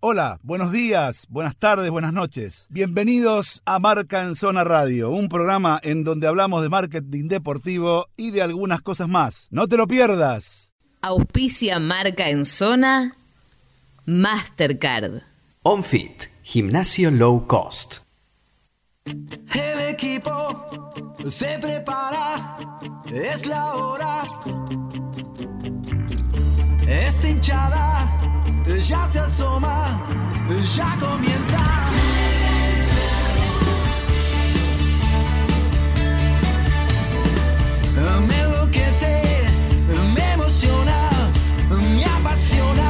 Hola, 0.00 0.38
buenos 0.44 0.70
días, 0.70 1.26
buenas 1.28 1.56
tardes, 1.56 1.90
buenas 1.90 2.12
noches. 2.12 2.68
Bienvenidos 2.70 3.62
a 3.64 3.80
Marca 3.80 4.22
en 4.22 4.36
Zona 4.36 4.62
Radio, 4.62 5.10
un 5.10 5.28
programa 5.28 5.80
en 5.82 6.04
donde 6.04 6.28
hablamos 6.28 6.62
de 6.62 6.68
marketing 6.68 7.26
deportivo 7.26 8.06
y 8.16 8.30
de 8.30 8.40
algunas 8.40 8.80
cosas 8.80 9.08
más. 9.08 9.48
No 9.50 9.66
te 9.66 9.76
lo 9.76 9.88
pierdas. 9.88 10.72
Auspicia 11.02 11.80
Marca 11.80 12.28
en 12.28 12.46
Zona 12.46 13.10
Mastercard. 14.06 15.22
OnFit, 15.64 16.26
gimnasio 16.44 17.10
low 17.10 17.48
cost. 17.48 18.04
El 19.04 19.80
equipo 19.88 20.92
se 21.28 21.58
prepara, 21.58 22.56
es 23.10 23.46
la 23.46 23.74
hora. 23.74 24.22
Esta 26.88 27.28
hinchada 27.28 28.08
ya 28.66 29.08
se 29.12 29.18
asoma, 29.20 30.00
ya 30.74 30.96
comienza. 30.98 31.58
Me 38.26 38.40
enloquece, 38.40 39.22
me 40.14 40.32
emociona, 40.32 41.10
me 41.68 42.04
apasiona. 42.04 42.87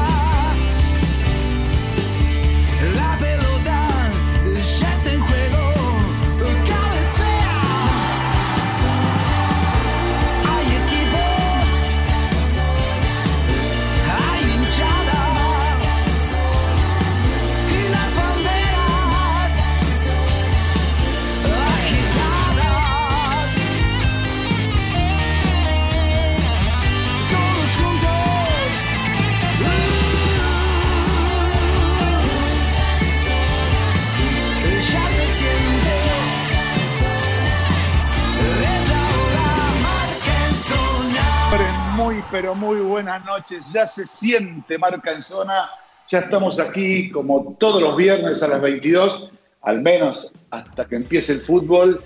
Pero 42.30 42.54
muy 42.54 42.80
buenas 42.80 43.24
noches. 43.24 43.64
Ya 43.72 43.86
se 43.86 44.06
siente 44.06 44.78
Marca 44.78 45.12
en 45.12 45.22
Zona. 45.22 45.68
Ya 46.08 46.20
estamos 46.20 46.58
aquí 46.58 47.10
como 47.10 47.56
todos 47.58 47.82
los 47.82 47.96
viernes 47.96 48.42
a 48.42 48.48
las 48.48 48.60
22, 48.60 49.30
al 49.62 49.82
menos 49.82 50.32
hasta 50.50 50.86
que 50.86 50.96
empiece 50.96 51.34
el 51.34 51.40
fútbol. 51.40 52.02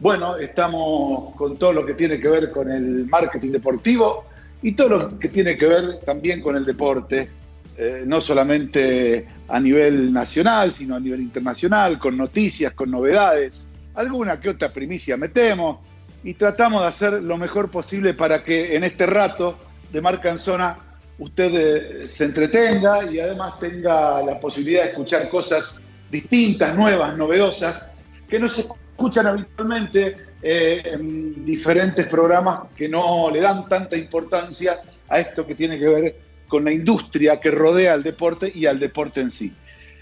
Bueno, 0.00 0.36
estamos 0.36 1.34
con 1.36 1.56
todo 1.56 1.72
lo 1.72 1.86
que 1.86 1.94
tiene 1.94 2.20
que 2.20 2.28
ver 2.28 2.50
con 2.50 2.70
el 2.70 3.06
marketing 3.06 3.52
deportivo 3.52 4.26
y 4.62 4.72
todo 4.72 4.88
lo 4.88 5.18
que 5.18 5.28
tiene 5.28 5.56
que 5.56 5.66
ver 5.66 6.00
también 6.00 6.40
con 6.40 6.56
el 6.56 6.64
deporte, 6.64 7.30
eh, 7.76 8.02
no 8.06 8.20
solamente 8.20 9.26
a 9.48 9.60
nivel 9.60 10.12
nacional, 10.12 10.72
sino 10.72 10.96
a 10.96 11.00
nivel 11.00 11.20
internacional, 11.20 11.98
con 11.98 12.16
noticias, 12.16 12.72
con 12.72 12.90
novedades, 12.90 13.68
alguna 13.94 14.40
que 14.40 14.50
otra 14.50 14.72
primicia 14.72 15.16
metemos 15.16 15.78
y 16.24 16.32
tratamos 16.34 16.80
de 16.80 16.88
hacer 16.88 17.22
lo 17.22 17.36
mejor 17.36 17.70
posible 17.70 18.14
para 18.14 18.42
que 18.42 18.74
en 18.74 18.82
este 18.82 19.04
rato 19.04 19.58
de 19.92 20.00
Marca 20.00 20.30
en 20.30 20.38
Zona 20.38 20.76
usted 21.18 21.52
eh, 21.54 22.08
se 22.08 22.24
entretenga 22.24 23.04
y 23.10 23.20
además 23.20 23.58
tenga 23.60 24.22
la 24.22 24.40
posibilidad 24.40 24.84
de 24.84 24.88
escuchar 24.88 25.28
cosas 25.28 25.80
distintas, 26.10 26.74
nuevas, 26.76 27.16
novedosas, 27.16 27.90
que 28.26 28.38
no 28.38 28.48
se 28.48 28.62
escuchan 28.62 29.26
habitualmente 29.26 30.16
eh, 30.42 30.82
en 30.92 31.44
diferentes 31.44 32.06
programas 32.06 32.62
que 32.74 32.88
no 32.88 33.30
le 33.30 33.42
dan 33.42 33.68
tanta 33.68 33.96
importancia 33.96 34.80
a 35.08 35.20
esto 35.20 35.46
que 35.46 35.54
tiene 35.54 35.78
que 35.78 35.88
ver 35.88 36.16
con 36.48 36.64
la 36.64 36.72
industria 36.72 37.38
que 37.38 37.50
rodea 37.50 37.92
al 37.92 38.02
deporte 38.02 38.50
y 38.52 38.64
al 38.64 38.80
deporte 38.80 39.20
en 39.20 39.30
sí. 39.30 39.52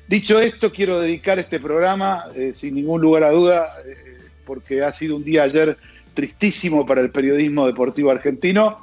Dicho 0.06 0.41
esto, 0.41 0.70
quiero 0.70 1.00
dedicar 1.00 1.41
este 1.41 1.58
programa, 1.58 2.26
eh, 2.36 2.52
sin 2.54 2.76
ningún 2.76 3.00
lugar 3.00 3.24
a 3.24 3.30
duda, 3.30 3.66
porque 4.44 4.82
ha 4.82 4.92
sido 4.92 5.16
un 5.16 5.24
día 5.24 5.44
ayer 5.44 5.76
tristísimo 6.14 6.86
para 6.86 7.00
el 7.00 7.10
periodismo 7.10 7.66
deportivo 7.66 8.10
argentino, 8.10 8.78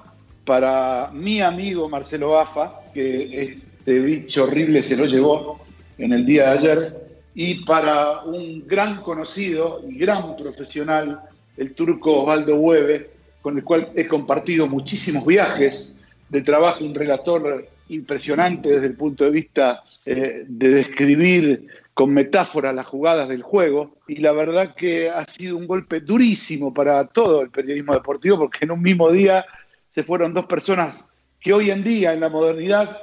para 0.45 1.12
mi 1.13 1.41
amigo 1.41 1.90
Marcelo 1.90 2.29
Bafa, 2.29 2.81
que 2.94 3.41
este 3.41 4.00
bicho 4.00 4.45
horrible 4.45 4.84
se 4.84 4.97
lo 4.97 5.06
llevó 5.06 5.59
en 5.97 6.13
el 6.13 6.25
día 6.25 6.50
de 6.51 6.57
ayer, 6.57 7.09
y 7.35 7.63
para 7.66 8.22
un 8.22 8.67
gran 8.67 9.01
conocido 9.01 9.84
y 9.88 9.97
gran 9.97 10.35
profesional, 10.35 11.22
el 11.57 11.73
turco 11.73 12.23
Osvaldo 12.23 12.56
Hueve, 12.56 13.09
con 13.41 13.57
el 13.57 13.63
cual 13.63 13.90
he 13.96 14.07
compartido 14.07 14.67
muchísimos 14.67 15.25
viajes 15.25 15.96
de 16.29 16.41
trabajo, 16.41 16.84
un 16.84 16.96
relator 16.96 17.67
impresionante 17.90 18.69
desde 18.69 18.88
el 18.88 18.96
punto 18.96 19.25
de 19.25 19.31
vista 19.31 19.84
eh, 20.06 20.46
de 20.47 20.69
describir 20.69 21.67
con 22.00 22.14
metáforas 22.14 22.74
las 22.74 22.88
jugadas 22.88 23.28
del 23.28 23.42
juego 23.42 23.98
y 24.08 24.22
la 24.22 24.32
verdad 24.32 24.74
que 24.74 25.10
ha 25.10 25.26
sido 25.26 25.58
un 25.58 25.68
golpe 25.68 26.00
durísimo 26.00 26.74
para 26.74 27.04
todo 27.04 27.42
el 27.42 27.50
periodismo 27.50 27.94
deportivo 27.94 28.38
porque 28.38 28.60
en 28.62 28.72
un 28.72 28.82
mismo 28.82 29.12
día 29.12 29.46
se 29.90 30.04
fueron 30.04 30.34
dos 30.34 30.46
personas 30.46 31.06
que 31.42 31.52
hoy 31.52 31.72
en 31.72 31.84
día 31.84 32.14
en 32.14 32.22
la 32.22 32.30
modernidad 32.30 33.02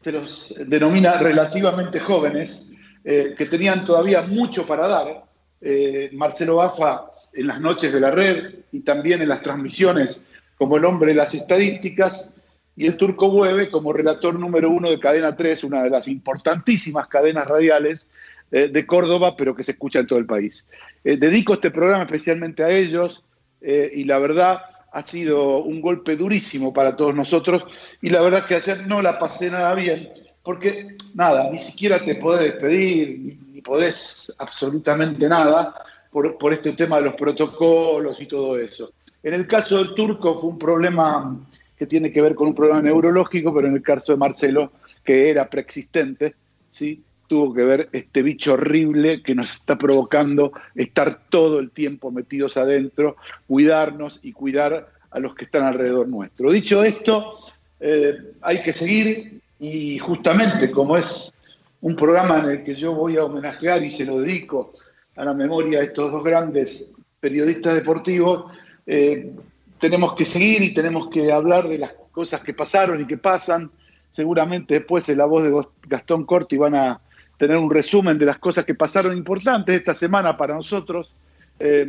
se 0.00 0.12
los 0.12 0.54
denomina 0.64 1.14
relativamente 1.14 1.98
jóvenes, 1.98 2.72
eh, 3.02 3.34
que 3.36 3.46
tenían 3.46 3.84
todavía 3.84 4.22
mucho 4.22 4.64
para 4.64 4.86
dar. 4.86 5.24
Eh, 5.60 6.10
Marcelo 6.12 6.54
Bafa 6.54 7.06
en 7.32 7.48
las 7.48 7.60
noches 7.60 7.92
de 7.92 8.00
la 8.00 8.12
red 8.12 8.60
y 8.70 8.78
también 8.78 9.22
en 9.22 9.28
las 9.28 9.42
transmisiones 9.42 10.24
como 10.56 10.76
el 10.76 10.84
hombre 10.84 11.08
de 11.08 11.16
las 11.16 11.34
estadísticas 11.34 12.36
y 12.76 12.86
el 12.86 12.96
Turco 12.96 13.26
Hueve 13.26 13.72
como 13.72 13.92
relator 13.92 14.38
número 14.38 14.70
uno 14.70 14.88
de 14.88 15.00
Cadena 15.00 15.34
3, 15.34 15.64
una 15.64 15.82
de 15.82 15.90
las 15.90 16.06
importantísimas 16.06 17.08
cadenas 17.08 17.48
radiales 17.48 18.06
eh, 18.50 18.68
de 18.68 18.86
Córdoba, 18.86 19.36
pero 19.36 19.54
que 19.54 19.62
se 19.62 19.72
escucha 19.72 20.00
en 20.00 20.06
todo 20.06 20.18
el 20.18 20.26
país. 20.26 20.68
Eh, 21.04 21.16
dedico 21.16 21.54
este 21.54 21.70
programa 21.70 22.04
especialmente 22.04 22.62
a 22.62 22.70
ellos 22.70 23.24
eh, 23.60 23.90
y 23.94 24.04
la 24.04 24.18
verdad 24.18 24.60
ha 24.92 25.02
sido 25.02 25.58
un 25.58 25.80
golpe 25.80 26.16
durísimo 26.16 26.72
para 26.72 26.96
todos 26.96 27.14
nosotros 27.14 27.64
y 28.00 28.10
la 28.10 28.20
verdad 28.20 28.44
que 28.46 28.54
ayer 28.54 28.86
no 28.86 29.02
la 29.02 29.18
pasé 29.18 29.50
nada 29.50 29.74
bien 29.74 30.10
porque 30.42 30.96
nada, 31.16 31.50
ni 31.50 31.58
siquiera 31.58 31.98
te 31.98 32.14
podés 32.14 32.52
despedir, 32.52 33.18
ni, 33.18 33.38
ni 33.52 33.60
podés 33.60 34.34
absolutamente 34.38 35.28
nada 35.28 35.74
por, 36.10 36.38
por 36.38 36.52
este 36.52 36.72
tema 36.72 36.96
de 36.96 37.02
los 37.02 37.14
protocolos 37.14 38.20
y 38.20 38.26
todo 38.26 38.56
eso. 38.56 38.92
En 39.24 39.34
el 39.34 39.48
caso 39.48 39.78
del 39.78 39.92
turco 39.94 40.38
fue 40.38 40.50
un 40.50 40.58
problema 40.58 41.36
que 41.76 41.86
tiene 41.86 42.12
que 42.12 42.22
ver 42.22 42.36
con 42.36 42.46
un 42.46 42.54
problema 42.54 42.80
neurológico, 42.80 43.52
pero 43.52 43.66
en 43.66 43.74
el 43.74 43.82
caso 43.82 44.12
de 44.12 44.18
Marcelo, 44.18 44.72
que 45.04 45.30
era 45.30 45.50
preexistente, 45.50 46.36
¿sí? 46.70 47.02
Tuvo 47.26 47.52
que 47.54 47.64
ver 47.64 47.88
este 47.92 48.22
bicho 48.22 48.54
horrible 48.54 49.22
que 49.22 49.34
nos 49.34 49.52
está 49.52 49.76
provocando 49.76 50.52
estar 50.74 51.20
todo 51.28 51.58
el 51.58 51.70
tiempo 51.70 52.10
metidos 52.10 52.56
adentro, 52.56 53.16
cuidarnos 53.46 54.20
y 54.22 54.32
cuidar 54.32 54.90
a 55.10 55.18
los 55.18 55.34
que 55.34 55.44
están 55.44 55.64
alrededor 55.64 56.08
nuestro. 56.08 56.50
Dicho 56.50 56.82
esto, 56.82 57.38
eh, 57.80 58.16
hay 58.42 58.62
que 58.62 58.72
seguir 58.72 59.40
y 59.58 59.98
justamente 59.98 60.70
como 60.70 60.96
es 60.96 61.34
un 61.80 61.96
programa 61.96 62.40
en 62.40 62.50
el 62.50 62.64
que 62.64 62.74
yo 62.74 62.92
voy 62.94 63.16
a 63.16 63.24
homenajear 63.24 63.82
y 63.82 63.90
se 63.90 64.04
lo 64.04 64.20
dedico 64.20 64.72
a 65.16 65.24
la 65.24 65.34
memoria 65.34 65.80
de 65.80 65.86
estos 65.86 66.12
dos 66.12 66.22
grandes 66.22 66.90
periodistas 67.20 67.74
deportivos, 67.74 68.52
eh, 68.86 69.32
tenemos 69.78 70.14
que 70.14 70.24
seguir 70.24 70.62
y 70.62 70.74
tenemos 70.74 71.08
que 71.08 71.32
hablar 71.32 71.68
de 71.68 71.78
las 71.78 71.94
cosas 72.12 72.40
que 72.40 72.54
pasaron 72.54 73.00
y 73.00 73.06
que 73.06 73.18
pasan. 73.18 73.70
Seguramente 74.10 74.74
después 74.74 75.08
en 75.08 75.18
la 75.18 75.26
voz 75.26 75.42
de 75.42 75.52
Gastón 75.88 76.24
Corti 76.24 76.56
van 76.56 76.74
a 76.74 77.00
tener 77.36 77.56
un 77.56 77.70
resumen 77.70 78.18
de 78.18 78.26
las 78.26 78.38
cosas 78.38 78.64
que 78.64 78.74
pasaron 78.74 79.16
importantes 79.16 79.74
esta 79.74 79.94
semana 79.94 80.36
para 80.36 80.54
nosotros. 80.54 81.12
Eh, 81.58 81.86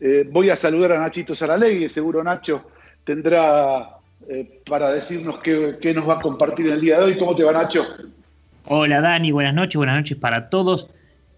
eh, 0.00 0.28
voy 0.30 0.50
a 0.50 0.56
saludar 0.56 0.92
a 0.92 1.00
Nachito 1.00 1.34
Saralegui, 1.34 1.88
seguro 1.88 2.22
Nacho 2.22 2.70
tendrá 3.04 3.96
eh, 4.28 4.60
para 4.68 4.92
decirnos 4.92 5.38
qué, 5.40 5.78
qué, 5.80 5.94
nos 5.94 6.08
va 6.08 6.14
a 6.14 6.20
compartir 6.20 6.66
en 6.66 6.74
el 6.74 6.80
día 6.80 6.98
de 6.98 7.04
hoy. 7.04 7.18
¿Cómo 7.18 7.34
te 7.34 7.44
va 7.44 7.52
Nacho? 7.52 7.84
Hola 8.66 9.00
Dani, 9.00 9.32
buenas 9.32 9.54
noches, 9.54 9.76
buenas 9.76 9.96
noches 9.96 10.18
para 10.18 10.50
todos. 10.50 10.88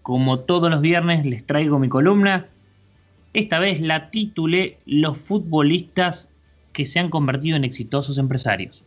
Como 0.01 0.39
todos 0.41 0.69
los 0.69 0.81
viernes 0.81 1.25
les 1.25 1.45
traigo 1.45 1.79
mi 1.79 1.87
columna 1.87 2.47
esta 3.33 3.59
vez 3.59 3.79
la 3.79 4.09
titulé 4.09 4.77
Los 4.85 5.17
futbolistas 5.17 6.29
que 6.73 6.85
se 6.85 6.99
han 6.99 7.09
convertido 7.09 7.55
en 7.55 7.63
exitosos 7.63 8.17
empresarios. 8.17 8.83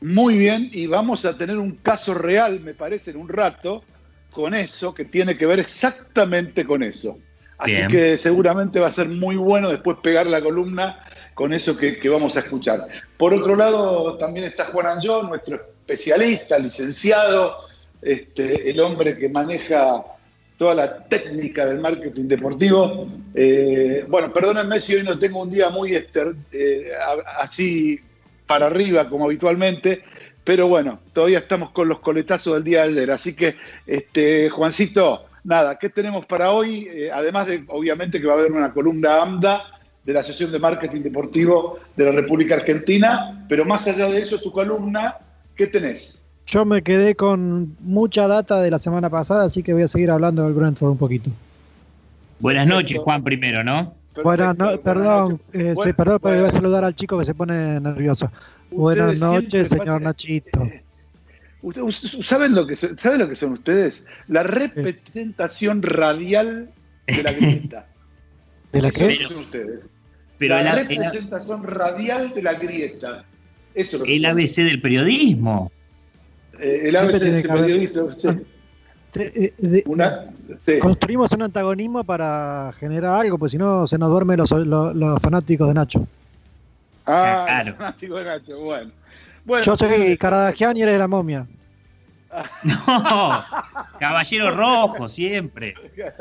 Muy 0.00 0.38
bien, 0.38 0.70
y 0.72 0.86
vamos 0.86 1.24
a 1.24 1.36
tener 1.36 1.58
un 1.58 1.72
caso 1.76 2.14
real, 2.14 2.60
me 2.60 2.74
parece, 2.74 3.10
en 3.10 3.18
un 3.18 3.28
rato, 3.28 3.84
con 4.30 4.54
eso, 4.54 4.94
que 4.94 5.04
tiene 5.04 5.36
que 5.36 5.46
ver 5.46 5.60
exactamente 5.60 6.64
con 6.64 6.82
eso. 6.82 7.18
Así 7.58 7.72
bien. 7.72 7.88
que 7.88 8.16
seguramente 8.16 8.80
va 8.80 8.86
a 8.88 8.92
ser 8.92 9.08
muy 9.08 9.36
bueno 9.36 9.68
después 9.68 9.98
pegar 10.02 10.26
la 10.26 10.40
columna 10.40 11.04
con 11.34 11.52
eso 11.52 11.76
que, 11.76 11.98
que, 11.98 12.08
vamos 12.08 12.36
a 12.36 12.40
escuchar. 12.40 12.86
Por 13.18 13.34
otro 13.34 13.54
lado, 13.54 14.16
también 14.16 14.46
está 14.46 14.66
Juan 14.66 14.86
Anjón, 14.86 15.28
nuestro 15.28 15.56
especialista, 15.56 16.58
licenciado, 16.58 17.56
este, 18.00 18.70
el 18.70 18.80
hombre 18.80 19.18
que 19.18 19.28
maneja 19.28 20.02
toda 20.56 20.74
la 20.74 21.04
técnica 21.04 21.66
del 21.66 21.80
marketing 21.80 22.28
deportivo. 22.28 23.08
Eh, 23.34 24.04
bueno, 24.08 24.32
perdónenme 24.32 24.80
si 24.80 24.94
hoy 24.94 25.02
no 25.02 25.18
tengo 25.18 25.42
un 25.42 25.50
día 25.50 25.68
muy 25.70 25.94
eh, 25.94 26.88
a- 26.98 27.42
así 27.42 28.00
para 28.50 28.66
arriba 28.66 29.08
como 29.08 29.26
habitualmente, 29.26 30.02
pero 30.42 30.66
bueno, 30.66 30.98
todavía 31.12 31.38
estamos 31.38 31.70
con 31.70 31.88
los 31.88 32.00
coletazos 32.00 32.54
del 32.54 32.64
día 32.64 32.82
de 32.82 32.88
ayer. 32.88 33.12
Así 33.12 33.36
que, 33.36 33.54
este, 33.86 34.50
Juancito, 34.50 35.26
nada, 35.44 35.78
¿qué 35.78 35.88
tenemos 35.88 36.26
para 36.26 36.50
hoy? 36.50 36.88
Eh, 36.90 37.10
además 37.12 37.46
de, 37.46 37.62
obviamente, 37.68 38.20
que 38.20 38.26
va 38.26 38.32
a 38.32 38.38
haber 38.38 38.50
una 38.50 38.72
columna 38.72 39.22
AMDA 39.22 39.62
de 40.02 40.12
la 40.12 40.18
Asociación 40.18 40.50
de 40.50 40.58
Marketing 40.58 41.02
Deportivo 41.02 41.78
de 41.94 42.06
la 42.06 42.10
República 42.10 42.56
Argentina, 42.56 43.46
pero 43.48 43.64
más 43.64 43.86
allá 43.86 44.08
de 44.08 44.18
eso, 44.18 44.40
tu 44.40 44.50
columna, 44.50 45.18
¿qué 45.54 45.68
tenés? 45.68 46.24
Yo 46.48 46.64
me 46.64 46.82
quedé 46.82 47.14
con 47.14 47.76
mucha 47.78 48.26
data 48.26 48.60
de 48.60 48.72
la 48.72 48.80
semana 48.80 49.10
pasada, 49.10 49.44
así 49.44 49.62
que 49.62 49.74
voy 49.74 49.84
a 49.84 49.88
seguir 49.88 50.10
hablando 50.10 50.42
del 50.42 50.54
Brentford 50.54 50.90
un 50.90 50.98
poquito. 50.98 51.30
Buenas 52.40 52.66
noches, 52.66 52.98
Juan, 52.98 53.22
primero, 53.22 53.62
¿no? 53.62 53.94
Buenas 54.22 54.58
no- 54.58 54.64
Perfecto, 54.66 54.82
perdón, 54.84 55.22
buenas 55.24 55.40
noches. 55.54 55.54
eh, 55.54 55.68
sí, 55.70 55.74
Bueno, 55.76 55.96
perdón, 55.96 56.18
pero 56.20 56.30
bueno. 56.34 56.40
voy 56.40 56.48
a 56.48 56.52
saludar 56.52 56.84
al 56.84 56.94
chico 56.94 57.18
que 57.18 57.24
se 57.24 57.34
pone 57.34 57.80
nervioso. 57.80 58.30
Buenas 58.70 59.20
noches, 59.20 59.68
señor 59.68 60.00
Nachito. 60.02 60.60
Usted- 61.62 61.82
usted- 61.82 62.22
¿Saben 62.22 62.54
lo 62.54 62.66
que 62.66 62.74
son, 62.74 62.98
¿saben 62.98 63.18
lo 63.20 63.28
que 63.28 63.36
son 63.36 63.52
ustedes? 63.52 64.06
La 64.28 64.42
representación 64.42 65.82
radial 65.82 66.70
de 67.06 67.22
la 67.22 67.32
grieta. 67.32 67.86
¿De 68.72 68.82
la 68.82 68.90
qué? 68.90 69.18
son 69.28 69.38
ustedes. 69.38 69.90
Pero 70.38 70.56
la 70.56 70.74
representación 70.74 71.62
radial 71.64 72.32
de 72.34 72.42
la 72.42 72.54
grieta. 72.54 73.24
Eso 73.74 73.96
es 73.96 74.00
lo 74.00 74.06
que 74.06 74.16
el 74.16 74.22
son. 74.22 74.30
ABC 74.30 74.56
del 74.64 74.80
periodismo. 74.80 75.70
Eh, 76.58 76.84
el 76.86 76.96
ABC 76.96 77.18
tiene 77.20 77.42
de 79.14 79.24
eh, 79.34 79.54
de- 79.58 79.82
Una, 79.86 80.26
sí. 80.64 80.78
Construimos 80.78 81.30
un 81.32 81.42
antagonismo 81.42 82.04
para 82.04 82.72
generar 82.78 83.14
algo, 83.20 83.38
pues 83.38 83.52
si 83.52 83.58
no 83.58 83.86
se 83.86 83.98
nos 83.98 84.10
duermen 84.10 84.36
los, 84.38 84.50
los- 84.50 84.94
los 84.94 85.20
fanáticos 85.22 85.68
de 85.68 85.74
Nacho. 85.74 86.06
Ah, 87.06 87.44
Claro. 87.46 87.74
fanático 87.76 88.14
de 88.16 88.24
Nacho, 88.24 88.58
bueno. 88.60 88.90
Bueno, 89.44 89.64
Yo 89.64 89.76
soy 89.76 90.16
Caradagian 90.16 90.76
y 90.76 90.82
eres 90.82 90.98
la 90.98 91.08
momia. 91.08 91.46
No, 92.62 93.44
Caballero 93.98 94.52
Rojo, 94.52 95.08
siempre. 95.08 95.74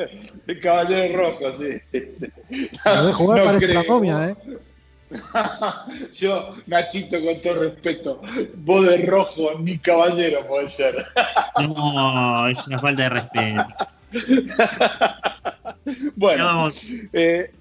el 0.47 0.59
caballero 0.61 1.17
rojo, 1.17 1.53
sí. 1.53 1.79
sí. 2.11 2.27
Lo 2.85 3.05
de 3.05 3.13
jugar 3.13 3.39
No 3.39 3.45
parece 3.45 3.73
la 3.73 3.81
creo. 3.81 3.93
momia, 3.93 4.29
¿eh? 4.29 4.35
Yo, 6.13 6.55
Nachito, 6.67 7.23
con 7.23 7.41
todo 7.41 7.63
respeto, 7.63 8.21
vos 8.57 8.87
de 8.87 9.05
rojo 9.05 9.57
ni 9.59 9.77
caballero 9.77 10.45
puede 10.47 10.67
ser. 10.67 10.95
No, 11.59 12.47
es 12.47 12.65
una 12.67 12.79
falta 12.79 13.03
de 13.03 13.09
respeto. 13.09 13.67
Bueno, 16.15 16.67
No, 16.67 16.71
eh, 17.13 17.51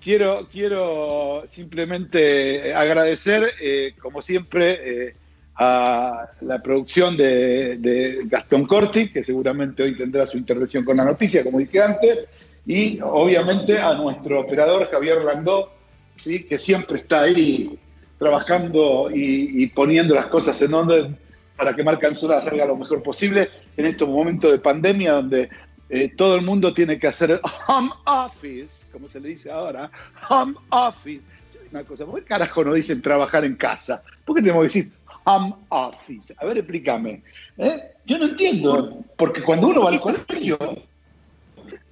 quiero, 0.00 0.46
quiero 0.50 1.44
simplemente 1.48 2.74
agradecer, 2.74 3.50
eh, 3.60 3.94
como 4.00 4.20
siempre, 4.20 5.08
eh, 5.08 5.14
a 5.56 6.26
la 6.42 6.62
producción 6.62 7.16
de, 7.16 7.76
de 7.78 8.22
Gastón 8.24 8.66
Corti, 8.66 9.08
que 9.08 9.24
seguramente 9.24 9.82
hoy 9.82 9.96
tendrá 9.96 10.26
su 10.26 10.36
intervención 10.36 10.84
con 10.84 10.96
la 10.96 11.04
noticia, 11.04 11.44
como 11.44 11.58
dije 11.58 11.80
antes, 11.80 12.26
y 12.66 12.98
obviamente 13.02 13.78
a 13.78 13.94
nuestro 13.94 14.40
operador 14.40 14.90
Javier 14.90 15.22
Landó, 15.22 15.73
¿sí? 16.16 16.44
que 16.44 16.58
siempre 16.58 16.96
está 16.96 17.22
ahí 17.22 17.78
trabajando 18.18 19.10
y, 19.12 19.62
y 19.62 19.66
poniendo 19.68 20.14
las 20.14 20.26
cosas 20.26 20.60
en 20.62 20.74
orden 20.74 21.18
para 21.56 21.74
que 21.74 21.84
Marca 21.84 22.08
Anzura 22.08 22.40
salga 22.40 22.66
lo 22.66 22.76
mejor 22.76 23.02
posible 23.02 23.48
en 23.76 23.86
estos 23.86 24.08
momentos 24.08 24.50
de 24.50 24.58
pandemia 24.58 25.12
donde 25.14 25.48
eh, 25.88 26.12
todo 26.16 26.36
el 26.36 26.42
mundo 26.42 26.72
tiene 26.72 26.98
que 26.98 27.06
hacer 27.06 27.40
home 27.68 27.90
office, 28.06 28.86
como 28.90 29.08
se 29.08 29.20
le 29.20 29.30
dice 29.30 29.50
ahora, 29.50 29.90
home 30.28 30.54
office. 30.70 31.22
Una 31.70 31.84
cosa, 31.84 32.06
¿por 32.06 32.20
qué 32.20 32.26
carajo 32.26 32.64
no 32.64 32.74
dicen 32.74 33.02
trabajar 33.02 33.44
en 33.44 33.56
casa? 33.56 34.02
¿Por 34.24 34.36
qué 34.36 34.42
tenemos 34.42 34.62
que 34.62 34.78
decir 34.78 34.92
home 35.24 35.54
office? 35.68 36.34
A 36.38 36.46
ver, 36.46 36.58
explícame. 36.58 37.22
¿Eh? 37.58 37.80
Yo 38.06 38.18
no 38.18 38.26
entiendo, 38.26 39.04
porque 39.16 39.42
cuando 39.42 39.68
uno 39.68 39.82
va 39.82 39.90
al 39.90 40.00
colegio, 40.00 40.58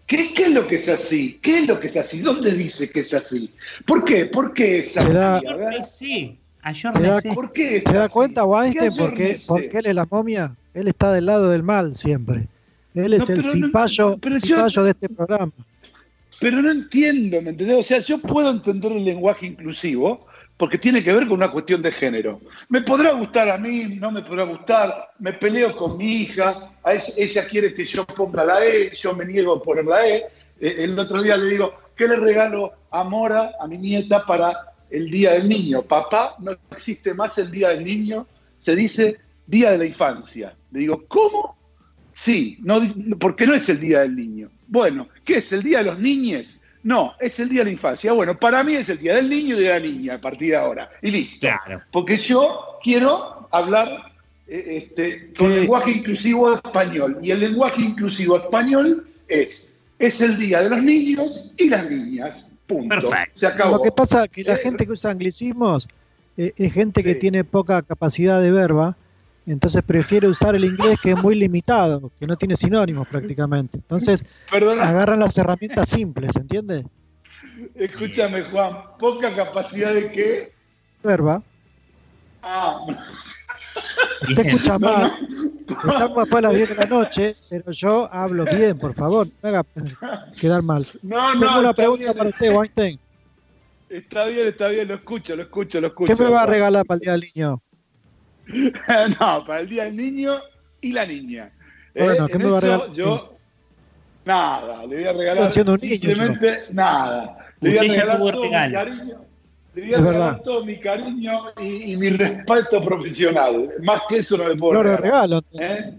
¿qué, 0.07 0.33
qué 0.35 0.43
es 0.45 0.51
lo 0.53 0.67
que 0.67 0.77
es 0.77 0.89
así? 0.89 1.39
¿Qué 1.43 1.59
es 1.61 1.69
lo 1.69 1.79
que 1.81 1.87
es 1.89 1.97
así? 1.97 2.21
¿Dónde 2.21 2.51
dice 2.53 2.91
que 2.91 3.01
es 3.01 3.15
así? 3.15 3.51
¿Por 3.87 4.05
qué? 4.05 4.27
¿Por 4.27 4.53
qué 4.53 4.79
es 4.81 4.97
así? 4.97 5.09
da- 5.13 5.41
recé, 5.41 6.37
ayer 6.63 6.93
Se 6.95 7.03
da. 7.03 7.21
¿Por 7.35 7.53
qué 7.53 7.77
es 7.77 7.85
¿Se 7.85 7.93
da 7.95 8.05
así? 8.05 8.13
cuenta 8.13 8.45
Weinstein 8.45 8.91
¿Qué 8.91 8.97
por 8.99 9.15
qué, 9.15 9.23
ayornece? 9.23 9.47
por 9.49 9.61
qué 9.69 9.79
él 9.79 9.87
es 9.87 9.95
la 9.95 10.07
momia? 10.11 10.55
Él 10.75 10.89
está 10.89 11.13
del 11.13 11.27
lado 11.27 11.51
del 11.51 11.63
mal 11.63 11.95
siempre. 11.95 12.49
Él 12.95 13.15
es 13.15 13.29
No, 13.29 13.35
el 13.35 13.43
no- 13.43 13.51
cipayo 13.51 14.19
de 14.85 14.91
este 14.91 15.09
programa. 15.09 15.53
Pero 16.41 16.61
no 16.63 16.71
entiendo, 16.71 17.41
¿me 17.43 17.51
entendés? 17.51 17.77
O 17.79 17.83
sea, 17.83 17.99
yo 18.01 18.19
puedo 18.19 18.51
entender 18.51 18.93
el 18.93 19.05
lenguaje 19.05 19.47
inclusivo 19.47 20.27
porque 20.63 20.79
tiene 20.79 21.03
que 21.03 21.13
ver 21.13 21.25
con 21.25 21.39
una 21.39 21.51
cuestión 21.51 21.83
de 21.83 21.91
género. 21.91 22.41
Me 22.69 22.83
podrá 22.83 23.11
gustar 23.15 23.49
a 23.49 23.59
mí, 23.59 23.97
no 23.99 24.13
me 24.13 24.23
podrá 24.23 24.45
gustar, 24.45 25.11
me 25.19 25.33
peleo 25.33 25.77
con 25.77 25.97
mi 25.97 26.23
hija, 26.23 26.73
ella, 27.17 27.45
quiere 27.49 27.75
que 27.75 27.85
yo 27.85 28.07
ponga 28.07 28.45
la 28.45 28.65
E, 28.65 28.95
yo 28.95 29.13
me 29.13 29.25
niego 29.25 29.55
a 29.55 29.61
poner 29.61 29.85
la 29.85 30.07
E. 30.07 30.25
Eh, 30.61 30.85
El 30.85 30.97
otro 30.97 31.21
día 31.21 31.37
le 31.37 31.49
digo, 31.49 31.75
¿qué 31.97 32.07
le 32.07 32.15
regalo 32.15 32.71
a 32.93 33.03
Mora, 33.03 33.51
a 33.61 33.67
mi 33.67 33.77
nieta, 33.77 34.25
para 34.25 34.53
el 34.89 35.11
Día 35.11 35.33
del 35.33 35.49
Niño? 35.49 35.83
Papá, 35.83 36.37
no 36.39 36.53
existe 36.71 37.13
más 37.13 37.37
el 37.39 37.51
Día 37.51 37.71
del 37.71 37.83
Niño, 37.83 38.29
se 38.57 38.77
dice 38.77 39.19
Día 39.45 39.73
de 39.73 39.79
la 39.79 39.85
Infancia. 39.85 40.55
Le 40.71 40.79
digo, 40.79 41.05
¿cómo? 41.09 41.59
Sí, 42.15 42.59
no, 42.61 42.81
porque 43.19 43.49
no 43.49 43.55
es 43.55 43.69
el 43.69 43.81
Día 43.81 44.03
del 44.03 44.15
Niño. 44.15 44.49
Bueno, 44.69 45.09
¿qué 45.25 45.39
es 45.39 45.53
el 45.53 45.65
Día 45.65 45.79
de 45.79 45.87
los 45.87 45.99
Niñes? 45.99 46.62
No, 46.85 47.15
es 47.21 47.39
el 47.41 47.49
Día 47.49 47.61
de 47.61 47.67
la 47.67 47.71
Infancia. 47.71 48.13
Bueno, 48.13 48.39
para 48.39 48.65
mí 48.65 48.75
es 48.75 48.89
el 48.89 48.99
Día 48.99 49.15
del 49.17 49.31
Niño 49.31 49.57
y 49.57 49.63
de 49.63 49.69
la 49.69 49.79
Niña 49.79 50.15
a 50.15 50.21
partir 50.21 50.51
de 50.51 50.57
ahora. 50.57 50.91
Y 51.01 51.11
listo. 51.11 51.47
Claro. 51.47 51.83
Porque 51.93 52.17
yo 52.17 52.79
quiero 52.83 53.49
hablar 53.53 53.89
eh, 54.49 54.79
este, 54.83 55.33
con 55.35 55.51
¿Qué? 55.51 55.61
lenguaje 55.61 55.91
inclusivo 55.93 56.55
español. 56.55 57.19
Y 57.23 57.31
el 57.31 57.41
lenguaje 57.41 57.83
inclusivo 57.83 58.37
español 58.37 59.07
es, 59.29 59.75
es 59.99 60.21
el 60.21 60.37
Día 60.39 60.63
de 60.63 60.71
los 60.71 60.83
Niños 60.83 61.55
y 61.57 61.69
las 61.69 61.89
Niñas. 61.89 62.49
Punto. 62.67 62.89
Perfecto. 62.89 63.39
Se 63.39 63.47
acabó. 63.47 63.77
Lo 63.77 63.83
que 63.83 63.93
pasa 63.93 64.25
es 64.25 64.31
que 64.31 64.43
la 64.45 64.55
Eh, 64.55 64.59
gente 64.63 64.85
que 64.87 64.93
usa 64.93 65.11
anglicismos 65.11 65.89
eh, 66.37 66.53
es 66.57 66.73
gente 66.73 67.03
que 67.05 67.13
Sí. 67.13 67.19
tiene 67.19 67.45
poca 67.45 67.83
capacidad 67.83 68.41
de 68.41 68.51
verba, 68.51 68.97
entonces 69.47 69.83
prefiere 69.83 70.29
usar 70.29 70.55
el 70.55 70.65
inglés 70.65 70.97
que 71.03 71.11
es 71.11 71.23
muy 71.23 71.35
limitado, 71.35 72.11
que 72.19 72.27
no 72.27 72.37
tiene 72.37 72.57
sinónimos 72.57 73.07
prácticamente. 73.09 73.79
Entonces 73.79 74.25
Perdona, 74.51 74.89
agarran 74.89 75.21
las 75.21 75.37
herramientas 75.39 75.89
simples, 75.89 76.35
¿entiendes? 76.37 76.85
escúchame, 77.75 78.43
Juan. 78.51 78.77
Poca 78.99 79.35
capacidad 79.35 79.93
de 79.93 80.11
qué. 80.13 80.53
Verba. 81.03 81.43
Ah, 82.43 82.85
Te 84.35 84.43
escucha 84.51 84.79
No, 84.79 84.89
mal. 84.89 85.13
Estamos 85.69 86.17
después 86.17 86.33
a 86.33 86.41
las 86.43 86.55
10 86.55 86.69
de 86.69 86.75
la 86.77 86.87
noche, 86.87 87.33
pero 87.51 87.71
yo 87.73 88.09
hablo 88.13 88.45
bien, 88.45 88.79
por 88.79 88.95
favor. 88.95 89.27
No 89.27 89.33
me 89.43 89.49
haga 89.49 89.65
quedar 90.41 90.63
mal. 90.63 90.87
no, 91.03 91.33
Tengo 91.33 91.45
no. 91.45 91.61
una 91.61 91.71
está 91.71 91.75
pregunta 91.75 92.05
bien. 92.05 92.17
para 92.19 92.31
usted, 92.31 92.55
Weinstein. 92.55 93.01
Está 93.89 94.25
bien, 94.27 94.49
está 94.49 94.69
bien, 94.69 94.89
lo 94.89 94.95
escucho, 94.95 95.37
lo 95.37 95.43
escucho, 95.43 95.81
lo 95.81 95.89
escucho. 95.89 96.17
¿Qué 96.17 96.23
me 96.23 96.31
va 96.31 96.43
a 96.43 96.47
regalar 96.47 96.85
para 96.87 96.97
el 96.97 97.01
Día 97.01 97.13
del 97.13 97.25
Niño? 97.35 97.63
no, 99.21 99.45
para 99.45 99.61
el 99.61 99.69
Día 99.69 99.85
del 99.85 99.97
Niño 99.97 100.39
y 100.81 100.93
la 100.93 101.07
niña. 101.07 101.51
Bueno, 101.95 102.27
Eh, 102.27 102.29
¿qué 102.31 102.37
en 102.37 102.43
me 102.43 102.49
va 102.49 102.57
a 102.57 102.59
eso 102.59 102.67
regalar? 102.67 102.93
Yo, 102.93 103.39
nada, 104.25 104.87
le 104.87 104.97
voy 104.97 105.05
a 105.05 105.13
regalar. 105.13 105.37
Estoy 105.49 105.51
siendo 105.51 105.73
un 105.75 105.79
niño, 105.81 105.97
Simplemente 105.99 106.59
nada. 106.71 107.39
Le 107.61 107.71
voy 107.71 107.79
a 107.79 107.83
regalar 107.83 108.31
todo 108.31 108.51
mi 108.51 108.71
cariño. 108.71 109.25
Le 109.75 109.83
voy 109.83 109.95
a 109.95 109.99
regalar 109.99 110.43
todo 110.43 110.65
mi 110.65 110.81
cariño 110.81 111.33
y, 111.61 111.93
y 111.93 111.97
mi 111.97 112.11
respeto 112.11 112.83
profesional. 112.83 113.71
Más 113.83 114.03
que 114.09 114.17
eso 114.19 114.37
no 114.37 114.49
le 114.49 114.57
puedo 114.57 114.83
de 114.83 114.97
regalar. 114.97 115.03
regalo. 115.03 115.43
¿Eh? 115.53 115.95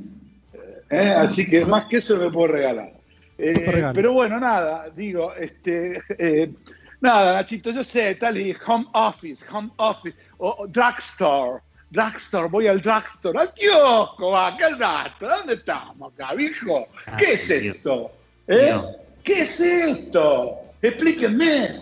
¿Eh? 0.89 1.09
Así 1.17 1.49
que 1.49 1.65
más 1.65 1.85
que 1.85 1.97
eso 1.97 2.17
no 2.17 2.25
le 2.25 2.31
puedo 2.31 2.53
regalar. 2.53 2.93
Eh, 3.37 3.91
pero 3.93 4.13
bueno, 4.13 4.39
nada, 4.39 4.89
digo, 4.95 5.33
este, 5.35 5.99
eh, 6.19 6.53
nada, 7.01 7.33
Nachito, 7.37 7.71
yo 7.71 7.83
sé, 7.83 8.13
tal 8.15 8.37
y 8.37 8.55
home 8.65 8.85
office, 8.93 9.43
home 9.51 9.71
office, 9.77 10.15
o, 10.37 10.55
o 10.59 10.67
drugstore, 10.67 11.61
drugstore, 11.93 12.47
voy 12.49 12.67
al 12.67 12.81
drugstore, 12.81 13.39
al 13.39 13.53
kiosco, 13.53 14.31
va, 14.31 14.57
¿qué 14.57 14.69
rato? 14.75 15.27
¿Dónde 15.27 15.53
estamos 15.53 16.11
acá, 16.13 16.33
viejo? 16.33 16.87
¿Qué 17.17 17.25
Ay, 17.27 17.33
es 17.33 17.47
Dios. 17.47 17.75
esto? 17.75 18.11
¿Eh? 18.47 18.65
Dios. 18.65 18.85
¿Qué 19.23 19.33
es 19.33 19.59
esto? 19.61 20.59
Explíquenme. 20.81 21.81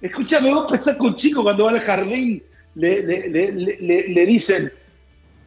Escúchame, 0.00 0.52
vos 0.52 0.66
pensás 0.70 0.96
que 0.96 1.02
un 1.02 1.14
chico 1.14 1.42
cuando 1.42 1.66
va 1.66 1.72
al 1.72 1.80
jardín 1.80 2.42
le, 2.74 3.02
le- 3.02 3.28
le- 3.28 4.08
le- 4.08 4.26
dicen 4.26 4.72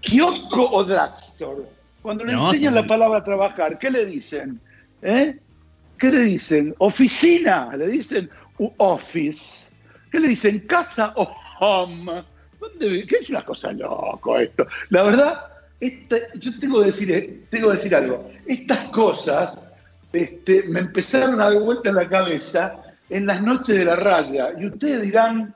kiosco 0.02 0.70
o 0.72 0.84
drugstore. 0.84 1.64
Cuando 2.02 2.24
le 2.26 2.34
No, 2.34 2.48
enseñan 2.52 2.76
la 2.76 2.86
palabra 2.86 3.24
trabajar, 3.24 3.80
¿qué 3.80 3.90
le 3.90 4.06
dicen? 4.06 4.60
¿Eh? 5.02 5.38
¿Qué 5.98 6.12
le 6.12 6.22
dicen? 6.22 6.76
Oficina, 6.78 7.76
le 7.76 7.88
dicen 7.88 8.30
office. 8.78 9.72
¿Qué 10.12 10.20
le 10.20 10.28
dicen? 10.30 10.60
Casa 10.62 11.14
o 11.16 11.36
home. 11.60 12.24
¿Dónde 12.70 12.90
vi- 12.90 13.06
¿Qué 13.06 13.16
es 13.18 13.30
una 13.30 13.44
cosa 13.44 13.72
loco 13.74 14.40
esto? 14.40 14.66
La 14.90 15.04
verdad, 15.04 15.42
Esta- 15.80 16.16
yo 16.36 16.50
tengo 16.62 16.80
que, 16.80 16.86
decir, 16.86 17.12
eh, 17.12 17.42
tengo 17.50 17.70
decir 17.70 17.94
algo. 17.94 18.32
Estas 18.48 18.86
cosas 18.90 19.62
este, 20.14 20.64
me 20.70 20.80
empezaron 20.80 21.42
a 21.42 21.50
dar 21.52 21.62
vuelta 21.62 21.90
en 21.90 21.96
la 21.96 22.08
cabeza 22.08 22.82
en 23.10 23.26
las 23.26 23.42
noches 23.44 23.78
de 23.78 23.84
la 23.84 23.98
raya. 23.98 24.52
Y 24.58 24.68
ustedes 24.68 25.02
dirán, 25.02 25.54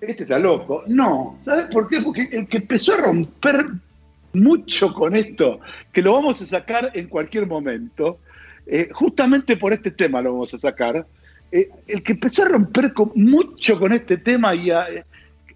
este 0.00 0.22
está 0.22 0.38
loco. 0.38 0.84
No, 0.86 1.38
¿sabes 1.42 1.66
por 1.72 1.88
qué? 1.88 2.00
Porque 2.02 2.28
el 2.30 2.46
que 2.46 2.58
empezó 2.58 2.94
a 2.94 2.98
romper 2.98 3.66
mucho 4.32 4.92
con 4.94 5.16
esto, 5.16 5.58
que 5.92 6.02
lo 6.02 6.12
vamos 6.12 6.40
a 6.40 6.46
sacar 6.46 6.92
en 6.94 7.08
cualquier 7.08 7.46
momento, 7.48 8.20
eh, 8.66 8.88
justamente 8.92 9.56
por 9.56 9.72
este 9.72 9.90
tema 9.90 10.22
lo 10.22 10.34
vamos 10.34 10.54
a 10.54 10.58
sacar, 10.58 11.04
eh, 11.50 11.68
el 11.88 12.00
que 12.02 12.12
empezó 12.12 12.42
a 12.44 12.48
romper 12.48 12.92
mucho 13.16 13.76
con 13.78 13.92
este 13.92 14.18
tema 14.18 14.54
y 14.54 14.70
a- 14.70 14.86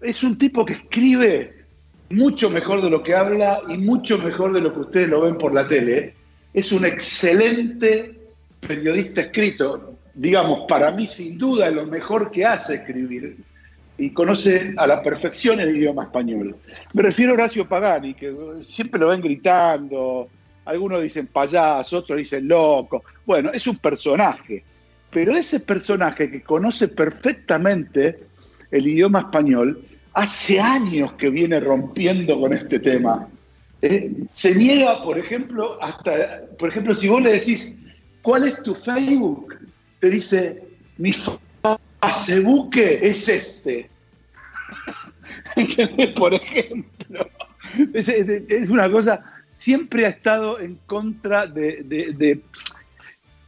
es 0.01 0.23
un 0.23 0.37
tipo 0.37 0.65
que 0.65 0.73
escribe 0.73 1.53
mucho 2.09 2.49
mejor 2.49 2.81
de 2.81 2.89
lo 2.89 3.03
que 3.03 3.15
habla 3.15 3.61
y 3.67 3.77
mucho 3.77 4.17
mejor 4.17 4.53
de 4.53 4.61
lo 4.61 4.73
que 4.73 4.79
ustedes 4.79 5.09
lo 5.09 5.21
ven 5.21 5.37
por 5.37 5.53
la 5.53 5.67
tele. 5.67 6.13
Es 6.53 6.71
un 6.71 6.85
excelente 6.85 8.15
periodista 8.59 9.21
escrito, 9.21 9.95
digamos, 10.13 10.61
para 10.67 10.91
mí 10.91 11.05
sin 11.05 11.37
duda 11.37 11.69
lo 11.69 11.85
mejor 11.85 12.31
que 12.31 12.45
hace 12.45 12.75
escribir 12.75 13.37
y 13.97 14.11
conoce 14.11 14.73
a 14.77 14.87
la 14.87 15.03
perfección 15.03 15.59
el 15.59 15.75
idioma 15.75 16.03
español. 16.03 16.55
Me 16.93 17.03
refiero 17.03 17.31
a 17.31 17.35
Horacio 17.35 17.67
Pagani, 17.67 18.13
que 18.13 18.33
siempre 18.61 18.99
lo 18.99 19.09
ven 19.09 19.21
gritando, 19.21 20.29
algunos 20.65 21.03
dicen 21.03 21.27
payaso, 21.27 21.97
otros 21.97 22.17
dicen 22.17 22.47
loco. 22.47 23.03
Bueno, 23.25 23.51
es 23.51 23.67
un 23.67 23.77
personaje, 23.77 24.63
pero 25.11 25.35
ese 25.35 25.59
personaje 25.59 26.31
que 26.31 26.41
conoce 26.41 26.87
perfectamente 26.87 28.19
el 28.71 28.87
idioma 28.87 29.19
español, 29.19 29.83
hace 30.13 30.59
años 30.59 31.13
que 31.13 31.29
viene 31.29 31.59
rompiendo 31.59 32.39
con 32.39 32.53
este 32.53 32.79
tema. 32.79 33.27
Eh, 33.81 34.11
se 34.31 34.55
niega, 34.55 35.01
por 35.01 35.17
ejemplo, 35.17 35.81
hasta, 35.81 36.41
por 36.57 36.69
ejemplo, 36.69 36.93
si 36.93 37.07
vos 37.07 37.21
le 37.21 37.31
decís, 37.33 37.79
¿cuál 38.21 38.45
es 38.45 38.61
tu 38.61 38.75
Facebook? 38.75 39.55
Te 39.99 40.09
dice, 40.09 40.63
mi 40.97 41.13
Facebook 41.13 42.77
es 42.77 43.29
este. 43.29 43.89
por 46.15 46.33
ejemplo. 46.33 47.29
Es, 47.93 48.69
una 48.69 48.91
cosa, 48.91 49.23
siempre 49.55 50.05
ha 50.05 50.09
estado 50.09 50.59
en 50.59 50.75
contra 50.87 51.45
de 51.45 52.41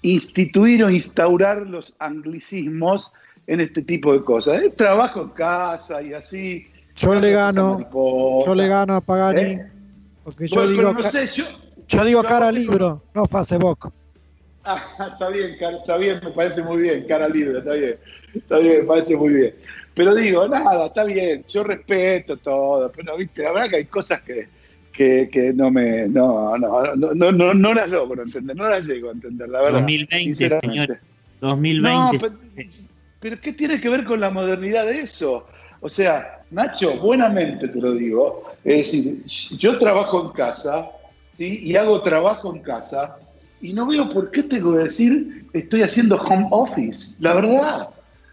instituir 0.01 0.84
o 0.84 0.89
instaurar 0.89 1.68
los 1.68 1.96
anglicismos 2.00 3.12
en 3.51 3.60
este 3.60 3.81
tipo 3.81 4.13
de 4.13 4.24
cosas. 4.24 4.60
Eh, 4.63 4.70
Trabajo 4.70 5.24
en 5.24 5.29
casa 5.29 6.01
y 6.01 6.13
así. 6.13 6.67
Yo 6.96 7.13
le 7.20 7.31
gano, 7.31 7.74
mariposa. 7.74 8.46
yo 8.48 8.55
le 8.55 8.67
gano 8.67 8.96
a 8.96 9.01
Pagani, 9.01 9.41
¿Eh? 9.41 9.65
porque 10.24 10.48
yo 10.48 10.55
Bueno, 10.55 10.70
digo, 10.72 10.93
no 10.93 11.03
sé, 11.03 11.25
yo, 11.27 11.43
yo 11.88 12.05
digo 12.05 12.22
yo 12.22 12.27
cara 12.27 12.48
aparte- 12.48 12.60
libro, 12.60 13.03
no 13.13 13.25
Facebook. 13.25 13.91
Ah, 14.63 14.79
está 15.12 15.29
bien, 15.29 15.58
cara- 15.60 15.77
está 15.77 15.98
bien, 15.98 16.20
me 16.24 16.31
parece 16.31 16.62
muy 16.63 16.81
bien, 16.84 17.05
cara 17.08 17.27
libre, 17.27 17.60
está 17.60 17.74
bien, 17.74 17.96
está 18.36 18.58
bien, 18.60 18.77
me 18.79 18.84
parece 18.86 19.15
muy 19.17 19.34
bien. 19.34 19.55
Pero 19.96 20.13
digo, 20.15 20.48
nada, 20.48 20.86
está 20.86 21.03
bien, 21.03 21.43
yo 21.50 21.63
respeto 21.63 22.38
todo, 22.38 22.89
pero 22.96 23.17
viste, 23.17 23.43
la 23.43 23.51
verdad 23.51 23.70
que 23.70 23.75
hay 23.77 23.86
cosas 23.86 24.22
que, 24.22 24.48
que, 24.93 25.29
que 25.31 25.51
no 25.53 25.72
me, 25.72 26.08
no, 26.08 26.58
no, 26.58 26.96
no, 26.96 27.13
no, 27.13 27.31
no, 27.31 27.53
no 27.53 27.74
las 27.74 27.89
logro 27.89 28.22
entender, 28.22 28.55
no 28.55 28.63
las 28.70 28.86
llego 28.88 29.10
a 29.10 29.13
entender, 29.13 29.50
la 29.50 29.60
verdad. 29.62 29.79
2020, 29.79 30.36
sinceramente. 30.36 30.67
señor. 30.70 31.00
2020. 31.41 32.17
No, 32.17 32.36
pero, 32.55 32.65
pero 33.22 33.40
¿qué 33.40 33.54
tiene 33.54 33.80
que 33.80 33.88
ver 33.88 34.04
con 34.04 34.20
la 34.20 34.32
modernidad 34.32 34.88
de 34.88 35.00
eso? 35.00 35.48
O 35.80 35.90
sea, 35.90 36.44
Nacho, 36.51 36.96
buenamente 36.98 37.68
te 37.68 37.80
lo 37.80 37.94
digo, 37.94 38.51
es 38.63 38.92
decir, 38.92 39.24
yo 39.58 39.78
trabajo 39.78 40.25
en 40.25 40.32
casa, 40.32 40.90
¿sí? 41.38 41.62
Y 41.63 41.75
hago 41.75 42.01
trabajo 42.01 42.54
en 42.54 42.62
casa, 42.62 43.18
y 43.62 43.74
no 43.74 43.86
veo 43.86 44.10
por 44.10 44.32
qué 44.32 44.44
tengo 44.44 44.74
que 44.74 44.80
decir 44.80 45.46
estoy 45.54 45.84
haciendo 45.84 46.18
home 46.18 46.48
office, 46.50 47.16
la 47.20 47.36
verdad. 47.36 47.90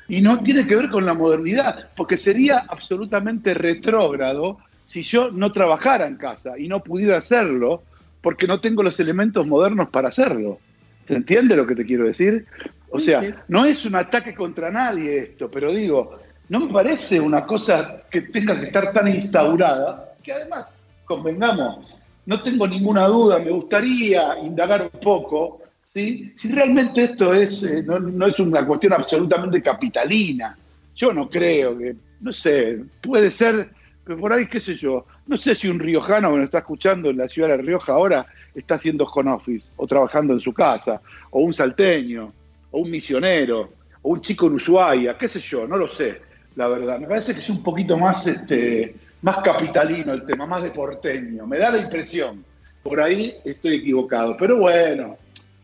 Y 0.09 0.23
no 0.23 0.43
tiene 0.43 0.67
que 0.67 0.75
ver 0.75 0.89
con 0.89 1.05
la 1.05 1.13
modernidad, 1.13 1.91
porque 1.95 2.17
sería 2.17 2.65
absolutamente 2.69 3.53
retrógrado 3.53 4.59
si 4.87 5.03
yo 5.03 5.31
no 5.31 5.53
trabajara 5.53 6.07
en 6.07 6.17
casa 6.17 6.59
y 6.59 6.67
no 6.67 6.83
pudiera 6.83 7.19
hacerlo, 7.19 7.83
porque 8.23 8.47
no 8.47 8.59
tengo 8.59 8.83
los 8.83 8.99
elementos 9.01 9.47
modernos 9.47 9.91
para 9.91 10.09
hacerlo. 10.09 10.59
¿Se 11.05 11.15
entiende 11.15 11.57
lo 11.57 11.67
que 11.67 11.75
te 11.75 11.85
quiero 11.85 12.05
decir? 12.05 12.47
O 12.91 12.99
Sí, 12.99 13.07
sea, 13.07 13.21
sí. 13.21 13.35
no 13.49 13.65
es 13.65 13.85
un 13.85 13.97
ataque 13.97 14.35
contra 14.35 14.71
nadie 14.71 15.19
esto, 15.19 15.51
pero 15.51 15.73
digo, 15.73 16.19
no 16.49 16.61
me 16.61 16.73
parece 16.73 17.21
una 17.21 17.45
cosa 17.45 18.01
que 18.11 18.23
tenga 18.23 18.59
que 18.59 18.67
estar 18.67 18.93
tan 18.93 19.09
instaurada, 19.09 20.15
que 20.23 20.33
además, 20.33 20.67
convengamos, 21.05 21.87
no 22.27 22.41
tengo 22.43 22.67
ninguna 22.67 23.07
duda, 23.07 23.39
me 23.39 23.51
gustaría 23.51 24.39
indagar 24.39 24.83
un 24.93 25.01
poco, 25.01 25.61
¿sí? 25.95 26.33
si 26.37 26.53
realmente 26.53 27.03
esto 27.03 27.33
es, 27.33 27.63
eh, 27.63 27.83
no, 27.83 27.99
no 27.99 28.27
es 28.27 28.39
una 28.39 28.67
cuestión 28.67 28.93
absolutamente 28.95 29.63
capitalina. 29.63 30.57
Yo 30.95 31.13
no 31.13 31.29
creo 31.29 31.79
que, 31.79 31.95
no 32.21 32.33
sé, 32.33 32.81
puede 33.01 33.31
ser 33.31 33.71
que 34.07 34.17
por 34.17 34.33
ahí, 34.33 34.47
qué 34.47 34.59
sé 34.61 34.75
yo, 34.75 35.05
no 35.27 35.37
sé 35.37 35.55
si 35.55 35.69
un 35.69 35.79
riojano 35.79 36.31
que 36.31 36.37
nos 36.37 36.45
está 36.47 36.59
escuchando 36.59 37.11
en 37.11 37.19
la 37.19 37.29
ciudad 37.29 37.49
de 37.51 37.59
Rioja 37.59 37.93
ahora 37.93 38.27
está 38.55 38.77
haciendo 38.77 39.05
home 39.05 39.31
office 39.31 39.67
o 39.77 39.87
trabajando 39.87 40.33
en 40.33 40.41
su 40.41 40.53
casa, 40.53 41.01
o 41.31 41.41
un 41.41 41.53
salteño, 41.53 42.33
o 42.71 42.81
un 42.81 42.91
misionero, 42.91 43.71
o 44.03 44.11
un 44.11 44.21
chico 44.21 44.47
en 44.47 44.55
Ushuaia, 44.55 45.17
qué 45.17 45.29
sé 45.29 45.41
yo, 45.41 45.67
no 45.67 45.77
lo 45.77 45.89
sé, 45.89 46.21
la 46.57 46.69
verdad. 46.69 46.99
Me 46.99 47.07
parece 47.07 47.33
que 47.33 47.41
es 47.41 47.51
un 47.51 47.63
poquito 47.63 47.97
más, 47.97 48.27
este, 48.27 48.95
más 49.23 49.39
capitalino 49.39 50.13
el 50.13 50.25
tema, 50.25 50.47
más 50.47 50.63
de 50.63 50.71
porteño. 50.71 51.47
Me 51.47 51.59
da 51.59 51.71
la 51.71 51.79
impresión. 51.79 52.45
Por 52.83 53.01
ahí 53.01 53.35
estoy 53.45 53.77
equivocado. 53.77 54.37
Pero 54.37 54.59
bueno, 54.59 55.17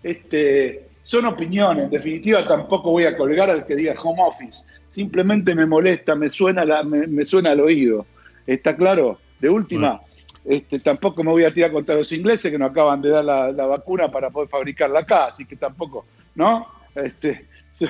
este, 0.03 0.89
son 1.03 1.27
opiniones. 1.27 1.85
En 1.85 1.91
definitiva, 1.91 2.45
tampoco 2.45 2.91
voy 2.91 3.05
a 3.05 3.17
colgar 3.17 3.51
al 3.51 3.67
que 3.67 3.77
diga 3.77 3.95
home 4.01 4.23
office. 4.23 4.65
Simplemente 4.91 5.55
me 5.55 5.67
molesta, 5.67 6.15
me 6.15 6.29
suena, 6.29 6.65
la, 6.65 6.83
me, 6.83 7.07
me 7.07 7.25
suena 7.25 7.51
al 7.51 7.61
oído. 7.61 8.07
¿Está 8.47 8.77
claro? 8.77 9.19
De 9.41 9.49
última, 9.49 10.01
este, 10.45 10.79
tampoco 10.79 11.25
me 11.25 11.31
voy 11.31 11.45
a 11.45 11.53
tirar 11.53 11.73
contra 11.73 11.95
los 11.95 12.13
ingleses 12.13 12.51
que 12.51 12.59
nos 12.59 12.71
acaban 12.71 13.01
de 13.01 13.11
dar 13.11 13.25
la, 13.25 13.51
la 13.51 13.67
vacuna 13.67 14.11
para 14.11 14.31
poder 14.31 14.49
fabricarla 14.49 15.01
acá, 15.01 15.27
así 15.27 15.45
que 15.45 15.57
tampoco, 15.57 16.05
¿no? 16.35 16.67
Este, 16.95 17.47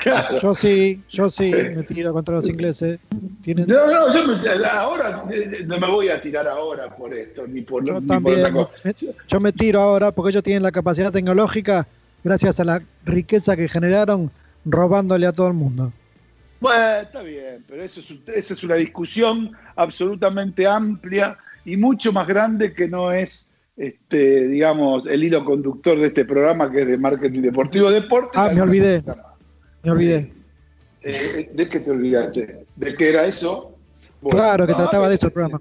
claro. 0.00 0.38
Yo 0.40 0.54
sí, 0.54 1.02
yo 1.08 1.28
sí 1.28 1.52
me 1.52 1.82
tiro 1.84 2.12
contra 2.12 2.36
los 2.36 2.48
ingleses. 2.48 2.98
Tienen, 3.42 3.66
No, 3.68 3.86
no, 3.90 4.14
yo 4.14 4.26
me, 4.26 4.64
ahora 4.66 5.24
no 5.66 5.78
me 5.80 5.86
voy 5.86 6.08
a 6.08 6.20
tirar 6.20 6.46
ahora 6.48 6.94
por 6.94 7.12
esto, 7.14 7.46
ni 7.46 7.62
por, 7.62 7.84
yo 7.84 7.94
ni 7.94 8.06
por 8.06 8.06
también, 8.06 8.52
cosa. 8.52 8.70
me- 8.84 8.94
yo 9.28 9.40
me 9.40 9.52
tiro 9.52 9.80
ahora 9.80 10.10
porque 10.12 10.30
ellos 10.30 10.42
tienen 10.42 10.62
la 10.62 10.72
capacidad 10.72 11.12
tecnológica 11.12 11.86
gracias 12.24 12.58
a 12.60 12.64
la 12.64 12.82
riqueza 13.04 13.56
que 13.56 13.68
generaron 13.68 14.30
robándole 14.64 15.26
a 15.26 15.32
todo 15.32 15.48
el 15.48 15.54
mundo. 15.54 15.92
Bueno, 16.58 16.96
está 17.02 17.22
bien, 17.22 17.64
pero 17.68 17.84
eso 17.84 18.00
es, 18.00 18.10
un- 18.10 18.22
esa 18.34 18.54
es 18.54 18.64
una 18.64 18.76
discusión 18.76 19.52
absolutamente 19.76 20.66
amplia 20.66 21.36
y 21.64 21.76
mucho 21.76 22.12
más 22.12 22.26
grande 22.26 22.72
que 22.72 22.88
no 22.88 23.12
es, 23.12 23.50
este, 23.76 24.48
digamos, 24.48 25.06
el 25.06 25.24
hilo 25.24 25.44
conductor 25.44 25.98
de 25.98 26.06
este 26.06 26.24
programa 26.24 26.70
que 26.70 26.80
es 26.80 26.86
de 26.86 26.96
marketing 26.96 27.42
deportivo. 27.42 27.90
Deporte. 27.90 28.30
Ah, 28.34 28.50
me 28.52 28.62
olvidé. 28.62 29.02
Me 29.82 29.90
olvidé. 29.90 30.32
Eh, 31.02 31.50
¿De 31.52 31.68
qué 31.68 31.80
te 31.80 31.90
olvidaste? 31.90 32.66
¿De 32.74 32.94
qué 32.94 33.10
era 33.10 33.26
eso? 33.26 33.76
Bueno, 34.20 34.38
Claro, 34.38 34.66
que 34.66 34.72
no, 34.72 34.78
trataba 34.78 35.08
de 35.08 35.14
eso 35.14 35.26
el 35.26 35.32
programa. 35.32 35.60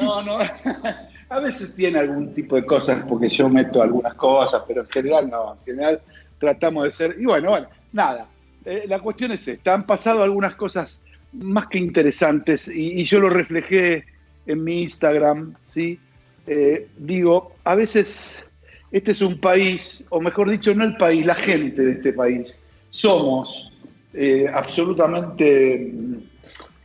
No, 0.00 0.22
no. 0.22 0.38
A 1.28 1.38
veces 1.38 1.74
tiene 1.76 2.00
algún 2.00 2.34
tipo 2.34 2.56
de 2.56 2.66
cosas 2.66 3.04
porque 3.08 3.28
yo 3.28 3.48
meto 3.48 3.80
algunas 3.80 4.14
cosas, 4.14 4.64
pero 4.66 4.80
en 4.80 4.88
general 4.88 5.30
no. 5.30 5.52
En 5.52 5.64
general 5.64 6.00
tratamos 6.40 6.84
de 6.84 6.90
ser. 6.90 7.16
Y 7.20 7.24
bueno, 7.24 7.50
bueno, 7.50 7.68
nada. 7.92 8.26
Eh, 8.64 8.84
la 8.88 8.98
cuestión 8.98 9.30
es 9.30 9.46
esta. 9.46 9.72
Han 9.72 9.86
pasado 9.86 10.24
algunas 10.24 10.56
cosas 10.56 11.00
más 11.32 11.66
que 11.68 11.78
interesantes 11.78 12.66
y, 12.66 13.00
y 13.00 13.04
yo 13.04 13.20
lo 13.20 13.30
reflejé 13.30 14.04
en 14.46 14.64
mi 14.64 14.82
Instagram, 14.82 15.54
¿sí? 15.72 16.00
Eh, 16.46 16.88
digo, 16.96 17.52
a 17.64 17.74
veces 17.74 18.44
este 18.90 19.12
es 19.12 19.22
un 19.22 19.38
país, 19.38 20.06
o 20.10 20.20
mejor 20.20 20.50
dicho, 20.50 20.74
no 20.74 20.84
el 20.84 20.96
país, 20.96 21.24
la 21.24 21.34
gente 21.34 21.82
de 21.82 21.92
este 21.92 22.12
país. 22.12 22.60
Somos 22.90 23.72
eh, 24.14 24.46
absolutamente 24.52 25.92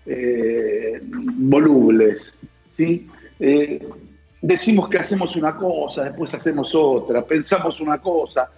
eh, 0.06 1.02
volubles, 1.02 2.34
¿sí? 2.78 3.08
Decimos 4.48 4.90
que 4.90 5.00
hacemos 5.00 5.36
una 5.36 5.56
cosa, 5.56 6.04
después 6.04 6.32
hacemos 6.36 6.76
otra, 6.76 7.26
pensamos 7.26 7.80
una 7.82 7.98
cosa, 7.98 8.52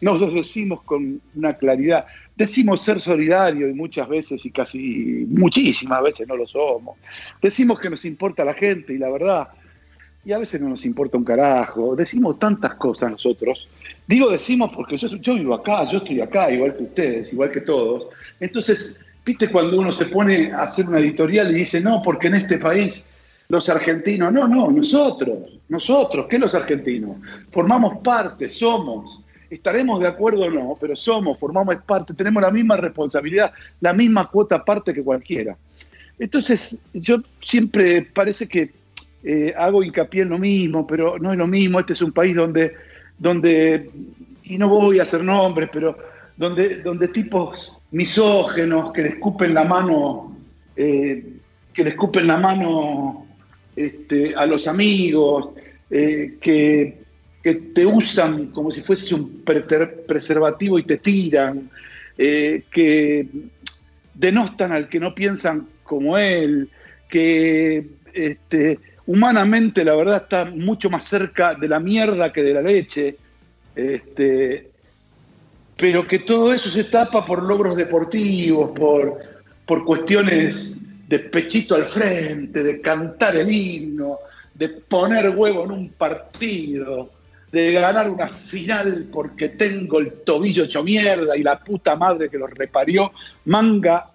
nos 0.00 0.34
decimos 0.34 0.82
con 0.82 1.20
una 1.36 1.56
claridad, 1.56 2.06
decimos 2.34 2.82
ser 2.82 3.00
solidarios 3.00 3.70
y 3.70 3.72
muchas 3.72 4.08
veces 4.08 4.44
y 4.44 4.50
casi 4.50 5.26
muchísimas 5.28 6.02
veces 6.02 6.26
no 6.26 6.36
lo 6.36 6.44
somos, 6.44 6.98
decimos 7.40 7.78
que 7.78 7.88
nos 7.88 8.04
importa 8.04 8.44
la 8.44 8.54
gente 8.54 8.94
y 8.94 8.98
la 8.98 9.10
verdad, 9.10 9.48
y 10.28 10.32
a 10.32 10.36
veces 10.36 10.60
no 10.60 10.68
nos 10.68 10.84
importa 10.84 11.16
un 11.16 11.24
carajo, 11.24 11.96
decimos 11.96 12.38
tantas 12.38 12.74
cosas 12.74 13.12
nosotros, 13.12 13.66
digo 14.06 14.30
decimos 14.30 14.70
porque 14.76 14.98
yo, 14.98 15.34
vivo 15.34 15.54
acá, 15.54 15.90
yo 15.90 15.96
estoy 15.96 16.20
acá, 16.20 16.50
igual 16.50 16.76
que 16.76 16.82
ustedes, 16.82 17.32
igual 17.32 17.50
que 17.50 17.62
todos, 17.62 18.08
entonces, 18.38 19.00
viste 19.24 19.48
cuando 19.48 19.78
uno 19.78 19.90
se 19.90 20.04
pone 20.04 20.52
a 20.52 20.64
hacer 20.64 20.86
una 20.86 20.98
editorial 20.98 21.50
y 21.50 21.60
dice, 21.60 21.80
no, 21.80 22.02
porque 22.02 22.26
en 22.26 22.34
este 22.34 22.58
país 22.58 23.02
los 23.48 23.70
argentinos. 23.70 24.30
No, 24.30 24.46
no, 24.46 24.70
nosotros, 24.70 25.38
nosotros, 25.70 26.26
¿qué 26.28 26.38
los 26.38 26.54
argentinos? 26.54 27.16
Formamos 27.50 28.02
parte, 28.04 28.50
somos. 28.50 29.22
Estaremos 29.48 29.98
de 30.00 30.08
acuerdo 30.08 30.42
o 30.42 30.50
no, 30.50 30.76
pero 30.78 30.94
somos, 30.94 31.38
formamos 31.38 31.74
parte, 31.86 32.12
tenemos 32.12 32.42
la 32.42 32.50
misma 32.50 32.76
responsabilidad, 32.76 33.50
la 33.80 33.94
misma 33.94 34.28
cuota 34.28 34.62
parte 34.62 34.92
que 34.92 35.02
cualquiera. 35.02 35.56
Entonces, 36.18 36.78
yo 36.92 37.22
siempre 37.40 38.02
parece 38.02 38.46
que 38.46 38.77
eh, 39.22 39.52
hago 39.56 39.82
hincapié 39.82 40.22
en 40.22 40.30
lo 40.30 40.38
mismo, 40.38 40.86
pero 40.86 41.18
no 41.18 41.32
es 41.32 41.38
lo 41.38 41.46
mismo. 41.46 41.80
Este 41.80 41.94
es 41.94 42.02
un 42.02 42.12
país 42.12 42.34
donde, 42.34 42.74
donde 43.18 43.90
y 44.44 44.56
no 44.58 44.68
voy 44.68 44.98
a 44.98 45.02
hacer 45.02 45.22
nombres, 45.24 45.68
pero 45.72 45.96
donde, 46.36 46.82
donde 46.82 47.08
tipos 47.08 47.76
misógenos 47.90 48.92
que 48.92 49.02
le 49.02 49.08
escupen 49.10 49.54
la 49.54 49.64
mano, 49.64 50.36
eh, 50.76 51.24
que 51.72 51.84
le 51.84 51.90
escupen 51.90 52.26
la 52.26 52.36
mano 52.36 53.26
este, 53.74 54.34
a 54.34 54.46
los 54.46 54.68
amigos, 54.68 55.50
eh, 55.90 56.36
que, 56.40 56.98
que, 57.42 57.54
te 57.54 57.84
usan 57.84 58.46
como 58.48 58.70
si 58.70 58.82
fuese 58.82 59.14
un 59.14 59.42
preservativo 59.44 60.78
y 60.78 60.84
te 60.84 60.98
tiran, 60.98 61.70
que 62.16 63.28
denostan 64.14 64.72
al 64.72 64.88
que 64.88 64.98
no 64.98 65.14
piensan 65.14 65.68
como 65.84 66.18
él, 66.18 66.68
que 67.08 67.86
este, 68.12 68.78
humanamente 69.08 69.84
la 69.86 69.96
verdad 69.96 70.16
está 70.16 70.44
mucho 70.44 70.90
más 70.90 71.04
cerca 71.04 71.54
de 71.54 71.66
la 71.66 71.80
mierda 71.80 72.30
que 72.30 72.42
de 72.42 72.52
la 72.52 72.60
leche, 72.60 73.16
este, 73.74 74.70
pero 75.78 76.06
que 76.06 76.18
todo 76.18 76.52
eso 76.52 76.68
se 76.68 76.84
tapa 76.84 77.24
por 77.24 77.42
logros 77.42 77.74
deportivos, 77.74 78.70
por, 78.78 79.18
por 79.64 79.84
cuestiones 79.86 80.78
de 81.08 81.20
pechito 81.20 81.74
al 81.74 81.86
frente, 81.86 82.62
de 82.62 82.82
cantar 82.82 83.34
el 83.36 83.50
himno, 83.50 84.18
de 84.52 84.68
poner 84.68 85.30
huevo 85.30 85.64
en 85.64 85.70
un 85.70 85.88
partido, 85.88 87.10
de 87.50 87.72
ganar 87.72 88.10
una 88.10 88.28
final 88.28 89.08
porque 89.10 89.48
tengo 89.48 90.00
el 90.00 90.12
tobillo 90.22 90.64
hecho 90.64 90.84
mierda 90.84 91.34
y 91.34 91.42
la 91.42 91.58
puta 91.58 91.96
madre 91.96 92.28
que 92.28 92.36
lo 92.36 92.46
reparió, 92.46 93.12
manga 93.46 94.10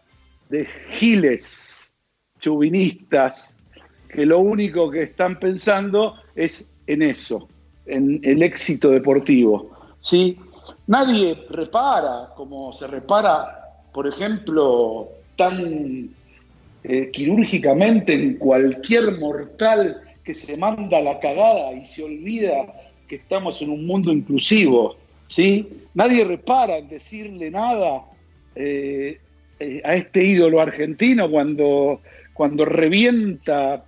de 0.50 0.68
giles, 0.92 1.92
chuvinistas, 2.40 3.56
que 4.14 4.26
lo 4.26 4.40
único 4.40 4.90
que 4.90 5.04
están 5.04 5.40
pensando 5.40 6.16
es 6.36 6.72
en 6.88 7.02
eso, 7.02 7.48
en 7.86 8.20
el 8.24 8.44
éxito 8.44 8.90
deportivo. 8.90 9.72
¿sí? 10.00 10.38
Nadie 10.88 11.38
repara 11.50 12.30
como 12.36 12.72
se 12.74 12.88
repara, 12.88 13.82
por 13.94 14.08
ejemplo, 14.08 15.10
tan 15.36 16.10
eh, 16.84 17.10
quirúrgicamente 17.12 18.14
en 18.14 18.38
cualquier 18.38 19.20
mortal 19.20 20.02
que 20.24 20.34
se 20.34 20.58
manda 20.58 21.02
la 21.02 21.20
cagada 21.20 21.74
y 21.74 21.86
se 21.86 22.04
olvida 22.04 22.74
que 23.08 23.16
estamos 23.16 23.62
en 23.62 23.70
un 23.72 23.86
mundo 23.86 24.12
inclusivo. 24.12 24.96
¿sí? 25.28 25.68
Nadie 25.94 26.24
repara 26.24 26.78
en 26.78 26.90
decirle 26.90 27.52
nada 27.52 28.06
eh, 28.56 29.20
eh, 29.60 29.82
a 29.84 29.96
este 29.96 30.24
ídolo 30.24 30.62
argentino 30.62 31.30
cuando, 31.30 32.02
cuando 32.34 32.66
revienta 32.66 33.86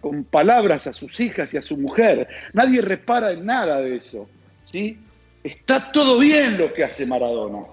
con 0.00 0.24
palabras 0.24 0.86
a 0.86 0.92
sus 0.92 1.18
hijas 1.20 1.52
y 1.54 1.56
a 1.56 1.62
su 1.62 1.76
mujer. 1.76 2.28
Nadie 2.52 2.80
repara 2.80 3.32
en 3.32 3.46
nada 3.46 3.80
de 3.80 3.96
eso. 3.96 4.28
¿sí? 4.64 4.98
Está 5.42 5.90
todo 5.92 6.18
bien 6.18 6.58
lo 6.58 6.72
que 6.72 6.84
hace 6.84 7.06
Maradona. 7.06 7.64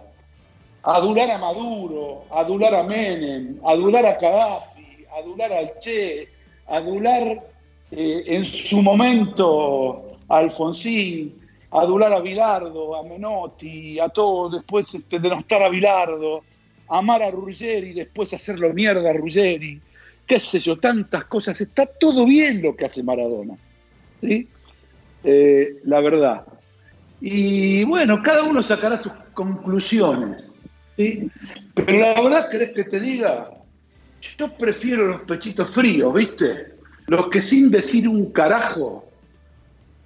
Adular 0.83 1.31
a 1.31 1.37
Maduro, 1.37 2.25
adular 2.29 2.75
a 2.75 2.83
Menem, 2.83 3.59
adular 3.65 4.05
a 4.05 4.19
Gaddafi, 4.19 5.05
adular 5.17 5.51
al 5.51 5.79
Che, 5.79 6.29
adular 6.67 7.43
eh, 7.91 8.23
en 8.27 8.45
su 8.45 8.81
momento 8.81 10.19
a 10.29 10.37
Alfonsín, 10.37 11.41
adular 11.71 12.13
a 12.13 12.19
Bilardo, 12.19 12.95
a 12.95 13.03
Menotti, 13.03 13.99
a 13.99 14.09
todo, 14.09 14.49
después 14.49 14.93
este, 14.93 15.19
denostar 15.19 15.63
a 15.63 15.69
Bilardo, 15.69 16.43
amar 16.87 17.23
a 17.23 17.31
Ruggeri, 17.31 17.93
después 17.93 18.33
hacerlo 18.33 18.73
mierda 18.73 19.09
a 19.09 19.13
Ruggeri, 19.13 19.81
qué 20.25 20.39
sé 20.39 20.59
yo, 20.59 20.77
tantas 20.77 21.25
cosas. 21.25 21.59
Está 21.61 21.85
todo 21.85 22.25
bien 22.25 22.61
lo 22.61 22.75
que 22.75 22.85
hace 22.85 23.03
Maradona. 23.03 23.55
¿sí? 24.21 24.47
Eh, 25.23 25.79
la 25.83 26.01
verdad. 26.01 26.45
Y 27.21 27.83
bueno, 27.85 28.21
cada 28.23 28.43
uno 28.43 28.61
sacará 28.61 29.01
sus 29.01 29.13
conclusiones. 29.33 30.51
¿sí? 30.97 31.29
Pero 31.73 31.99
la 31.99 32.13
verdad, 32.13 32.49
¿querés 32.49 32.73
que 32.73 32.83
te 32.83 32.99
diga? 32.99 33.51
Yo 34.37 34.51
prefiero 34.57 35.07
los 35.07 35.21
pechitos 35.21 35.69
fríos, 35.69 36.13
¿viste? 36.13 36.73
Los 37.07 37.29
que 37.29 37.41
sin 37.41 37.69
decir 37.69 38.07
un 38.07 38.31
carajo, 38.31 39.07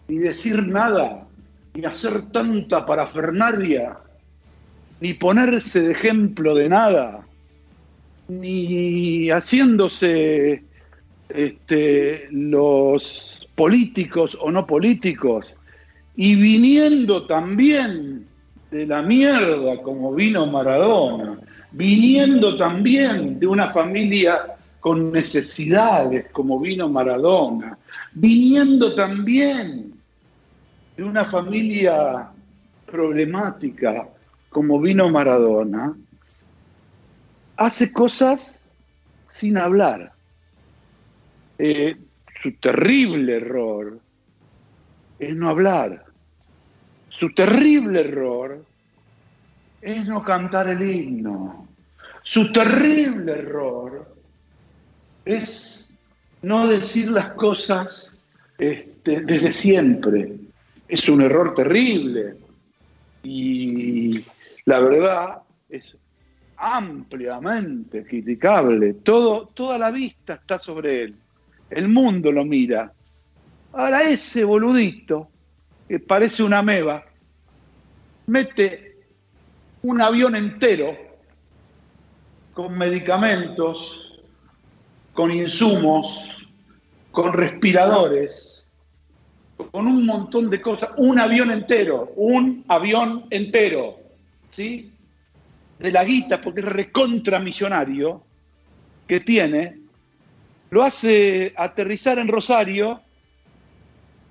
ni 0.07 0.17
decir 0.17 0.67
nada, 0.67 1.25
ni 1.73 1.85
hacer 1.85 2.23
tanta 2.31 2.85
parafernalia, 2.85 3.97
ni 4.99 5.13
ponerse 5.13 5.81
de 5.81 5.91
ejemplo 5.93 6.53
de 6.55 6.67
nada, 6.67 7.25
ni 8.29 9.29
haciéndose 9.29 10.63
este, 11.29 12.27
los 12.31 13.49
políticos 13.55 14.37
o 14.39 14.51
no 14.51 14.65
políticos, 14.65 15.53
y 16.15 16.35
viniendo 16.35 17.25
también 17.25 18.25
de 18.71 18.85
la 18.85 19.01
mierda 19.01 19.81
como 19.81 20.13
vino 20.13 20.45
Maradona, 20.45 21.39
viniendo 21.71 22.55
también 22.55 23.39
de 23.39 23.47
una 23.47 23.67
familia 23.67 24.55
con 24.79 25.11
necesidades 25.11 26.27
como 26.31 26.59
vino 26.59 26.87
Maradona, 26.87 27.77
viniendo 28.13 28.95
también 28.95 29.93
de 30.95 31.03
una 31.03 31.25
familia 31.25 32.29
problemática 32.85 34.07
como 34.49 34.79
vino 34.79 35.09
Maradona, 35.09 35.95
hace 37.59 37.91
cosas 37.91 38.61
sin 39.27 39.57
hablar. 39.57 40.13
Eh, 41.57 41.97
su 42.41 42.53
terrible 42.53 43.35
error 43.35 43.99
es 45.19 45.35
no 45.35 45.49
hablar. 45.49 46.05
Su 47.09 47.33
terrible 47.33 47.99
error 47.99 48.63
es 49.81 50.07
no 50.07 50.23
cantar 50.23 50.69
el 50.69 50.89
himno. 50.89 51.67
Su 52.23 52.49
terrible 52.53 53.33
error 53.33 54.15
es 55.25 55.93
no 56.41 56.65
decir 56.65 57.11
las 57.11 57.31
cosas 57.33 58.17
este, 58.57 59.19
desde 59.19 59.51
siempre. 59.51 60.33
Es 60.87 61.09
un 61.09 61.21
error 61.21 61.53
terrible. 61.55 62.37
Y 63.21 64.23
la 64.63 64.79
verdad 64.79 65.39
es 65.67 65.97
ampliamente 66.59 68.03
criticable. 68.03 68.95
Todo, 68.95 69.47
toda 69.53 69.77
la 69.77 69.91
vista 69.91 70.35
está 70.35 70.59
sobre 70.59 71.03
él. 71.03 71.15
El 71.69 71.87
mundo 71.87 72.31
lo 72.31 72.43
mira. 72.43 72.91
Ahora 73.73 74.01
ese 74.03 74.43
boludito, 74.43 75.29
que 75.87 75.99
parece 75.99 76.43
una 76.43 76.61
meba, 76.61 77.05
mete 78.27 78.97
un 79.83 80.01
avión 80.01 80.35
entero 80.35 80.97
con 82.53 82.77
medicamentos, 82.77 84.21
con 85.13 85.31
insumos, 85.31 86.19
con 87.11 87.31
respiradores, 87.33 88.71
con 89.71 89.87
un 89.87 90.05
montón 90.05 90.49
de 90.49 90.61
cosas, 90.61 90.93
un 90.97 91.19
avión 91.19 91.51
entero, 91.51 92.11
un 92.15 92.63
avión 92.67 93.25
entero, 93.29 93.97
¿sí? 94.49 94.88
De 95.79 95.91
la 95.91 96.03
guita, 96.03 96.41
porque 96.41 96.59
es 96.59 96.67
recontramillonario 96.67 98.23
que 99.07 99.19
tiene, 99.21 99.79
lo 100.69 100.83
hace 100.83 101.53
aterrizar 101.57 102.19
en 102.19 102.27
Rosario 102.27 103.01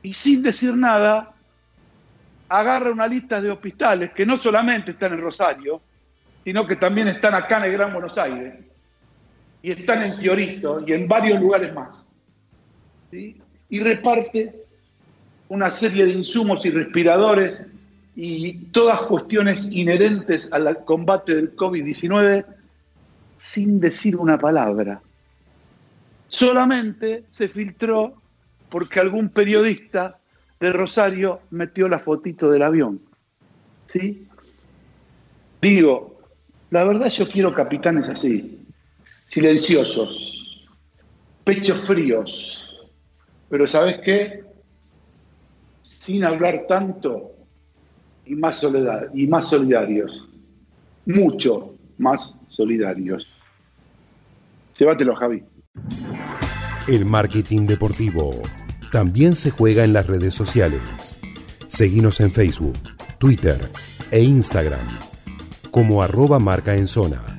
y 0.03 0.15
sin 0.15 0.43
decir 0.43 0.77
nada 0.77 1.35
agarra 2.49 2.91
una 2.91 3.07
lista 3.07 3.41
de 3.43 3.51
hospitales 3.51 4.11
que 4.11 4.25
no 4.25 4.39
solamente 4.39 4.93
están 4.93 5.15
en 5.15 5.21
Rosario, 5.21 5.83
sino 6.45 6.67
que 6.67 6.77
también 6.77 7.09
están 7.09 7.35
acá 7.35 7.59
en 7.59 7.65
el 7.65 7.73
Gran 7.73 7.93
Buenos 7.93 8.17
Aires, 8.17 8.55
y 9.61 9.73
están 9.73 10.03
en 10.03 10.17
Fiorito 10.17 10.85
y 10.87 10.93
en 10.93 11.09
varios 11.09 11.41
lugares 11.41 11.75
más. 11.75 12.11
Y 13.11 13.81
reparte 13.81 14.65
una 15.49 15.71
serie 15.71 16.07
de 16.07 16.13
insumos 16.13 16.65
y 16.65 16.71
respiradores 16.71 17.67
y 18.20 18.54
todas 18.72 19.02
cuestiones 19.02 19.70
inherentes 19.70 20.52
al 20.52 20.85
combate 20.85 21.37
del 21.37 21.54
COVID-19 21.54 22.44
sin 23.37 23.78
decir 23.78 24.16
una 24.16 24.37
palabra. 24.37 25.00
Solamente 26.26 27.26
se 27.31 27.46
filtró 27.46 28.14
porque 28.70 28.98
algún 28.98 29.28
periodista 29.28 30.18
de 30.59 30.72
Rosario 30.72 31.42
metió 31.50 31.87
la 31.87 32.00
fotito 32.00 32.50
del 32.50 32.62
avión. 32.62 33.00
¿Sí? 33.87 34.26
Digo, 35.62 36.20
la 36.70 36.83
verdad 36.83 37.11
yo 37.11 37.28
quiero 37.31 37.54
capitanes 37.54 38.09
así, 38.09 38.66
silenciosos, 39.26 40.66
pechos 41.44 41.78
fríos, 41.83 42.81
pero 43.48 43.68
¿sabes 43.68 44.00
qué? 44.04 44.42
Sin 45.83 46.24
hablar 46.24 46.64
tanto 46.66 47.38
y 48.29 48.35
más 48.35 48.57
soledad 48.57 49.09
y 49.14 49.27
más 49.27 49.49
solidarios. 49.49 50.29
Mucho 51.07 51.75
más 51.97 52.35
solidarios. 52.49 53.27
Llévatelo, 54.79 55.17
Javi. 55.17 55.43
El 56.87 57.05
marketing 57.05 57.67
deportivo 57.67 58.43
también 58.93 59.37
se 59.37 59.51
juega 59.51 59.85
en 59.85 59.93
las 59.93 60.07
redes 60.07 60.35
sociales. 60.35 61.19
Seguimos 61.69 62.21
en 62.21 62.33
Facebook, 62.33 62.79
Twitter 63.19 63.59
e 64.11 64.23
Instagram 64.23 65.09
como 65.71 66.03
arroba 66.03 66.38
marca 66.38 66.75
en 66.75 66.88
zona. 66.88 67.38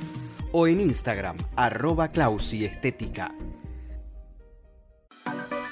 o 0.51 0.67
en 0.67 0.81
Instagram, 0.81 1.37
arroba 1.55 2.09
Clausi 2.09 2.65
Estética. 2.65 3.33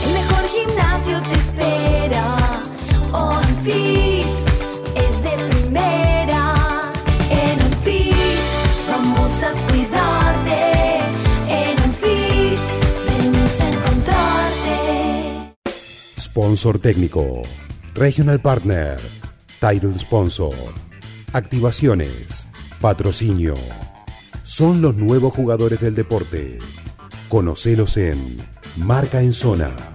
El 0.06 0.14
mejor 0.14 0.48
gimnasio 0.48 1.22
te 1.22 1.34
espera. 1.34 2.64
On 3.12 3.44
Fit 3.64 4.26
es 4.96 5.22
de 5.22 5.32
primera. 5.50 6.94
En 7.30 7.62
On 7.62 7.74
Fit 7.84 8.16
vamos 8.88 9.44
a 9.44 9.52
cuidarte. 9.68 11.00
En 11.50 11.78
On 11.78 11.94
Fit 11.96 12.58
venimos 13.06 13.60
a 13.60 13.70
encontrarte. 13.70 15.54
Sponsor 16.18 16.80
técnico. 16.80 17.42
Regional 17.96 18.40
Partner. 18.40 18.96
Title 19.60 20.00
Sponsor. 20.00 20.56
Activaciones. 21.34 22.48
Patrocinio. 22.86 23.56
Son 24.44 24.80
los 24.80 24.96
nuevos 24.96 25.34
jugadores 25.34 25.82
del 25.82 25.96
deporte. 25.96 26.60
Conocelos 27.30 27.98
en 27.98 28.38
Marca 28.78 29.24
en 29.24 29.34
Zona. 29.34 29.95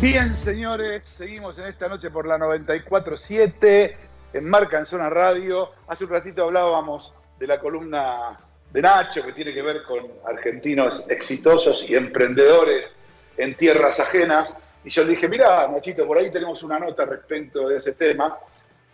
Bien, 0.00 0.34
señores, 0.34 1.02
seguimos 1.04 1.58
en 1.58 1.66
esta 1.66 1.86
noche 1.86 2.10
por 2.10 2.26
la 2.26 2.38
94.7 2.38 3.94
en 4.32 4.48
Marca 4.48 4.78
en 4.78 4.86
Zona 4.86 5.10
Radio. 5.10 5.72
Hace 5.88 6.04
un 6.04 6.10
ratito 6.10 6.44
hablábamos 6.44 7.12
de 7.38 7.46
la 7.46 7.60
columna 7.60 8.40
de 8.72 8.80
Nacho 8.80 9.22
que 9.22 9.32
tiene 9.32 9.52
que 9.52 9.60
ver 9.60 9.82
con 9.82 10.06
argentinos 10.26 11.04
exitosos 11.10 11.84
y 11.86 11.96
emprendedores 11.96 12.86
en 13.36 13.54
tierras 13.56 14.00
ajenas. 14.00 14.56
Y 14.86 14.88
yo 14.88 15.04
le 15.04 15.10
dije, 15.10 15.28
mirá, 15.28 15.68
Nachito, 15.68 16.06
por 16.06 16.16
ahí 16.16 16.30
tenemos 16.30 16.62
una 16.62 16.78
nota 16.78 17.04
respecto 17.04 17.68
de 17.68 17.76
ese 17.76 17.92
tema. 17.92 18.38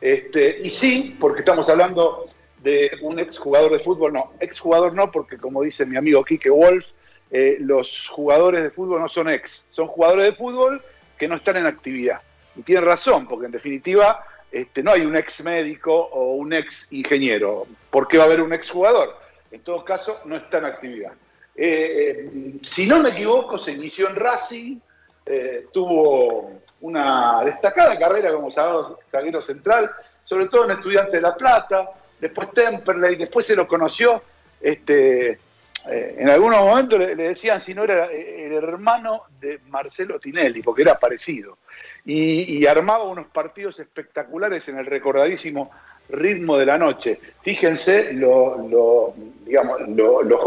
Este, 0.01 0.59
y 0.61 0.71
sí, 0.71 1.17
porque 1.21 1.39
estamos 1.39 1.71
hablando 1.71 2.29
de 2.65 2.91
un 3.03 3.21
exjugador 3.21 3.71
de 3.71 3.79
fútbol, 3.79 4.13
no, 4.13 4.33
exjugador 4.41 4.93
no, 4.93 5.13
porque 5.13 5.39
como 5.39 5.63
dice 5.63 5.87
mi 5.87 5.97
amigo 5.97 6.25
Quique 6.25 6.51
Wolf, 6.51 6.85
eh, 7.31 7.59
los 7.61 8.09
jugadores 8.09 8.65
de 8.65 8.71
fútbol 8.71 9.01
no 9.01 9.09
son 9.09 9.29
ex, 9.29 9.67
son 9.71 9.87
jugadores 9.87 10.25
de 10.25 10.33
fútbol 10.33 10.83
que 11.19 11.29
no 11.29 11.37
están 11.37 11.57
en 11.57 11.67
actividad. 11.67 12.21
Y 12.55 12.63
tiene 12.63 12.81
razón, 12.81 13.27
porque 13.27 13.47
en 13.47 13.53
definitiva 13.53 14.25
este, 14.51 14.83
no 14.83 14.93
hay 14.93 15.03
un 15.03 15.17
ex 15.17 15.45
médico 15.45 15.95
o 15.95 16.35
un 16.35 16.53
ex 16.53 16.91
ingeniero. 16.93 17.67
¿Por 17.91 18.09
qué 18.09 18.19
va 18.19 18.25
a 18.25 18.27
haber 18.27 18.41
un 18.41 18.53
ex 18.53 18.71
jugador? 18.71 19.17
En 19.51 19.61
todo 19.61 19.85
caso, 19.85 20.21
no 20.25 20.37
está 20.37 20.59
en 20.59 20.65
actividad. 20.67 21.13
Eh, 21.55 22.29
eh, 22.29 22.53
si 22.63 22.87
no 22.87 23.01
me 23.01 23.11
equivoco, 23.11 23.59
se 23.59 23.73
inició 23.73 24.09
en 24.09 24.17
Racing, 24.17 24.79
eh, 25.25 25.67
tuvo 25.73 26.61
una 26.81 27.43
destacada 27.45 27.99
carrera 27.99 28.33
como 28.33 28.51
zaguero, 28.51 28.99
zaguero 29.11 29.43
central, 29.43 29.91
sobre 30.23 30.47
todo 30.47 30.65
en 30.65 30.73
Estudiantes 30.73 31.15
de 31.15 31.21
La 31.21 31.35
Plata, 31.35 31.91
después 32.21 32.53
Temperley, 32.53 33.17
después 33.17 33.47
se 33.47 33.57
lo 33.57 33.67
conoció 33.67 34.23
este, 34.61 35.39
eh, 35.89 36.17
en 36.19 36.29
algunos 36.29 36.61
momentos 36.61 36.99
le, 36.99 37.15
decían 37.15 37.61
si 37.61 37.75
no 37.75 37.85
era 37.85 38.07
el 38.07 38.53
hermano 38.53 39.23
de 39.41 39.61
Marcelo 39.69 40.19
Tinelli, 40.19 40.63
porque 40.63 40.83
era 40.83 40.99
parecido. 40.99 41.59
Y, 42.05 42.65
armaba 42.67 43.05
unos 43.05 43.27
partidos 43.27 43.79
espectaculares 43.81 44.69
en 44.69 44.79
el 44.79 44.87
recordadísimo 44.87 45.71
ritmo 46.09 46.57
de 46.57 46.67
la 46.67 46.79
noche. 46.79 47.19
Fíjense 47.43 48.13
lo, 48.13 48.69
lo, 48.69 49.15
digamos, 49.45 49.81
lo, 49.89 50.23
lo 50.23 50.39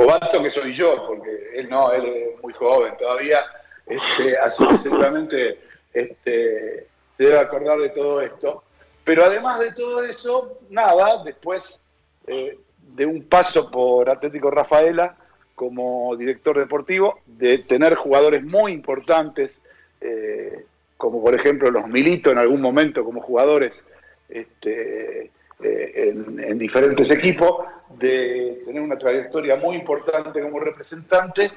que 0.42 0.52
soy 0.52 0.74
yo, 0.74 1.06
porque 1.08 1.52
él 1.56 1.70
no, 1.70 1.92
él 1.92 2.06
es 2.06 2.42
muy 2.42 2.54
joven 2.54 2.94
todavía, 2.98 3.40
este, 3.86 4.38
así 4.38 4.66
que 4.68 4.78
seguramente 4.78 5.60
este, 5.94 6.88
se 7.18 7.24
debe 7.24 7.40
acordar 7.40 7.80
de 7.80 7.90
todo 7.90 8.22
esto. 8.22 8.64
Pero 9.04 9.26
además 9.26 9.60
de 9.60 9.74
todo 9.74 10.04
eso, 10.04 10.60
nada, 10.70 11.24
después 11.24 11.82
eh, 12.28 12.58
de 12.78 13.06
un 13.06 13.24
paso 13.24 13.70
por 13.72 14.10
Atlético 14.10 14.52
Rafaela, 14.52 15.16
como 15.60 16.16
director 16.16 16.58
deportivo, 16.58 17.20
de 17.26 17.58
tener 17.58 17.96
jugadores 17.96 18.42
muy 18.46 18.72
importantes, 18.72 19.62
eh, 20.00 20.64
como 20.96 21.22
por 21.22 21.36
ejemplo 21.36 21.70
los 21.70 21.86
Milito 21.86 22.32
en 22.32 22.38
algún 22.38 22.62
momento 22.62 23.04
como 23.04 23.20
jugadores 23.20 23.84
este, 24.30 25.32
eh, 25.62 26.14
en, 26.16 26.40
en, 26.42 26.58
diferentes 26.58 27.12
equipos, 27.12 27.66
de 27.90 28.62
tener 28.66 28.82
una 28.82 28.98
trayectoria 28.98 29.58
muy 29.58 29.76
importante 29.76 30.42
como 30.42 30.62
representante, 30.62 31.52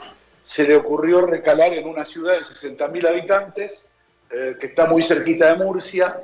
se 0.44 0.66
le 0.66 0.74
ocurrió 0.74 1.24
recalar 1.24 1.72
en 1.72 1.86
una 1.86 2.04
ciudad 2.04 2.34
de 2.34 2.40
60.000 2.40 3.06
habitantes, 3.06 3.88
eh, 4.32 4.56
que 4.58 4.66
está 4.66 4.86
muy 4.86 5.04
cerquita 5.04 5.54
de 5.54 5.64
Murcia, 5.64 6.22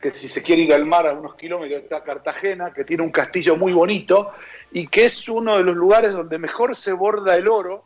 que 0.00 0.12
si 0.12 0.28
se 0.28 0.42
quiere 0.42 0.62
ir 0.62 0.74
al 0.74 0.86
mar 0.86 1.06
a 1.06 1.12
unos 1.12 1.34
kilómetros 1.34 1.82
está 1.82 2.04
Cartagena, 2.04 2.72
que 2.72 2.84
tiene 2.84 3.02
un 3.02 3.10
castillo 3.10 3.56
muy 3.56 3.72
bonito 3.72 4.32
y 4.70 4.86
que 4.86 5.06
es 5.06 5.28
uno 5.28 5.56
de 5.56 5.64
los 5.64 5.76
lugares 5.76 6.12
donde 6.12 6.38
mejor 6.38 6.76
se 6.76 6.92
borda 6.92 7.36
el 7.36 7.48
oro 7.48 7.84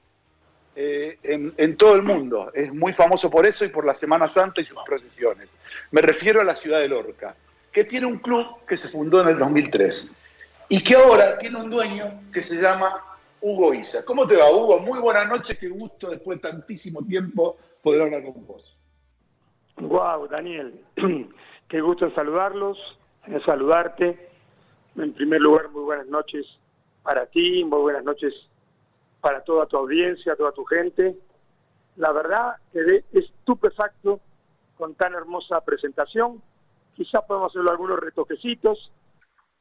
eh, 0.74 1.18
en, 1.22 1.76
todo 1.76 1.94
el 1.96 2.02
mundo. 2.02 2.50
Es 2.54 2.72
muy 2.72 2.92
famoso 2.92 3.30
por 3.30 3.46
eso 3.46 3.64
y 3.64 3.68
por 3.68 3.84
la 3.84 3.94
Semana 3.94 4.28
Santa 4.28 4.60
y 4.60 4.64
sus 4.64 4.78
procesiones. 4.84 5.48
Me 5.90 6.02
refiero 6.02 6.40
a 6.40 6.44
la 6.44 6.54
ciudad 6.54 6.80
de 6.80 6.88
Lorca, 6.88 7.34
que 7.70 7.84
tiene 7.84 8.06
un 8.06 8.18
club 8.18 8.64
que 8.66 8.76
se 8.76 8.88
fundó 8.88 9.22
en 9.22 9.28
el 9.28 9.38
2003 9.38 10.14
y 10.68 10.82
que 10.82 10.94
ahora 10.94 11.38
tiene 11.38 11.58
un 11.58 11.70
dueño 11.70 12.22
que 12.32 12.42
se 12.42 12.56
llama 12.56 13.04
Hugo 13.40 13.74
Isa. 13.74 14.04
¿Cómo 14.04 14.26
te 14.26 14.36
va, 14.36 14.50
Hugo? 14.50 14.80
Muy 14.80 14.98
buenas 15.00 15.28
noches, 15.28 15.58
qué 15.58 15.68
gusto 15.68 16.10
después 16.10 16.40
de 16.40 16.50
tantísimo 16.50 17.04
tiempo 17.04 17.56
poder 17.82 18.02
hablar 18.02 18.22
con 18.24 18.46
vos. 18.46 18.76
Wow, 19.76 20.28
Daniel, 20.28 20.80
qué 21.72 21.80
gusto 21.80 22.10
saludarlos, 22.10 22.76
saludarte. 23.46 24.28
En 24.94 25.14
primer 25.14 25.40
lugar, 25.40 25.70
muy 25.70 25.84
buenas 25.84 26.06
noches 26.06 26.44
para 27.02 27.24
ti, 27.24 27.64
muy 27.64 27.80
buenas 27.80 28.04
noches 28.04 28.34
para 29.22 29.42
toda 29.42 29.64
tu 29.64 29.78
audiencia, 29.78 30.36
toda 30.36 30.52
tu 30.52 30.66
gente. 30.66 31.16
La 31.96 32.12
verdad, 32.12 32.56
quedé 32.74 33.06
estupefacto 33.14 34.20
con 34.76 34.94
tan 34.96 35.14
hermosa 35.14 35.62
presentación. 35.62 36.42
Quizá 36.94 37.22
podemos 37.22 37.50
hacerlo 37.50 37.70
algunos 37.70 38.00
retoquecitos. 38.00 38.92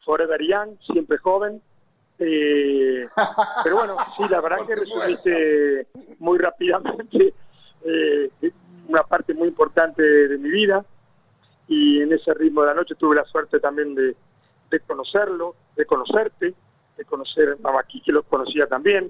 Forever 0.03 0.41
Young, 0.41 0.77
siempre 0.91 1.17
joven. 1.17 1.61
Eh, 2.19 3.07
pero 3.63 3.77
bueno, 3.77 3.95
sí, 4.17 4.23
la 4.29 4.41
verdad 4.41 4.67
que 4.67 4.75
resumiste 4.75 5.87
muy 6.19 6.37
rápidamente 6.39 7.33
eh, 7.85 8.29
una 8.89 9.03
parte 9.03 9.33
muy 9.33 9.47
importante 9.47 10.03
de, 10.03 10.37
mi 10.37 10.49
vida 10.49 10.85
y 11.71 12.01
en 12.01 12.11
ese 12.11 12.33
ritmo 12.33 12.61
de 12.61 12.67
la 12.67 12.73
noche 12.73 12.95
tuve 12.95 13.15
la 13.15 13.23
suerte 13.23 13.57
también 13.61 13.95
de, 13.95 14.13
de 14.69 14.79
conocerlo, 14.81 15.55
de 15.77 15.85
conocerte, 15.85 16.53
de 16.97 17.05
conocer 17.05 17.57
a 17.63 17.71
Maquí, 17.71 18.01
que 18.01 18.11
los 18.11 18.25
conocía 18.25 18.67
también, 18.67 19.09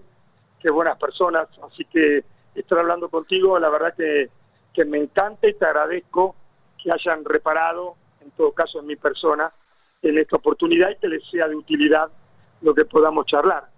qué 0.60 0.70
buenas 0.70 1.00
personas, 1.00 1.48
así 1.68 1.86
que 1.86 2.24
estar 2.54 2.78
hablando 2.78 3.10
contigo, 3.10 3.58
la 3.58 3.70
verdad 3.70 3.96
que, 3.96 4.30
que 4.76 4.86
me 4.86 5.00
encanta 5.00 5.48
y 5.48 5.56
te 5.56 5.66
agradezco 5.66 6.36
que 6.78 6.92
hayan 6.92 7.26
reparado, 7.26 7.96
en 8.20 8.30
todo 8.30 8.52
caso 8.52 8.80
en 8.80 8.86
mi 8.86 8.96
persona, 8.96 9.52
en 10.04 10.20
esta 10.20 10.36
oportunidad 10.36 10.92
y 10.92 10.98
que 10.98 11.08
les 11.08 11.28
sea 11.32 11.48
de 11.48 11.56
utilidad 11.56 12.12
lo 12.62 12.76
que 12.76 12.86
podamos 12.86 13.26
charlar. 13.26 13.72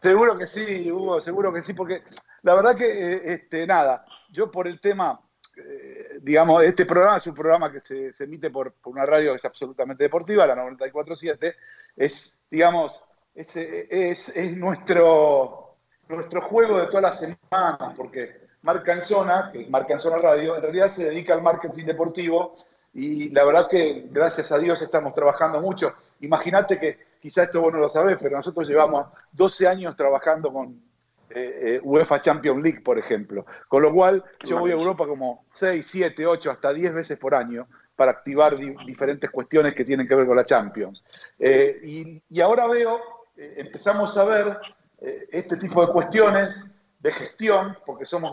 Seguro 0.00 0.36
que 0.36 0.48
sí, 0.48 0.90
Hugo, 0.90 1.20
seguro 1.20 1.52
que 1.52 1.62
sí, 1.62 1.72
porque 1.72 2.02
la 2.42 2.56
verdad 2.56 2.76
que, 2.76 2.86
eh, 2.86 3.20
este, 3.34 3.64
nada, 3.64 4.04
yo 4.30 4.50
por 4.50 4.66
el 4.66 4.80
tema, 4.80 5.20
digamos, 6.20 6.62
este 6.62 6.86
programa 6.86 7.16
es 7.16 7.26
un 7.26 7.34
programa 7.34 7.70
que 7.70 7.80
se, 7.80 8.10
emite 8.20 8.50
por, 8.50 8.74
una 8.84 9.06
radio 9.06 9.30
que 9.32 9.36
es 9.36 9.44
absolutamente 9.44 10.04
deportiva, 10.04 10.46
la 10.46 10.56
94.7, 10.56 11.54
es, 11.96 12.40
digamos, 12.50 13.04
es, 13.34 13.56
es, 13.56 14.36
es, 14.36 14.56
nuestro, 14.56 15.76
nuestro 16.08 16.40
juego 16.42 16.78
de 16.78 16.86
todas 16.86 17.02
las 17.02 17.20
semanas, 17.20 17.94
porque 17.96 18.44
Marca 18.62 18.92
en 18.92 19.02
Zona, 19.02 19.50
que 19.52 19.62
es 19.62 19.70
Marca 19.70 19.92
en 19.92 20.00
Zona 20.00 20.18
Radio, 20.18 20.56
en 20.56 20.62
realidad 20.62 20.90
se 20.90 21.06
dedica 21.06 21.34
al 21.34 21.42
marketing 21.42 21.84
deportivo 21.84 22.54
y 22.94 23.28
la 23.30 23.44
verdad 23.44 23.68
que 23.68 24.06
gracias 24.10 24.52
a 24.52 24.58
Dios 24.58 24.80
estamos 24.80 25.12
trabajando 25.12 25.60
mucho. 25.60 25.94
Imagínate 26.20 26.78
que 26.78 26.98
quizás 27.20 27.46
esto 27.46 27.60
vos 27.60 27.72
no 27.72 27.78
lo 27.78 27.90
sabés, 27.90 28.16
pero 28.20 28.36
nosotros 28.36 28.66
llevamos 28.68 29.08
12 29.32 29.66
años 29.66 29.96
trabajando 29.96 30.52
con 30.52 30.80
eh, 31.34 31.74
eh, 31.74 31.80
UEFA 31.82 32.22
Champions 32.22 32.62
League, 32.62 32.80
por 32.80 32.98
ejemplo. 32.98 33.44
Con 33.66 33.82
lo 33.82 33.92
cual, 33.92 34.22
yo 34.44 34.58
voy 34.58 34.70
a 34.70 34.74
Europa 34.74 35.06
como 35.06 35.46
6, 35.52 35.84
7, 35.84 36.26
8, 36.26 36.50
hasta 36.50 36.72
10 36.72 36.94
veces 36.94 37.18
por 37.18 37.34
año 37.34 37.66
para 37.96 38.12
activar 38.12 38.56
di 38.56 38.74
diferentes 38.86 39.30
cuestiones 39.30 39.74
que 39.74 39.84
tienen 39.84 40.06
que 40.06 40.14
ver 40.14 40.26
con 40.26 40.36
la 40.36 40.46
Champions. 40.46 41.02
Eh, 41.38 41.80
y, 41.82 42.22
y, 42.30 42.40
ahora 42.40 42.68
veo, 42.68 43.00
eh, 43.36 43.54
empezamos 43.58 44.16
a 44.16 44.24
ver 44.24 44.58
este 45.30 45.56
tipo 45.56 45.84
de 45.84 45.92
cuestiones 45.92 46.74
de 47.00 47.12
gestión, 47.12 47.76
porque 47.84 48.06
somos 48.06 48.32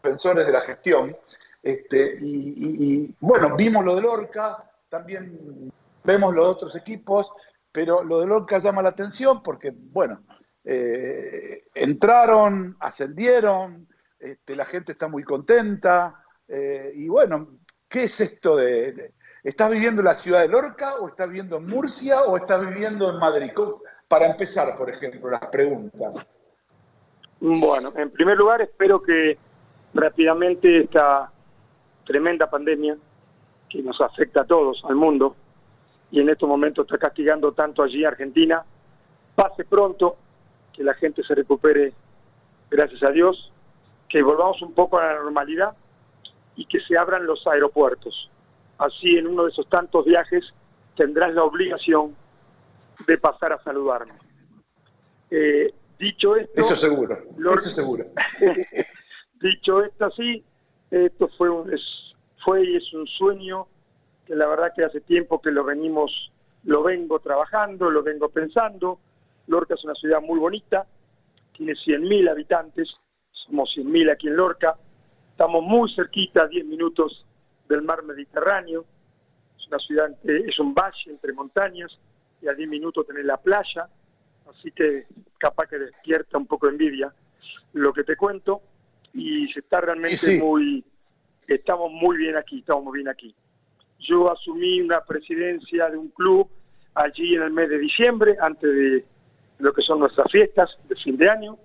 defensores 0.00 0.46
de 0.46 0.52
la 0.52 0.60
gestión. 0.60 1.16
Este, 1.62 2.18
y, 2.20 2.54
y, 2.56 2.84
y 2.84 3.14
bueno, 3.20 3.56
vimos 3.56 3.84
lo 3.84 3.96
del 3.96 4.04
Orca, 4.04 4.70
también 4.88 5.72
vemos 6.04 6.34
los 6.34 6.46
otros 6.46 6.76
equipos, 6.76 7.32
pero 7.72 8.04
lo 8.04 8.20
del 8.20 8.30
Orca 8.30 8.58
llama 8.58 8.82
la 8.82 8.90
atención 8.90 9.42
porque, 9.42 9.72
bueno, 9.74 10.20
eh, 10.64 11.64
entraron, 11.74 12.76
ascendieron, 12.80 13.88
este, 14.18 14.56
la 14.56 14.64
gente 14.64 14.92
está 14.92 15.08
muy 15.08 15.24
contenta, 15.24 16.24
eh, 16.48 16.92
y 16.94 17.08
bueno, 17.08 17.58
¿qué 17.88 18.04
es 18.04 18.20
esto 18.20 18.56
de, 18.56 19.12
¿Estás 19.42 19.72
viviendo 19.72 20.02
en 20.02 20.06
la 20.06 20.14
ciudad 20.14 20.42
de 20.42 20.48
Lorca 20.48 20.94
o 20.96 21.08
estás 21.08 21.28
viviendo 21.28 21.56
en 21.56 21.66
Murcia 21.66 22.22
o 22.22 22.36
estás 22.36 22.60
viviendo 22.60 23.10
en 23.10 23.18
Madrid? 23.18 23.50
Para 24.06 24.26
empezar, 24.26 24.76
por 24.78 24.88
ejemplo, 24.88 25.30
las 25.30 25.46
preguntas. 25.46 26.28
Bueno, 27.40 27.92
en 27.96 28.10
primer 28.10 28.38
lugar, 28.38 28.62
espero 28.62 29.02
que 29.02 29.36
rápidamente 29.94 30.82
esta 30.82 31.32
tremenda 32.06 32.48
pandemia 32.48 32.96
que 33.68 33.82
nos 33.82 34.00
afecta 34.00 34.42
a 34.42 34.44
todos, 34.44 34.84
al 34.88 34.94
mundo, 34.94 35.34
y 36.12 36.20
en 36.20 36.28
estos 36.28 36.48
momentos 36.48 36.86
está 36.86 36.98
castigando 36.98 37.50
tanto 37.50 37.82
allí 37.82 38.04
Argentina, 38.04 38.64
pase 39.34 39.64
pronto, 39.64 40.18
que 40.82 40.86
la 40.86 40.94
gente 40.94 41.22
se 41.22 41.34
recupere, 41.34 41.92
gracias 42.70 43.02
a 43.04 43.10
Dios, 43.10 43.52
que 44.08 44.22
volvamos 44.22 44.60
un 44.62 44.74
poco 44.74 44.98
a 44.98 45.06
la 45.06 45.14
normalidad 45.14 45.76
y 46.56 46.66
que 46.66 46.80
se 46.80 46.98
abran 46.98 47.24
los 47.24 47.46
aeropuertos. 47.46 48.30
Así 48.78 49.16
en 49.16 49.28
uno 49.28 49.44
de 49.44 49.50
esos 49.50 49.68
tantos 49.68 50.04
viajes 50.04 50.44
tendrás 50.96 51.32
la 51.34 51.44
obligación 51.44 52.16
de 53.06 53.16
pasar 53.16 53.52
a 53.52 53.62
saludarme. 53.62 54.14
Eh, 55.30 55.72
dicho 55.98 56.36
esto... 56.36 56.52
Eso 56.56 56.76
seguro, 56.76 57.16
eso 57.54 57.70
seguro. 57.70 58.04
dicho 59.40 59.82
esto 59.82 60.06
así, 60.06 60.44
Esto 60.90 61.28
fue, 61.38 61.48
un, 61.48 61.72
es, 61.72 61.80
fue 62.44 62.64
y 62.64 62.76
es 62.76 62.92
un 62.92 63.06
sueño 63.06 63.68
que 64.26 64.34
la 64.34 64.48
verdad 64.48 64.72
que 64.74 64.84
hace 64.84 65.00
tiempo 65.00 65.40
que 65.40 65.52
lo 65.52 65.64
venimos, 65.64 66.32
lo 66.64 66.82
vengo 66.82 67.20
trabajando, 67.20 67.88
lo 67.88 68.02
vengo 68.02 68.28
pensando. 68.28 68.98
Lorca 69.52 69.74
es 69.74 69.84
una 69.84 69.94
ciudad 69.94 70.20
muy 70.20 70.38
bonita, 70.38 70.86
tiene 71.56 71.74
100.000 71.74 72.30
habitantes, 72.30 72.96
somos 73.30 73.70
100.000 73.76 74.10
aquí 74.10 74.28
en 74.28 74.36
Lorca, 74.36 74.76
estamos 75.30 75.62
muy 75.62 75.92
cerquita, 75.94 76.48
10 76.48 76.64
minutos 76.66 77.26
del 77.68 77.82
mar 77.82 78.02
Mediterráneo, 78.02 78.84
es 79.58 79.68
una 79.68 79.78
ciudad, 79.78 80.10
es 80.24 80.58
un 80.58 80.74
valle 80.74 81.10
entre 81.10 81.32
montañas 81.34 81.96
y 82.40 82.48
a 82.48 82.54
10 82.54 82.68
minutos 82.68 83.06
tenés 83.06 83.26
la 83.26 83.36
playa, 83.36 83.88
así 84.50 84.72
que 84.72 85.06
capaz 85.38 85.66
que 85.66 85.78
despierta 85.78 86.38
un 86.38 86.46
poco 86.46 86.66
de 86.66 86.72
envidia 86.72 87.12
lo 87.74 87.92
que 87.92 88.04
te 88.04 88.16
cuento 88.16 88.62
y 89.12 89.52
se 89.52 89.60
está 89.60 89.82
realmente 89.82 90.16
sí. 90.16 90.40
muy, 90.40 90.82
estamos 91.46 91.92
muy 91.92 92.16
bien 92.16 92.36
aquí, 92.36 92.60
estamos 92.60 92.84
muy 92.84 92.98
bien 92.98 93.08
aquí. 93.08 93.34
Yo 93.98 94.32
asumí 94.32 94.80
una 94.80 95.02
presidencia 95.04 95.90
de 95.90 95.96
un 95.98 96.08
club 96.08 96.48
allí 96.94 97.34
en 97.34 97.42
el 97.42 97.52
mes 97.52 97.68
de 97.68 97.78
diciembre, 97.78 98.36
antes 98.40 98.74
de 98.74 99.11
lo 99.62 99.72
que 99.72 99.82
son 99.82 100.00
nuestras 100.00 100.30
fiestas 100.30 100.76
de 100.88 100.96
fin 100.96 101.16
de 101.16 101.30
año, 101.30 101.56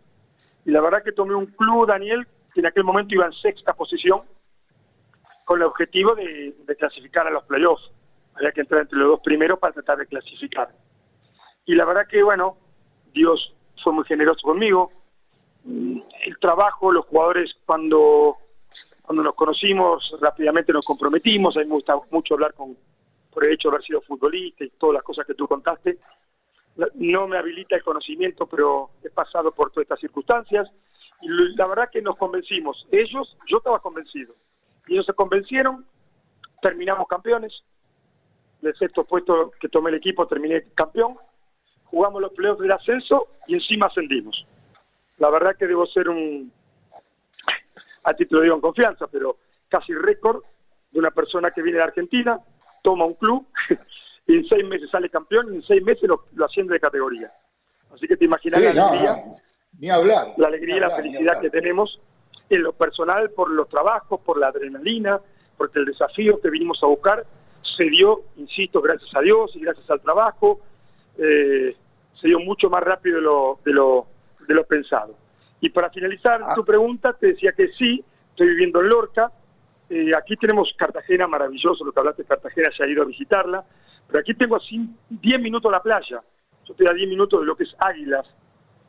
y 0.65 0.71
la 0.71 0.81
verdad 0.81 1.03
que 1.03 1.11
tomé 1.11 1.33
un 1.33 1.47
club, 1.47 1.87
Daniel, 1.87 2.27
que 2.53 2.59
en 2.59 2.67
aquel 2.67 2.83
momento 2.83 3.15
iba 3.15 3.25
en 3.25 3.33
sexta 3.33 3.73
posición, 3.73 4.21
con 5.45 5.59
el 5.59 5.65
objetivo 5.65 6.13
de, 6.13 6.55
de 6.65 6.75
clasificar 6.75 7.25
a 7.25 7.31
los 7.31 7.43
playoffs. 7.45 7.89
Había 8.35 8.51
que 8.51 8.61
entrar 8.61 8.81
entre 8.81 8.99
los 8.99 9.07
dos 9.07 9.21
primeros 9.21 9.57
para 9.59 9.73
tratar 9.73 9.97
de 9.97 10.05
clasificar. 10.05 10.69
Y 11.65 11.73
la 11.73 11.85
verdad 11.85 12.05
que, 12.07 12.21
bueno, 12.21 12.57
Dios 13.13 13.55
fue 13.81 13.93
muy 13.93 14.03
generoso 14.05 14.41
conmigo. 14.41 14.91
Mm, 15.63 15.99
El 16.25 16.37
trabajo, 16.39 16.91
los 16.91 17.05
jugadores, 17.05 17.55
cuando, 17.65 18.35
cuando 19.01 19.23
nos 19.23 19.35
conocimos, 19.35 20.15
rápidamente 20.21 20.73
nos 20.73 20.85
comprometimos. 20.85 21.55
A 21.55 21.61
mí 21.61 21.65
me 21.65 21.75
gusta 21.75 21.95
mucho 22.11 22.35
hablar 22.35 22.53
con, 22.53 22.77
por 23.31 23.45
el 23.45 23.53
hecho 23.53 23.69
de 23.69 23.75
haber 23.75 23.85
sido 23.85 24.01
futbolista 24.01 24.65
y 24.65 24.69
todas 24.71 24.95
las 24.95 25.03
cosas 25.03 25.25
que 25.25 25.33
tú 25.33 25.47
contaste. 25.47 25.97
No 26.95 27.27
me 27.27 27.37
habilita 27.37 27.75
el 27.75 27.83
conocimiento, 27.83 28.45
pero 28.45 28.91
he 29.03 29.09
pasado 29.09 29.51
por 29.51 29.71
todas 29.71 29.85
estas 29.85 29.99
circunstancias. 29.99 30.69
Y 31.21 31.27
la 31.55 31.65
verdad 31.65 31.89
que 31.91 32.01
nos 32.01 32.17
convencimos. 32.17 32.87
Ellos, 32.91 33.35
yo 33.47 33.57
estaba 33.57 33.79
convencido. 33.79 34.33
Y 34.87 34.93
ellos 34.93 35.05
se 35.05 35.13
convencieron, 35.13 35.85
terminamos 36.61 37.07
campeones. 37.07 37.63
Del 38.61 38.75
sexto 38.75 39.03
puesto 39.03 39.51
que 39.59 39.69
tomé 39.69 39.89
el 39.89 39.97
equipo, 39.97 40.27
terminé 40.27 40.63
campeón. 40.75 41.17
Jugamos 41.85 42.21
los 42.21 42.33
playoffs 42.33 42.61
del 42.61 42.71
ascenso 42.71 43.27
y 43.47 43.55
encima 43.55 43.87
ascendimos. 43.87 44.45
La 45.17 45.29
verdad 45.29 45.55
que 45.55 45.67
debo 45.67 45.85
ser 45.87 46.09
un, 46.09 46.51
a 48.03 48.13
ti 48.13 48.25
te 48.25 48.35
lo 48.35 48.41
digo 48.41 48.55
en 48.55 48.61
confianza, 48.61 49.07
pero 49.07 49.37
casi 49.67 49.93
récord 49.93 50.43
de 50.91 50.99
una 50.99 51.11
persona 51.11 51.51
que 51.51 51.61
viene 51.61 51.79
de 51.79 51.83
Argentina, 51.83 52.39
toma 52.81 53.05
un 53.05 53.15
club 53.15 53.45
y 54.27 54.35
en 54.37 54.45
seis 54.47 54.65
meses 54.65 54.89
sale 54.89 55.09
campeón 55.09 55.53
y 55.53 55.55
en 55.57 55.63
seis 55.63 55.81
meses 55.83 56.03
lo, 56.07 56.25
lo 56.33 56.45
asciende 56.45 56.73
de 56.73 56.79
categoría. 56.79 57.31
Así 57.93 58.07
que 58.07 58.17
te 58.17 58.25
imaginas 58.25 58.59
Sí, 58.61 58.65
la 58.67 58.73
no, 58.73 58.87
alegría, 58.89 59.13
no, 59.25 59.35
ni 59.79 59.89
hablar. 59.89 60.27
la 60.37 60.47
alegría 60.47 60.73
Ni 60.75 60.77
y 60.77 60.81
la 60.81 60.95
felicidad 60.95 61.39
que 61.41 61.49
tenemos 61.49 61.99
en 62.49 62.63
lo 62.63 62.73
personal 62.73 63.29
por 63.31 63.49
los 63.49 63.67
trabajos, 63.69 64.19
por 64.21 64.37
la 64.39 64.47
adrenalina, 64.47 65.19
porque 65.57 65.79
el 65.79 65.85
desafío 65.85 66.39
que 66.41 66.49
vinimos 66.49 66.81
a 66.83 66.87
buscar 66.87 67.25
se 67.77 67.83
dio, 67.85 68.21
insisto, 68.37 68.81
gracias 68.81 69.13
a 69.15 69.21
Dios 69.21 69.55
y 69.55 69.59
gracias 69.61 69.89
al 69.89 70.01
trabajo, 70.01 70.59
eh, 71.17 71.75
se 72.19 72.27
dio 72.27 72.39
mucho 72.39 72.69
más 72.69 72.83
rápido 72.83 73.17
de 73.17 73.21
lo, 73.21 73.59
de 73.65 73.71
lo, 73.73 74.07
de 74.47 74.53
lo 74.55 74.63
pensado. 74.65 75.15
Y 75.59 75.69
para 75.69 75.89
finalizar 75.89 76.41
Ah. 76.43 76.53
tu 76.55 76.63
pregunta, 76.63 77.13
te 77.13 77.27
decía 77.27 77.51
que 77.51 77.69
sí, 77.69 78.03
estoy 78.29 78.47
viviendo 78.49 78.81
en 78.81 78.89
Lorca, 78.89 79.31
eh, 79.89 80.11
aquí 80.17 80.35
tenemos 80.37 80.73
Cartagena, 80.77 81.27
maravilloso, 81.27 81.83
lo 81.83 81.91
que 81.91 81.99
hablaste 81.99 82.23
de 82.23 82.27
Cartagena, 82.27 82.69
se 82.75 82.83
ha 82.83 82.87
ido 82.87 83.01
a 83.03 83.05
visitarla, 83.05 83.65
pero 84.07 84.19
aquí 84.19 84.33
tengo 84.33 84.55
así 84.55 84.89
10 85.09 85.41
minutos 85.41 85.71
la 85.71 85.81
playa, 85.81 86.21
yo 86.65 86.73
estoy 86.73 86.87
a 86.87 86.93
10 86.93 87.09
minutos 87.09 87.41
de 87.41 87.45
lo 87.45 87.55
que 87.55 87.63
es 87.63 87.75
Águilas, 87.79 88.25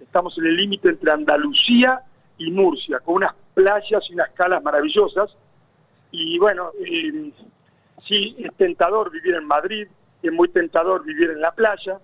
estamos 0.00 0.36
en 0.38 0.46
el 0.46 0.56
límite 0.56 0.88
entre 0.88 1.10
Andalucía 1.10 2.00
y 2.38 2.50
Murcia, 2.50 3.00
con 3.00 3.16
unas 3.16 3.34
playas 3.54 4.04
y 4.08 4.14
unas 4.14 4.30
calas 4.30 4.62
maravillosas, 4.62 5.36
y 6.10 6.38
bueno, 6.38 6.70
eh, 6.84 7.32
sí, 8.06 8.36
es 8.38 8.54
tentador 8.56 9.10
vivir 9.10 9.34
en 9.34 9.44
Madrid, 9.44 9.88
es 10.22 10.32
muy 10.32 10.48
tentador 10.48 11.04
vivir 11.04 11.30
en 11.30 11.40
la 11.40 11.52
playa, 11.52 11.98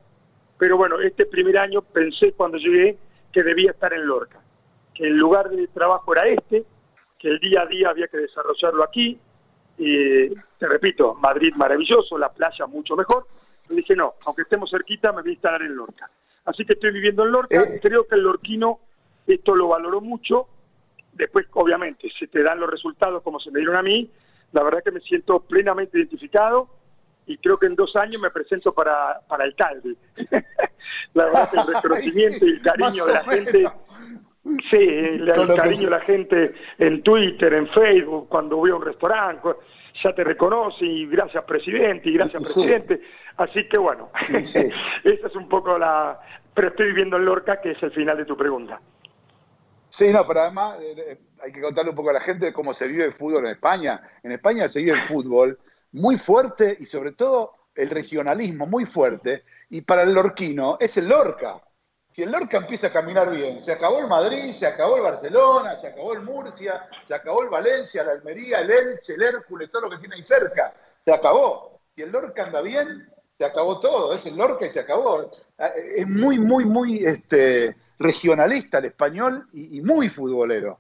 pero 0.59 0.77
bueno, 0.77 1.01
este 1.01 1.27
primer 1.27 1.59
año 1.59 1.83
pensé 1.83 2.33
cuando 2.33 2.59
llegué 2.59 2.99
que 3.33 3.43
debía 3.43 3.73
estar 3.73 3.93
en 3.93 4.07
Lorca, 4.07 4.41
que 4.95 5.05
el 5.05 5.17
lugar 5.17 5.51
de 5.51 5.67
trabajo 5.69 6.13
era 6.15 6.29
este, 6.29 6.65
que 7.19 7.29
el 7.29 7.39
día 7.41 7.63
a 7.63 7.67
día 7.67 7.89
había 7.91 8.07
que 8.09 8.19
desarrollarlo 8.19 8.85
aquí. 8.85 9.19
Y, 9.79 10.29
te 10.29 10.69
repito, 10.69 11.15
Madrid 11.15 11.53
maravilloso, 11.57 12.17
la 12.19 12.33
playa 12.33 12.67
mucho 12.67 12.97
mejor. 12.97 13.27
Dije, 13.69 13.97
no, 13.97 14.15
aunque 14.27 14.43
estemos 14.43 14.71
cerquita, 14.71 15.13
me 15.13 15.23
voy 15.23 15.31
a 15.31 15.35
instalar 15.35 15.63
en 15.63 15.75
Lorca. 15.75 16.11
Así 16.45 16.65
que 16.65 16.75
estoy 16.75 16.93
viviendo 16.93 17.25
en 17.25 17.33
Lorca, 17.33 17.61
Eh. 17.61 17.81
creo 17.83 18.07
que 18.07 18.15
el 18.17 18.23
lorquino 18.23 18.79
esto 19.27 19.55
lo 19.55 19.69
valoró 19.69 20.01
mucho. 20.01 20.47
Después, 21.13 21.47
obviamente, 21.53 22.09
se 22.19 22.27
te 22.27 22.43
dan 22.43 22.61
los 22.61 22.71
resultados 22.71 23.23
como 23.23 23.41
se 23.41 23.51
me 23.51 23.61
dieron 23.61 23.77
a 23.77 23.83
mí. 23.83 24.11
La 24.53 24.63
verdad 24.63 24.83
que 24.85 24.91
me 24.91 25.01
siento 25.01 25.41
plenamente 25.41 25.99
identificado 25.99 26.69
y 27.27 27.39
creo 27.39 27.57
que 27.57 27.67
en 27.67 27.75
dos 27.75 27.97
años 27.97 28.21
me 28.21 28.31
presento 28.31 28.73
para, 28.75 29.21
para 29.27 29.45
alcalde. 29.45 29.97
la 31.15 31.25
verdad 31.25 31.51
que 31.51 31.57
el 31.59 31.75
reconocimiento 31.75 32.47
y 32.47 32.51
el 32.51 32.63
cariño 32.63 33.07
de 33.07 33.13
la 33.13 33.25
gente. 33.25 33.65
Sí, 34.45 34.77
el, 34.77 35.29
el 35.29 35.55
cariño 35.55 35.85
de 35.85 35.91
la 35.91 36.01
gente 36.01 36.55
en 36.79 37.03
Twitter, 37.03 37.53
en 37.55 37.67
Facebook, 37.69 38.29
cuando 38.29 38.57
voy 38.57 38.71
a 38.71 38.75
un 38.77 38.85
restaurante, 38.85 39.49
ya 40.03 40.15
te 40.15 40.23
reconoce 40.23 40.85
y 40.85 41.07
gracias 41.07 41.45
presidente 41.45 42.11
y 42.11 42.15
gracias 42.15 42.49
Sí. 42.49 42.61
presidente. 42.61 43.01
Así 43.39 43.67
que 43.69 43.79
bueno, 43.79 44.11
Sí. 44.43 44.69
esa 45.05 45.27
es 45.29 45.35
un 45.37 45.49
poco 45.49 45.79
la... 45.79 46.21
Pero 46.55 46.69
estoy 46.69 46.87
viviendo 46.89 47.17
en 47.17 47.25
Lorca, 47.25 47.61
que 47.61 47.73
es 47.73 47.83
el 47.83 47.91
final 47.93 48.17
de 48.19 48.27
tu 48.27 48.37
pregunta. 48.37 48.81
Sí, 49.89 50.13
no, 50.13 50.27
pero 50.27 50.41
además 50.41 50.79
eh, 50.81 50.95
eh, 50.97 51.19
hay 51.43 51.53
que 51.53 51.61
contarle 51.61 51.91
un 51.91 51.97
poco 51.97 52.11
a 52.11 52.15
la 52.15 52.21
gente 52.21 52.53
cómo 52.53 52.75
se 52.75 52.87
vive 52.89 53.05
el 53.05 53.13
fútbol 53.13 53.47
en 53.47 53.53
España. 53.53 54.01
En 54.23 54.33
España 54.33 54.69
se 54.69 54.81
vive 54.81 54.93
el 54.99 55.07
fútbol 55.07 55.59
muy 55.93 56.19
fuerte 56.19 56.77
y 56.79 56.85
sobre 56.85 57.13
todo 57.13 57.53
el 57.75 57.89
regionalismo 57.91 58.67
muy 58.67 58.85
fuerte. 58.85 59.45
Y 59.71 59.81
para 59.83 60.03
el 60.03 60.13
lorquino 60.13 60.77
es 60.81 60.97
el 60.99 61.09
Lorca. 61.09 61.61
Si 62.15 62.23
el 62.23 62.31
Lorca 62.31 62.59
empieza 62.59 62.87
a 62.87 62.93
caminar 62.93 63.29
bien, 63.29 63.59
se 63.59 63.73
acabó 63.73 63.99
el 63.99 64.07
Madrid, 64.07 64.53
se 64.53 64.69
acabó 64.69 64.99
el 64.99 65.03
Barcelona, 65.03 65.71
se 65.71 65.89
acabó 65.89 66.15
el 66.15 66.23
Murcia, 66.23 66.87
se 67.03 67.13
acabó 67.13 67.43
el 67.43 67.49
Valencia, 67.49 68.05
la 68.05 68.13
Almería, 68.13 68.61
el 68.61 68.71
Elche, 68.71 69.15
el 69.15 69.23
Hércules, 69.23 69.69
todo 69.69 69.83
lo 69.83 69.91
que 69.91 69.99
tiene 69.99 70.15
ahí 70.15 70.23
cerca. 70.23 70.73
Se 71.05 71.13
acabó. 71.13 71.81
Si 71.97 72.03
el 72.03 72.13
Lorca 72.13 72.45
anda 72.45 72.63
bien, 72.63 73.09
se 73.37 73.45
acabó 73.45 73.81
todo. 73.81 74.15
Es 74.15 74.25
el 74.27 74.37
Lorca 74.37 74.65
y 74.65 74.69
se 74.69 74.79
acabó. 74.79 75.29
Es 75.59 76.07
muy, 76.07 76.39
muy, 76.39 76.65
muy 76.65 77.05
este, 77.05 77.75
regionalista 77.99 78.79
el 78.79 78.85
español 78.85 79.49
y, 79.53 79.79
y 79.79 79.81
muy 79.81 80.09
futbolero. 80.09 80.79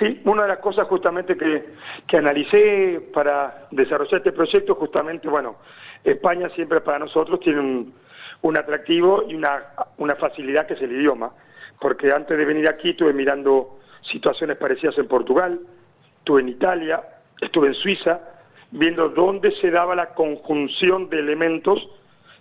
Sí, 0.00 0.20
una 0.24 0.42
de 0.42 0.48
las 0.48 0.58
cosas 0.58 0.88
justamente 0.88 1.36
que, 1.36 1.74
que 2.08 2.16
analicé 2.16 3.08
para 3.14 3.68
desarrollar 3.70 4.16
este 4.18 4.32
proyecto, 4.32 4.74
justamente, 4.74 5.28
bueno, 5.28 5.58
España 6.02 6.48
siempre 6.56 6.80
para 6.80 6.98
nosotros 6.98 7.38
tiene 7.38 7.60
un, 7.60 8.01
un 8.42 8.58
atractivo 8.58 9.24
y 9.28 9.34
una, 9.34 9.62
una 9.98 10.16
facilidad 10.16 10.66
que 10.66 10.74
es 10.74 10.82
el 10.82 10.92
idioma, 10.92 11.32
porque 11.80 12.10
antes 12.14 12.36
de 12.36 12.44
venir 12.44 12.68
aquí 12.68 12.90
estuve 12.90 13.12
mirando 13.12 13.78
situaciones 14.02 14.56
parecidas 14.56 14.98
en 14.98 15.08
Portugal, 15.08 15.60
estuve 16.18 16.42
en 16.42 16.48
Italia, 16.48 17.02
estuve 17.40 17.68
en 17.68 17.74
Suiza, 17.74 18.20
viendo 18.72 19.08
dónde 19.10 19.52
se 19.60 19.70
daba 19.70 19.94
la 19.94 20.14
conjunción 20.14 21.08
de 21.10 21.18
elementos 21.18 21.88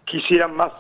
que 0.06 0.18
hicieran 0.18 0.56
más 0.56 0.72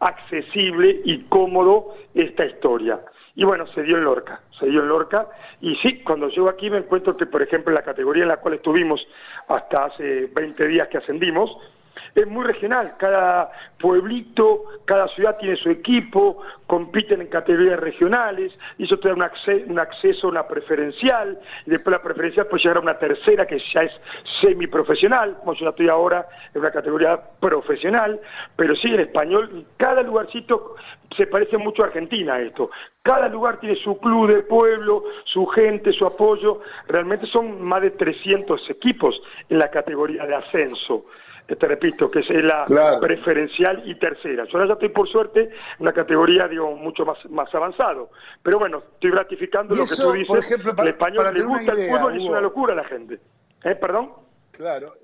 accesible 0.00 1.00
y 1.04 1.24
cómodo 1.24 1.94
esta 2.14 2.46
historia. 2.46 3.00
Y 3.34 3.44
bueno, 3.44 3.66
se 3.68 3.82
dio 3.82 3.96
en 3.96 4.04
Lorca, 4.04 4.40
se 4.58 4.66
dio 4.66 4.80
en 4.80 4.88
Lorca. 4.88 5.28
Y 5.60 5.76
sí, 5.76 6.02
cuando 6.02 6.28
llego 6.28 6.48
aquí 6.48 6.70
me 6.70 6.78
encuentro 6.78 7.16
que, 7.16 7.26
por 7.26 7.42
ejemplo, 7.42 7.70
en 7.70 7.76
la 7.76 7.82
categoría 7.82 8.22
en 8.22 8.28
la 8.28 8.38
cual 8.38 8.54
estuvimos 8.54 9.06
hasta 9.48 9.84
hace 9.84 10.26
20 10.26 10.66
días 10.68 10.88
que 10.88 10.98
ascendimos, 10.98 11.50
es 12.14 12.26
muy 12.26 12.44
regional. 12.44 12.94
Cada 12.98 13.50
pueblito, 13.78 14.64
cada 14.84 15.08
ciudad 15.08 15.36
tiene 15.38 15.56
su 15.56 15.70
equipo, 15.70 16.42
compiten 16.66 17.20
en 17.20 17.28
categorías 17.28 17.78
regionales, 17.80 18.52
y 18.78 18.84
eso 18.84 18.98
te 18.98 19.08
da 19.08 19.14
un, 19.14 19.22
acce- 19.22 19.64
un 19.68 19.78
acceso 19.78 20.26
a 20.26 20.30
una 20.30 20.46
preferencial, 20.46 21.38
y 21.66 21.70
después 21.70 21.92
la 21.96 22.02
preferencial 22.02 22.46
puede 22.46 22.62
llegar 22.62 22.76
a 22.78 22.80
una 22.80 22.98
tercera 22.98 23.46
que 23.46 23.58
ya 23.72 23.82
es 23.82 23.92
semiprofesional, 24.40 25.36
como 25.38 25.54
yo 25.54 25.64
ya 25.66 25.70
estoy 25.70 25.88
ahora 25.88 26.26
en 26.54 26.60
una 26.60 26.70
categoría 26.70 27.20
profesional, 27.40 28.20
pero 28.56 28.74
sí 28.76 28.88
en 28.88 29.00
español, 29.00 29.66
cada 29.76 30.02
lugarcito 30.02 30.74
se 31.16 31.26
parece 31.26 31.56
mucho 31.58 31.82
a 31.82 31.86
Argentina 31.86 32.38
esto. 32.40 32.70
Cada 33.02 33.28
lugar 33.28 33.58
tiene 33.58 33.76
su 33.76 33.98
club 33.98 34.28
de 34.28 34.42
pueblo, 34.42 35.02
su 35.24 35.46
gente, 35.46 35.92
su 35.92 36.06
apoyo. 36.06 36.60
Realmente 36.86 37.26
son 37.26 37.60
más 37.62 37.82
de 37.82 37.90
300 37.92 38.68
equipos 38.70 39.20
en 39.48 39.58
la 39.58 39.70
categoría 39.70 40.24
de 40.26 40.34
ascenso. 40.34 41.06
Te 41.56 41.66
repito, 41.66 42.10
que 42.10 42.20
es 42.20 42.28
la 42.30 42.64
Claro. 42.66 43.00
preferencial 43.00 43.82
y 43.88 43.98
tercera. 43.98 44.44
Yo 44.44 44.50
ahora 44.54 44.66
ya 44.68 44.72
estoy, 44.74 44.88
por 44.90 45.08
suerte, 45.08 45.40
en 45.42 45.50
una 45.80 45.92
categoría, 45.92 46.46
digo, 46.48 46.74
mucho 46.76 47.04
más, 47.04 47.18
más 47.30 47.54
avanzado. 47.54 48.10
Pero 48.42 48.58
bueno, 48.58 48.82
estoy 48.94 49.10
ratificando 49.10 49.74
Y 49.74 49.78
lo 49.78 49.84
que 49.86 49.96
tú 49.96 50.12
dices. 50.12 50.28
por 50.28 50.38
ejemplo, 50.38 50.74
para- 50.76 50.88
el 50.88 50.94
español 50.94 51.34
le 51.34 51.42
gusta 51.42 51.72
el 51.72 51.82
fútbol 51.90 52.16
y 52.18 52.22
es 52.24 52.28
una 52.30 52.40
locura 52.40 52.72
a 52.72 52.76
la 52.76 52.84
gente. 52.84 53.18
¿Eh? 53.64 53.74
¿Perdón? 53.74 54.12
Claro. 54.52 54.94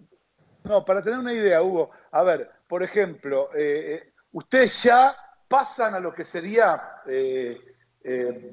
No, 0.64 0.84
para 0.84 1.02
tener 1.02 1.18
una 1.20 1.32
idea, 1.32 1.62
Hugo, 1.62 1.90
a 2.10 2.22
ver, 2.24 2.50
por 2.68 2.82
ejemplo, 2.82 3.50
eh, 3.54 4.02
eh, 4.04 4.12
ustedes 4.32 4.82
ya 4.82 5.14
pasan 5.48 5.94
a 5.94 6.00
lo 6.00 6.12
que 6.12 6.24
sería 6.24 6.82
eh, 7.06 7.60
eh, 8.02 8.50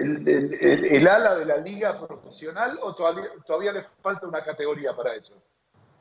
el, 0.00 0.28
el- 0.28 0.54
el- 0.60 0.84
el 0.86 1.08
ala 1.08 1.34
de 1.36 1.44
la 1.46 1.56
liga 1.58 1.92
profesional 2.06 2.78
o 2.82 2.94
todavía, 2.94 3.24
todavía 3.46 3.72
le 3.72 3.82
falta 4.02 4.26
una 4.26 4.42
categoría 4.42 4.92
para 4.96 5.14
eso. 5.14 5.34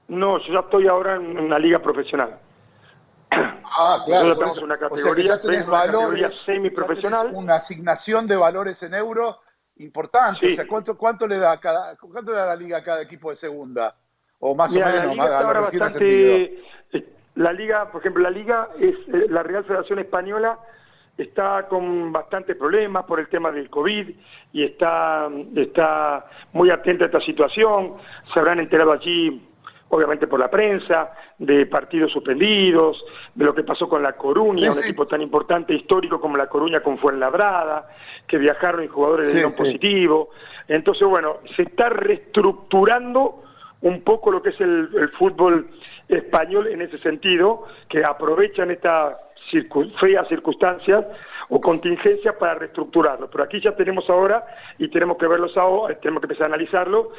No, 0.07 0.37
yo 0.39 0.53
ya 0.53 0.59
estoy 0.59 0.87
ahora 0.87 1.15
en 1.15 1.37
una 1.39 1.57
liga 1.59 1.79
profesional. 1.79 2.37
Ah, 3.31 3.97
claro. 4.05 4.27
Nosotros 4.29 4.37
tenemos 4.37 4.57
una 4.61 4.75
O 4.75 4.77
sea 4.77 4.87
que 4.89 4.95
categoría, 4.95 5.25
ya 5.25 5.41
tenés 5.41 5.41
tenemos 5.41 5.67
una 5.67 5.77
categoría 5.85 6.03
valores, 6.27 6.37
semiprofesional. 6.39 7.19
ya 7.21 7.27
tenés 7.29 7.43
una 7.43 7.53
asignación 7.55 8.27
de 8.27 8.35
valores 8.35 8.83
en 8.83 8.93
euro 8.93 9.39
importante. 9.77 10.47
Sí. 10.47 10.53
O 10.53 10.55
sea, 10.55 10.67
¿cuánto, 10.67 10.97
cuánto 10.97 11.27
le 11.27 11.39
da 11.39 11.53
a 11.53 11.59
cada, 11.59 11.95
cuánto 11.97 12.31
le 12.31 12.37
da 12.37 12.45
la 12.47 12.55
liga 12.55 12.77
a 12.77 12.83
cada 12.83 13.01
equipo 13.01 13.29
de 13.31 13.35
segunda? 13.35 13.95
O 14.39 14.53
más 14.53 14.71
Mira, 14.71 14.85
o 14.85 14.89
la 14.89 14.93
menos, 14.99 15.11
liga 15.13 15.23
más, 15.23 15.25
está 15.25 15.39
a 15.39 15.41
lo 15.41 15.47
ahora 15.47 15.59
bastante. 15.61 16.43
eh, 16.91 17.15
La 17.35 17.51
liga, 17.53 17.91
por 17.91 18.01
ejemplo, 18.01 18.21
la 18.21 18.29
liga 18.29 18.69
es 18.79 18.95
eh, 19.07 19.25
la 19.29 19.41
Real 19.41 19.63
Federación 19.63 19.99
Española 19.99 20.59
está 21.17 21.67
con 21.67 22.11
bastantes 22.11 22.55
problemas 22.57 23.05
por 23.05 23.19
el 23.19 23.27
tema 23.29 23.51
del 23.51 23.69
COVID 23.69 24.09
y 24.51 24.63
está, 24.63 25.29
está 25.55 26.25
muy 26.53 26.69
atenta 26.71 27.05
a 27.05 27.07
esta 27.07 27.21
situación. 27.21 27.95
Se 28.33 28.39
habrán 28.39 28.59
enterado 28.59 28.91
allí, 28.91 29.47
obviamente 29.93 30.25
por 30.25 30.39
la 30.39 30.49
prensa, 30.49 31.11
de 31.37 31.67
partidos 31.67 32.11
suspendidos, 32.11 33.03
de 33.35 33.45
lo 33.45 33.53
que 33.53 33.63
pasó 33.63 33.87
con 33.87 34.01
La 34.01 34.13
Coruña, 34.13 34.63
Sí, 34.63 34.69
un 34.69 34.75
sí. 34.75 34.81
equipo 34.89 35.05
tan 35.05 35.21
importante 35.21 35.73
histórico 35.73 36.19
como 36.19 36.35
La 36.35 36.47
Coruña 36.47 36.81
con 36.81 36.97
Fuenlabrada, 36.97 37.87
que 38.27 38.39
viajaron 38.39 38.83
y 38.83 38.87
jugadores 38.87 39.27
Sí, 39.27 39.33
de 39.33 39.39
dieron 39.39 39.53
positivo. 39.53 40.29
Entonces, 40.67 41.07
bueno, 41.07 41.37
se 41.55 41.61
está 41.63 41.89
reestructurando 41.89 43.43
un 43.81 44.01
poco 44.01 44.31
lo 44.31 44.41
que 44.41 44.49
es 44.49 44.61
el, 44.61 44.89
el 44.95 45.09
fútbol 45.09 45.67
español 46.07 46.67
en 46.67 46.81
ese 46.81 46.97
sentido, 46.99 47.65
que 47.87 48.03
aprovechan 48.03 48.71
estas 48.71 49.15
circu- 49.51 49.91
feas 49.99 50.27
circunstancias 50.27 51.05
o 51.55 51.61
contingencias 51.61 52.35
para 52.37 52.55
reestructurarlo. 52.55 53.29
Pero 53.29 53.43
aquí 53.43 53.61
ya 53.61 53.75
tenemos 53.75 54.09
ahora, 54.09 54.43
y 54.79 54.87
tenemos 54.87 55.17
que 55.17 55.27
verlos 55.27 55.55
ahora, 55.55 55.93
tenemos 55.99 56.19
que 56.21 56.25
empezar 56.25 56.45
a 56.45 56.55
analizarlo, 56.55 57.11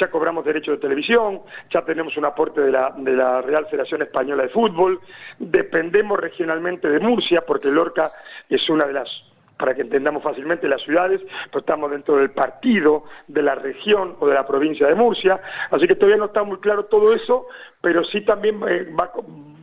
ya 0.00 0.10
cobramos 0.10 0.44
derechos 0.44 0.74
de 0.74 0.80
televisión, 0.80 1.42
ya 1.72 1.82
tenemos 1.82 2.16
un 2.16 2.24
aporte 2.24 2.60
de 2.60 2.72
la, 2.72 2.92
de 2.96 3.12
la 3.12 3.42
Real 3.42 3.66
Federación 3.66 4.02
Española 4.02 4.42
de 4.42 4.48
Fútbol, 4.48 4.98
dependemos 5.38 6.18
regionalmente 6.18 6.88
de 6.88 6.98
Murcia, 6.98 7.42
porque 7.46 7.68
Lorca 7.70 8.10
es 8.48 8.68
una 8.68 8.86
de 8.86 8.92
las 8.94 9.08
para 9.56 9.74
que 9.74 9.82
entendamos 9.82 10.22
fácilmente 10.22 10.66
las 10.66 10.80
ciudades, 10.80 11.20
pues 11.52 11.62
estamos 11.62 11.90
dentro 11.90 12.16
del 12.16 12.30
partido 12.30 13.04
de 13.28 13.42
la 13.42 13.54
región 13.54 14.16
o 14.18 14.26
de 14.26 14.32
la 14.32 14.46
provincia 14.46 14.86
de 14.86 14.94
Murcia, 14.94 15.38
así 15.70 15.86
que 15.86 15.94
todavía 15.96 16.16
no 16.16 16.24
está 16.24 16.42
muy 16.44 16.56
claro 16.60 16.86
todo 16.86 17.12
eso, 17.14 17.46
pero 17.82 18.02
sí 18.04 18.22
también 18.22 18.58
eh, 18.66 18.88
va- 18.98 19.12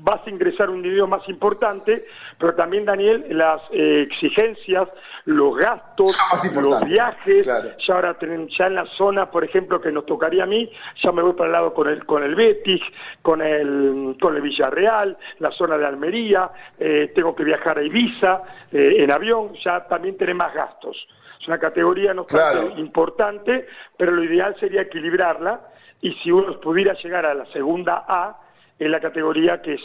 vas 0.04 0.22
a 0.26 0.30
ingresar 0.30 0.70
un 0.70 0.84
dinero 0.84 1.08
más 1.08 1.28
importante, 1.28 2.06
pero 2.40 2.54
también, 2.54 2.86
Daniel, 2.86 3.26
las 3.30 3.62
eh, 3.72 4.02
exigencias, 4.02 4.88
los 5.26 5.58
gastos, 5.58 6.16
los 6.62 6.86
viajes, 6.86 7.44
claro. 7.44 7.70
ya 7.80 7.94
ahora 7.96 8.18
ya 8.20 8.68
en 8.68 8.76
la 8.76 8.86
zona, 8.86 9.32
por 9.32 9.44
ejemplo, 9.44 9.82
que 9.82 9.92
nos 9.92 10.06
tocaría 10.06 10.44
a 10.44 10.46
mí, 10.46 10.72
ya 11.02 11.12
me 11.12 11.24
voy 11.24 11.34
para 11.34 11.48
el 11.48 11.52
lado 11.54 11.74
con 11.74 11.90
el 11.90 12.06
con 12.06 12.24
el 12.24 12.36
Betis, 12.36 12.82
con 13.22 13.42
el 13.42 14.16
con 14.22 14.36
el 14.36 14.42
Villarreal, 14.42 15.18
la 15.40 15.52
zona 15.52 15.78
de 15.78 15.86
Almería, 15.88 16.52
eh, 16.80 17.12
tengo 17.16 17.36
que 17.36 17.44
viajar 17.44 17.80
a 17.80 17.84
Ibiza 17.84 18.44
eh, 18.72 18.96
en 19.00 19.12
avión, 19.12 19.54
ya 19.64 19.88
también 19.88 20.16
tiene 20.18 20.36
más 20.36 20.54
gastos. 20.54 20.96
Es 21.42 21.48
una 21.48 21.60
categoría 21.60 22.14
no 22.14 22.26
Claro. 22.26 22.74
importante, 22.78 23.68
pero 23.98 24.12
lo 24.12 24.24
ideal 24.24 24.56
sería 24.60 24.82
equilibrarla 24.82 25.62
y 26.02 26.14
si 26.16 26.32
uno 26.32 26.60
pudiera 26.60 26.94
llegar 26.94 27.26
a 27.26 27.34
la 27.34 27.46
segunda 27.48 28.06
A, 28.08 28.40
en 28.80 28.92
la 28.92 29.00
categoría 29.00 29.62
que 29.62 29.74
es 29.74 29.82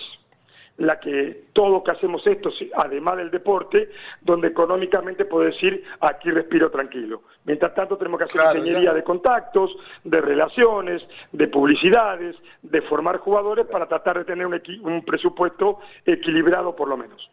la 0.79 0.99
que 0.99 1.45
todos 1.53 1.83
que 1.85 1.91
hacemos 1.93 2.27
esto, 2.27 2.51
además 2.75 3.19
del 3.19 3.31
deporte, 3.31 3.91
donde 4.21 4.49
económicamente 4.49 5.27
puedo 5.27 5.45
decir, 5.45 5.85
aquí 6.01 6.31
respiro 6.31 6.71
tranquilo. 6.71 7.23
Mientras 7.45 7.75
tanto 7.75 7.97
tenemos 7.99 8.19
que 8.19 8.25
hacer 8.25 8.41
Claro, 8.41 8.59
ingeniería 8.59 8.91
ya. 8.91 8.95
de 8.95 9.05
contactos, 9.05 9.71
de 10.03 10.21
relaciones, 10.21 11.03
de 11.31 11.47
publicidades, 11.49 12.37
de 12.63 12.83
formar 12.83 13.19
jugadores 13.19 13.67
para 13.67 13.87
tratar 13.87 14.19
de 14.19 14.25
tener 14.25 14.47
un, 14.47 14.55
equi- 14.55 14.81
un 14.83 15.05
presupuesto 15.05 15.79
equilibrado 16.07 16.75
por 16.75 16.89
lo 16.89 16.97
menos. 16.97 17.31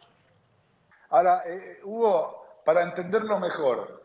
Ahora, 1.08 1.42
eh, 1.46 1.80
Hugo, 1.82 2.44
para 2.64 2.82
entenderlo 2.84 3.40
mejor, 3.40 4.02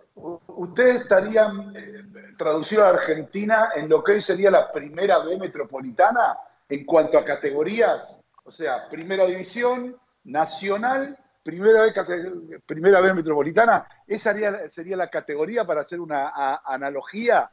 ¿ustedes 0.47 1.01
estarían 1.01 1.75
eh, 1.75 2.03
traducido 2.38 2.83
a 2.86 2.89
Argentina 2.89 3.69
en 3.75 3.89
lo 3.89 4.03
que 4.03 4.13
hoy 4.13 4.21
sería 4.21 4.49
la 4.49 4.71
primera 4.71 5.19
B 5.19 5.38
metropolitana 5.38 6.38
en 6.69 6.86
cuanto 6.86 7.17
a 7.19 7.25
categorías? 7.25 8.21
O 8.45 8.51
sea, 8.51 8.87
primera 8.91 9.25
división, 9.25 9.95
nacional, 10.23 11.17
primera 11.43 11.91
cate- 11.93 12.59
primera 12.65 13.01
B 13.01 13.13
metropolitana. 13.13 13.87
¿Esa 14.07 14.33
sería, 14.33 14.69
sería 14.69 14.95
la 14.97 15.09
categoría 15.09 15.65
para 15.65 15.81
hacer 15.81 15.99
una 15.99 16.29
a- 16.29 16.61
analogía? 16.65 17.49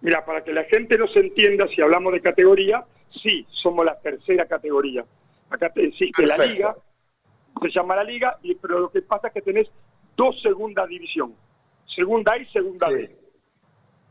Mira, 0.00 0.24
para 0.24 0.44
que 0.44 0.52
la 0.52 0.64
gente 0.64 0.96
nos 0.96 1.14
entienda, 1.16 1.66
si 1.68 1.80
hablamos 1.82 2.12
de 2.12 2.20
categoría, 2.20 2.84
sí, 3.22 3.46
somos 3.50 3.84
la 3.84 3.98
tercera 3.98 4.46
categoría. 4.46 5.04
Acá 5.50 5.70
te 5.72 5.86
existe 5.86 6.22
la 6.26 6.36
Perfecto. 6.36 6.52
liga, 6.54 6.76
se 7.62 7.70
llama 7.70 7.96
la 7.96 8.04
liga, 8.04 8.38
y, 8.42 8.54
pero 8.54 8.78
lo 8.78 8.90
que 8.90 9.02
pasa 9.02 9.28
es 9.28 9.34
que 9.34 9.42
tenés 9.42 9.68
dos 10.16 10.40
segunda 10.42 10.86
división, 10.86 11.34
segunda 11.86 12.32
A 12.34 12.38
y 12.38 12.46
segunda 12.46 12.86
Sí. 12.88 12.94
B. 12.94 13.16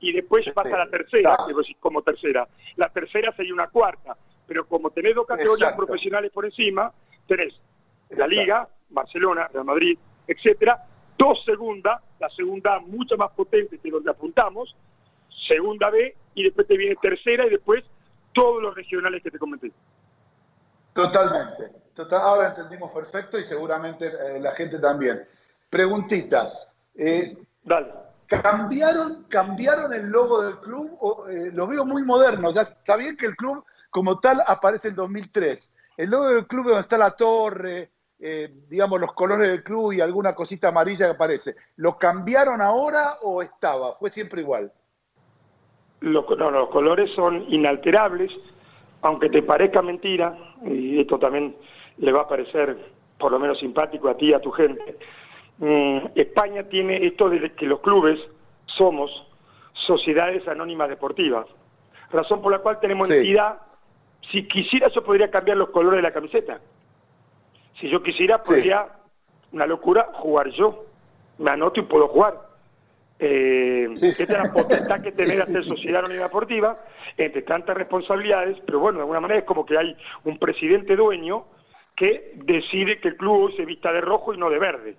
Y 0.02 0.12
después 0.14 0.46
pasa 0.54 0.76
a 0.76 0.80
la 0.86 0.90
tercera, 0.90 1.36
Ah. 1.40 1.44
que 1.48 1.54
vos 1.54 1.66
decís 1.66 1.78
como 1.80 2.02
tercera. 2.02 2.46
La 2.76 2.90
tercera 2.90 3.34
sería 3.38 3.54
una 3.54 3.68
cuarta, 3.68 4.18
pero 4.48 4.68
como 4.68 4.90
tenés 4.92 5.16
dos 5.16 5.26
categorías 5.26 5.70
Exacto. 5.70 5.86
profesionales 5.86 6.32
por 6.32 6.46
encima, 6.46 6.92
tenés 7.28 7.54
la 8.10 8.26
Exacto. 8.26 8.36
liga, 8.36 8.68
Barcelona, 8.90 9.48
Real 9.52 9.66
Madrid, 9.66 9.98
etcétera, 10.28 10.86
dos 11.18 11.44
segunda, 11.46 12.02
la 12.20 12.30
segunda 12.30 12.80
mucho 12.80 13.18
más 13.18 13.32
potente 13.32 13.78
que 13.78 13.92
donde 13.92 14.12
apuntamos, 14.12 14.76
segunda 15.48 15.90
B, 15.90 16.16
y 16.36 16.44
después 16.44 16.68
te 16.68 16.78
viene 16.78 16.96
tercera 17.02 17.46
y 17.46 17.50
después 17.50 17.84
todos 18.34 18.62
los 18.62 18.74
regionales 18.76 19.22
que 19.22 19.32
te 19.32 19.40
comenté. 19.40 19.72
Totalmente. 20.94 21.72
Total- 21.94 22.22
ahora 22.22 22.48
entendimos 22.50 22.92
perfecto 22.92 23.38
y 23.38 23.44
seguramente 23.44 24.08
eh, 24.08 24.40
la 24.40 24.52
gente 24.52 24.80
también. 24.80 25.24
Preguntitas. 25.70 26.76
Eh, 26.96 27.36
Dale. 27.64 27.94
¿Cambiaron, 28.28 29.26
¿Cambiaron 29.30 29.94
el 29.94 30.08
logo 30.08 30.42
del 30.44 30.58
club? 30.60 30.98
O, 31.02 31.28
eh, 31.28 31.52
lo 31.54 31.68
veo 31.68 31.86
muy 31.86 32.04
moderno. 32.04 32.52
Ya 32.52 32.62
está 32.62 32.96
bien 32.96 33.16
que 33.16 33.28
el 33.28 33.36
club 33.36 33.64
como 33.94 34.20
tal 34.20 34.42
aparece 34.46 34.90
en 34.90 34.96
2003. 34.96 35.74
El 35.98 36.10
logo 36.10 36.28
del 36.28 36.48
club 36.48 36.66
donde 36.66 36.82
está 36.82 36.98
la 36.98 37.12
torre, 37.12 37.92
eh, 38.20 38.52
digamos 38.68 39.00
los 39.00 39.14
colores 39.14 39.48
del 39.48 39.64
club 39.64 39.94
y 39.94 40.02
alguna 40.02 40.34
cosita 40.34 40.70
amarilla 40.70 41.06
que 41.06 41.12
aparece. 41.14 41.56
¿Lo 41.76 41.96
cambiaron 41.98 42.60
ahora 42.60 43.20
o 43.22 43.44
estaba? 43.44 43.94
¿Fue 44.00 44.10
siempre 44.10 44.42
igual? 44.42 44.72
Los, 46.00 46.26
no, 46.38 46.50
los 46.50 46.70
colores 46.70 47.12
son 47.16 47.46
inalterables, 47.50 48.32
aunque 49.04 49.30
te 49.30 49.44
parezca 49.44 49.82
mentira, 49.84 50.36
y 50.66 51.00
esto 51.00 51.20
también 51.20 51.56
le 51.98 52.12
va 52.12 52.22
a 52.22 52.28
parecer 52.28 52.76
por 53.20 53.32
lo 53.32 53.38
menos 53.38 53.60
simpático 53.60 54.10
a 54.10 54.18
ti 54.18 54.30
y 54.30 54.34
a 54.34 54.42
tu 54.42 54.52
gente. 54.52 54.98
mm, 55.60 56.08
España 56.16 56.64
tiene 56.64 57.06
esto 57.06 57.30
de 57.30 57.54
que 57.54 57.68
los 57.68 57.80
clubes 57.82 58.20
somos 58.66 59.12
sociedades 59.86 60.48
anónimas 60.48 60.90
deportivas, 60.90 61.46
razón 62.12 62.42
por 62.42 62.52
la 62.52 62.60
cual 62.60 62.80
tenemos 62.80 63.08
Sí. 63.08 63.14
entidad. 63.14 63.60
Si 64.32 64.48
quisiera, 64.48 64.88
yo 64.90 65.04
podría 65.04 65.30
cambiar 65.30 65.58
los 65.58 65.70
colores 65.70 65.98
de 65.98 66.04
la 66.04 66.12
camiseta. 66.14 66.60
Si 67.80 67.90
yo 67.90 68.02
quisiera, 68.02 68.40
Sí. 68.44 68.54
podría, 68.54 68.88
una 69.52 69.66
locura, 69.68 70.10
jugar 70.14 70.50
yo. 70.52 70.86
Me 71.38 71.52
anoto 71.52 71.80
y 71.80 71.84
puedo 71.84 72.08
jugar. 72.08 72.40
Eh, 73.20 73.90
Sí. 73.96 74.08
Esta 74.08 74.24
es 74.24 74.30
la 74.30 74.54
potestad 74.54 75.02
que 75.02 75.12
tener 75.12 75.42
Sí, 75.46 75.62
sí. 75.62 75.68
sociedad 75.70 76.00
anónima 76.00 76.24
deportiva, 76.24 76.80
entre 77.18 77.42
tantas 77.44 77.76
responsabilidades, 77.78 78.58
pero 78.66 78.80
bueno, 78.80 78.98
de 78.98 79.02
alguna 79.04 79.20
manera 79.20 79.40
es 79.40 79.46
como 79.46 79.66
que 79.66 79.78
hay 79.78 79.96
un 80.24 80.38
presidente 80.40 80.96
dueño 80.96 81.46
que 81.96 82.32
decide 82.36 83.00
que 83.00 83.10
el 83.10 83.18
club 83.18 83.44
hoy 83.46 83.56
se 83.56 83.66
vista 83.66 83.92
de 83.94 84.02
rojo 84.02 84.34
y 84.34 84.38
no 84.38 84.50
de 84.50 84.58
verde. 84.60 84.96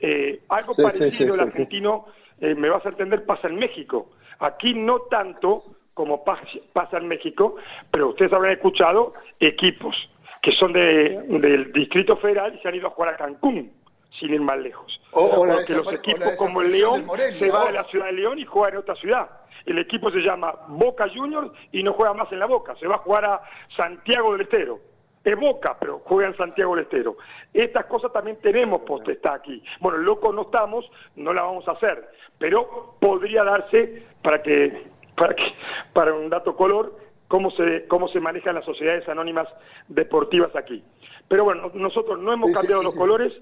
Eh, 0.00 0.40
algo 0.48 0.74
parecido 0.74 1.34
sí, 1.34 1.40
argentino, 1.40 2.06
eh, 2.40 2.54
me 2.54 2.68
vas 2.68 2.84
a 2.84 2.90
entender, 2.90 3.24
pasa 3.24 3.48
en 3.48 3.56
México. 3.56 4.10
Aquí 4.38 4.74
no 4.74 5.00
tanto 5.10 5.60
como 6.00 6.24
pas- 6.24 6.62
pasa 6.72 6.96
en 6.96 7.08
México, 7.08 7.56
pero 7.90 8.08
ustedes 8.08 8.32
habrán 8.32 8.52
escuchado 8.52 9.12
equipos 9.38 9.94
que 10.40 10.50
son 10.52 10.72
de, 10.72 11.20
del 11.28 11.70
Distrito 11.72 12.16
Federal 12.16 12.54
y 12.54 12.58
se 12.62 12.68
han 12.68 12.74
ido 12.74 12.86
a 12.86 12.90
jugar 12.90 13.12
a 13.12 13.16
Cancún, 13.18 13.70
sin 14.18 14.32
ir 14.32 14.40
más 14.40 14.58
lejos. 14.58 14.98
O- 15.12 15.28
Porque 15.28 15.74
los 15.74 15.92
equipos 15.92 16.36
como 16.38 16.62
el 16.62 16.72
León 16.72 17.04
se 17.32 17.50
van 17.50 17.66
de 17.66 17.72
la 17.74 17.84
ciudad 17.84 18.06
de 18.06 18.12
León 18.12 18.38
y 18.38 18.46
juegan 18.46 18.72
en 18.72 18.78
otra 18.78 18.94
ciudad. 18.94 19.28
el 19.66 19.78
equipo 19.78 20.10
se 20.10 20.20
llama 20.20 20.54
Boca 20.68 21.06
Juniors 21.14 21.50
y 21.70 21.82
no 21.82 21.92
juega 21.92 22.14
más 22.14 22.32
en 22.32 22.38
la 22.38 22.46
Boca, 22.46 22.74
se 22.76 22.86
va 22.86 22.94
a 22.94 22.98
jugar 22.98 23.26
a 23.26 23.42
Santiago 23.76 24.32
del 24.32 24.40
Estero. 24.42 24.78
Es 25.22 25.38
Boca, 25.38 25.76
pero 25.78 26.00
juega 26.06 26.30
en 26.30 26.36
Santiago 26.38 26.74
del 26.74 26.84
Estero. 26.84 27.16
Estas 27.52 27.84
cosas 27.84 28.10
también 28.10 28.38
tenemos 28.40 28.80
potestad 28.80 29.34
aquí. 29.34 29.62
Bueno, 29.80 29.98
locos 29.98 30.34
no 30.34 30.42
estamos, 30.48 30.90
no 31.16 31.34
la 31.34 31.42
vamos 31.42 31.68
a 31.68 31.72
hacer, 31.72 32.08
pero 32.38 32.94
podría 32.98 33.44
darse 33.44 34.02
para 34.22 34.42
que, 34.42 34.86
para 35.20 35.34
que, 35.34 35.44
para 35.92 36.14
un 36.14 36.30
dato 36.30 36.56
color, 36.56 36.96
cómo 37.28 37.50
se, 37.50 37.86
cómo 37.88 38.08
se 38.08 38.20
manejan 38.20 38.54
las 38.54 38.64
sociedades 38.64 39.06
anónimas 39.06 39.46
deportivas 39.88 40.56
aquí. 40.56 40.82
Pero 41.28 41.44
bueno, 41.44 41.70
nosotros 41.74 42.18
no 42.18 42.32
hemos 42.32 42.48
Sí, 42.48 42.54
cambiado 42.54 42.80
sí, 42.80 42.84
los 42.86 42.94
sí. 42.94 42.98
colores, 42.98 43.32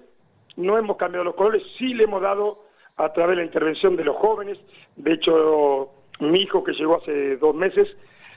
no 0.57 0.77
hemos 0.77 0.97
cambiado 0.97 1.23
los 1.25 1.37
colores, 1.37 1.63
sí 1.79 1.95
le 1.95 2.05
hemos 2.05 2.21
dado 2.21 2.65
a 2.97 3.13
través 3.13 3.37
de 3.37 3.43
la 3.43 3.47
intervención 3.47 3.95
de 3.95 4.03
los 4.03 4.17
jóvenes, 4.17 4.59
de 4.97 5.13
hecho 5.13 5.91
mi 6.19 6.41
hijo 6.41 6.65
que 6.65 6.73
llegó 6.73 6.97
hace 6.97 7.37
dos 7.37 7.55
meses 7.55 7.87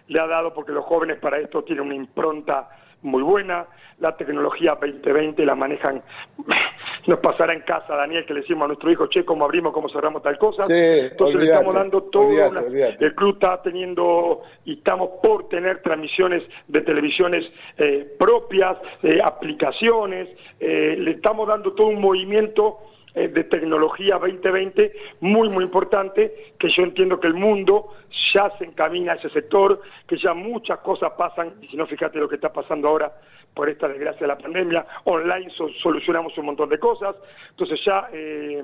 le 0.08 0.20
ha 0.20 0.28
dado 0.28 0.54
porque 0.54 0.72
los 0.72 0.86
jóvenes 0.86 1.18
para 1.18 1.40
esto 1.40 1.64
tienen 1.64 1.88
una 1.88 1.96
impronta 1.96 2.70
muy 3.04 3.24
buena, 3.24 3.66
la 4.00 4.16
tecnología 4.18 4.78
2020 4.80 5.46
la 5.46 5.56
manejan, 5.56 6.02
nos 7.08 7.20
pasará 7.20 7.54
en 7.54 7.62
casa 7.62 7.96
Daniel 7.96 8.26
que 8.26 8.34
le 8.34 8.42
decimos 8.42 8.64
a 8.66 8.68
nuestro 8.68 8.92
hijo, 8.92 9.08
che, 9.08 9.24
cómo 9.26 9.46
abrimos, 9.46 9.74
cómo 9.74 9.90
cerramos 9.90 10.22
tal 10.24 10.38
cosa, 10.38 10.64
Sí, 10.66 10.74
entonces 10.76 11.36
le 11.36 11.46
estamos 11.46 11.74
dando 11.76 12.04
todo, 12.04 12.24
una- 12.50 12.62
el 13.00 13.16
club 13.16 13.34
está 13.34 13.62
teniendo 13.62 14.42
y 14.66 14.74
estamos 14.74 15.10
por 15.24 15.50
tener 15.50 15.82
transmisiones 15.82 16.44
de 16.68 16.82
televisiones 16.82 17.46
eh, 17.78 18.16
propias, 18.20 18.78
eh, 19.04 19.20
aplicaciones, 19.24 20.30
eh, 20.60 20.96
le 20.98 21.12
estamos 21.12 21.48
dando 21.48 21.74
todo 21.74 21.88
un 21.88 22.02
movimiento 22.02 22.78
de 23.14 23.44
tecnología 23.44 24.18
2020 24.18 24.94
muy, 25.20 25.50
muy 25.50 25.64
importante, 25.66 26.54
que 26.58 26.70
yo 26.70 26.84
entiendo 26.84 27.20
que 27.20 27.28
el 27.28 27.34
mundo 27.34 27.90
ya 28.34 28.50
se 28.58 28.66
encamina 28.66 29.14
a 29.14 29.16
ese 29.16 29.30
sector, 29.30 29.82
que 30.08 30.18
ya 30.18 30.34
muchas 30.34 30.80
cosas 30.80 31.12
pasan, 31.18 31.56
y 31.62 31.68
si 31.68 31.76
no, 31.78 31.86
fíjate 31.88 32.20
lo 32.20 32.30
que 32.30 32.36
está 32.36 32.54
pasando 32.54 32.88
ahora 32.88 33.12
por 33.54 33.68
esta 33.70 33.88
desgracia 33.90 34.22
de 34.22 34.28
la 34.28 34.38
pandemia, 34.38 34.86
online 35.04 35.50
so- 35.52 35.70
solucionamos 35.82 36.38
un 36.38 36.46
montón 36.46 36.70
de 36.70 36.80
cosas, 36.80 37.16
entonces 37.50 37.84
ya 37.84 38.08
eh, 38.14 38.64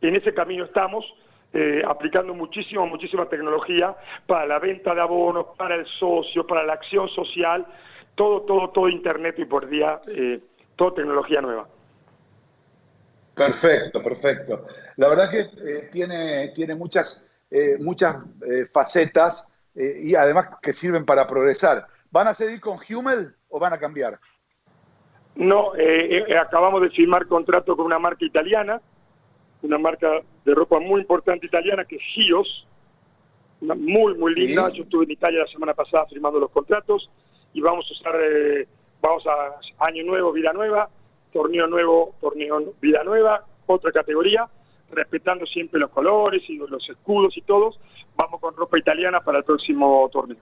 en 0.00 0.14
ese 0.16 0.32
camino 0.32 0.64
estamos, 0.64 1.04
eh, 1.52 1.82
aplicando 1.84 2.34
muchísimo, 2.34 2.86
muchísima 2.86 3.26
tecnología 3.28 3.96
para 4.26 4.46
la 4.46 4.58
venta 4.60 4.94
de 4.94 5.00
abonos, 5.00 5.46
para 5.56 5.74
el 5.74 5.86
socio, 5.86 6.46
para 6.46 6.62
la 6.62 6.74
acción 6.74 7.08
social, 7.08 7.66
todo, 8.14 8.42
todo, 8.42 8.68
todo 8.70 8.88
internet 8.88 9.34
y 9.38 9.44
por 9.44 9.68
día, 9.68 10.00
eh, 10.14 10.38
toda 10.76 10.94
tecnología 10.94 11.40
nueva. 11.40 11.66
Perfecto, 13.38 14.02
perfecto. 14.02 14.66
La 14.96 15.08
verdad 15.08 15.30
que 15.30 15.40
eh, 15.40 15.88
tiene, 15.92 16.48
tiene 16.48 16.74
muchas, 16.74 17.32
eh, 17.50 17.76
muchas 17.78 18.16
eh, 18.46 18.66
facetas 18.72 19.52
y 19.74 20.16
además 20.16 20.48
que 20.60 20.72
sirven 20.72 21.04
para 21.04 21.24
progresar. 21.24 21.86
¿Van 22.10 22.26
a 22.26 22.34
seguir 22.34 22.60
con 22.60 22.78
Hummel 22.78 23.32
o 23.48 23.60
van 23.60 23.72
a 23.72 23.78
cambiar? 23.78 24.18
No, 25.36 25.70
acabamos 26.36 26.82
de 26.82 26.90
firmar 26.90 27.28
contrato 27.28 27.76
con 27.76 27.86
una 27.86 28.00
marca 28.00 28.24
italiana, 28.24 28.82
una 29.62 29.78
marca 29.78 30.20
de 30.44 30.52
ropa 30.52 30.80
muy 30.80 31.02
importante 31.02 31.46
italiana 31.46 31.84
que 31.84 31.94
es 31.94 32.02
Gios, 32.12 32.66
una 33.60 33.76
muy, 33.76 34.14
muy 34.18 34.32
Sí. 34.34 34.48
linda. 34.48 34.68
Yo 34.70 34.82
estuve 34.82 35.04
en 35.04 35.12
Italia 35.12 35.42
la 35.42 35.46
semana 35.46 35.74
pasada 35.74 36.06
firmando 36.06 36.40
los 36.40 36.50
contratos 36.50 37.08
y 37.52 37.60
vamos 37.60 37.86
a 37.88 37.92
usar, 37.92 38.20
vamos 39.00 39.24
a 39.28 39.86
año 39.86 40.02
nuevo, 40.02 40.32
vida 40.32 40.52
nueva, 40.52 40.90
torneo 41.32 41.66
nuevo, 41.66 42.14
torneo 42.20 42.74
vida 42.80 43.02
nueva, 43.04 43.44
otra 43.66 43.92
categoría, 43.92 44.48
respetando 44.90 45.46
siempre 45.46 45.78
los 45.80 45.90
colores 45.90 46.42
y 46.48 46.56
los 46.56 46.88
escudos 46.88 47.36
y 47.36 47.42
todos. 47.42 47.78
Vamos 48.16 48.40
con 48.40 48.56
ropa 48.56 48.78
italiana 48.78 49.20
para 49.20 49.38
el 49.38 49.44
próximo 49.44 50.08
torneo. 50.12 50.38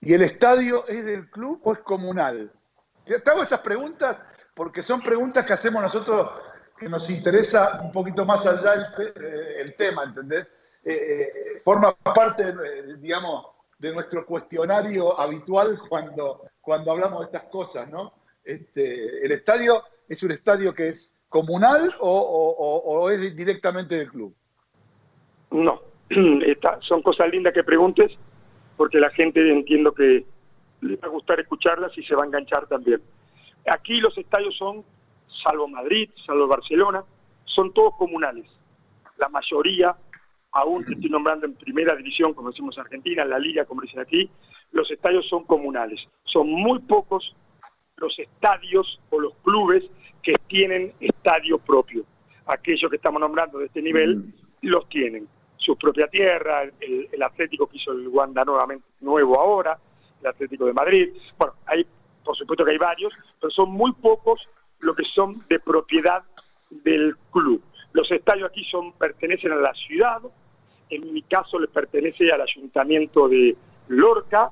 ¿Y 0.00 0.14
el 0.14 0.22
estadio 0.22 0.86
es 0.86 1.04
del 1.04 1.30
club 1.30 1.60
o 1.64 1.72
es 1.72 1.78
comunal? 1.80 2.52
Te 3.04 3.30
hago 3.30 3.42
esas 3.42 3.60
preguntas 3.60 4.22
porque 4.54 4.82
son 4.82 5.00
preguntas 5.00 5.44
que 5.44 5.52
hacemos 5.52 5.82
nosotros 5.82 6.30
que 6.78 6.88
nos 6.88 7.08
interesa 7.10 7.80
un 7.82 7.92
poquito 7.92 8.24
más 8.24 8.46
allá 8.46 8.74
el, 8.74 9.68
eh, 9.68 9.74
tema, 9.76 10.04
¿entendés? 10.04 10.50
Eh, 10.84 10.92
eh, 10.92 11.60
forma 11.60 11.94
parte, 11.94 12.54
digamos, 12.98 13.46
de 13.78 13.92
nuestro 13.92 14.26
cuestionario 14.26 15.18
habitual 15.18 15.78
cuando, 15.88 16.42
cuando 16.60 16.92
hablamos 16.92 17.20
de 17.20 17.26
estas 17.26 17.44
cosas, 17.44 17.90
¿no? 17.90 18.12
Este, 18.44 19.24
¿El 19.24 19.32
estadio 19.32 19.82
es 20.08 20.22
un 20.22 20.32
estadio 20.32 20.74
que 20.74 20.88
es 20.88 21.18
comunal 21.28 21.94
o, 21.98 22.10
o- 22.84 23.10
es 23.10 23.34
directamente 23.34 23.96
del 23.96 24.10
club? 24.10 24.34
No, 25.50 25.80
son 26.80 27.02
cosas 27.02 27.30
lindas 27.30 27.54
que 27.54 27.64
preguntes, 27.64 28.12
porque 28.76 28.98
la 28.98 29.10
gente 29.10 29.40
entiendo 29.50 29.92
que 29.94 30.24
le 30.80 30.96
va 30.96 31.08
a 31.08 31.10
gustar 31.10 31.40
escucharlas 31.40 31.96
y 31.96 32.02
se 32.04 32.14
va 32.14 32.24
a 32.24 32.26
enganchar 32.26 32.66
también. 32.66 33.00
Aquí 33.66 33.96
los 34.00 34.16
estadios 34.18 34.54
son, 34.56 34.84
salvo 35.42 35.66
Madrid, 35.68 36.10
salvo 36.26 36.46
Barcelona, 36.46 37.02
son 37.46 37.72
todos 37.72 37.94
comunales. 37.96 38.46
La 39.16 39.28
mayoría, 39.28 39.96
aún 40.52 40.84
te 40.84 40.92
estoy 40.92 41.08
nombrando 41.08 41.46
en 41.46 41.54
primera 41.54 41.94
división, 41.96 42.34
como 42.34 42.50
decimos 42.50 42.76
en 42.76 42.82
Argentina, 42.82 43.22
en 43.22 43.30
la 43.30 43.38
liga, 43.38 43.64
como 43.64 43.80
dicen 43.80 44.00
aquí, 44.00 44.28
los 44.72 44.90
estadios 44.90 45.26
son 45.28 45.44
comunales. 45.44 46.00
Son 46.24 46.48
muy 46.50 46.80
pocos 46.80 47.34
los 47.96 48.18
estadios 48.18 49.00
o 49.10 49.20
los 49.20 49.34
clubes 49.42 49.84
que 50.22 50.34
tienen 50.46 50.92
estadio 51.00 51.58
propio. 51.58 52.04
Aquellos 52.46 52.90
que 52.90 52.96
estamos 52.96 53.20
nombrando 53.20 53.58
de 53.58 53.66
este 53.66 53.82
nivel 53.82 54.32
los 54.62 54.88
tienen. 54.88 55.28
Su 55.56 55.76
propia 55.76 56.08
tierra, 56.08 56.62
el, 56.80 57.08
el 57.10 57.22
Atlético 57.22 57.66
que 57.66 57.78
hizo 57.78 57.92
el 57.92 58.08
Wanda 58.08 58.44
nuevamente 58.44 58.86
nuevo 59.00 59.40
ahora, 59.40 59.78
el 60.20 60.26
Atlético 60.26 60.66
de 60.66 60.72
Madrid. 60.72 61.08
Bueno, 61.38 61.54
hay, 61.66 61.86
por 62.24 62.36
supuesto 62.36 62.64
que 62.64 62.72
hay 62.72 62.78
varios, 62.78 63.12
pero 63.40 63.50
son 63.50 63.70
muy 63.70 63.92
pocos 63.92 64.40
los 64.80 64.96
que 64.96 65.04
son 65.04 65.34
de 65.48 65.58
propiedad 65.60 66.22
del 66.70 67.16
club. 67.30 67.62
Los 67.92 68.10
estadios 68.10 68.50
aquí 68.50 68.64
son 68.64 68.92
pertenecen 68.92 69.52
a 69.52 69.56
la 69.56 69.72
ciudad, 69.74 70.20
en 70.90 71.12
mi 71.12 71.22
caso 71.22 71.58
le 71.58 71.68
pertenece 71.68 72.30
al 72.30 72.40
ayuntamiento 72.40 73.28
de 73.28 73.56
Lorca, 73.88 74.50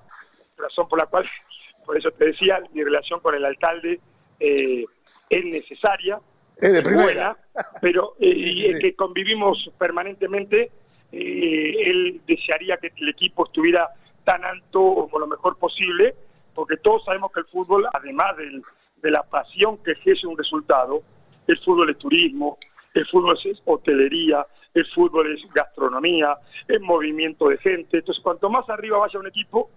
razón 0.57 0.89
por 0.89 0.99
la 0.99 1.07
cual, 1.07 1.29
por 1.85 1.97
eso 1.97 2.11
te 2.13 2.27
decía, 2.27 2.61
mi 2.73 2.83
relación 2.85 3.21
con 3.21 3.35
el 3.35 3.45
alcalde 3.45 4.01
eh, 4.41 4.85
es 5.31 5.45
necesaria, 5.45 6.19
Es 6.61 6.73
de 6.73 6.83
primera. 6.83 7.05
buena, 7.05 7.37
pero 7.81 8.15
eh, 8.21 8.35
Sí, 8.35 8.43
sí, 8.43 8.51
y 8.63 8.67
es 8.67 8.77
sí. 8.77 8.83
que 8.83 8.95
convivimos 8.97 9.71
permanentemente, 9.79 10.71
eh, 11.13 11.75
él 11.85 12.21
desearía 12.27 12.77
que 12.79 12.93
el 12.97 13.09
equipo 13.11 13.45
estuviera 13.47 13.89
tan 14.25 14.45
alto 14.45 14.79
como 15.11 15.19
lo 15.19 15.27
mejor 15.27 15.59
posible, 15.59 16.15
porque 16.55 16.77
todos 16.77 17.05
sabemos 17.05 17.33
que 17.33 17.41
el 17.41 17.47
fútbol, 17.47 17.87
además 17.93 18.37
del- 18.37 18.63
de 19.03 19.11
la 19.11 19.23
pasión 19.25 19.79
que 19.83 19.93
ejerce 19.93 20.27
un 20.27 20.39
resultado, 20.39 21.03
el 21.49 21.59
fútbol 21.59 21.91
es 21.91 21.99
turismo, 21.99 22.57
el 22.95 23.07
fútbol 23.09 23.37
es 23.45 23.61
hotelería, 23.65 24.47
el 24.75 24.87
fútbol 24.95 25.33
es 25.35 25.43
gastronomía, 25.53 26.37
es 26.69 26.81
movimiento 26.81 27.49
de 27.49 27.59
gente. 27.59 27.99
Entonces, 27.99 28.23
cuanto 28.23 28.49
más 28.49 28.69
arriba 28.71 28.99
vaya 28.99 29.19
un 29.19 29.27
equipo, 29.27 29.71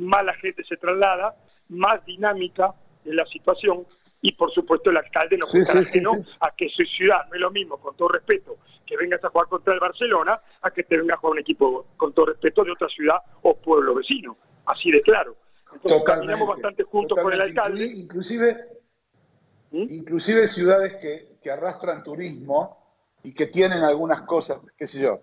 más 0.00 0.24
la 0.24 0.34
gente 0.34 0.64
se 0.64 0.76
traslada, 0.76 1.36
más 1.68 2.04
dinámica 2.04 2.74
es 3.04 3.14
la 3.14 3.24
situación 3.26 3.84
y, 4.22 4.32
por 4.32 4.52
supuesto, 4.52 4.90
el 4.90 4.96
alcalde 4.98 5.38
no 5.38 5.46
Sí, 5.46 5.64
sí, 5.64 5.84
sí, 5.86 6.02
a 6.40 6.50
que 6.54 6.68
su 6.68 6.82
ciudad, 6.82 7.26
no 7.28 7.34
es 7.34 7.40
lo 7.40 7.50
mismo, 7.50 7.78
con 7.78 7.96
todo 7.96 8.08
respeto, 8.08 8.58
que 8.84 8.96
vengas 8.96 9.24
a 9.24 9.30
jugar 9.30 9.48
contra 9.48 9.72
el 9.72 9.80
Barcelona, 9.80 10.40
a 10.60 10.70
que 10.70 10.82
te 10.82 10.98
vengas 10.98 11.16
a 11.16 11.20
jugar 11.20 11.32
un 11.34 11.38
equipo, 11.38 11.86
con 11.96 12.12
todo 12.12 12.26
respeto, 12.26 12.62
de 12.64 12.72
otra 12.72 12.88
ciudad 12.88 13.16
o 13.42 13.56
pueblo 13.56 13.94
vecino. 13.94 14.36
Así 14.66 14.90
de 14.90 15.00
claro. 15.00 15.36
Entonces, 15.72 16.02
caminamos 16.04 16.48
bastante 16.48 16.82
juntos 16.82 17.18
con 17.20 17.32
el 17.32 17.38
totalmente. 17.38 17.60
alcalde. 17.60 17.86
Inclu- 17.86 18.02
Inclusive, 18.02 18.68
¿Mm? 19.70 19.86
inclusive 19.88 20.48
ciudades 20.48 20.96
que, 20.96 21.38
que 21.42 21.50
arrastran 21.50 22.02
turismo 22.02 22.76
y 23.22 23.32
que 23.32 23.46
tienen 23.46 23.82
algunas 23.84 24.22
cosas, 24.22 24.60
qué 24.76 24.86
sé 24.86 25.00
yo. 25.02 25.22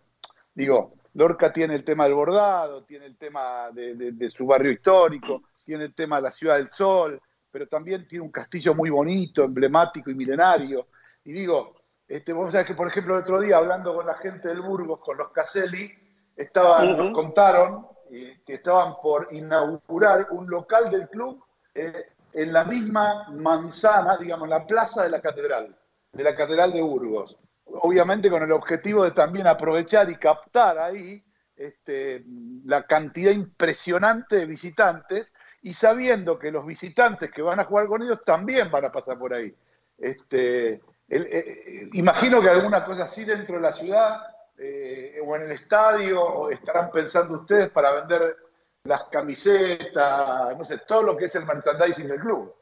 Digo, 0.55 0.93
Lorca 1.17 1.51
tiene 1.51 1.73
el 1.73 1.83
tema 1.83 2.03
del 2.05 2.13
bordado, 2.13 2.83
tiene 2.83 3.07
el 3.07 3.17
tema 3.17 3.71
de, 3.71 3.95
de- 3.95 4.11
de 4.11 4.29
su 4.29 4.45
barrio 4.45 4.71
histórico, 4.71 5.41
tiene 5.65 5.85
el 5.85 5.95
tema 5.95 6.17
de 6.17 6.21
la 6.21 6.31
Ciudad 6.31 6.57
del 6.57 6.69
Sol, 6.69 7.19
pero 7.51 7.67
también 7.67 8.07
tiene 8.07 8.23
un 8.23 8.31
castillo 8.31 8.75
muy 8.75 8.91
bonito, 8.91 9.43
emblemático 9.43 10.11
y 10.11 10.15
milenario. 10.15 10.87
Y 11.25 11.33
digo, 11.33 11.75
este, 12.07 12.33
vos 12.33 12.51
sabés 12.51 12.67
que, 12.67 12.75
por 12.75 12.87
ejemplo, 12.87 13.15
el 13.15 13.21
otro 13.23 13.39
día, 13.39 13.57
hablando 13.57 13.95
con 13.95 14.05
la 14.05 14.13
gente 14.15 14.47
del 14.49 14.61
Burgos, 14.61 14.99
con 14.99 15.17
los 15.17 15.31
Caselli, 15.31 15.91
estaban, 16.35 16.95
nos 16.95 17.13
contaron 17.13 17.87
eh, 18.11 18.41
que 18.45 18.53
estaban 18.53 18.93
por 19.01 19.27
inaugurar 19.31 20.27
un 20.31 20.47
local 20.47 20.91
del 20.91 21.09
club 21.09 21.43
eh, 21.73 22.11
en 22.33 22.53
la 22.53 22.63
misma 22.63 23.27
manzana, 23.31 24.17
digamos, 24.17 24.47
la 24.47 24.67
plaza 24.67 25.03
de 25.03 25.09
la 25.09 25.19
catedral, 25.19 25.75
de 26.13 26.23
la 26.23 26.35
catedral 26.35 26.71
de 26.71 26.81
Burgos. 26.83 27.35
Obviamente 27.69 28.29
con 28.29 28.43
el 28.43 28.51
objetivo 28.51 29.03
de 29.03 29.11
también 29.11 29.47
aprovechar 29.47 30.09
y 30.09 30.15
captar 30.15 30.77
ahí 30.77 31.23
este, 31.55 32.23
la 32.65 32.85
cantidad 32.85 33.31
impresionante 33.31 34.37
de 34.37 34.45
visitantes 34.45 35.33
y 35.61 35.73
sabiendo 35.73 36.37
que 36.37 36.51
los 36.51 36.65
visitantes 36.65 37.31
que 37.31 37.41
van 37.41 37.59
a 37.59 37.65
jugar 37.65 37.87
con 37.87 38.01
ellos 38.01 38.21
también 38.21 38.69
van 38.71 38.85
a 38.85 38.91
pasar 38.91 39.17
por 39.17 39.33
ahí. 39.33 39.53
Este, 39.97 40.73
eh, 40.73 40.81
eh, 41.09 41.89
imagino 41.93 42.41
que 42.41 42.49
alguna 42.49 42.85
cosa 42.85 43.03
así 43.03 43.25
dentro 43.25 43.55
de 43.55 43.61
la 43.61 43.71
ciudad 43.71 44.21
eh, 44.57 45.19
o 45.23 45.35
en 45.35 45.43
el 45.43 45.51
estadio, 45.51 46.49
estarán 46.49 46.91
pensando 46.91 47.39
ustedes 47.39 47.69
para 47.69 47.91
vender 47.93 48.35
las 48.83 49.03
camisetas, 49.05 50.57
no 50.57 50.63
sé, 50.63 50.79
todo 50.87 51.03
lo 51.03 51.17
que 51.17 51.25
es 51.25 51.35
el 51.35 51.45
merchandising 51.45 52.07
del 52.07 52.19
club. 52.19 52.53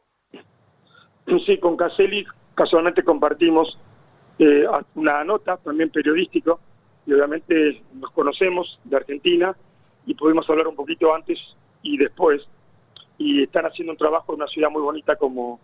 Sí, 1.45 1.59
con 1.59 1.77
Caselli 1.77 2.25
casualmente 2.55 3.03
compartimos 3.03 3.77
eh, 4.39 4.65
una 4.95 5.23
nota 5.23 5.57
también 5.57 5.89
periodística 5.89 6.55
y 7.05 7.13
obviamente 7.13 7.81
nos 7.93 8.11
conocemos 8.11 8.79
de 8.83 8.97
Argentina 8.97 9.55
y 10.05 10.13
pudimos 10.13 10.49
hablar 10.49 10.67
un 10.67 10.75
poquito 10.75 11.13
antes 11.13 11.39
y 11.81 11.97
después 11.97 12.41
y 13.17 13.43
están 13.43 13.65
haciendo 13.65 13.93
un 13.93 13.97
trabajo 13.97 14.33
en 14.33 14.41
una 14.41 14.47
ciudad 14.47 14.69
muy 14.69 14.81
bonita 14.81 15.15
como, 15.15 15.59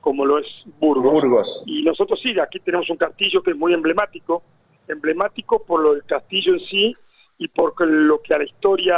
como 0.00 0.24
lo 0.24 0.38
es 0.38 0.46
Burgos. 0.80 1.12
Burgos. 1.12 1.62
Y 1.66 1.82
nosotros 1.82 2.18
sí, 2.22 2.38
aquí 2.40 2.60
tenemos 2.60 2.88
un 2.88 2.96
castillo 2.96 3.42
que 3.42 3.50
es 3.50 3.56
muy 3.56 3.74
emblemático, 3.74 4.42
emblemático 4.88 5.62
por 5.64 5.82
lo 5.82 5.94
del 5.94 6.04
castillo 6.04 6.54
en 6.54 6.60
sí 6.60 6.96
y 7.38 7.48
por 7.48 7.74
lo 7.86 8.22
que 8.22 8.34
a 8.34 8.38
la 8.38 8.44
historia 8.44 8.96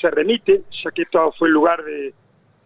se 0.00 0.10
remite, 0.10 0.62
ya 0.82 0.90
que 0.90 1.02
esto 1.02 1.32
fue 1.38 1.48
el 1.48 1.54
lugar 1.54 1.82
de 1.84 2.14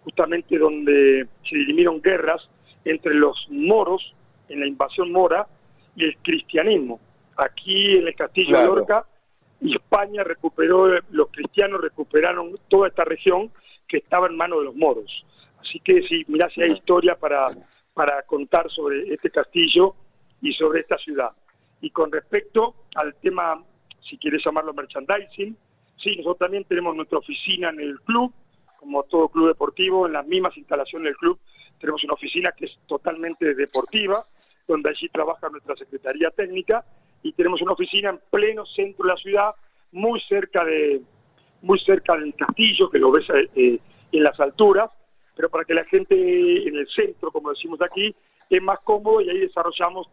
justamente 0.04 0.58
donde 0.58 1.26
se 1.48 1.56
dirimieron 1.56 2.00
guerras 2.00 2.48
entre 2.84 3.14
los 3.14 3.46
moros 3.50 4.14
en 4.48 4.60
la 4.60 4.66
invasión 4.66 5.12
mora 5.12 5.46
y 5.94 6.04
el 6.04 6.16
cristianismo. 6.18 7.00
Aquí 7.36 7.96
en 7.96 8.06
el 8.08 8.14
castillo 8.14 8.50
Claro. 8.50 8.70
de 8.70 8.76
Lorca, 8.80 9.06
España 9.60 10.22
recuperó, 10.24 10.88
los 11.10 11.28
cristianos 11.30 11.80
recuperaron 11.80 12.58
toda 12.68 12.88
esta 12.88 13.04
región 13.04 13.50
que 13.88 13.98
estaba 13.98 14.26
en 14.26 14.36
manos 14.36 14.58
de 14.60 14.64
los 14.66 14.76
moros. 14.76 15.24
Así 15.60 15.80
que 15.80 16.02
si 16.02 16.24
mirá 16.28 16.48
si 16.50 16.62
hay 16.62 16.72
historia 16.72 17.16
para, 17.16 17.48
para 17.94 18.22
contar 18.22 18.70
sobre 18.70 19.12
este 19.12 19.30
castillo 19.30 19.94
y 20.40 20.52
sobre 20.52 20.80
esta 20.80 20.98
ciudad. 20.98 21.30
Y 21.80 21.90
con 21.90 22.12
respecto 22.12 22.74
al 22.94 23.14
tema, 23.16 23.62
si 24.08 24.18
quieres 24.18 24.42
llamarlo 24.44 24.74
merchandising, 24.74 25.56
sí, 25.96 26.10
nosotros 26.16 26.38
también 26.38 26.64
tenemos 26.64 26.94
nuestra 26.94 27.18
oficina 27.18 27.70
en 27.70 27.80
el 27.80 28.00
club, 28.00 28.32
como 28.78 29.02
todo 29.04 29.28
club 29.28 29.48
deportivo, 29.48 30.06
en 30.06 30.12
las 30.12 30.26
mismas 30.26 30.56
instalaciones 30.56 31.06
del 31.06 31.16
club, 31.16 31.38
tenemos 31.80 32.02
una 32.04 32.14
oficina 32.14 32.52
que 32.52 32.66
es 32.66 32.78
totalmente 32.86 33.54
deportiva, 33.54 34.16
donde 34.66 34.90
allí 34.90 35.08
trabaja 35.08 35.48
nuestra 35.48 35.76
Secretaría 35.76 36.30
Técnica, 36.30 36.84
y 37.22 37.32
tenemos 37.32 37.60
una 37.62 37.72
oficina 37.72 38.10
en 38.10 38.20
pleno 38.30 38.64
centro 38.66 39.04
de 39.04 39.12
la 39.12 39.16
ciudad, 39.16 39.54
muy 39.92 40.20
cerca 40.20 40.64
de 40.64 41.00
muy 41.62 41.78
cerca 41.80 42.16
del 42.16 42.34
castillo, 42.34 42.90
que 42.90 42.98
lo 42.98 43.10
ves 43.10 43.26
eh, 43.54 43.80
en 44.12 44.22
las 44.22 44.38
alturas, 44.38 44.90
pero 45.34 45.48
para 45.48 45.64
que 45.64 45.74
la 45.74 45.84
gente 45.84 46.14
en 46.14 46.76
el 46.76 46.86
centro, 46.88 47.32
como 47.32 47.50
decimos 47.50 47.80
aquí, 47.82 48.14
es 48.48 48.62
más 48.62 48.78
cómodo 48.80 49.20
y 49.20 49.30
ahí 49.30 49.40
desarrollamos 49.40 50.06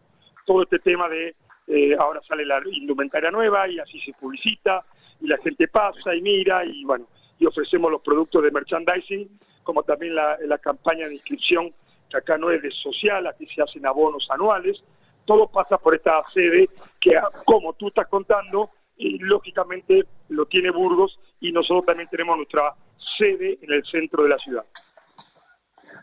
todo 0.45 0.64
este 0.64 0.80
tema 0.80 1.08
de 1.10 1.36
eh, 1.68 1.95
ahora 1.97 2.22
sale 2.28 2.45
la 2.45 2.62
indumentaria 2.66 3.32
nueva 3.32 3.70
y 3.70 3.80
así 3.80 3.99
se 4.01 4.12
publicita 4.14 4.84
y 5.22 5.28
la 5.28 5.38
gente 5.38 5.68
pasa 5.68 6.14
y 6.14 6.22
mira 6.22 6.66
y 6.66 6.84
bueno, 6.84 7.08
y 7.39 7.45
ofrecemos 7.45 7.89
los 7.89 8.01
productos 8.01 8.43
de 8.43 8.51
merchandising, 8.51 9.39
como 9.64 9.84
también 9.84 10.16
la, 10.16 10.38
la 10.45 10.58
campaña 10.58 11.08
de 11.08 11.14
inscripción, 11.14 11.74
acá 12.16 12.38
no 12.38 12.51
es 12.51 12.61
de 12.61 12.72
social, 12.72 13.28
aquí 13.28 13.47
se 13.47 13.61
hacen 13.61 13.86
abonos 13.86 14.28
anuales, 14.30 14.84
todo 15.26 15.47
pasa 15.47 15.78
por 15.78 15.95
esta 15.95 16.22
sede 16.34 16.70
que, 16.99 17.16
ah, 17.16 17.30
como 17.45 17.74
tú 17.74 17.88
estás 17.88 18.07
contando, 18.07 18.70
y 18.97 19.18
lógicamente 19.20 20.05
lo 20.30 20.45
tiene 20.45 20.72
Burgos 20.72 21.20
y 21.39 21.51
nosotros 21.51 21.86
también 21.86 22.09
tenemos 22.09 22.38
nuestra 22.38 22.76
sede 23.18 23.57
en 23.61 23.74
el 23.74 23.84
centro 23.86 24.24
de 24.24 24.30
la 24.30 24.38
ciudad. 24.38 24.64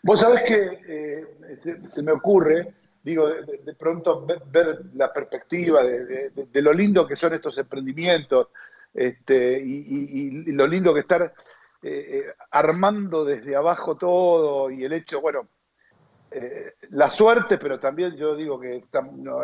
Vos 0.03 0.19
sabés 0.19 0.43
que 0.43 0.79
eh, 0.87 1.77
se, 1.87 2.03
me 2.03 2.11
ocurre, 2.11 2.73
digo, 3.03 3.27
de, 3.27 3.73
pronto 3.75 4.25
ver, 4.25 4.81
la 4.93 5.11
perspectiva 5.13 5.83
de, 5.83 6.61
lo 6.61 6.73
lindo 6.73 7.07
que 7.07 7.15
son 7.15 7.33
estos 7.33 7.57
emprendimientos 7.57 8.47
este, 8.93 9.59
y 9.59 10.51
lo 10.51 10.67
lindo 10.67 10.93
que 10.93 10.99
estar 10.99 11.33
eh, 11.83 12.27
eh, 12.27 12.33
armando 12.51 13.25
desde 13.25 13.55
abajo 13.55 13.97
todo 13.97 14.69
y 14.69 14.83
el 14.83 14.93
hecho, 14.93 15.19
bueno, 15.19 15.47
eh, 16.31 16.75
la 16.91 17.09
suerte, 17.09 17.57
pero 17.57 17.77
también 17.77 18.15
yo 18.15 18.35
digo 18.35 18.59
que 18.59 18.85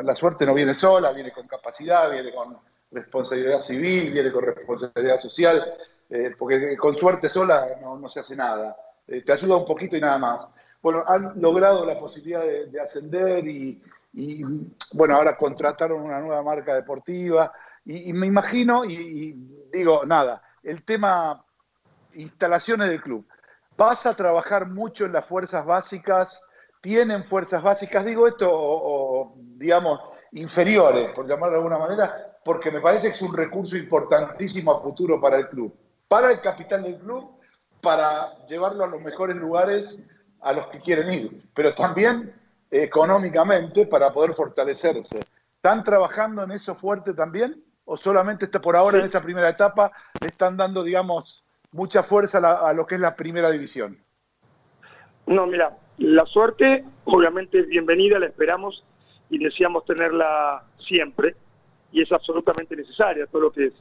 la 0.03 0.15
suerte 0.15 0.45
no 0.45 0.53
viene 0.53 0.73
sola, 0.73 1.11
viene 1.11 1.33
con 1.33 1.45
capacidad, 1.45 2.09
viene 2.09 2.33
con 2.33 2.57
responsabilidad 2.91 3.59
civil, 3.59 4.13
viene 4.13 4.31
con 4.31 4.45
responsabilidad 4.45 5.19
social, 5.19 5.73
eh, 6.09 6.33
porque 6.37 6.77
con 6.77 6.95
suerte 6.95 7.27
sola 7.27 7.65
no, 7.81 8.07
se 8.07 8.21
hace 8.21 8.37
nada. 8.37 8.77
Eh, 9.05 9.21
te 9.21 9.33
ayuda 9.33 9.57
un 9.57 9.65
poquito 9.65 9.97
y 9.97 10.01
nada 10.01 10.17
más. 10.17 10.47
Bueno, 10.81 11.03
han 11.05 11.33
logrado 11.41 11.85
la 11.85 11.99
posibilidad 11.99 12.43
de, 12.43 12.67
de 12.67 12.79
ascender 12.79 13.45
y, 13.45 13.81
bueno, 14.93 15.15
ahora 15.15 15.35
contrataron 15.35 16.01
una 16.01 16.19
nueva 16.19 16.41
marca 16.41 16.73
deportiva 16.73 17.51
y, 17.83 18.09
y 18.09 18.13
me 18.13 18.27
imagino 18.27 18.85
y 18.85 19.35
digo, 19.73 20.05
nada, 20.05 20.41
el 20.63 20.83
tema 20.83 21.43
instalaciones 22.13 22.89
del 22.89 23.01
club. 23.01 23.27
¿Vas 23.75 24.05
a 24.05 24.15
trabajar 24.15 24.67
mucho 24.67 25.05
en 25.05 25.13
las 25.13 25.25
fuerzas 25.25 25.65
básicas? 25.65 26.47
¿Tienen 26.81 27.23
fuerzas 27.25 27.61
básicas? 27.63 28.05
Digo 28.05 28.27
esto, 28.27 28.49
o, 28.49 29.21
o, 29.21 29.33
digamos, 29.35 29.99
inferiores, 30.31 31.09
por 31.09 31.27
llamarlo 31.27 31.53
de 31.59 31.65
alguna 31.67 31.77
manera, 31.77 32.37
porque 32.43 32.71
me 32.71 32.79
parece 32.81 33.07
que 33.07 33.13
es 33.15 33.21
un 33.21 33.35
recurso 33.35 33.75
importantísimo 33.75 34.71
a 34.71 34.81
futuro 34.81 35.19
para 35.19 35.37
el 35.37 35.49
club. 35.49 35.75
Para 36.07 36.31
el 36.31 36.39
capital 36.41 36.83
del 36.83 36.97
club, 36.99 37.31
para 37.81 38.45
llevarlo 38.47 38.83
a 38.83 38.87
los 38.87 39.01
mejores 39.01 39.35
lugares 39.35 40.05
a 40.41 40.53
los 40.53 40.67
que 40.67 40.79
quieren 40.79 41.09
ir, 41.09 41.43
pero 41.53 41.73
también 41.73 42.33
eh, 42.71 42.83
económicamente 42.83 43.85
para 43.87 44.11
poder 44.13 44.33
fortalecerse. 44.33 45.25
¿Están 45.55 45.83
trabajando 45.83 46.43
en 46.43 46.51
eso 46.51 46.75
fuerte 46.75 47.13
también? 47.13 47.61
¿O 47.85 47.97
solamente 47.97 48.45
está 48.45 48.61
por 48.61 48.75
ahora 48.75 48.99
en 48.99 49.05
esta 49.05 49.21
primera 49.21 49.49
etapa 49.49 49.91
le 50.21 50.27
están 50.27 50.55
dando, 50.57 50.83
digamos, 50.83 51.43
mucha 51.71 52.03
fuerza 52.03 52.37
a, 52.37 52.41
la- 52.41 52.55
a 52.69 52.73
lo 52.73 52.85
que 52.85 52.95
es 52.95 53.01
la 53.01 53.15
primera 53.15 53.49
división? 53.49 53.97
No, 55.25 55.45
mira, 55.45 55.75
la 55.97 56.25
suerte 56.25 56.85
obviamente 57.05 57.59
es 57.59 57.67
bienvenida, 57.67 58.19
la 58.19 58.27
esperamos 58.27 58.83
y 59.29 59.39
deseamos 59.39 59.83
tenerla 59.85 60.63
siempre 60.87 61.35
y 61.91 62.01
es 62.01 62.11
absolutamente 62.11 62.75
necesaria. 62.75 63.25
Todo 63.27 63.43
lo 63.43 63.51
que 63.51 63.65
es, 63.65 63.73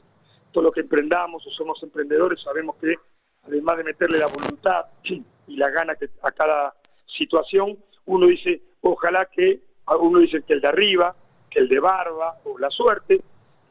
todo 0.51 0.63
lo 0.63 0.71
que 0.71 0.81
emprendamos 0.81 1.45
o 1.45 1.49
somos 1.51 1.81
emprendedores 1.83 2.41
sabemos 2.41 2.75
que 2.77 2.95
además 3.43 3.77
de 3.77 3.83
meterle 3.83 4.17
la 4.17 4.27
voluntad 4.27 4.85
y 5.03 5.23
la 5.55 5.69
gana 5.69 5.95
que 5.95 6.09
a 6.23 6.31
cada 6.31 6.73
situación, 7.05 7.77
uno 8.05 8.27
dice, 8.27 8.61
ojalá 8.81 9.25
que 9.27 9.61
uno 9.99 10.19
dice 10.19 10.41
que 10.41 10.53
el 10.53 10.61
de 10.61 10.67
arriba, 10.67 11.15
que 11.49 11.59
el 11.59 11.69
de 11.69 11.79
barba 11.79 12.39
o 12.43 12.57
la 12.57 12.69
suerte 12.69 13.21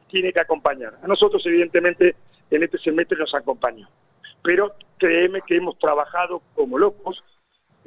tiene 0.09 0.31
que 0.31 0.39
acompañar. 0.39 0.97
A 1.03 1.07
nosotros 1.07 1.45
evidentemente 1.45 2.15
en 2.49 2.63
este 2.63 2.77
semestre 2.79 3.17
nos 3.17 3.33
acompañó, 3.35 3.89
pero 4.41 4.73
créeme 4.97 5.41
que 5.45 5.57
hemos 5.57 5.77
trabajado 5.77 6.41
como 6.55 6.77
locos 6.77 7.23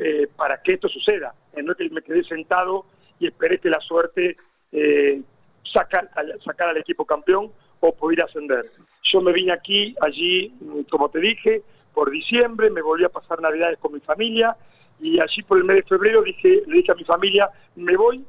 eh, 0.02 0.28
para 0.34 0.62
que 0.62 0.72
esto 0.72 0.88
suceda. 0.88 1.34
Eh, 1.52 1.62
no 1.62 1.74
que 1.74 1.90
me 1.90 2.00
quedé 2.00 2.24
sentado 2.24 2.86
y 3.18 3.26
esperé 3.26 3.58
que 3.58 3.68
la 3.68 3.80
suerte 3.80 4.34
eh, 4.72 5.20
saca, 5.62 6.08
sacara 6.42 6.70
al 6.70 6.78
equipo 6.78 7.04
campeón 7.04 7.52
o 7.80 7.94
pudiera 7.94 8.24
ascender. 8.24 8.64
Yo 9.12 9.20
me 9.20 9.30
vine 9.34 9.52
aquí, 9.52 9.94
allí, 10.00 10.54
mm, 10.58 10.82
como 10.90 11.10
te 11.10 11.18
dije, 11.18 11.62
por 11.92 12.10
diciembre, 12.10 12.70
me 12.70 12.80
volví 12.80 13.04
a 13.04 13.10
pasar 13.10 13.42
navidades 13.42 13.78
con 13.78 13.92
mi 13.92 14.00
familia 14.00 14.56
y 15.00 15.20
allí 15.20 15.42
por 15.42 15.58
el 15.58 15.64
mes 15.64 15.76
de 15.76 15.82
febrero 15.82 16.22
dije, 16.22 16.62
le 16.66 16.78
dije 16.78 16.92
a 16.92 16.94
mi 16.94 17.04
familia, 17.04 17.50
me 17.76 17.94
voy 17.94 18.24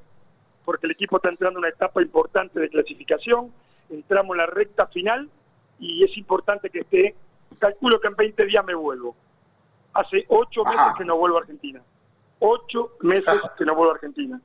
porque 0.66 0.88
el 0.88 0.92
equipo 0.92 1.16
está 1.16 1.30
entrando 1.30 1.58
en 1.58 1.64
una 1.64 1.70
etapa 1.70 2.02
importante 2.02 2.60
de 2.60 2.68
clasificación, 2.68 3.54
entramos 3.90 4.36
en 4.36 4.40
la 4.40 4.46
recta 4.46 4.88
final 4.88 5.30
y 5.80 6.04
es 6.04 6.18
importante 6.18 6.70
que 6.70 6.80
esté, 6.80 7.16
calculo 7.60 8.02
que 8.02 8.10
en 8.10 8.16
20 8.16 8.46
días 8.46 8.66
me 8.66 8.76
vuelvo. 8.76 9.16
Hace 9.94 10.26
ocho 10.30 10.64
meses 10.64 10.80
Ajá. 10.80 10.96
que 10.98 11.06
no 11.06 11.18
vuelvo 11.18 11.38
a 11.38 11.42
Argentina. 11.42 11.82
Ocho 12.40 12.94
meses 13.02 13.40
que 13.58 13.66
no 13.66 13.76
vuelvo 13.76 13.92
a 13.92 13.96
Argentina. 13.96 14.40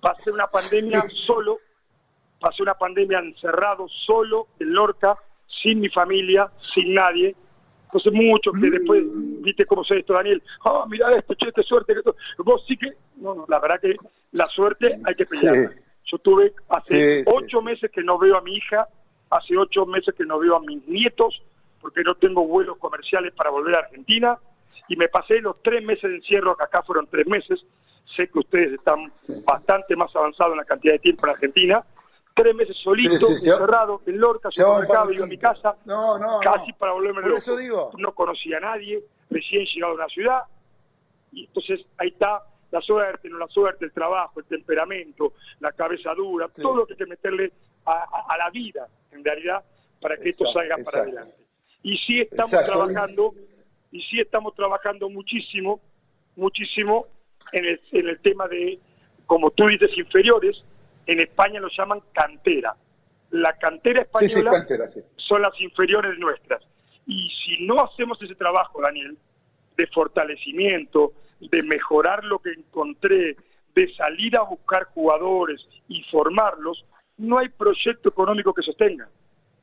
Pasé 0.00 0.32
una 0.32 0.46
pandemia 0.48 1.02
solo, 1.26 1.58
pasé 2.40 2.62
una 2.62 2.74
pandemia 2.74 3.20
encerrado 3.20 3.86
solo 3.88 4.48
en 4.58 4.74
Lorca, 4.74 5.16
sin 5.62 5.80
mi 5.80 5.88
familia, 5.88 6.50
sin 6.74 6.94
nadie. 6.94 7.34
Entonces 7.84 8.12
mucho 8.12 8.52
que 8.52 8.68
después, 8.70 9.02
viste 9.40 9.64
cómo 9.64 9.82
se 9.82 9.98
esto, 10.00 10.12
Daniel, 10.12 10.42
ah, 10.64 10.84
mira 10.88 11.10
esto, 11.16 11.32
che, 11.34 11.50
qué 11.52 11.62
suerte, 11.62 11.94
que 11.94 12.42
vos 12.42 12.62
sí 12.68 12.76
que, 12.76 12.92
no, 13.16 13.34
no, 13.34 13.46
la 13.48 13.58
verdad 13.60 13.80
que 13.80 13.96
la 14.32 14.46
suerte 14.48 14.98
hay 15.04 15.14
que 15.14 15.24
pelearla. 15.24 15.70
Sí. 15.70 15.76
Yo 16.12 16.18
tuve 16.18 16.52
hace 16.68 17.18
Sí, 17.18 17.24
sí. 17.24 17.32
ocho 17.34 17.62
meses 17.62 17.90
que 17.90 18.02
no 18.02 18.18
veo 18.18 18.36
a 18.36 18.42
mi 18.42 18.56
hija, 18.56 18.88
hace 19.30 19.56
ocho 19.56 19.86
meses 19.86 20.14
que 20.14 20.26
no 20.26 20.38
veo 20.38 20.56
a 20.56 20.60
mis 20.60 20.86
nietos, 20.86 21.40
porque 21.80 22.02
no 22.02 22.14
tengo 22.16 22.46
vuelos 22.46 22.76
comerciales 22.78 23.32
para 23.32 23.48
volver 23.50 23.76
a 23.76 23.80
Argentina, 23.80 24.38
y 24.88 24.96
me 24.96 25.08
pasé 25.08 25.40
los 25.40 25.62
tres 25.62 25.82
meses 25.84 26.10
de 26.10 26.16
encierro, 26.16 26.56
que 26.56 26.64
acá 26.64 26.82
fueron 26.82 27.06
tres 27.06 27.26
meses, 27.26 27.64
sé 28.16 28.28
que 28.28 28.38
ustedes 28.38 28.72
están 28.72 29.12
bastante 29.44 29.94
más 29.96 30.14
avanzados 30.16 30.52
en 30.52 30.58
la 30.58 30.64
cantidad 30.64 30.94
de 30.94 30.98
tiempo 30.98 31.26
en 31.26 31.32
Argentina, 31.32 31.84
tres 32.34 32.54
meses 32.54 32.76
solito, 32.78 33.26
Sí, 33.26 33.32
encerrado, 33.50 34.00
en 34.06 34.18
Lorca, 34.18 34.50
supermercado, 34.50 35.12
iba 35.12 35.24
a 35.24 35.28
mi 35.28 35.38
casa, 35.38 35.76
No, 35.84 36.18
no, 36.18 36.40
casi 36.40 36.70
no. 36.72 36.78
para 36.78 36.92
volverme 36.92 37.20
Por 37.20 37.30
loco. 37.30 37.38
eso 37.38 37.56
digo. 37.56 37.90
No 37.98 38.12
conocía 38.14 38.56
a 38.58 38.60
nadie, 38.60 39.02
recién 39.30 39.64
llegado 39.66 39.92
a 39.92 39.96
una 39.96 40.06
ciudad, 40.08 40.42
y 41.32 41.44
entonces 41.46 41.80
ahí 41.98 42.08
está 42.08 42.42
la 42.70 42.80
suerte, 42.80 43.28
no 43.28 43.38
la 43.38 43.48
suerte, 43.48 43.84
el 43.84 43.92
trabajo, 43.92 44.40
el 44.40 44.46
temperamento, 44.46 45.32
la 45.60 45.72
cabeza 45.72 46.14
dura, 46.14 46.48
Sí. 46.52 46.62
todo 46.62 46.76
lo 46.76 46.86
que 46.86 46.94
hay 46.94 46.98
que 46.98 47.06
meterle 47.06 47.52
a, 47.84 47.92
a- 47.92 48.26
a 48.34 48.38
la 48.38 48.50
vida, 48.50 48.86
en 49.12 49.24
realidad, 49.24 49.62
para 50.00 50.16
que 50.16 50.28
esto 50.28 50.44
Exacto, 50.44 50.60
salga 50.76 50.84
para 50.84 51.02
adelante. 51.02 51.34
Y 51.82 51.96
sí 51.98 52.20
estamos 52.20 52.52
Exacto. 52.52 52.72
trabajando, 52.72 53.34
y 53.90 54.02
sí 54.02 54.20
estamos 54.20 54.54
trabajando 54.54 55.08
muchísimo, 55.08 55.80
muchísimo 56.36 57.06
en 57.52 57.64
el, 57.64 57.80
en 57.92 58.08
el 58.08 58.20
tema 58.20 58.48
de, 58.48 58.78
como 59.26 59.50
tú 59.50 59.66
dices, 59.66 59.90
inferiores, 59.96 60.62
en 61.06 61.20
España 61.20 61.60
lo 61.60 61.68
llaman 61.76 62.02
cantera. 62.12 62.76
La 63.30 63.58
cantera 63.58 64.02
española 64.02 64.52
sí, 64.52 64.58
cantera, 64.58 64.88
sí. 64.88 65.00
son 65.16 65.42
las 65.42 65.58
inferiores 65.60 66.18
nuestras. 66.18 66.62
Y 67.06 67.30
si 67.44 67.66
no 67.66 67.82
hacemos 67.82 68.20
ese 68.22 68.34
trabajo, 68.34 68.80
Daniel, 68.82 69.16
de 69.76 69.86
fortalecimiento, 69.88 71.12
de 71.40 71.62
mejorar 71.62 72.24
lo 72.24 72.38
que 72.38 72.50
encontré, 72.50 73.36
de 73.74 73.94
salir 73.94 74.36
a 74.36 74.42
buscar 74.42 74.84
jugadores 74.84 75.66
y 75.88 76.02
formarlos, 76.04 76.84
no 77.16 77.38
hay 77.38 77.48
proyecto 77.48 78.08
económico 78.08 78.52
que 78.52 78.62
sostenga. 78.62 79.08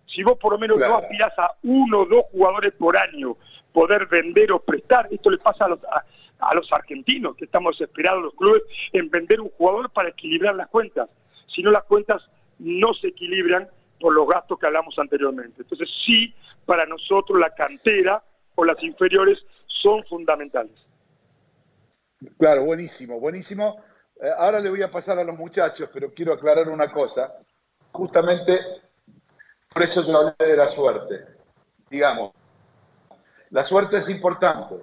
Si 0.07 0.23
vos 0.23 0.37
por 0.39 0.53
lo 0.53 0.59
menos 0.59 0.77
no 0.77 0.97
aspirás 0.97 1.37
a 1.37 1.51
uno 1.63 2.01
o 2.01 2.05
dos 2.05 2.25
jugadores 2.31 2.73
por 2.73 2.97
año, 2.97 3.37
poder 3.75 4.05
vender 4.05 4.53
o 4.53 4.59
prestar, 4.59 5.09
esto 5.11 5.29
le 5.29 5.37
pasa 5.37 5.65
a 5.65 5.67
los, 5.67 5.83
a, 5.83 6.05
a 6.39 6.55
los 6.55 6.71
argentinos, 6.71 7.35
que 7.35 7.43
estamos 7.43 7.77
desesperados 7.77 8.23
los 8.23 8.33
clubes 8.35 8.63
en 8.93 9.09
vender 9.09 9.41
un 9.41 9.49
jugador 9.49 9.89
para 9.89 10.09
equilibrar 10.09 10.55
las 10.55 10.69
cuentas. 10.69 11.09
Si 11.53 11.61
no, 11.61 11.71
las 11.71 11.83
cuentas 11.83 12.23
no 12.59 12.93
se 12.93 13.09
equilibran 13.09 13.67
por 13.99 14.13
los 14.13 14.27
gastos 14.29 14.57
que 14.57 14.65
hablamos 14.65 14.97
anteriormente. 14.97 15.63
Entonces, 15.63 15.89
sí, 16.05 16.33
para 16.65 16.85
nosotros 16.85 17.37
la 17.37 17.53
cantera 17.53 18.23
o 18.55 18.63
las 18.63 18.81
inferiores 18.81 19.45
son 19.67 20.05
fundamentales. 20.05 20.71
Claro, 22.39 22.63
buenísimo, 22.63 23.19
buenísimo. 23.19 23.83
Eh, 24.21 24.29
ahora 24.37 24.61
le 24.61 24.69
voy 24.69 24.83
a 24.83 24.89
pasar 24.89 25.19
a 25.19 25.23
los 25.25 25.37
muchachos, 25.37 25.89
pero 25.93 26.13
quiero 26.13 26.31
aclarar 26.31 26.69
una 26.69 26.89
cosa. 26.89 27.35
Justamente 27.91 28.57
por 29.73 29.83
eso 29.83 30.01
yo 30.07 30.17
hablé 30.17 30.51
de 30.51 30.55
la 30.55 30.69
suerte. 30.69 31.25
Digamos, 31.89 32.31
la 33.51 33.63
suerte 33.63 33.97
es 33.97 34.09
importante, 34.09 34.75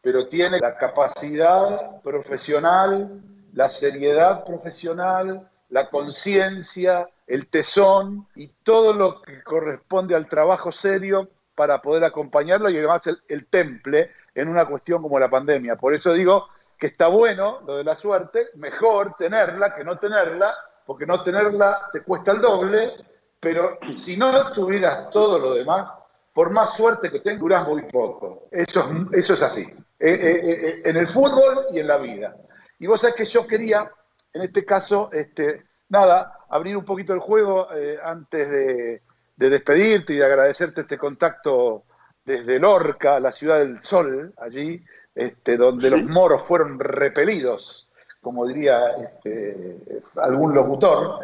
pero 0.00 0.26
tiene 0.26 0.58
la 0.58 0.76
capacidad 0.76 2.00
profesional, 2.02 3.22
la 3.52 3.70
seriedad 3.70 4.44
profesional, 4.44 5.48
la 5.70 5.90
conciencia, 5.90 7.08
el 7.26 7.46
tesón 7.48 8.26
y 8.34 8.48
todo 8.62 8.92
lo 8.92 9.20
que 9.22 9.42
corresponde 9.42 10.14
al 10.14 10.28
trabajo 10.28 10.72
serio 10.72 11.28
para 11.54 11.82
poder 11.82 12.04
acompañarlo 12.04 12.70
y 12.70 12.78
además 12.78 13.02
el, 13.28 13.46
temple 13.46 14.12
en 14.34 14.48
una 14.48 14.64
cuestión 14.64 15.02
como 15.02 15.18
la 15.18 15.28
pandemia. 15.28 15.76
Por 15.76 15.92
eso 15.92 16.12
digo 16.12 16.48
que 16.78 16.86
está 16.86 17.08
bueno 17.08 17.60
lo 17.66 17.76
de 17.76 17.84
la 17.84 17.96
suerte, 17.96 18.46
mejor 18.54 19.14
tenerla 19.14 19.74
que 19.74 19.84
no 19.84 19.98
tenerla, 19.98 20.54
porque 20.86 21.04
no 21.04 21.20
tenerla 21.22 21.88
te 21.92 22.02
cuesta 22.02 22.32
el 22.32 22.40
doble, 22.40 22.92
pero 23.40 23.78
si 23.96 24.16
no 24.16 24.52
tuvieras 24.52 25.10
todo 25.10 25.38
lo 25.38 25.54
demás, 25.54 25.90
por 26.38 26.50
más 26.50 26.74
suerte 26.76 27.10
que 27.10 27.18
tengas, 27.18 27.40
durás 27.40 27.66
muy 27.66 27.82
poco. 27.90 28.46
Eso, 28.52 28.88
es- 29.12 29.18
eso 29.24 29.34
es 29.34 29.42
así, 29.42 29.62
Eh, 29.62 30.12
eh, 30.12 30.40
eh, 30.44 30.82
en 30.84 30.96
el 30.96 31.08
fútbol 31.08 31.66
y 31.72 31.80
en 31.80 31.88
la 31.88 31.96
vida. 31.98 32.36
Y 32.78 32.86
vos 32.86 33.00
sabés 33.00 33.16
que 33.16 33.24
yo 33.24 33.44
quería, 33.44 33.90
en 34.32 34.42
este 34.42 34.64
caso, 34.64 35.10
este, 35.12 35.64
nada, 35.88 36.38
abrir 36.48 36.76
un 36.76 36.84
poquito 36.84 37.12
el 37.12 37.18
juego 37.18 37.66
antes 38.04 38.48
de, 38.48 39.02
de 39.36 39.50
despedirte 39.50 40.12
y 40.12 40.18
de 40.18 40.26
agradecerte 40.26 40.82
este 40.82 40.96
contacto 40.96 41.82
desde 42.24 42.60
Lorca, 42.60 43.18
la 43.18 43.32
ciudad 43.32 43.58
del 43.58 43.82
sol, 43.82 44.32
allí, 44.38 44.84
este, 45.16 45.56
donde 45.56 45.90
los 45.90 46.04
moros 46.04 46.42
fueron 46.42 46.78
repelidos, 46.78 47.88
como 48.20 48.46
diría 48.46 48.90
este, 49.02 49.76
algún 50.14 50.54
locutor, 50.54 51.18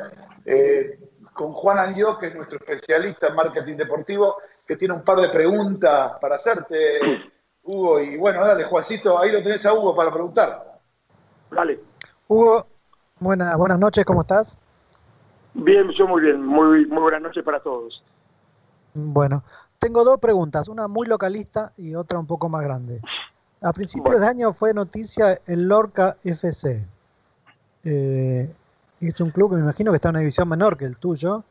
eh, 0.44 0.98
con 1.32 1.52
Juan 1.52 1.78
Angió, 1.78 2.18
que 2.18 2.26
es 2.26 2.34
nuestro 2.34 2.58
especialista 2.58 3.28
en 3.28 3.36
marketing 3.36 3.76
deportivo, 3.76 4.36
que 4.66 4.76
tiene 4.76 4.94
un 4.94 5.02
par 5.02 5.18
de 5.20 5.28
preguntas 5.28 6.12
para 6.20 6.36
hacerte, 6.36 7.30
Hugo. 7.62 8.00
Y 8.00 8.16
bueno, 8.16 8.40
dale, 8.46 8.64
Juancito, 8.64 9.18
ahí 9.18 9.30
lo 9.30 9.42
tenés 9.42 9.64
a 9.66 9.74
Hugo 9.74 9.94
para 9.94 10.10
preguntar. 10.12 10.80
Dale. 11.50 11.80
Hugo, 12.28 12.66
buena- 13.20 13.56
buenas 13.56 13.78
noches, 13.78 14.04
¿cómo 14.04 14.22
estás? 14.22 14.58
Bien, 15.54 15.88
yo 15.96 16.06
muy 16.08 16.22
bien. 16.22 16.44
Muy, 16.44 16.86
muy 16.86 17.02
buenas 17.02 17.22
noches 17.22 17.44
para 17.44 17.60
todos. 17.60 18.02
Bueno, 18.94 19.44
tengo 19.78 20.04
dos 20.04 20.18
preguntas, 20.18 20.68
una 20.68 20.88
muy 20.88 21.06
localista 21.06 21.72
y 21.76 21.94
otra 21.94 22.18
un 22.18 22.26
poco 22.26 22.48
más 22.48 22.62
grande. 22.64 23.00
A 23.60 23.72
principios 23.72 24.14
Bueno. 24.14 24.20
de 24.24 24.30
año 24.30 24.52
fue 24.52 24.72
noticia 24.74 25.38
el 25.46 25.68
Lorca 25.68 26.16
FC. 26.24 26.86
Eh, 27.84 28.50
es 29.00 29.20
un 29.20 29.30
club 29.30 29.50
que 29.50 29.56
me 29.56 29.62
imagino 29.62 29.90
que 29.92 29.96
está 29.96 30.08
en 30.08 30.14
una 30.14 30.20
división 30.20 30.48
menor 30.48 30.76
que 30.76 30.84
el 30.86 30.96
tuyo, 30.96 31.44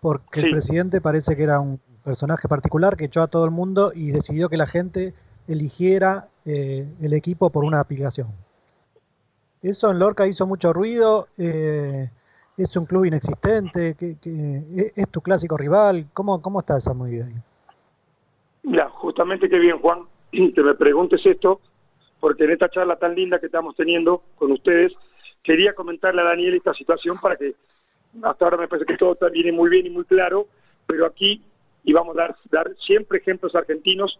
porque 0.00 0.40
el 0.40 0.50
presidente 0.52 1.00
parece 1.00 1.36
que 1.36 1.42
era 1.42 1.60
un 1.60 1.78
personaje 2.10 2.46
particular 2.46 2.96
que 2.96 3.06
echó 3.06 3.20
a 3.20 3.26
todo 3.26 3.44
el 3.44 3.50
mundo 3.50 3.90
y 3.92 4.12
decidió 4.12 4.48
que 4.48 4.56
la 4.56 4.68
gente 4.68 5.12
eligiera 5.48 6.28
eh, 6.44 6.86
el 7.02 7.12
equipo 7.12 7.50
por 7.50 7.64
una 7.64 7.80
aplicación. 7.80 8.28
Eso 9.60 9.90
en 9.90 9.98
Lorca 9.98 10.24
hizo 10.26 10.46
mucho 10.46 10.72
ruido. 10.72 11.26
eh, 11.36 12.08
es 12.56 12.76
un 12.76 12.84
club 12.86 13.04
inexistente. 13.06 13.94
que, 13.98 14.16
que- 14.18 14.62
es, 14.76 14.96
es 14.96 15.08
tu 15.10 15.20
clásico 15.20 15.56
rival. 15.56 16.06
¿Cómo, 16.14 16.40
cómo 16.40 16.60
está 16.60 16.78
esa 16.78 16.94
movida 16.94 17.26
ahí? 17.26 17.34
Mira, 18.62 18.88
justamente 18.88 19.48
qué 19.48 19.58
bien, 19.58 19.78
Juan, 19.80 20.02
que 20.30 20.62
me 20.62 20.74
preguntes 20.74 21.20
esto, 21.26 21.60
porque 22.20 22.44
en 22.44 22.52
esta 22.52 22.68
charla 22.68 22.96
tan 22.96 23.16
linda 23.16 23.40
que 23.40 23.46
estamos 23.46 23.74
teniendo 23.74 24.22
con 24.36 24.52
ustedes, 24.52 24.92
quería 25.42 25.74
comentarle 25.74 26.22
a 26.22 26.26
Daniel 26.26 26.54
esta 26.54 26.72
situación 26.72 27.18
para 27.18 27.36
que 27.36 27.54
hasta 28.22 28.44
ahora 28.44 28.56
me 28.58 28.68
parece 28.68 28.86
que 28.86 28.96
todo 28.96 29.16
viene 29.32 29.50
muy 29.50 29.68
bien 29.68 29.86
y 29.86 29.90
muy 29.90 30.04
claro, 30.04 30.46
pero 30.86 31.04
aquí, 31.04 31.42
y 31.86 31.92
vamos 31.92 32.18
a 32.18 32.34
dar, 32.50 32.76
siempre 32.84 33.18
ejemplos 33.18 33.54
argentinos 33.54 34.18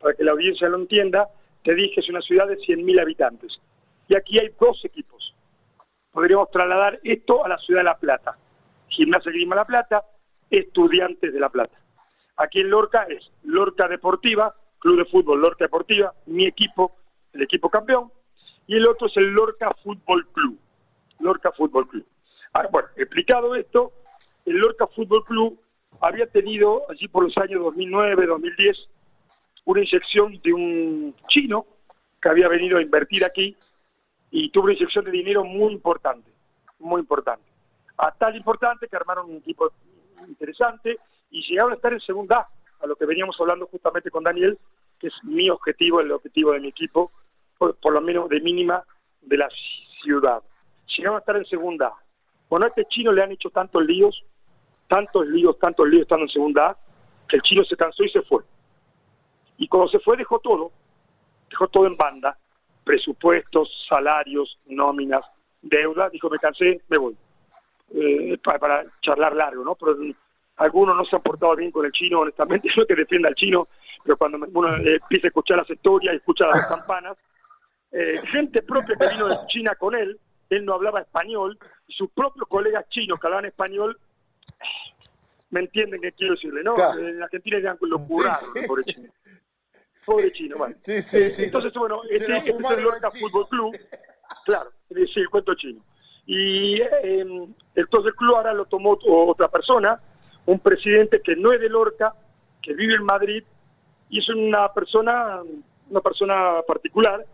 para 0.00 0.14
que 0.14 0.22
la 0.22 0.30
audiencia 0.30 0.68
lo 0.68 0.78
entienda, 0.78 1.28
te 1.64 1.74
dije, 1.74 2.00
es 2.00 2.08
una 2.08 2.22
ciudad 2.22 2.46
de 2.46 2.56
100.000 2.58 3.00
habitantes. 3.00 3.60
Y 4.06 4.16
aquí 4.16 4.38
hay 4.38 4.54
dos 4.58 4.84
equipos. 4.84 5.34
Podríamos 6.12 6.48
trasladar 6.52 7.00
esto 7.02 7.44
a 7.44 7.48
la 7.48 7.58
ciudad 7.58 7.80
de 7.80 7.84
La 7.86 7.98
Plata. 7.98 8.38
Gimnasia 8.86 9.32
Grima 9.32 9.56
La 9.56 9.64
Plata, 9.64 10.04
Estudiantes 10.48 11.32
de 11.32 11.40
La 11.40 11.48
Plata. 11.48 11.76
Aquí 12.36 12.60
en 12.60 12.70
Lorca 12.70 13.02
es 13.10 13.28
Lorca 13.42 13.88
Deportiva, 13.88 14.54
Club 14.78 14.98
de 14.98 15.04
Fútbol 15.06 15.40
Lorca 15.40 15.64
Deportiva, 15.64 16.14
mi 16.26 16.46
equipo, 16.46 16.92
el 17.32 17.42
equipo 17.42 17.68
campeón, 17.68 18.12
y 18.68 18.76
el 18.76 18.86
otro 18.86 19.08
es 19.08 19.16
el 19.16 19.32
Lorca 19.32 19.72
Fútbol 19.82 20.24
Club. 20.28 20.56
Lorca 21.18 21.50
Fútbol 21.50 21.88
Club. 21.88 22.06
Ahora, 22.52 22.68
bueno, 22.70 22.88
explicado 22.96 23.56
esto, 23.56 23.92
el 24.46 24.58
Lorca 24.58 24.86
Fútbol 24.86 25.24
Club 25.24 25.60
había 26.00 26.26
tenido 26.26 26.82
allí 26.90 27.08
por 27.08 27.24
los 27.24 27.36
años 27.38 27.62
2009, 27.62 28.26
2010, 28.26 28.88
una 29.64 29.80
inyección 29.80 30.40
de 30.42 30.52
un 30.52 31.14
chino 31.28 31.66
que 32.20 32.28
había 32.28 32.48
venido 32.48 32.78
a 32.78 32.82
invertir 32.82 33.24
aquí 33.24 33.56
y 34.30 34.50
tuvo 34.50 34.64
una 34.64 34.74
inyección 34.74 35.04
de 35.04 35.10
dinero 35.10 35.44
muy 35.44 35.72
importante, 35.72 36.30
muy 36.78 37.00
importante. 37.00 37.44
A 37.96 38.12
tal 38.12 38.36
importante 38.36 38.88
que 38.88 38.96
armaron 38.96 39.30
un 39.30 39.36
equipo 39.36 39.72
interesante 40.26 40.98
y 41.30 41.42
llegaron 41.42 41.72
a 41.72 41.76
estar 41.76 41.92
en 41.92 42.00
segunda 42.00 42.48
A, 42.80 42.86
lo 42.86 42.96
que 42.96 43.06
veníamos 43.06 43.36
hablando 43.40 43.66
justamente 43.66 44.10
con 44.10 44.24
Daniel, 44.24 44.58
que 44.98 45.08
es 45.08 45.14
mi 45.24 45.48
objetivo, 45.50 46.00
el 46.00 46.12
objetivo 46.12 46.52
de 46.52 46.60
mi 46.60 46.68
equipo, 46.68 47.12
por, 47.58 47.92
lo 47.92 48.00
menos 48.00 48.28
de 48.28 48.40
mínima 48.40 48.84
de 49.20 49.36
la 49.36 49.48
ciudad. 50.02 50.42
Llegaron 50.96 51.16
a 51.16 51.20
estar 51.20 51.36
en 51.36 51.44
segunda. 51.44 51.92
Bueno, 52.48 52.66
a 52.66 52.68
este 52.68 52.84
chino 52.86 53.12
le 53.12 53.22
han 53.22 53.32
hecho 53.32 53.50
tantos 53.50 53.84
líos, 53.84 54.24
tantos 54.88 55.26
líos, 55.26 55.58
tantos 55.58 55.86
líos 55.88 56.02
estando 56.02 56.24
en 56.24 56.30
segunda 56.30 56.76
que 57.28 57.36
el 57.36 57.42
chino 57.42 57.64
se 57.64 57.76
cansó 57.76 58.02
y 58.04 58.08
se 58.08 58.22
fue. 58.22 58.42
Y 59.58 59.68
cuando 59.68 59.88
se 59.88 59.98
fue 60.00 60.16
dejó 60.16 60.38
todo, 60.38 60.72
dejó 61.50 61.68
todo 61.68 61.86
en 61.86 61.96
banda, 61.96 62.36
presupuestos, 62.84 63.86
salarios, 63.88 64.58
nóminas, 64.66 65.24
deuda, 65.62 66.08
dijo 66.08 66.30
me 66.30 66.38
cansé, 66.38 66.80
me 66.88 66.98
voy. 66.98 67.16
Eh, 67.94 68.38
para, 68.42 68.84
charlar 69.00 69.34
largo, 69.34 69.64
¿no? 69.64 69.74
Pero 69.74 69.96
algunos 70.56 70.96
no 70.96 71.04
se 71.04 71.16
han 71.16 71.22
portado 71.22 71.56
bien 71.56 71.70
con 71.70 71.86
el 71.86 71.92
chino, 71.92 72.20
honestamente, 72.20 72.68
no 72.76 72.86
que 72.86 72.94
defienda 72.94 73.28
al 73.28 73.34
chino, 73.34 73.68
pero 74.04 74.16
cuando 74.16 74.38
uno 74.52 74.76
eh, 74.76 74.98
empieza 75.00 75.26
a 75.26 75.28
escuchar 75.28 75.56
las 75.58 75.70
historias 75.70 76.14
escucha 76.14 76.46
las 76.46 76.66
campanas, 76.66 77.16
eh, 77.92 78.20
gente 78.30 78.62
propia 78.62 78.96
que 78.96 79.08
vino 79.08 79.28
de 79.28 79.36
China 79.46 79.74
con 79.74 79.94
él, 79.94 80.18
él 80.50 80.64
no 80.64 80.74
hablaba 80.74 81.00
español, 81.00 81.58
y 81.86 81.92
sus 81.94 82.10
propios 82.10 82.46
colegas 82.48 82.88
chinos 82.90 83.18
que 83.18 83.26
hablaban 83.26 83.46
español, 83.46 83.98
me 85.50 85.60
entienden 85.60 86.00
qué 86.00 86.12
quiero 86.12 86.34
decirle, 86.34 86.62
¿no? 86.62 86.74
Claro. 86.74 87.06
En 87.06 87.22
Argentina 87.22 87.56
eran 87.58 87.78
lo 87.80 87.98
curraron, 88.06 88.36
Sí, 88.54 88.60
sí. 88.60 88.66
pobre 88.66 88.82
chino. 88.84 89.10
Pobre 90.04 90.32
chino, 90.32 90.56
bueno. 90.58 90.76
Sí, 90.80 91.02
sí, 91.02 91.30
sí. 91.30 91.44
Entonces, 91.44 91.72
bueno, 91.74 92.02
Se 92.08 92.14
este, 92.16 92.36
este 92.38 92.50
es 92.50 92.70
el 92.70 92.82
Lorca. 92.82 93.10
Fútbol 93.10 93.48
Club, 93.48 93.76
claro, 94.44 94.70
sí, 94.88 95.20
el 95.20 95.28
cuento 95.30 95.54
chino. 95.54 95.82
Y 96.26 96.80
eh, 96.82 97.24
entonces 97.74 98.12
el 98.12 98.14
club 98.14 98.36
ahora 98.36 98.52
lo 98.52 98.66
tomó 98.66 98.98
otra 99.06 99.48
persona, 99.48 99.98
un 100.44 100.60
presidente 100.60 101.22
que 101.22 101.34
no 101.36 101.52
es 101.52 101.60
de 101.60 101.70
Lorca, 101.70 102.14
que 102.62 102.74
vive 102.74 102.94
en 102.94 103.04
Madrid, 103.04 103.42
y 104.10 104.18
es 104.18 104.28
una 104.28 104.72
persona, 104.74 105.40
una 105.88 106.00
persona 106.00 106.60
particular, 106.66 107.24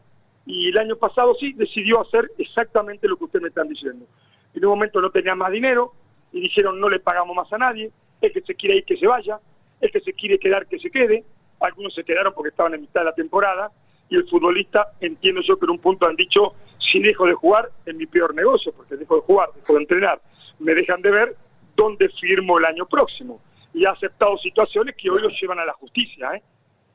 y 0.47 0.69
el 0.69 0.79
año 0.79 0.97
pasado 0.97 1.35
sí 1.41 1.53
decidió 1.55 2.01
hacer 2.03 2.31
exactamente 2.39 3.09
lo 3.09 3.17
que 3.17 3.25
ustedes 3.25 3.43
me 3.43 3.49
están 3.49 3.69
diciendo. 3.69 4.07
En 4.53 4.65
un 4.65 4.71
momento 4.71 5.01
no 5.01 5.11
tenía 5.11 5.35
más 5.35 5.51
dinero, 5.51 5.93
y 6.35 6.41
dijeron 6.41 6.81
no 6.81 6.91
le 6.91 6.99
pagamos 6.99 7.35
más 7.35 7.51
a 7.53 7.59
nadie, 7.59 7.91
el 8.21 8.33
que 8.33 8.41
se 8.43 8.55
quiere 8.57 8.79
ir 8.79 8.85
que 8.85 8.97
se 8.97 9.07
vaya, 9.07 9.39
el 9.81 9.91
que 9.91 10.01
se 10.01 10.13
quiere 10.13 10.39
quedar 10.39 10.67
que 10.67 10.81
se 10.81 10.91
quede, 10.91 11.25
algunos 11.61 11.95
se 11.95 12.05
quedaron 12.05 12.35
porque 12.35 12.51
estaban 12.51 12.75
en 12.75 12.81
mitad 12.83 13.01
de 13.03 13.07
la 13.07 13.15
temporada, 13.15 13.71
y 14.11 14.17
el 14.17 14.29
futbolista, 14.29 14.89
entiendo 15.01 15.41
yo 15.43 15.57
que 15.59 15.65
en 15.65 15.71
un 15.71 15.79
punto 15.79 16.09
han 16.09 16.17
dicho, 16.17 16.55
si 16.79 17.01
dejo 17.01 17.27
de 17.27 17.35
jugar, 17.35 17.71
es 17.87 17.95
mi 17.95 18.07
peor 18.07 18.35
negocio, 18.35 18.73
porque 18.73 18.97
dejo 18.97 19.17
de 19.17 19.23
jugar, 19.23 19.51
dejo 19.55 19.75
de 19.75 19.81
entrenar, 19.81 20.21
me 20.59 20.75
dejan 20.75 21.01
de 21.03 21.11
ver 21.11 21.37
dónde 21.77 22.09
firmo 22.09 22.59
el 22.59 22.65
año 22.65 22.87
próximo. 22.87 23.41
Y 23.73 23.87
ha 23.87 23.91
aceptado 23.91 24.37
situaciones 24.39 24.95
que 24.97 25.11
hoy 25.11 25.23
lo 25.23 25.31
llevan 25.31 25.59
a 25.59 25.65
la 25.65 25.73
justicia. 25.73 26.35
¿eh? 26.35 26.43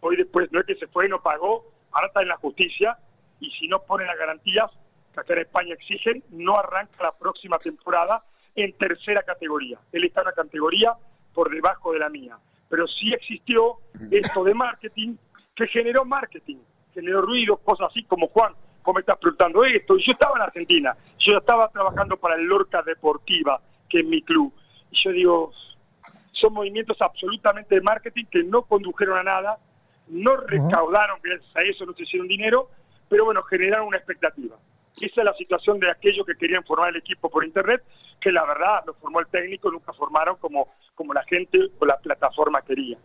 Hoy 0.01 0.17
después 0.17 0.51
no 0.51 0.59
es 0.59 0.65
que 0.65 0.75
se 0.75 0.87
fue 0.87 1.07
y 1.07 1.09
no 1.09 1.21
pagó, 1.21 1.65
ahora 1.91 2.07
está 2.07 2.21
en 2.21 2.27
la 2.27 2.37
justicia, 2.37 2.97
y 3.39 3.49
si 3.51 3.67
no 3.67 3.79
ponen 3.79 4.07
las 4.07 4.17
garantías 4.17 4.69
que 5.13 5.19
acá 5.19 5.33
en 5.33 5.39
España 5.39 5.73
exigen, 5.73 6.23
no 6.29 6.57
arranca 6.57 7.03
la 7.03 7.17
próxima 7.17 7.57
temporada 7.57 8.23
en 8.61 8.73
tercera 8.73 9.23
categoría. 9.23 9.79
Él 9.91 10.03
está 10.03 10.21
en 10.21 10.27
una 10.27 10.35
categoría 10.35 10.93
por 11.33 11.49
debajo 11.49 11.93
de 11.93 11.99
la 11.99 12.09
mía. 12.09 12.37
Pero 12.69 12.87
sí 12.87 13.13
existió 13.13 13.77
esto 14.11 14.43
de 14.43 14.53
marketing 14.53 15.15
que 15.55 15.67
generó 15.67 16.05
marketing, 16.05 16.57
generó 16.93 17.21
ruido, 17.21 17.57
cosas 17.57 17.87
así 17.89 18.03
como 18.03 18.27
Juan, 18.27 18.53
¿cómo 18.81 18.95
me 18.95 18.99
estás 19.01 19.17
preguntando 19.17 19.63
esto? 19.65 19.97
Y 19.97 20.05
yo 20.05 20.13
estaba 20.13 20.37
en 20.37 20.43
Argentina, 20.43 20.95
yo 21.19 21.37
estaba 21.37 21.67
trabajando 21.69 22.17
para 22.17 22.35
el 22.35 22.45
Lorca 22.45 22.81
Deportiva, 22.83 23.61
que 23.89 23.99
es 23.99 24.05
mi 24.05 24.21
club. 24.21 24.53
Y 24.91 25.03
yo 25.03 25.11
digo, 25.11 25.51
son 26.31 26.53
movimientos 26.53 27.01
absolutamente 27.01 27.75
de 27.75 27.81
marketing 27.81 28.25
que 28.31 28.43
no 28.43 28.61
condujeron 28.63 29.17
a 29.17 29.23
nada, 29.23 29.57
no 30.07 30.37
recaudaron, 30.37 31.19
gracias 31.21 31.55
a 31.55 31.61
eso 31.61 31.85
no 31.85 31.93
se 31.93 32.03
hicieron 32.03 32.27
dinero, 32.27 32.69
pero 33.07 33.25
bueno, 33.25 33.43
generaron 33.43 33.87
una 33.87 33.97
expectativa. 33.97 34.55
Esa 34.97 35.21
es 35.21 35.25
la 35.25 35.33
situación 35.33 35.79
de 35.79 35.89
aquellos 35.89 36.25
que 36.25 36.35
querían 36.35 36.63
formar 36.63 36.89
el 36.89 36.97
equipo 36.97 37.29
por 37.29 37.45
internet, 37.45 37.83
que 38.19 38.31
la 38.31 38.45
verdad 38.45 38.83
lo 38.85 38.93
formó 38.95 39.19
el 39.19 39.27
técnico, 39.27 39.71
nunca 39.71 39.93
formaron 39.93 40.35
como, 40.37 40.67
como 40.95 41.13
la 41.13 41.23
gente 41.23 41.59
o 41.79 41.85
la 41.85 41.97
plataforma 41.97 42.61
quería. 42.61 42.97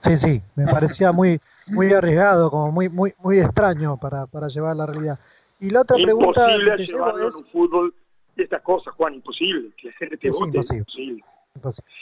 Sí, 0.00 0.16
sí, 0.16 0.42
me 0.56 0.66
parecía 0.66 1.12
muy, 1.12 1.40
muy 1.68 1.92
arriesgado, 1.92 2.50
como 2.50 2.72
muy, 2.72 2.88
muy, 2.88 3.14
muy 3.18 3.38
extraño 3.38 3.96
para, 3.96 4.26
para 4.26 4.48
llevar 4.48 4.76
la 4.76 4.86
realidad. 4.86 5.18
Y 5.60 5.70
la 5.70 5.82
otra 5.82 5.96
pregunta 5.96 6.40
Imposible 6.40 6.70
que 6.72 6.76
te 6.76 6.86
llevo 6.86 7.10
es... 7.10 7.34
en 7.36 7.44
un 7.44 7.50
fútbol 7.52 7.94
estas 8.36 8.62
cosas, 8.62 8.94
Juan, 8.94 9.14
imposible. 9.14 9.70
Que 9.76 9.88
la 9.88 9.94
gente 9.94 10.16
te 10.16 10.28
Es 10.28 10.38
vote, 10.38 10.48
imposible. 10.48 10.78
imposible. 10.80 11.24
Imposible. 11.54 11.92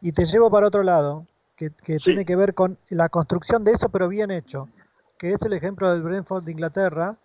Y 0.00 0.12
te 0.12 0.24
llevo 0.24 0.50
para 0.50 0.66
otro 0.66 0.82
lado, 0.82 1.26
que, 1.56 1.70
que 1.84 1.98
tiene 1.98 2.24
que 2.24 2.36
ver 2.36 2.54
con 2.54 2.78
la 2.90 3.08
construcción 3.08 3.64
de 3.64 3.72
eso, 3.72 3.90
pero 3.90 4.08
bien 4.08 4.30
hecho, 4.30 4.68
que 5.18 5.32
es 5.32 5.42
el 5.42 5.52
ejemplo 5.52 5.92
del 5.92 6.02
Brentford 6.02 6.44
de 6.44 6.52
Inglaterra, 6.52 7.16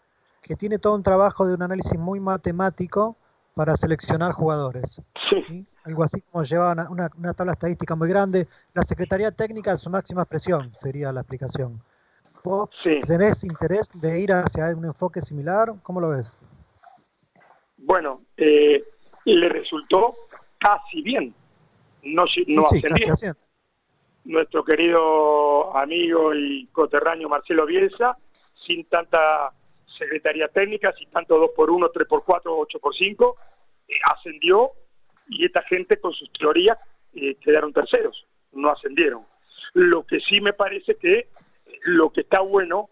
que 0.41 0.55
tiene 0.55 0.79
todo 0.79 0.95
un 0.95 1.03
trabajo 1.03 1.45
de 1.47 1.53
un 1.55 1.61
análisis 1.63 1.97
muy 1.99 2.19
matemático 2.19 3.15
para 3.55 3.75
seleccionar 3.75 4.31
jugadores. 4.33 5.01
¿sí? 5.29 5.65
Algo 5.83 6.03
así 6.03 6.21
como 6.21 6.43
lleva 6.43 6.71
una, 6.73 6.89
una- 6.89 7.09
una 7.17 7.33
tabla 7.33 7.53
estadística 7.53 7.95
muy 7.95 8.07
grande. 8.09 8.47
La 8.73 8.83
Secretaría 8.83 9.31
Técnica 9.31 9.71
en 9.71 9.77
su 9.77 9.89
máxima 9.89 10.21
expresión 10.23 10.71
sería 10.77 11.11
la 11.11 11.21
explicación. 11.21 11.81
¿Vos 12.43 12.69
tenés 13.05 13.43
interés 13.43 13.89
de 13.93 14.21
ir 14.21 14.31
hacia 14.31 14.67
un 14.75 14.85
enfoque 14.85 15.21
similar? 15.21 15.73
¿Cómo 15.83 15.99
lo 15.99 16.09
ves? 16.09 16.31
Bueno, 17.77 18.21
eh, 18.38 18.83
le 19.25 19.49
resultó 19.49 20.15
casi 20.59 21.01
bien. 21.01 21.33
No, 22.03 22.23
no 22.47 22.61
sí, 22.63 22.81
casi. 22.81 23.25
Nuestro 24.23 24.63
querido 24.63 25.75
amigo 25.75 26.33
y 26.33 26.67
coterráneo 26.71 27.27
Marcelo 27.29 27.65
Bielsa, 27.65 28.17
sin 28.65 28.85
tanta 28.85 29.51
secretaría 29.97 30.47
técnica, 30.47 30.93
sin 30.93 31.09
tanto 31.09 31.37
2 31.37 31.51
por 31.55 31.69
1 31.69 31.89
3 31.89 32.07
por 32.07 32.23
4 32.23 32.57
8 32.57 32.79
por 32.79 32.95
5 32.95 33.37
eh, 33.87 33.93
ascendió 34.11 34.71
y 35.29 35.45
esta 35.45 35.61
gente 35.63 35.99
con 35.99 36.13
sus 36.13 36.31
teorías 36.33 36.77
eh, 37.13 37.35
quedaron 37.35 37.73
terceros, 37.73 38.25
no 38.53 38.69
ascendieron. 38.69 39.25
Lo 39.73 40.05
que 40.05 40.19
sí 40.19 40.41
me 40.41 40.53
parece 40.53 40.95
que 40.95 41.13
eh, 41.19 41.29
lo 41.83 42.11
que 42.11 42.21
está 42.21 42.41
bueno 42.41 42.89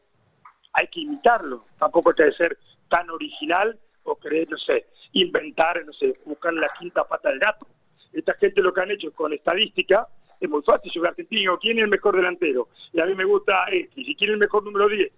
hay 0.74 0.88
que 0.88 1.02
imitarlo, 1.02 1.66
tampoco 1.80 2.10
hay 2.10 2.16
que 2.16 2.32
ser 2.34 2.58
tan 2.90 3.10
original 3.10 3.80
o 4.04 4.18
querer, 4.18 4.50
no 4.50 4.58
sé, 4.58 4.86
inventar, 5.14 5.84
no 5.86 5.94
sé, 5.94 6.20
buscar 6.26 6.54
la 6.54 6.70
quinta 6.78 7.04
pata 7.06 7.30
del 7.30 7.40
gato. 7.40 7.68
Esta 8.14 8.34
gente 8.36 8.62
lo 8.62 8.74
que 8.74 8.82
han 8.82 8.92
hecho 8.92 9.12
con 9.14 9.34
estadística 9.34 10.08
es 10.40 10.50
muy 10.50 10.62
fácil. 10.64 10.92
Yo 10.92 11.02
soy 11.02 11.10
argentino, 11.10 11.58
¿quién 11.60 11.78
es 11.78 11.84
el 11.84 11.90
mejor 11.90 12.16
delantero? 12.16 12.70
Y 12.94 13.00
a 13.00 13.06
mí 13.06 13.16
me 13.16 13.26
gusta 13.26 13.66
este, 13.72 14.02
y 14.02 14.06
si 14.06 14.16
quién 14.16 14.32
es 14.32 14.34
el 14.36 14.40
mejor 14.40 14.64
número 14.64 14.88
10, 14.88 15.12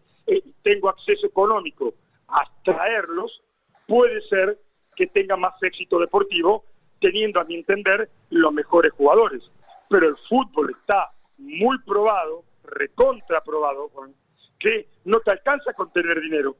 tengo 0.63 0.89
acceso 0.89 1.27
económico 1.27 1.93
a 2.27 2.43
traerlos, 2.63 3.41
puede 3.87 4.21
ser 4.27 4.57
que 4.95 5.07
tenga 5.07 5.37
más 5.37 5.53
éxito 5.61 5.99
deportivo 5.99 6.65
teniendo, 6.99 7.39
a 7.39 7.45
mi 7.45 7.55
entender, 7.55 8.09
los 8.29 8.51
mejores 8.51 8.91
jugadores. 8.93 9.43
Pero 9.89 10.09
el 10.09 10.17
fútbol 10.27 10.71
está 10.71 11.09
muy 11.37 11.77
probado, 11.79 12.43
recontra 12.63 13.41
probado, 13.41 13.89
Juan, 13.89 14.13
que 14.59 14.87
no 15.05 15.19
te 15.19 15.31
alcanza 15.31 15.73
con 15.73 15.91
tener 15.91 16.19
dinero, 16.19 16.57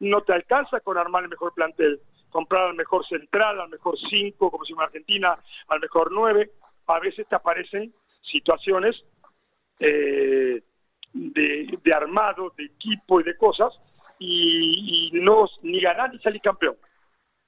no 0.00 0.20
te 0.22 0.34
alcanza 0.34 0.80
con 0.80 0.98
armar 0.98 1.24
el 1.24 1.30
mejor 1.30 1.54
plantel, 1.54 2.00
comprar 2.30 2.68
al 2.68 2.74
mejor 2.74 3.06
central, 3.06 3.60
al 3.60 3.70
mejor 3.70 3.96
cinco, 4.10 4.50
como 4.50 4.64
se 4.64 4.72
llama 4.72 4.84
en 4.84 4.88
Argentina, 4.88 5.38
al 5.68 5.80
mejor 5.80 6.12
nueve. 6.12 6.50
A 6.86 7.00
veces 7.00 7.26
te 7.26 7.34
aparecen 7.34 7.94
situaciones 8.22 9.04
eh, 9.80 10.62
de, 11.14 11.78
de 11.82 11.92
armado, 11.94 12.52
de 12.56 12.64
equipo 12.64 13.20
y 13.20 13.24
de 13.24 13.36
cosas, 13.36 13.72
y, 14.18 15.10
no 15.14 15.46
ni 15.62 15.80
ganar 15.80 16.12
ni 16.12 16.18
salir 16.18 16.40
campeón. 16.40 16.76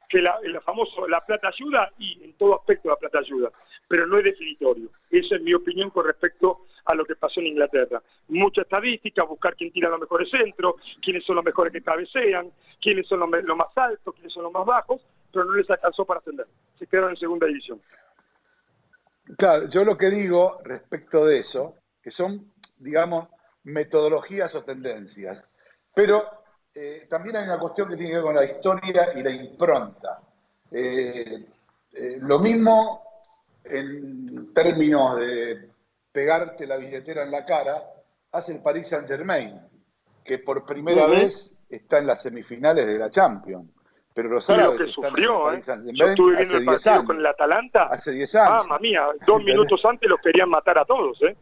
Que 0.09 0.23
la, 0.23 0.39
el 0.45 0.61
famoso, 0.61 1.09
la 1.09 1.21
plata 1.25 1.49
ayuda, 1.49 1.93
y 1.99 2.23
en 2.23 2.33
todo 2.35 2.57
aspecto 2.57 2.89
la 2.89 2.97
plata 2.97 3.19
ayuda, 3.19 3.51
pero 3.89 4.07
no 4.07 4.19
es 4.19 4.25
definitorio. 4.25 4.91
Esa 5.11 5.35
es 5.35 5.43
mi 5.43 5.53
opinión 5.53 5.91
con 5.91 6.07
respecto 6.07 6.67
a 6.85 6.95
lo 6.95 7.05
que 7.05 7.17
pasó 7.17 7.41
en 7.41 7.49
Inglaterra. 7.49 8.01
Mucha 8.29 8.63
estadística, 8.63 9.25
buscar 9.25 9.57
quién 9.57 9.73
tira 9.73 9.89
los 9.89 10.01
mejores 10.01 10.31
centros, 10.31 10.77
quiénes 11.03 11.25
son 11.25 11.37
los 11.37 11.45
mejores 11.45 11.73
que 11.73 11.83
cabecean, 11.83 12.53
quiénes 12.81 13.09
son 13.09 13.21
los, 13.21 13.31
los 13.43 13.57
más 13.57 13.77
altos, 13.77 14.15
quiénes 14.15 14.33
son 14.33 14.45
los 14.45 14.53
más 14.53 14.65
bajos, 14.65 15.03
pero 15.33 15.45
no 15.45 15.55
les 15.55 15.69
alcanzó 15.69 16.05
para 16.05 16.21
ascender. 16.21 16.47
Se 16.79 16.87
quedaron 16.87 17.11
en 17.11 17.17
segunda 17.17 17.49
división. 17.49 17.81
Claro, 19.37 19.69
yo 19.69 19.85
lo 19.85 19.99
que 19.99 20.09
digo 20.09 20.61
respecto 20.63 21.25
de 21.25 21.39
eso, 21.39 21.75
que 22.01 22.13
son, 22.13 22.53
digamos, 22.79 23.29
metodologías 23.67 24.55
o 24.55 24.63
tendencias, 24.63 25.45
pero 25.95 26.25
eh, 26.75 27.07
también 27.09 27.37
hay 27.37 27.45
una 27.45 27.59
cuestión 27.59 27.89
que 27.89 27.97
tiene 27.97 28.11
que 28.11 28.17
ver 28.17 28.25
con 28.25 28.35
la 28.35 28.45
historia 28.45 29.13
y 29.15 29.23
la 29.23 29.31
impronta. 29.31 30.21
Eh, 30.71 31.47
eh, 31.93 32.19
lo 32.21 32.39
mismo 32.39 33.03
en 33.65 34.53
términos 34.53 35.17
de 35.17 35.71
pegarte 36.13 36.67
la 36.67 36.77
billetera 36.77 37.23
en 37.25 37.31
la 37.31 37.45
cara, 37.45 37.83
hace 38.33 38.55
el 38.55 38.63
Paris 38.63 38.89
Saint 38.89 39.09
Germain, 39.09 39.61
que 40.25 40.39
por 40.39 40.65
primera 40.65 41.07
vez 41.07 41.59
está 41.69 41.99
en 41.99 42.07
las 42.07 42.23
semifinales 42.23 42.87
de 42.87 42.99
la 42.99 43.11
Champions. 43.11 43.69
Pero 44.15 44.31
los 44.31 44.49
árabes 44.49 44.79
que 44.79 44.91
están 44.91 45.05
en 45.05 45.09
el 45.09 45.13
sufrió, 45.13 45.93
Yo 45.93 46.05
estuve 46.07 46.37
viendo 46.37 46.57
el 46.57 46.63
10 46.63 46.67
partido 46.67 46.93
años. 46.95 47.05
con 47.07 47.17
el 47.19 47.27
Atalanta. 47.27 47.83
Hace 47.91 48.13
10 48.13 48.35
años. 48.37 48.51
Mamma 48.51 48.79
mía, 48.79 49.07
dos 49.27 49.43
minutos 49.45 49.85
antes 49.85 50.09
los 50.09 50.21
querían 50.21 50.49
matar 50.49 50.79
a 50.79 50.85
todos, 50.85 51.21
¿eh? 51.23 51.37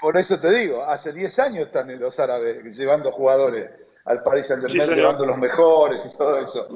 Por 0.00 0.16
eso 0.16 0.38
te 0.38 0.50
digo, 0.52 0.84
hace 0.84 1.12
10 1.12 1.38
años 1.38 1.66
están 1.66 1.98
los 1.98 2.18
árabes 2.20 2.62
llevando 2.76 3.10
jugadores 3.12 3.68
al 4.04 4.22
Paris 4.22 4.46
Saint 4.46 4.62
Germain, 4.62 4.80
Sí, 4.80 4.86
señor. 4.86 4.96
llevando 4.96 5.26
los 5.26 5.38
mejores 5.38 6.06
y 6.06 6.16
todo 6.16 6.38
eso. 6.38 6.68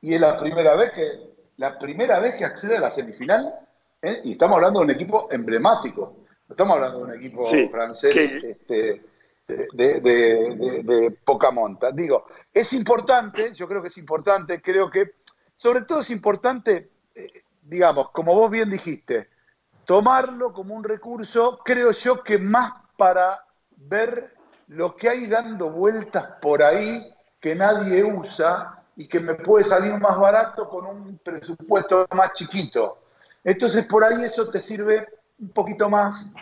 Y 0.00 0.14
es 0.14 0.20
la 0.20 0.36
primera 0.36 0.74
vez 0.74 0.90
que, 0.92 1.30
la 1.58 1.78
primera 1.78 2.18
vez 2.20 2.34
que 2.34 2.44
accede 2.44 2.78
a 2.78 2.80
la 2.80 2.90
semifinal, 2.90 3.54
¿eh? 4.00 4.20
y 4.24 4.32
estamos 4.32 4.56
hablando 4.56 4.80
de 4.80 4.86
un 4.86 4.90
equipo 4.90 5.28
emblemático. 5.30 6.16
No 6.48 6.52
Estamos 6.54 6.74
hablando 6.76 6.98
de 6.98 7.04
un 7.04 7.12
equipo 7.14 7.50
Sí, 7.50 7.68
francés 7.68 8.16
este, 8.42 9.02
de, 9.46 9.68
de- 10.00 10.00
de- 10.00 10.82
de 10.82 11.10
poca 11.24 11.50
monta. 11.50 11.90
Digo, 11.92 12.26
es 12.52 12.72
importante, 12.72 13.52
yo 13.54 13.68
creo 13.68 13.82
que 13.82 13.88
es 13.88 13.98
importante, 13.98 14.60
creo 14.60 14.90
que 14.90 15.12
sobre 15.56 15.82
todo 15.82 16.00
es 16.00 16.10
importante, 16.10 16.88
eh, 17.14 17.42
digamos, 17.62 18.10
como 18.10 18.34
vos 18.34 18.50
bien 18.50 18.70
dijiste, 18.70 19.28
tomarlo 19.92 20.54
como 20.54 20.74
un 20.74 20.82
recurso, 20.82 21.58
creo 21.62 21.92
yo 21.92 22.24
que 22.24 22.38
más 22.38 22.72
para 22.96 23.44
ver 23.76 24.34
lo 24.68 24.96
que 24.96 25.10
hay 25.10 25.26
dando 25.26 25.68
vueltas 25.68 26.30
por 26.40 26.62
ahí 26.62 27.14
que 27.38 27.54
nadie 27.54 28.02
usa 28.02 28.82
y 28.96 29.06
que 29.06 29.20
me 29.20 29.34
puede 29.34 29.66
salir 29.66 29.92
más 29.98 30.18
barato 30.18 30.66
con 30.66 30.86
un 30.86 31.18
presupuesto 31.18 32.06
más 32.14 32.32
chiquito. 32.32 33.02
Entonces 33.44 33.84
por 33.84 34.02
ahí 34.02 34.24
eso 34.24 34.48
te 34.48 34.62
sirve 34.62 35.06
un 35.38 35.50
poquito 35.50 35.90
más 35.90 36.32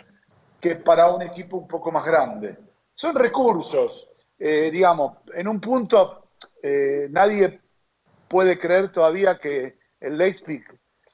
que 0.61 0.77
para 0.77 1.11
un 1.11 1.21
equipo 1.21 1.57
un 1.57 1.67
poco 1.67 1.91
más 1.91 2.05
grande. 2.05 2.57
Son 2.95 3.13
recursos, 3.13 4.07
eh, 4.39 4.71
digamos, 4.71 5.17
en 5.33 5.49
un 5.49 5.59
punto 5.59 6.29
eh, 6.63 7.09
nadie 7.11 7.59
puede 8.29 8.57
creer 8.57 8.93
todavía 8.93 9.37
que 9.37 9.77
el 9.99 10.17
Leipzig, 10.17 10.63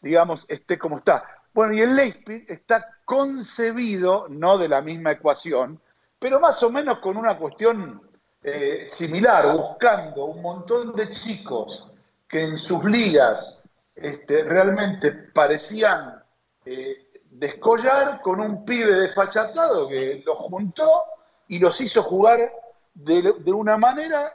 digamos, 0.01 0.45
esté 0.47 0.77
como 0.77 0.99
está. 0.99 1.36
Bueno, 1.57 1.73
y 1.73 1.81
el 1.81 1.95
Leipzig 1.95 2.45
está 2.47 2.99
concebido, 3.03 4.27
no 4.29 4.59
de 4.59 4.69
la 4.69 4.79
misma 4.79 5.13
ecuación, 5.13 5.81
pero 6.19 6.39
más 6.39 6.61
o 6.61 6.69
menos 6.69 6.99
con 6.99 7.17
una 7.17 7.35
cuestión 7.35 7.99
eh, 8.43 8.83
similar, 8.85 9.57
buscando 9.57 10.25
un 10.25 10.43
montón 10.43 10.95
de 10.95 11.09
chicos 11.09 11.91
que 12.27 12.43
en 12.43 12.59
sus 12.59 12.83
ligas 12.85 13.63
este, 13.95 14.43
realmente 14.43 15.11
parecían 15.11 16.23
eh, 16.63 17.23
descollar 17.31 18.21
con 18.21 18.39
un 18.39 18.63
pibe 18.63 18.93
desfachatado 18.93 19.87
que 19.89 20.21
los 20.23 20.37
juntó 20.37 21.05
y 21.47 21.57
los 21.57 21.81
hizo 21.81 22.03
jugar 22.03 22.53
de, 22.93 23.33
de 23.39 23.51
una 23.51 23.77
manera 23.77 24.31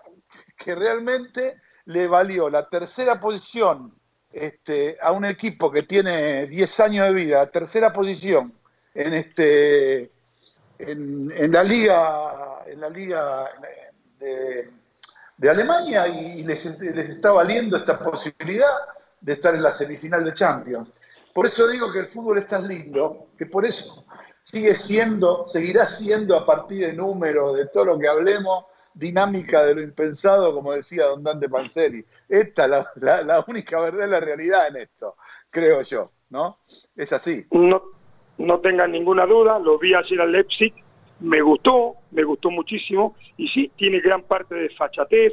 que 0.56 0.74
realmente 0.74 1.62
le 1.84 2.08
valió 2.08 2.50
la 2.50 2.68
tercera 2.68 3.20
posición 3.20 3.94
este, 4.32 4.96
a 5.00 5.12
un 5.12 5.24
equipo 5.24 5.70
que 5.70 5.82
tiene 5.82 6.46
10 6.46 6.80
años 6.80 7.06
de 7.06 7.14
vida, 7.14 7.46
tercera 7.50 7.92
posición 7.92 8.52
en 8.94 9.14
este 9.14 10.10
en, 10.78 11.52
la 11.52 11.62
liga 11.62 12.62
en 12.66 12.80
la 12.80 12.88
liga 12.88 13.50
de, 14.18 14.70
de 15.36 15.50
Alemania 15.50 16.08
y 16.08 16.42
les, 16.42 16.80
les 16.80 17.10
está 17.10 17.32
valiendo 17.32 17.76
esta 17.76 17.98
posibilidad 17.98 18.66
de 19.20 19.34
estar 19.34 19.54
en 19.54 19.62
la 19.62 19.70
semifinal 19.70 20.24
de 20.24 20.34
Champions. 20.34 20.92
Por 21.32 21.46
eso 21.46 21.66
digo 21.68 21.90
que 21.92 22.00
el 22.00 22.08
fútbol 22.08 22.38
es 22.38 22.46
tan 22.46 22.66
lindo, 22.66 23.28
que 23.38 23.46
por 23.46 23.64
eso 23.64 24.04
sigue 24.42 24.74
siendo, 24.74 25.46
seguirá 25.46 25.86
siendo 25.86 26.36
a 26.36 26.44
partir 26.44 26.86
de 26.86 26.92
números, 26.92 27.56
de 27.56 27.66
todo 27.66 27.84
lo 27.84 27.98
que 27.98 28.08
hablemos, 28.08 28.66
dinámica 28.94 29.64
de 29.64 29.74
lo 29.74 29.82
impensado, 29.82 30.54
como 30.54 30.72
decía 30.72 31.06
don 31.06 31.22
Dante 31.22 31.48
Panzeri. 31.48 32.04
Esta 32.28 32.64
es 32.64 32.70
la, 32.70 32.90
la- 32.96 33.22
la 33.22 33.44
única 33.46 33.80
verdad, 33.80 34.08
la 34.08 34.20
realidad 34.20 34.68
en 34.68 34.76
esto, 34.76 35.16
creo 35.50 35.82
yo, 35.82 36.10
¿no? 36.30 36.58
Es 36.96 37.12
así. 37.12 37.46
No, 37.50 37.82
no 38.38 38.60
tengan 38.60 38.92
ninguna 38.92 39.26
duda, 39.26 39.58
lo 39.58 39.78
vi 39.78 39.94
ayer 39.94 40.20
al 40.20 40.32
Leipzig, 40.32 40.72
me 41.20 41.40
gustó, 41.40 41.94
me 42.10 42.24
gustó 42.24 42.50
muchísimo, 42.50 43.16
y 43.36 43.48
sí, 43.48 43.70
tiene 43.76 44.00
gran 44.00 44.22
parte 44.22 44.54
de 44.54 44.68
fachatez, 44.70 45.32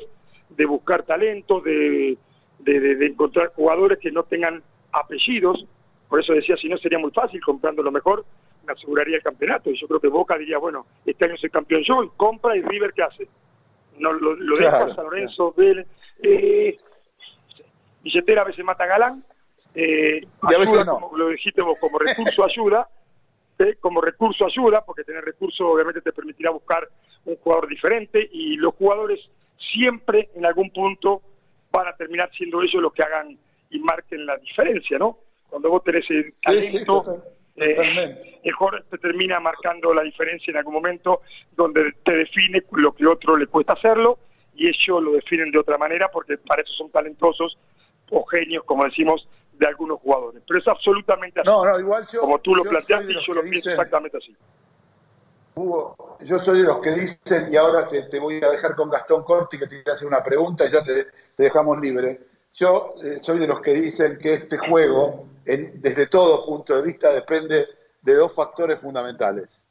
de 0.49 0.65
buscar 0.65 1.03
talentos, 1.03 1.63
de, 1.63 2.17
de, 2.59 2.79
de- 2.79 2.95
de 2.95 3.05
encontrar 3.07 3.53
jugadores 3.55 3.99
que 3.99 4.11
no 4.11 4.23
tengan 4.23 4.61
apellidos, 4.91 5.65
por 6.07 6.19
eso 6.19 6.33
decía, 6.33 6.57
si 6.57 6.67
no 6.67 6.77
sería 6.77 6.97
muy 6.99 7.11
fácil, 7.11 7.39
comprando 7.43 7.83
lo 7.83 7.91
mejor, 7.91 8.25
me 8.65 8.73
aseguraría 8.73 9.17
el 9.17 9.23
campeonato, 9.23 9.69
y 9.69 9.79
yo 9.79 9.87
creo 9.87 9.99
que 9.99 10.07
Boca 10.07 10.37
diría, 10.37 10.57
bueno, 10.57 10.85
este 11.05 11.25
año 11.25 11.37
soy 11.37 11.49
campeón 11.49 11.81
yo, 11.87 12.03
y 12.03 12.09
compra, 12.17 12.55
y 12.55 12.61
River, 12.61 12.93
¿qué 12.93 13.03
hace? 13.03 13.27
No, 13.99 14.13
lo, 14.13 14.35
lo 14.35 14.57
deja 14.57 14.69
Claro, 14.71 14.91
a 14.91 14.95
San 14.95 15.05
Lorenzo, 15.05 15.53
Vélez, 15.55 15.87
eh, 16.23 16.77
billetera 18.01 18.41
a 18.41 18.45
veces 18.45 18.63
mata 18.65 18.85
galán, 18.85 19.23
eh, 19.75 20.21
Y 20.49 20.55
a 20.55 20.57
veces 20.57 20.85
no. 20.85 20.99
como 20.99 21.17
lo 21.17 21.29
dijiste 21.29 21.61
vos, 21.61 21.77
como 21.79 21.99
recurso 21.99 22.43
ayuda, 22.43 22.87
¿eh? 23.59 23.75
como 23.79 24.01
recurso 24.01 24.45
ayuda, 24.45 24.83
porque 24.85 25.03
tener 25.03 25.23
recurso 25.23 25.67
obviamente 25.67 26.01
te 26.01 26.11
permitirá 26.13 26.51
buscar 26.51 26.87
un 27.25 27.35
jugador 27.37 27.67
diferente 27.67 28.27
y 28.31 28.55
los 28.55 28.73
jugadores 28.75 29.19
siempre 29.73 30.29
en 30.35 30.45
algún 30.45 30.71
punto 30.71 31.21
van 31.71 31.87
a 31.87 31.95
terminar 31.95 32.31
siendo 32.35 32.61
ellos 32.61 32.81
los 32.81 32.93
que 32.93 33.03
hagan 33.03 33.37
y 33.69 33.79
marquen 33.79 34.25
la 34.25 34.37
diferencia, 34.37 34.97
¿no? 34.97 35.19
Cuando 35.49 35.69
vos 35.69 35.83
tenés 35.83 36.09
el 36.09 36.33
Sí, 36.35 36.61
sí, 36.61 36.85
eh, 37.61 37.75
totalmente. 37.75 38.39
el 38.43 38.53
jugador 38.53 38.85
te 38.89 38.97
termina 38.97 39.39
marcando 39.39 39.93
la 39.93 40.03
diferencia 40.03 40.51
en 40.51 40.57
algún 40.57 40.73
momento 40.73 41.21
donde 41.55 41.93
te 42.03 42.13
define 42.13 42.63
lo 42.71 42.93
que 42.93 43.05
otro 43.07 43.35
le 43.37 43.47
cuesta 43.47 43.73
hacerlo 43.73 44.19
y 44.55 44.67
ellos 44.67 45.01
lo 45.03 45.11
definen 45.13 45.51
de 45.51 45.59
otra 45.59 45.77
manera 45.77 46.09
porque 46.11 46.37
para 46.37 46.61
eso 46.61 46.73
son 46.73 46.89
talentosos 46.91 47.57
o 48.11 48.25
genios, 48.25 48.63
como 48.63 48.83
decimos, 48.85 49.27
de 49.53 49.67
algunos 49.67 49.99
jugadores. 49.99 50.41
Pero 50.47 50.59
es 50.59 50.67
absolutamente 50.67 51.41
así. 51.41 51.49
No, 51.49 51.63
no, 51.65 51.79
igual 51.79 52.05
yo. 52.11 52.21
como 52.21 52.39
tú 52.39 52.55
lo 52.55 52.63
yo 52.63 52.69
planteaste 52.71 53.11
y 53.11 53.25
yo 53.25 53.33
lo 53.33 53.41
pienso 53.41 53.69
dicen- 53.69 53.71
exactamente 53.73 54.17
así. 54.17 54.35
Hugo, 55.55 56.17
yo 56.21 56.39
soy 56.39 56.59
de 56.59 56.65
los 56.67 56.79
que 56.79 56.91
dicen, 56.91 57.51
y 57.53 57.57
ahora 57.57 57.85
te, 57.85 58.03
te 58.03 58.19
voy 58.19 58.41
a 58.41 58.49
dejar 58.49 58.75
con 58.75 58.89
Gastón 58.89 59.23
Corti 59.23 59.57
que 59.57 59.65
te 59.67 59.75
quiere 59.77 59.91
hacer 59.91 60.07
una 60.07 60.23
pregunta 60.23 60.65
y 60.65 60.71
ya 60.71 60.81
te, 60.83 61.05
te 61.35 61.43
dejamos 61.43 61.79
libre. 61.81 62.19
Yo 62.53 62.95
eh, 63.03 63.19
soy 63.19 63.39
de 63.39 63.47
los 63.47 63.61
que 63.61 63.73
dicen 63.73 64.17
que 64.17 64.33
este 64.35 64.57
juego, 64.57 65.25
en- 65.53 65.81
desde 65.81 66.07
todo 66.07 66.45
punto 66.45 66.75
de 66.75 66.81
vista, 66.81 67.11
depende 67.11 67.67
de 68.01 68.13
dos 68.15 68.33
factores 68.33 68.79
fundamentales. 68.79 69.61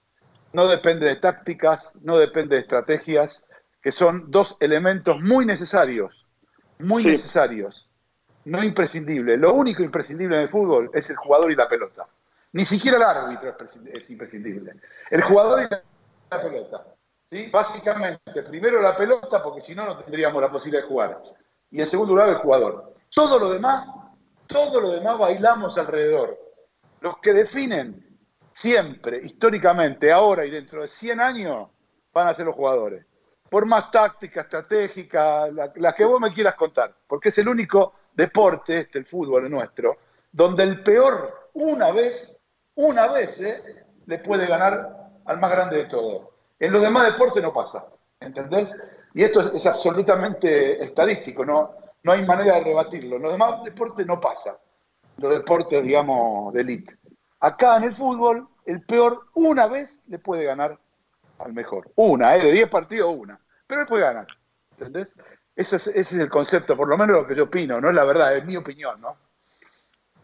No 0.53 0.67
depende 0.67 1.07
de 1.07 1.17
tácticas, 1.17 1.93
no 2.03 2.19
depende 2.19 2.57
de 2.57 2.63
estrategias, 2.63 3.47
que 3.83 3.93
son 3.93 4.31
dos 4.31 4.57
elementos 4.61 5.21
muy 5.21 5.47
necesarios, 5.47 6.27
muy 6.79 7.03
Sí. 7.03 7.09
necesarios, 7.11 7.89
no 8.45 8.63
imprescindibles. 8.65 9.39
Lo 9.39 9.55
único 9.55 9.83
imprescindible 9.83 10.37
en 10.37 10.43
el 10.43 10.49
fútbol 10.49 10.91
es 10.95 11.11
el 11.11 11.17
jugador 11.17 11.51
y 11.53 11.57
la 11.57 11.69
pelota. 11.69 12.07
Ni 12.53 12.65
siquiera 12.65 12.97
el 12.97 13.03
árbitro 13.03 13.51
es, 13.51 13.57
prescind- 13.57 13.91
es 13.95 14.11
imprescindible. 14.11 14.73
El 15.11 15.23
jugador 15.23 15.61
y 15.63 15.67
la 16.31 16.43
pelota. 16.43 16.87
¿sí? 17.31 17.51
Básicamente, 17.53 18.43
primero 18.49 18.81
la 18.81 18.97
pelota, 18.97 19.43
porque 19.43 19.61
si 19.61 19.75
no, 19.75 19.85
no 19.85 19.99
tendríamos 19.99 20.41
la 20.41 20.51
posibilidad 20.51 20.83
de 20.83 20.89
jugar. 20.89 21.23
Y 21.71 21.81
en 21.81 21.87
segundo 21.87 22.15
lugar, 22.15 22.31
el 22.31 22.37
jugador. 22.37 22.95
Todo 23.15 23.39
lo 23.39 23.51
demás, 23.53 23.87
todo 24.49 24.81
lo 24.81 24.91
demás 24.91 25.19
bailamos 25.19 25.79
alrededor. 25.79 26.37
Los 27.01 27.19
que 27.19 27.33
definen 27.33 28.19
siempre, 28.53 29.21
históricamente, 29.23 30.11
ahora 30.11 30.45
y 30.45 30.51
dentro 30.51 30.83
de 30.83 30.89
100 30.89 31.21
años, 31.21 31.69
van 32.13 32.27
a 32.27 32.35
ser 32.35 32.47
los 32.47 32.57
jugadores. 32.57 33.07
Por 33.49 33.67
más 33.67 33.91
táctica, 33.91 34.41
estratégica, 34.41 35.51
la, 35.51 35.73
la 35.77 35.93
que 35.93 36.05
vos 36.05 36.21
me 36.21 36.33
quieras 36.33 36.55
contar. 36.55 36.93
Porque 37.07 37.29
es 37.29 37.39
el 37.39 37.49
único 37.49 37.95
deporte, 38.13 38.79
este, 38.79 38.99
el 38.99 39.07
fútbol 39.07 39.49
nuestro, 39.49 39.97
donde 40.33 40.65
el 40.65 40.83
peor, 40.83 41.51
una 41.55 41.93
vez, 41.93 42.41
una 42.75 43.07
vez, 43.09 43.41
¿eh? 43.41 43.87
le 44.07 44.19
puede 44.19 44.47
ganar 44.47 45.13
al 45.25 45.39
más 45.39 45.51
grande 45.51 45.77
de 45.77 45.85
todos. 45.85 46.29
En 46.59 46.73
los 46.73 46.83
demás 46.83 47.13
deportes 47.13 47.43
no 47.43 47.53
pasa, 47.53 47.87
¿entendés? 48.19 48.75
Y 49.15 49.23
esto 49.23 49.41
es, 49.41 49.55
es 49.55 49.67
absolutamente 49.67 50.83
estadístico, 50.83 51.45
no, 51.45 51.75
no 52.09 52.15
hay 52.15 52.25
manera 52.25 52.55
de 52.55 52.65
rebatirlo. 52.65 53.17
En 53.17 53.23
los 53.23 53.33
demás 53.33 53.63
deportes 53.63 54.07
no 54.07 54.19
pasa, 54.19 54.59
los 55.19 55.39
deportes, 55.39 55.83
digamos, 55.83 56.55
de 56.55 56.63
élite. 56.63 56.97
Acá 57.39 57.77
en 57.77 57.85
el 57.85 57.95
fútbol, 57.95 58.49
el 58.65 58.81
peor 58.81 59.27
una 59.35 59.69
vez 59.69 60.01
le 60.09 60.19
puede 60.19 60.45
ganar 60.45 60.79
al 61.39 61.53
mejor. 61.53 61.91
Una, 61.97 62.35
¿eh? 62.35 62.43
de 62.43 62.53
10 62.53 62.71
partidos, 62.71 63.15
una. 63.15 63.39
Pero 63.67 63.83
él 63.83 63.87
puede 63.87 64.05
ganar, 64.05 64.27
¿entendés? 64.71 65.15
Ese 65.55 65.77
es, 65.77 66.13
el 66.15 66.31
concepto, 66.31 66.79
por 66.79 66.89
lo 66.89 66.97
menos 66.97 67.15
lo 67.15 67.27
que 67.27 67.35
yo 67.35 67.45
opino, 67.45 67.79
no 67.79 67.91
es 67.91 67.95
la 67.95 68.05
verdad, 68.05 68.35
es 68.35 68.47
mi 68.47 68.57
opinión, 68.57 68.99
¿no? 69.03 69.17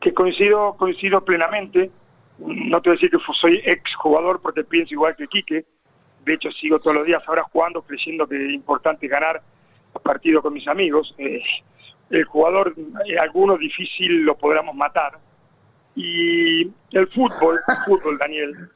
Que 0.01 0.14
coincido, 0.14 0.78
coincido 0.78 1.22
plenamente. 1.22 1.91
No 2.39 2.80
te 2.80 2.89
voy 2.89 2.97
a 2.97 2.99
decir 2.99 3.11
que 3.11 3.18
soy 3.39 3.61
ex 3.62 3.95
jugador 3.97 4.41
porque 4.41 4.64
pienso 4.64 4.95
igual 4.95 5.16
que 5.16 5.26
Quique. 5.26 5.66
De 6.24 6.32
hecho, 6.32 6.51
sigo 6.51 6.78
todos 6.78 6.97
los 6.97 7.05
días 7.05 7.22
ahora 7.26 7.43
jugando, 7.43 7.82
creyendo 7.82 8.26
que 8.26 8.43
es 8.43 8.55
importante 8.55 9.07
ganar 9.07 9.43
partido 10.03 10.41
con 10.43 10.55
mis 10.55 10.66
amigos. 10.66 11.14
Eh, 11.18 11.43
el 12.11 12.24
jugador, 12.24 12.74
eh, 13.07 13.18
alguno 13.18 13.57
difícil 13.57 14.22
lo 14.22 14.36
podremos 14.36 14.74
matar. 14.74 15.18
Y 15.96 16.62
el 16.90 17.09
fútbol, 17.09 17.61
el 17.68 17.76
fútbol, 17.84 18.18
Daniel, 18.18 18.70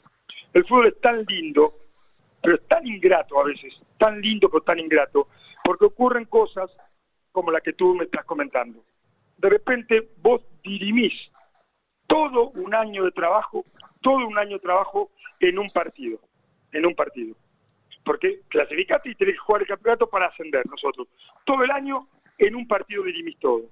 el 0.55 0.65
fútbol 0.65 0.87
es 0.89 1.01
tan 1.01 1.25
lindo, 1.25 1.73
pero 2.43 2.57
es 2.57 2.67
tan 2.69 2.87
ingrato 2.87 3.41
a 3.41 3.45
veces, 3.45 3.75
tan 3.99 4.21
lindo 4.21 4.49
pero 4.49 4.63
tan 4.63 4.79
ingrato, 4.79 5.29
porque 5.65 5.87
ocurren 5.87 6.25
cosas 6.27 6.71
como 7.33 7.51
la 7.51 7.61
que 7.61 7.73
tú 7.73 7.95
me 7.95 8.05
estás 8.05 8.25
comentando. 8.25 8.85
De 9.37 9.49
repente 9.49 10.09
vos 10.19 10.43
dirimís 10.63 11.13
todo 12.07 12.51
un 12.51 12.75
año 12.75 13.05
de 13.05 13.13
trabajo, 13.13 13.65
todo 14.01 14.27
un 14.27 14.39
año 14.39 14.57
de 14.57 14.63
trabajo 14.63 15.11
en 15.41 15.59
un 15.59 15.69
partido, 15.71 16.19
en 16.73 16.87
un 16.87 16.95
partido. 16.95 17.37
Porque 18.05 18.41
clasificaste 18.49 19.11
y 19.11 19.15
tenés 19.15 19.35
que 19.35 19.41
jugar 19.41 19.63
el 19.63 19.69
campeonato 19.69 20.09
para 20.09 20.27
ascender 20.27 20.67
nosotros. 20.67 21.09
Todo 21.45 21.63
el 21.63 21.71
año 21.71 22.09
en 22.39 22.55
un 22.55 22.67
partido 22.67 23.03
dirimís 23.03 23.39
todo. 23.39 23.63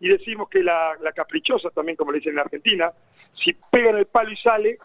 Y 0.00 0.08
decimos 0.08 0.48
que 0.48 0.62
la, 0.62 0.96
la 1.00 1.12
caprichosa, 1.12 1.70
también 1.70 1.96
como 1.96 2.12
le 2.12 2.18
dicen 2.18 2.32
en 2.32 2.40
Argentina, 2.40 2.92
si 3.34 3.52
pega 3.70 3.90
en 3.90 3.98
el 3.98 4.06
palo 4.06 4.32
y 4.32 4.36
sale, 4.36 4.78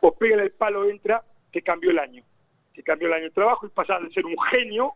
o 0.00 0.14
pega 0.14 0.34
en 0.34 0.40
el 0.40 0.50
palo 0.52 0.86
y 0.86 0.90
entra, 0.90 1.22
te 1.52 1.62
cambió 1.62 1.90
el 1.90 1.98
año. 1.98 2.22
Te 2.74 2.82
cambió 2.82 3.08
el 3.08 3.14
año 3.14 3.24
de 3.24 3.30
trabajo 3.30 3.66
y 3.66 3.70
pasás 3.70 4.02
de 4.02 4.10
ser 4.10 4.24
un 4.24 4.36
genio 4.52 4.94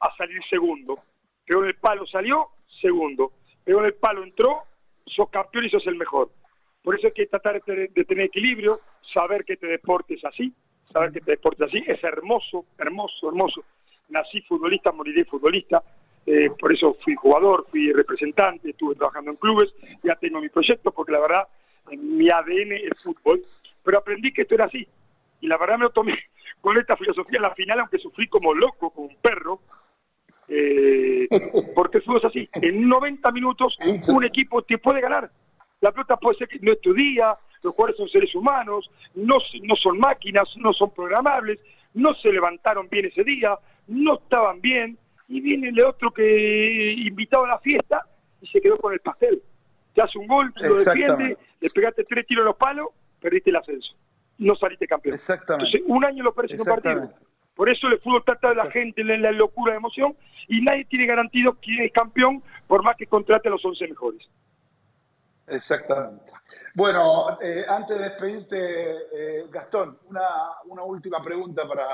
a 0.00 0.14
salir 0.16 0.42
segundo. 0.48 0.98
Pegó 1.46 1.62
en 1.62 1.68
el 1.68 1.76
palo, 1.76 2.06
salió, 2.06 2.48
segundo. 2.80 3.32
Pegó 3.64 3.80
en 3.80 3.86
el 3.86 3.94
palo, 3.94 4.22
entró, 4.24 4.64
sos 5.06 5.30
campeón 5.30 5.64
y 5.64 5.70
sos 5.70 5.86
el 5.86 5.96
mejor. 5.96 6.30
Por 6.82 6.96
eso 6.96 7.06
hay 7.06 7.12
que 7.12 7.26
tratar 7.26 7.62
de 7.62 8.04
tener, 8.04 8.24
equilibrio, 8.24 8.78
saber 9.12 9.44
que 9.44 9.52
este 9.52 9.68
deporte 9.68 10.14
es 10.14 10.24
así, 10.24 10.52
saber 10.92 11.12
que 11.12 11.20
este 11.20 11.32
deporte 11.32 11.64
es 11.64 11.70
así, 11.70 11.84
es 11.86 12.02
hermoso, 12.02 12.66
hermoso, 12.76 13.28
hermoso. 13.28 13.64
Nací 14.08 14.40
futbolista, 14.42 14.90
moriré 14.90 15.24
futbolista, 15.24 15.82
eh, 16.26 16.50
por 16.58 16.72
eso 16.72 16.96
fui 17.02 17.14
jugador, 17.14 17.66
fui 17.70 17.92
representante, 17.92 18.70
estuve 18.70 18.94
trabajando 18.94 19.30
en 19.32 19.36
clubes, 19.36 19.74
ya 20.02 20.14
tengo 20.16 20.40
mi 20.40 20.48
proyecto, 20.48 20.92
porque 20.92 21.12
la 21.12 21.20
verdad, 21.20 21.48
en 21.90 22.16
mi 22.16 22.30
ADN 22.30 22.72
es 22.90 23.02
fútbol, 23.02 23.42
pero 23.82 23.98
aprendí 23.98 24.32
que 24.32 24.42
esto 24.42 24.54
era 24.54 24.66
así. 24.66 24.86
Y 25.40 25.48
la 25.48 25.58
verdad 25.58 25.78
me 25.78 25.84
lo 25.84 25.90
tomé 25.90 26.16
con 26.60 26.78
esta 26.78 26.96
filosofía 26.96 27.38
en 27.38 27.42
la 27.42 27.54
final, 27.54 27.80
aunque 27.80 27.98
sufrí 27.98 28.28
como 28.28 28.54
loco, 28.54 28.90
como 28.90 29.08
un 29.08 29.16
perro, 29.16 29.60
eh, 30.48 31.26
porque 31.74 31.98
el 31.98 32.04
fútbol 32.04 32.18
es 32.18 32.24
así. 32.26 32.48
En 32.54 32.88
90 32.88 33.30
minutos 33.32 33.76
un 34.08 34.24
equipo 34.24 34.62
te 34.62 34.78
puede 34.78 35.00
ganar. 35.00 35.30
La 35.80 35.90
pelota 35.90 36.16
puede 36.16 36.38
ser 36.38 36.48
que 36.48 36.60
no 36.60 36.72
es 36.72 36.80
tu 36.80 36.94
día, 36.94 37.36
los 37.62 37.74
jugadores 37.74 37.96
son 37.96 38.08
seres 38.08 38.32
humanos, 38.34 38.88
no, 39.14 39.36
no 39.62 39.76
son 39.76 39.98
máquinas, 39.98 40.48
no 40.56 40.72
son 40.72 40.90
programables, 40.94 41.58
no 41.94 42.14
se 42.14 42.30
levantaron 42.32 42.88
bien 42.88 43.06
ese 43.06 43.24
día, 43.24 43.58
no 43.88 44.14
estaban 44.14 44.60
bien, 44.60 44.96
y 45.32 45.40
viene 45.40 45.70
el 45.70 45.82
otro 45.82 46.10
que 46.10 46.92
invitado 46.92 47.44
a 47.44 47.48
la 47.48 47.58
fiesta 47.58 48.06
y 48.42 48.46
se 48.48 48.60
quedó 48.60 48.76
con 48.76 48.92
el 48.92 49.00
pastel. 49.00 49.42
te 49.94 50.02
hace 50.02 50.18
un 50.18 50.26
gol, 50.26 50.52
lo 50.56 50.74
defiende, 50.74 51.38
le 51.58 51.70
pegaste 51.70 52.04
tres 52.04 52.26
tiros 52.26 52.42
en 52.42 52.46
los 52.48 52.56
palos, 52.56 52.88
perdiste 53.18 53.48
el 53.48 53.56
ascenso. 53.56 53.94
No 54.36 54.54
saliste 54.56 54.86
campeón. 54.86 55.14
Exactamente. 55.14 55.70
Entonces, 55.70 55.90
un 55.90 56.04
año 56.04 56.22
lo 56.22 56.34
perdés 56.34 56.52
en 56.52 56.60
un 56.60 56.66
partido. 56.66 57.12
Por 57.54 57.70
eso 57.70 57.86
el 57.88 57.98
fútbol 58.00 58.22
trata 58.24 58.50
de 58.50 58.56
la 58.56 58.70
gente, 58.70 59.02
la, 59.04 59.16
la 59.16 59.32
locura 59.32 59.72
de 59.72 59.78
emoción, 59.78 60.14
y 60.48 60.60
nadie 60.60 60.84
tiene 60.84 61.06
garantido 61.06 61.54
quién 61.62 61.82
es 61.82 61.92
campeón, 61.92 62.42
por 62.66 62.82
más 62.82 62.96
que 62.96 63.06
contrate 63.06 63.48
a 63.48 63.52
los 63.52 63.64
11 63.64 63.88
mejores. 63.88 64.28
Exactamente. 65.46 66.30
Bueno, 66.74 67.38
eh, 67.40 67.64
antes 67.68 67.98
de 67.98 68.04
despedirte, 68.04 68.90
eh, 69.14 69.46
Gastón, 69.50 69.98
una, 70.10 70.26
una 70.66 70.82
última 70.82 71.22
pregunta 71.22 71.66
para, 71.66 71.86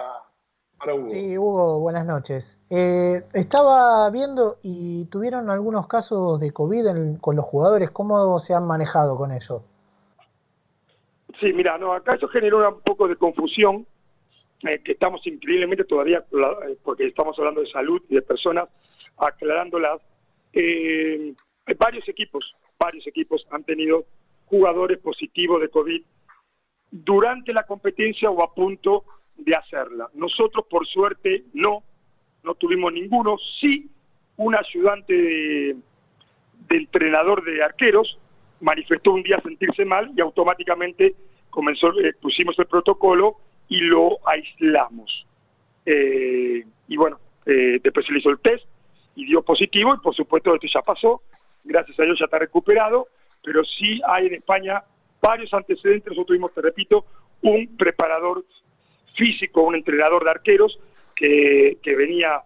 para 0.79 0.95
Hugo. 0.95 1.11
Sí, 1.11 1.37
Hugo, 1.37 1.81
buenas 1.81 2.07
noches. 2.07 2.61
Eh, 2.70 3.22
estaba 3.35 4.09
viendo 4.11 4.59
y 4.62 5.05
tuvieron 5.07 5.51
algunos 5.51 5.87
casos 5.87 6.39
de 6.41 6.53
COVID 6.53 6.87
en- 6.87 7.16
con 7.16 7.37
los 7.37 7.45
jugadores. 7.45 7.91
¿Cómo 7.91 8.39
se 8.41 8.55
han 8.55 8.66
manejado 8.66 9.16
con 9.16 9.33
eso? 9.33 9.64
Sí, 11.41 11.53
mira, 11.53 11.79
no, 11.79 11.93
acá 11.93 12.14
eso 12.14 12.29
generó 12.29 12.68
un 12.68 12.81
poco 12.81 13.07
de 13.07 13.16
confusión, 13.16 13.87
eh, 14.62 14.81
que 14.83 14.93
estamos 14.93 15.24
increíblemente 15.26 15.85
todavía, 15.85 16.18
eh, 16.18 16.79
porque 16.83 17.07
estamos 17.07 17.39
hablando 17.39 17.61
de 17.61 17.70
salud 17.70 18.03
y 18.09 18.14
de 18.16 18.22
personas, 18.22 18.68
aclarándolas. 19.16 20.01
Eh, 20.53 21.35
varios 21.79 22.09
equipos, 22.09 22.57
varios 22.79 23.07
equipos 23.07 23.47
han 23.51 23.62
tenido 23.64 24.05
jugadores 24.47 24.99
positivos 24.99 25.61
de 25.61 25.68
COVID 25.68 26.03
durante 26.91 27.53
la 27.53 27.64
competencia 27.64 28.31
o 28.31 28.43
a 28.43 28.55
punto 28.55 29.05
de 29.39 29.55
hacerla. 29.55 30.09
Nosotros, 30.14 30.66
por 30.68 30.86
suerte, 30.86 31.45
no, 31.55 31.82
no 32.43 32.55
tuvimos 32.55 32.93
ninguno. 32.93 33.36
Sí, 33.61 33.89
un 34.36 34.55
ayudante 34.55 35.12
de, 35.14 35.76
entrenador 36.70 37.45
de 37.45 37.62
arqueros 37.62 38.18
manifestó 38.61 39.12
un 39.12 39.22
día 39.22 39.41
sentirse 39.41 39.84
mal 39.84 40.11
y 40.16 40.20
automáticamente 40.20 41.14
comenzó, 41.51 41.89
eh, 42.01 42.12
pusimos 42.20 42.59
el 42.59 42.66
protocolo 42.66 43.36
y 43.68 43.80
lo 43.80 44.18
aislamos. 44.26 45.26
Eh, 45.87 46.64
y 46.88 46.96
bueno, 46.96 47.18
eh, 47.46 47.80
después 47.83 48.04
se 48.04 48.12
le 48.12 48.18
hizo 48.18 48.30
el 48.30 48.41
test 48.41 48.64
y 49.14 49.26
dio 49.26 49.42
positivo 49.42 49.95
y 49.95 49.99
por 49.99 50.14
supuesto 50.14 50.54
esto 50.54 50.67
ya 50.72 50.83
pasó, 50.83 51.22
gracias 51.64 51.99
a 51.99 52.03
Dios 52.03 52.18
ya 52.18 52.26
está 52.26 52.38
recuperado, 52.38 53.08
pero 53.42 53.64
sí 53.64 54.00
hay 54.07 54.26
en 54.26 54.34
España 54.34 54.83
varios 55.21 55.53
antecedentes, 55.54 56.07
nosotros 56.07 56.26
tuvimos, 56.26 56.53
te 56.53 56.61
repito, 56.61 57.04
un 57.42 57.76
preparador 57.76 58.45
físico, 59.18 59.62
un 59.62 59.74
entrenador 59.74 60.24
de 60.24 60.30
arqueros 60.30 60.78
que, 61.14 61.78
que 61.82 61.95
venía 61.96 62.40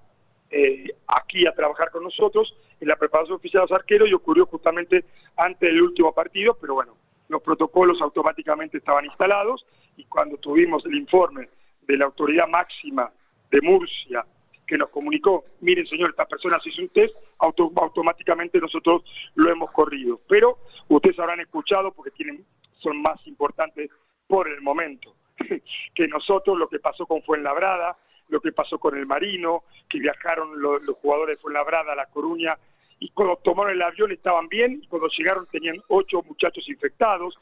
eh, 0.50 0.90
aquí 1.06 1.46
a 1.46 1.52
trabajar 1.54 1.90
con 1.90 2.02
nosotros 2.02 2.54
en 2.80 2.88
la 2.88 2.96
preparación 2.96 3.36
oficial 3.36 3.60
de 3.62 3.70
los 3.70 3.78
arqueros 3.80 4.08
y 4.08 4.14
ocurrió 4.14 4.46
justamente 4.46 5.04
antes 5.36 5.68
del 5.68 5.82
último 5.82 6.12
partido, 6.12 6.56
pero 6.60 6.74
bueno, 6.74 6.96
los 7.28 7.42
protocolos 7.42 8.00
automáticamente 8.02 8.78
estaban 8.78 9.04
instalados 9.04 9.64
y 9.96 10.04
cuando 10.04 10.36
tuvimos 10.38 10.84
el 10.86 10.94
informe 10.94 11.48
de 11.82 11.96
la 11.96 12.06
autoridad 12.06 12.48
máxima 12.48 13.10
de 13.50 13.60
Murcia 13.60 14.24
que 14.66 14.78
nos 14.78 14.88
comunicó, 14.90 15.44
miren 15.60 15.86
señor, 15.86 16.10
esta 16.10 16.24
persona 16.24 16.58
se 16.60 16.70
hizo 16.70 16.80
un 16.82 16.88
test, 16.88 17.14
auto- 17.38 17.72
automáticamente 17.76 18.58
nosotros 18.58 19.02
lo 19.34 19.50
hemos 19.50 19.70
corrido. 19.72 20.20
Pero 20.28 20.58
ustedes 20.88 21.18
habrán 21.18 21.40
escuchado, 21.40 21.92
porque 21.92 22.10
tienen, 22.12 22.44
son 22.78 23.02
más 23.02 23.18
importantes 23.26 23.90
por 24.26 24.48
el 24.48 24.62
momento, 24.62 25.14
que 25.94 26.08
nosotros 26.08 26.58
lo 26.58 26.68
que 26.68 26.78
pasó 26.78 27.06
con 27.06 27.22
Fuenlabrada, 27.22 27.96
lo 28.28 28.40
que 28.40 28.52
pasó 28.52 28.78
con 28.78 28.96
el 28.96 29.06
Marino, 29.06 29.64
que 29.88 29.98
viajaron 29.98 30.60
los, 30.60 30.84
los 30.86 30.96
jugadores 30.96 31.36
de 31.36 31.42
Fuenlabrada 31.42 31.92
a 31.92 31.96
La 31.96 32.06
Coruña 32.06 32.56
y 33.02 33.10
cuando 33.10 33.36
tomaron 33.38 33.72
el 33.72 33.82
avión 33.82 34.12
estaban 34.12 34.48
bien 34.48 34.80
y 34.80 34.86
cuando 34.86 35.08
llegaron 35.08 35.46
tenían 35.50 35.76
ocho 35.88 36.22
muchachos 36.22 36.68
infectados. 36.68 37.36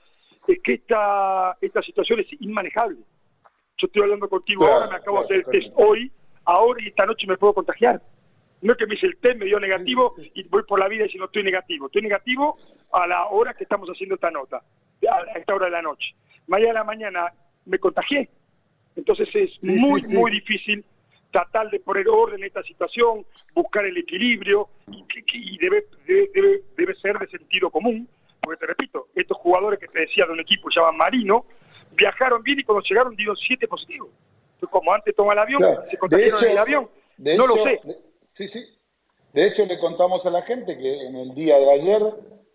Es 0.49 0.59
que 0.63 0.73
esta, 0.73 1.59
esta 1.61 1.83
situación 1.83 2.21
es 2.21 2.29
inmanejable. 2.41 2.97
Yo 3.77 3.87
estoy 3.87 4.03
hablando 4.03 4.27
contigo 4.27 4.63
Claro, 4.63 4.77
ahora, 4.77 4.89
me 4.89 4.97
acabo 4.97 5.21
de 5.21 5.27
claro, 5.27 5.43
hacer 5.43 5.55
el 5.55 5.63
test 5.63 5.75
hoy, 5.77 6.11
ahora 6.47 6.83
y 6.83 6.89
esta 6.89 7.05
noche 7.05 7.27
me 7.27 7.37
puedo 7.37 7.53
contagiar. 7.53 8.01
No 8.63 8.73
es 8.73 8.79
que 8.79 8.87
me 8.87 8.95
hice 8.95 9.07
el 9.07 9.19
test, 9.19 9.37
me 9.37 9.45
dio 9.45 9.61
negativo 9.61 10.15
y 10.35 10.45
voy 10.45 10.63
por 10.63 10.81
la 10.81 10.89
vida 10.89 11.05
diciendo 11.05 11.27
estoy 11.27 11.43
negativo. 11.43 11.87
Estoy 11.87 12.03
negativo 12.03 12.57
a 12.93 13.07
la 13.07 13.27
hora 13.27 13.53
que 13.53 13.65
estamos 13.65 13.87
haciendo 13.91 14.15
esta 14.15 14.31
nota, 14.31 14.63
a 15.11 15.39
esta 15.39 15.55
hora 15.55 15.67
de 15.67 15.73
la 15.73 15.83
noche. 15.83 16.15
Mañana 16.47 16.71
a 16.71 16.75
la 16.75 16.85
mañana 16.85 17.35
me 17.71 17.79
contagié. 17.79 18.29
Entonces 18.97 19.29
es 19.35 19.51
Sí, 19.61 19.67
muy, 19.71 20.03
sí, 20.03 20.17
muy 20.17 20.31
difícil 20.33 20.85
tratar 21.31 21.71
de 21.71 21.79
poner 21.79 22.09
orden 22.09 22.41
en 22.41 22.47
esta 22.47 22.63
situación, 22.65 23.25
buscar 23.55 23.87
el 23.87 23.97
equilibrio 23.97 24.69
y, 25.33 25.59
debe, 25.59 25.87
debe, 26.07 26.63
debe, 26.77 26.95
ser 26.97 27.17
de 27.21 27.29
sentido 27.29 27.71
común, 27.71 28.09
porque 28.41 28.59
te 28.59 28.67
repito, 28.67 29.07
estos 29.15 29.37
jugadores 29.39 29.79
que 29.79 29.87
te 29.87 30.01
decía 30.01 30.27
de 30.27 30.33
un 30.33 30.41
equipo 30.41 30.69
llaman 30.75 30.97
Marino, 30.97 31.47
viajaron 31.93 32.43
bien 32.43 32.59
y 32.59 32.65
cuando 32.65 32.83
llegaron 32.83 33.15
dieron 33.15 33.37
siete 33.37 33.69
positivos. 33.69 34.11
Entonces, 34.55 34.71
como 34.71 34.93
antes 34.93 35.15
toma 35.15 35.35
el 35.35 35.39
avión, 35.39 35.59
Claro. 35.61 35.85
se 35.89 35.97
contagiaron 35.97 36.35
hecho- 36.37 36.47
en 36.47 36.53
el 36.53 36.59
avión. 36.59 36.91
De 37.17 37.37
no 37.37 37.47
lo 37.47 37.55
hecho, 37.55 37.65
sé. 37.65 37.81
de- 37.85 37.99
sí, 38.33 38.49
sí. 38.49 38.65
De 39.33 39.47
hecho, 39.47 39.65
le 39.67 39.79
contamos 39.79 40.27
a 40.27 40.31
la 40.31 40.43
gente 40.43 40.77
que 40.77 41.03
en 41.07 41.15
el 41.15 41.35
día 41.35 41.57
de 41.59 41.71
ayer 41.71 42.03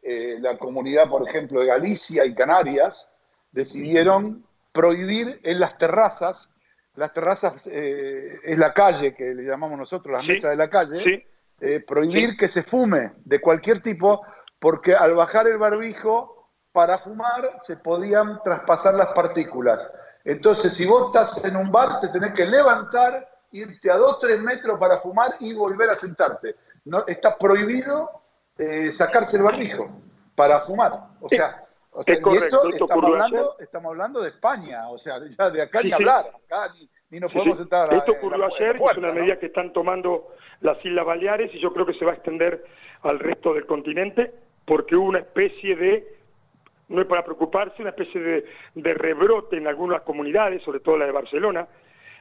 eh, 0.08 0.38
la 0.40 0.58
comunidad, 0.60 1.10
por 1.10 1.28
ejemplo, 1.28 1.62
de 1.62 1.66
Galicia 1.68 2.26
y 2.26 2.36
Canarias 2.36 3.12
decidieron 3.52 4.46
prohibir 4.76 5.40
en 5.44 5.60
las 5.62 5.78
terrazas, 5.78 6.52
las 6.96 7.14
terrazas 7.14 7.66
eh, 7.72 8.40
es 8.44 8.58
la 8.58 8.74
calle 8.74 9.16
que 9.16 9.34
le 9.34 9.44
llamamos 9.44 9.80
nosotros, 9.80 10.12
las 10.14 10.22
Sí, 10.26 10.34
mesas 10.34 10.52
de 10.52 10.58
la 10.58 10.70
calle, 10.70 11.02
sí. 11.04 11.24
eh, 11.62 11.80
prohibir 11.80 12.36
que 12.38 12.48
se 12.50 12.62
fume 12.62 13.14
de 13.24 13.40
cualquier 13.40 13.80
tipo, 13.82 14.22
porque 14.60 14.94
al 14.94 15.16
bajar 15.16 15.48
el 15.48 15.58
barbijo 15.58 16.52
para 16.74 16.98
fumar 16.98 17.60
se 17.64 17.78
podían 17.78 18.42
traspasar 18.44 18.96
las 18.96 19.08
partículas. 19.14 19.90
Entonces, 20.26 20.74
si 20.74 20.86
vos 20.86 21.06
estás 21.08 21.46
en 21.46 21.56
un 21.56 21.72
bar, 21.72 22.02
te 22.02 22.10
tenés 22.10 22.34
que 22.34 22.46
levantar, 22.46 23.30
irte 23.52 23.90
a 23.90 23.96
2 23.96 24.20
3 24.20 24.42
metros 24.42 24.78
para 24.78 24.98
fumar 24.98 25.30
y 25.40 25.54
volver 25.54 25.90
a 25.90 25.96
sentarte. 25.96 26.56
No, 26.84 27.06
está 27.08 27.38
prohibido 27.38 28.22
eh, 28.58 28.92
sacarse 28.92 29.38
el 29.38 29.44
barbijo 29.44 29.90
para 30.36 30.60
fumar. 30.62 30.92
O 31.22 31.30
sea, 31.30 31.65
o 31.96 32.04
sea, 32.04 32.14
es 32.14 32.20
y 32.20 32.24
correcto, 32.24 32.46
esto 32.46 32.70
esto 32.70 32.86
estamos 32.86 33.06
hablando, 33.06 33.56
estamos 33.60 33.90
hablando 33.92 34.22
de 34.22 34.30
España, 34.30 34.90
o 34.90 34.98
sea, 34.98 35.16
ya 35.38 35.50
de 35.50 35.62
acá 35.62 35.80
Sí, 35.80 35.88
ni 35.88 35.94
hablar, 35.94 36.26
acá 36.46 36.74
ni, 36.78 36.90
ni 37.12 37.20
nos 37.20 37.32
podemos 37.32 37.56
sí. 37.56 37.62
sentar 37.64 37.90
a- 37.94 37.98
Esto 37.98 38.12
en 38.12 38.14
la- 38.14 38.20
ocurrió 38.20 38.38
la 38.38 38.46
ayer, 38.56 38.76
puerta, 38.76 38.92
es 38.92 38.98
una 38.98 39.08
¿no? 39.08 39.14
medida 39.22 39.40
que 39.40 39.46
están 39.48 39.72
tomando 39.74 40.28
las 40.62 40.84
Islas 40.86 41.06
Baleares 41.06 41.54
y 41.56 41.60
yo 41.60 41.74
creo 41.74 41.86
que 41.86 41.94
se 41.94 42.06
va 42.06 42.12
a 42.12 42.16
extender 42.16 42.66
al 43.04 43.20
resto 43.20 43.54
del 43.54 43.66
continente 43.66 44.34
porque 44.66 44.96
hubo 44.96 45.08
una 45.08 45.20
especie 45.20 45.76
de, 45.76 46.16
no 46.90 47.02
es 47.02 47.08
para 47.08 47.24
preocuparse, 47.24 47.82
una 47.82 47.92
especie 47.92 48.20
de, 48.20 48.46
de 48.76 48.94
rebrote 48.94 49.58
en 49.58 49.68
algunas 49.68 50.02
comunidades, 50.02 50.62
sobre 50.64 50.80
todo 50.82 50.98
la 50.98 51.06
de 51.06 51.12
Barcelona, 51.12 51.68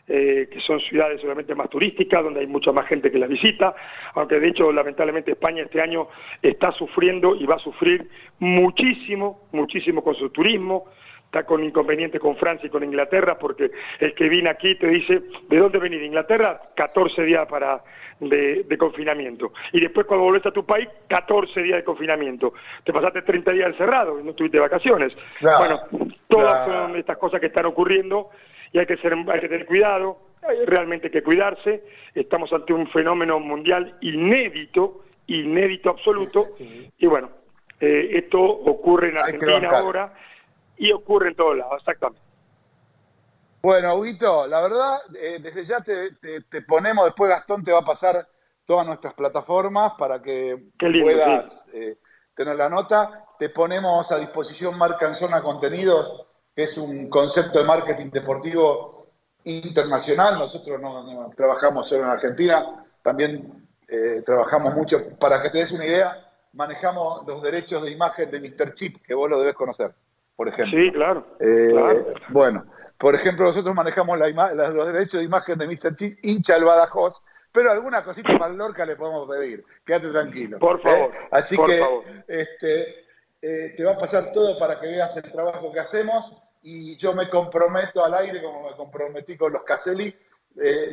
eh, 0.07 0.49
que 0.53 0.61
son 0.61 0.81
ciudades 0.81 1.23
obviamente 1.25 1.55
más 1.55 1.71
turísticas, 1.71 2.23
donde 2.23 2.41
hay 2.41 2.47
mucha 2.47 2.73
más 2.73 2.87
gente 2.87 3.11
que 3.11 3.19
la 3.19 3.27
visita, 3.27 3.75
aunque 4.15 4.39
de 4.39 4.49
hecho 4.49 4.71
lamentablemente 4.71 5.33
España 5.33 5.63
este 5.63 5.81
año 5.81 6.09
está 6.43 6.73
sufriendo 6.73 7.35
y 7.35 7.47
va 7.47 7.55
a 7.55 7.61
sufrir 7.61 8.09
muchísimo, 8.39 9.49
muchísimo 9.53 10.05
con 10.05 10.15
su 10.15 10.29
turismo, 10.29 10.85
está 11.25 11.45
con 11.45 11.65
inconveniente 11.65 12.21
con 12.21 12.37
Francia 12.37 12.67
y 12.67 12.71
con 12.71 12.85
Inglaterra, 12.85 13.39
porque 13.39 13.71
el 13.99 14.15
que 14.15 14.29
viene 14.29 14.51
aquí 14.51 14.75
te 14.75 14.89
dice, 14.89 15.23
¿de 15.49 15.59
dónde 15.59 15.79
venís? 15.79 16.01
¿De 16.01 16.07
Inglaterra? 16.07 16.61
14 16.77 17.23
días 17.23 17.47
para 17.49 17.83
de, 18.21 18.65
de 18.65 18.79
confinamiento. 18.79 19.53
Y 19.73 19.81
después 19.81 20.07
cuando 20.07 20.27
volvés 20.27 20.45
a 20.47 20.53
tu 20.53 20.65
país, 20.65 20.89
14 21.09 21.63
días 21.63 21.79
de 21.79 21.85
confinamiento. 21.85 22.53
Te 22.85 22.93
pasaste 22.93 23.23
30 23.23 23.53
días 23.53 23.69
encerrado 23.69 24.21
y 24.21 24.23
no 24.23 24.35
tuviste 24.35 24.59
vacaciones. 24.59 25.13
Bueno, 25.41 25.81
todas 26.29 26.71
son 26.71 26.97
estas 26.97 27.17
cosas 27.19 27.41
que 27.41 27.47
están 27.47 27.67
ocurriendo 27.67 28.31
y 28.75 28.79
hay 28.81 28.87
que, 28.87 28.97
ser, 28.97 29.15
hay 29.15 29.41
que 29.41 29.49
tener 29.49 29.67
cuidado, 29.67 30.19
hay 30.43 30.65
realmente 30.67 31.09
que 31.09 31.23
cuidarse. 31.23 31.85
Estamos 32.13 32.53
ante 32.53 32.73
un 32.73 32.89
fenómeno 32.91 33.39
mundial 33.39 33.97
inédito, 34.01 35.05
inédito 35.29 35.91
absoluto. 35.91 36.49
Y 36.99 37.07
bueno, 37.07 37.31
eh, 37.81 38.11
esto 38.15 38.41
ocurre 38.43 39.11
en 39.11 39.19
Argentina 39.19 39.71
ahora 39.79 40.13
y 40.77 40.91
ocurre 40.93 41.29
en 41.29 41.37
todos 41.37 41.57
lados, 41.57 41.77
exactamente. 41.79 42.21
Bueno, 43.63 43.95
Huguito, 43.95 44.49
la 44.49 44.61
verdad, 44.61 44.97
eh, 45.19 45.39
desde 45.41 45.65
ya 45.65 45.81
te, 45.81 46.17
te- 46.17 46.41
te 46.43 46.63
ponemos, 46.63 47.05
después 47.05 47.31
Gastón 47.31 47.63
te 47.63 47.71
va 47.71 47.79
a 47.79 47.85
pasar 47.85 48.27
todas 48.65 48.85
nuestras 48.87 49.15
plataformas 49.15 49.93
para 49.97 50.21
que 50.21 50.59
lindo, 50.81 51.03
puedas 51.05 51.69
eh, 51.73 51.97
tener 52.35 52.57
la 52.57 52.69
nota. 52.69 53.25
Te 53.39 53.51
ponemos 53.51 54.11
a 54.11 54.19
disposición 54.19 54.77
Marca 54.77 55.07
en 55.07 55.15
Zona 55.15 55.41
Contenidos, 55.43 56.27
que 56.55 56.65
es 56.65 56.79
un 56.79 57.09
concepto 57.09 57.59
de 57.59 57.65
marketing 57.65 58.11
deportivo 58.11 59.07
internacional. 59.45 60.39
Nosotros 60.39 60.81
no, 60.81 61.03
no 61.03 61.31
trabajamos 61.37 61.89
solo 61.89 62.05
en 62.05 62.11
Argentina, 62.11 62.85
también 63.03 63.69
eh, 63.89 64.23
trabajamos 64.25 64.75
mucho. 64.75 65.17
Para 65.19 65.43
que 65.43 65.51
te 65.51 65.59
des 65.59 65.73
una 65.73 65.87
idea, 65.87 66.31
manejamos 66.53 67.27
los 67.27 67.43
derechos 67.43 67.83
de 67.83 67.91
imagen 67.91 68.31
de 68.31 68.41
Mr. 68.41 68.75
Chip, 68.75 69.05
que 69.05 69.15
vos 69.15 69.29
lo 69.29 69.39
debes 69.39 69.55
conocer, 69.55 69.93
por 70.37 70.49
ejemplo. 70.49 70.81
Sí, 70.81 70.91
claro. 70.93 71.27
Eh, 71.41 71.69
claro. 71.73 72.15
Bueno, 72.31 72.65
por 72.99 73.15
ejemplo, 73.15 73.45
nosotros 73.47 73.75
manejamos 73.75 74.19
la 74.19 74.71
los 74.71 74.87
derechos 74.87 75.21
de 75.21 75.25
imagen 75.25 75.59
de 75.59 75.67
Mr. 75.67 75.97
Chip, 75.97 76.19
hincha 76.23 76.57
el 76.57 76.65
Badajoz, 76.65 77.21
pero 77.53 77.71
alguna 77.71 78.03
cosita 78.03 78.39
para 78.39 78.51
el 78.51 78.59
Lorca 78.59 78.87
le 78.87 78.97
podemos 78.97 79.29
pedir. 79.29 79.65
Quédate 79.85 80.11
tranquilo. 80.11 80.59
Por 80.59 80.81
favor, 80.81 81.13
¿eh? 81.15 81.29
Así 81.31 81.57
por 81.57 81.69
que, 81.69 81.79
favor. 81.79 82.05
este, 82.27 83.05
eh, 83.43 83.75
te 83.77 83.85
va 83.85 83.93
a 83.93 83.99
pasar 83.99 84.33
todo 84.33 84.59
para 84.59 84.81
que 84.81 84.87
veas 84.87 85.17
el 85.17 85.31
trabajo 85.31 85.71
que 85.73 85.81
hacemos 85.81 86.44
y 86.67 86.97
yo 86.97 87.13
me 87.15 87.29
comprometo 87.29 88.03
al 88.05 88.15
aire, 88.15 88.43
como 88.43 88.69
me 88.69 88.75
comprometí 88.75 89.37
con 89.37 89.53
los 89.53 89.63
Caselli, 89.63 90.15
eh, 90.61 90.93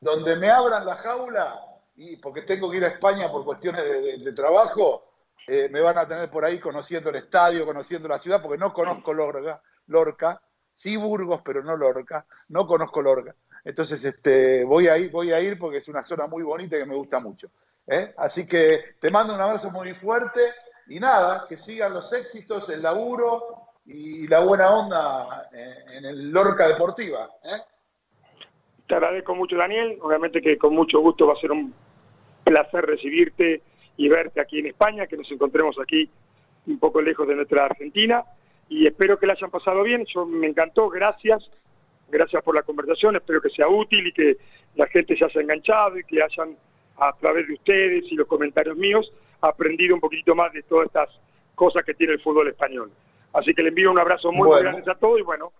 donde 0.00 0.36
me 0.36 0.50
abran 0.50 0.84
la 0.84 0.94
jaula, 0.94 1.58
y 1.96 2.16
porque 2.18 2.42
tengo 2.42 2.70
que 2.70 2.76
ir 2.76 2.84
a 2.84 2.88
España 2.88 3.30
por 3.32 3.44
cuestiones 3.44 3.82
de, 3.82 4.00
de- 4.02 4.18
de 4.18 4.32
trabajo, 4.32 5.04
eh, 5.48 5.68
me 5.70 5.80
van 5.80 5.96
a 5.96 6.06
tener 6.06 6.30
por 6.30 6.44
ahí 6.44 6.58
conociendo 6.60 7.08
el 7.10 7.16
estadio, 7.16 7.64
conociendo 7.64 8.08
la 8.08 8.18
ciudad, 8.18 8.42
porque 8.42 8.58
no 8.58 8.72
conozco 8.74 9.14
Lorca, 9.14 9.62
Lorca 9.86 10.40
sí 10.74 10.96
Burgos, 10.96 11.40
pero 11.42 11.62
no 11.62 11.76
Lorca, 11.76 12.26
no 12.48 12.66
conozco 12.66 13.00
Lorca. 13.00 13.34
Entonces 13.64 14.04
este, 14.04 14.64
voy, 14.64 14.88
a 14.88 14.98
ir, 14.98 15.10
voy 15.10 15.32
a 15.32 15.40
ir 15.40 15.58
porque 15.58 15.78
es 15.78 15.88
una 15.88 16.02
zona 16.02 16.26
muy 16.26 16.42
bonita 16.42 16.76
y 16.76 16.80
que 16.80 16.84
me 16.86 16.94
gusta 16.94 17.18
mucho. 17.20 17.48
¿eh? 17.86 18.12
Así 18.18 18.46
que 18.46 18.96
te 19.00 19.10
mando 19.10 19.34
un 19.34 19.40
abrazo 19.40 19.70
muy 19.70 19.94
fuerte 19.94 20.40
y 20.88 21.00
nada, 21.00 21.46
que 21.48 21.56
sigan 21.56 21.94
los 21.94 22.12
éxitos, 22.12 22.68
el 22.68 22.82
laburo 22.82 23.55
y 23.86 24.26
la 24.26 24.40
buena 24.40 24.70
onda 24.70 25.48
en, 25.52 26.04
el 26.04 26.30
Lorca 26.30 26.68
Deportiva. 26.68 27.30
¿eh? 27.44 27.60
Te 28.86 28.94
agradezco 28.94 29.34
mucho, 29.34 29.56
Daniel. 29.56 29.98
Obviamente 30.02 30.40
que 30.40 30.58
con 30.58 30.74
mucho 30.74 31.00
gusto 31.00 31.26
va 31.26 31.34
a 31.34 31.40
ser 31.40 31.52
un 31.52 31.72
placer 32.44 32.84
recibirte 32.84 33.62
y 33.96 34.08
verte 34.08 34.40
aquí 34.40 34.58
en 34.58 34.66
España, 34.66 35.06
que 35.06 35.16
nos 35.16 35.30
encontremos 35.30 35.76
aquí 35.80 36.10
un 36.66 36.78
poco 36.78 37.00
lejos 37.00 37.26
de 37.28 37.36
nuestra 37.36 37.64
Argentina. 37.64 38.24
Y 38.68 38.86
espero 38.86 39.18
que 39.18 39.26
la 39.26 39.34
hayan 39.34 39.50
pasado 39.50 39.82
bien. 39.84 40.04
Yo 40.12 40.26
me 40.26 40.48
encantó. 40.48 40.88
Gracias. 40.88 41.48
Gracias 42.08 42.42
por 42.42 42.54
la 42.54 42.62
conversación. 42.62 43.16
Espero 43.16 43.40
que 43.40 43.50
sea 43.50 43.68
útil 43.68 44.06
y 44.08 44.12
que 44.12 44.36
la 44.74 44.86
gente 44.88 45.16
se 45.16 45.24
haya 45.24 45.40
enganchado 45.40 45.98
y 45.98 46.04
que 46.04 46.22
hayan, 46.22 46.56
a 46.98 47.12
través 47.12 47.46
de 47.46 47.54
ustedes 47.54 48.04
y 48.10 48.16
los 48.16 48.26
comentarios 48.26 48.76
míos, 48.76 49.12
aprendido 49.40 49.94
un 49.94 50.00
poquitito 50.00 50.34
más 50.34 50.52
de 50.52 50.62
todas 50.62 50.86
estas 50.86 51.08
cosas 51.54 51.84
que 51.84 51.94
tiene 51.94 52.14
el 52.14 52.20
fútbol 52.20 52.48
español. 52.48 52.90
Así 53.32 53.54
que 53.54 53.62
le 53.62 53.68
envío 53.68 53.90
un 53.90 53.98
abrazo 53.98 54.32
muy 54.32 54.48
Bueno. 54.48 54.70
grande 54.70 54.90
a 54.90 54.94
todos 54.94 55.18
y 55.18 55.22
bueno, 55.22 55.52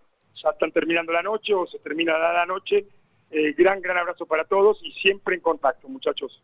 ya 0.43 0.51
están 0.51 0.73
terminando 0.73 1.13
la 1.13 1.23
noche 1.23 1.55
o 1.55 1.67
se 1.67 1.79
termina 1.79 2.17
la 2.19 2.33
la 2.33 2.47
noche. 2.47 2.87
Eh, 3.31 3.53
gran, 3.55 3.81
gran 3.81 3.99
abrazo 3.99 4.25
para 4.27 4.45
todos 4.45 4.79
y 4.83 4.93
siempre 4.93 5.35
en 5.35 5.41
contacto, 5.41 5.89
muchachos. 5.89 6.43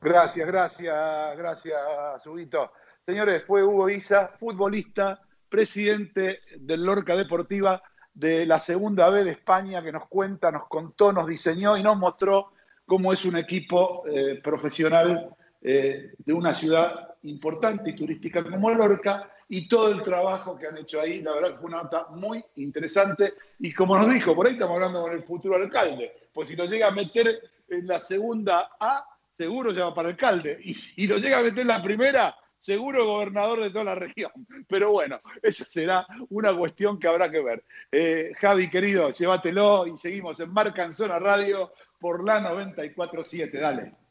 Gracias, 0.00 0.46
gracias, 0.46 1.36
gracias, 1.36 1.76
Subito. 2.22 2.72
Señores, 3.06 3.44
fue 3.46 3.64
Hugo 3.64 3.88
Isa, 3.88 4.28
futbolista, 4.38 5.20
presidente 5.48 6.40
del 6.56 6.84
Lorca 6.84 7.16
Deportiva 7.16 7.82
de 8.12 8.44
la 8.46 8.58
Segunda 8.58 9.08
B 9.10 9.24
de 9.24 9.30
España, 9.30 9.82
que 9.82 9.92
nos 9.92 10.06
cuenta, 10.08 10.50
nos 10.50 10.66
contó, 10.68 11.12
nos 11.12 11.26
diseñó 11.26 11.76
y 11.76 11.82
nos 11.82 11.96
mostró 11.96 12.52
cómo 12.86 13.12
es 13.12 13.24
un 13.24 13.36
equipo 13.36 14.04
eh, 14.08 14.40
profesional 14.42 15.30
eh, 15.62 16.12
de 16.18 16.32
una 16.32 16.54
ciudad 16.54 17.14
importante 17.22 17.90
y 17.90 17.96
turística 17.96 18.42
como 18.44 18.70
Lorca 18.70 19.30
y 19.48 19.66
todo 19.66 19.90
el 19.90 20.02
trabajo 20.02 20.56
que 20.58 20.66
han 20.66 20.76
hecho 20.76 21.00
ahí. 21.00 21.22
La 21.22 21.34
verdad 21.34 21.52
que 21.52 21.58
fue 21.58 21.68
una 21.68 21.82
nota 21.82 22.06
muy 22.10 22.44
interesante 22.56 23.34
y 23.58 23.72
como 23.72 23.98
nos 23.98 24.12
dijo, 24.12 24.34
por 24.34 24.46
ahí 24.46 24.52
estamos 24.52 24.74
hablando 24.74 25.02
con 25.02 25.12
el 25.12 25.22
futuro 25.22 25.56
alcalde, 25.56 26.28
pues 26.32 26.48
si 26.48 26.56
lo 26.56 26.66
llega 26.66 26.88
a 26.88 26.92
meter 26.92 27.40
en 27.68 27.86
la 27.86 28.00
segunda 28.00 28.70
A, 28.78 29.06
seguro 29.36 29.72
ya 29.72 29.86
va 29.86 29.94
para 29.94 30.08
alcalde. 30.08 30.58
Y 30.62 30.74
si 30.74 31.06
lo 31.06 31.16
llega 31.18 31.38
a 31.38 31.42
meter 31.42 31.60
en 31.60 31.68
la 31.68 31.82
primera, 31.82 32.36
seguro 32.58 33.06
gobernador 33.06 33.62
de 33.62 33.70
toda 33.70 33.84
la 33.84 33.94
región. 33.94 34.32
Pero 34.68 34.92
bueno, 34.92 35.20
esa 35.42 35.64
será 35.64 36.06
una 36.30 36.56
cuestión 36.56 36.98
que 36.98 37.08
habrá 37.08 37.30
que 37.30 37.40
ver. 37.40 37.64
Eh, 37.90 38.32
Javi, 38.38 38.68
querido, 38.68 39.10
llévatelo 39.10 39.86
y 39.86 39.96
seguimos 39.96 40.40
en 40.40 40.52
Marca 40.52 40.84
en 40.84 40.94
Zona 40.94 41.18
Radio 41.18 41.72
por 41.98 42.24
la 42.24 42.40
94.7. 42.40 43.60
Dale. 43.60 44.07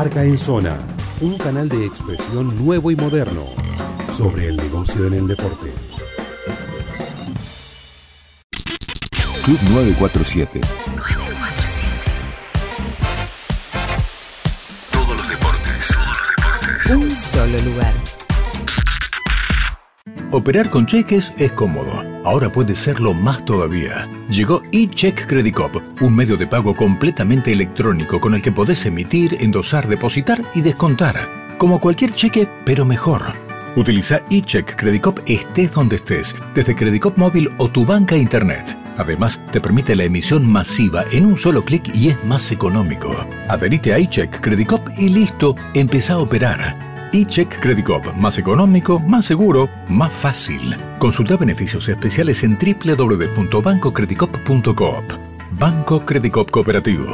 Marca 0.00 0.24
en 0.24 0.38
Zona, 0.38 0.78
un 1.20 1.36
canal 1.36 1.68
de 1.68 1.84
expresión 1.84 2.64
nuevo 2.64 2.90
y 2.90 2.96
moderno 2.96 3.44
sobre 4.08 4.48
el 4.48 4.56
negocio 4.56 5.06
en 5.06 5.12
el 5.12 5.26
deporte. 5.26 5.70
Club 9.44 9.58
947. 9.68 10.62
Todos 14.90 15.16
los 15.18 15.28
deportes. 15.28 15.96
Un 16.94 17.10
solo 17.10 17.58
lugar. 17.58 18.09
Operar 20.32 20.70
con 20.70 20.86
cheques 20.86 21.32
es 21.38 21.50
cómodo. 21.50 22.04
Ahora 22.24 22.52
puede 22.52 22.76
serlo 22.76 23.12
más 23.12 23.44
todavía. 23.44 24.08
Llegó 24.30 24.62
eCheck 24.70 25.26
Credit 25.26 25.52
Cop, 25.52 25.82
un 26.00 26.14
medio 26.14 26.36
de 26.36 26.46
pago 26.46 26.72
completamente 26.76 27.52
electrónico 27.52 28.20
con 28.20 28.34
el 28.34 28.42
que 28.42 28.52
podés 28.52 28.86
emitir, 28.86 29.38
endosar, 29.40 29.88
depositar 29.88 30.40
y 30.54 30.60
descontar. 30.60 31.16
Como 31.58 31.80
cualquier 31.80 32.14
cheque, 32.14 32.46
pero 32.64 32.84
mejor. 32.84 33.22
Utiliza 33.74 34.20
eCheck 34.30 34.76
Credit 34.76 35.02
Cop 35.02 35.18
estés 35.26 35.72
donde 35.72 35.96
estés, 35.96 36.36
desde 36.54 36.76
Credit 36.76 37.02
Cop 37.02 37.18
móvil 37.18 37.50
o 37.58 37.68
tu 37.68 37.84
banca 37.84 38.16
internet. 38.16 38.76
Además, 38.98 39.40
te 39.50 39.60
permite 39.60 39.96
la 39.96 40.04
emisión 40.04 40.46
masiva 40.46 41.04
en 41.10 41.26
un 41.26 41.38
solo 41.38 41.64
clic 41.64 41.92
y 41.92 42.10
es 42.10 42.24
más 42.24 42.52
económico. 42.52 43.26
Adherite 43.48 43.94
a 43.94 43.98
eCheck 43.98 44.40
Credit 44.40 44.68
Cop 44.68 44.88
y 44.96 45.08
listo, 45.08 45.56
empieza 45.74 46.14
a 46.14 46.18
operar. 46.18 46.89
eCheck 47.12 47.60
Credit 47.60 47.84
Cop, 47.84 48.06
más 48.16 48.38
económico, 48.38 48.98
más 48.98 49.26
seguro, 49.26 49.68
más 49.88 50.12
fácil. 50.12 50.76
Consulta 50.98 51.36
beneficios 51.36 51.88
especiales 51.88 52.42
en 52.44 52.58
www.bancocreditcop.coop. 52.58 55.04
Banco 55.58 56.06
Credit 56.06 56.32
Cop 56.32 56.50
Cooperativo. 56.50 57.06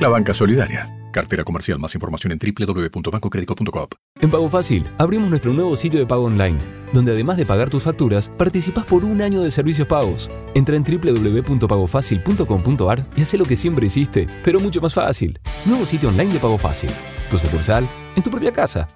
La 0.00 0.08
banca 0.08 0.34
solidaria. 0.34 0.98
Cartera 1.10 1.42
comercial. 1.44 1.78
Más 1.78 1.94
información 1.94 2.32
en 2.32 2.38
www.bancocreditcop.coop. 2.38 3.94
En 4.20 4.30
Pago 4.30 4.48
Fácil, 4.48 4.84
abrimos 4.98 5.28
nuestro 5.30 5.52
nuevo 5.52 5.76
sitio 5.76 6.00
de 6.00 6.06
pago 6.06 6.24
online, 6.24 6.58
donde 6.92 7.12
además 7.12 7.36
de 7.36 7.46
pagar 7.46 7.70
tus 7.70 7.84
facturas, 7.84 8.28
participás 8.28 8.84
por 8.84 9.04
un 9.04 9.22
año 9.22 9.42
de 9.42 9.50
servicios 9.50 9.86
pagos. 9.86 10.28
Entra 10.54 10.76
en 10.76 10.84
www.pagofacil.com.ar 10.84 13.04
y 13.16 13.22
haz 13.22 13.34
lo 13.34 13.44
que 13.44 13.56
siempre 13.56 13.86
hiciste, 13.86 14.26
pero 14.44 14.60
mucho 14.60 14.80
más 14.80 14.94
fácil. 14.94 15.38
Nuevo 15.64 15.84
sitio 15.86 16.08
online 16.08 16.32
de 16.32 16.40
Pago 16.40 16.58
Fácil. 16.58 16.90
Tu 17.30 17.38
sucursal, 17.38 17.86
en 18.16 18.22
tu 18.22 18.30
propia 18.30 18.52
casa. 18.52 18.88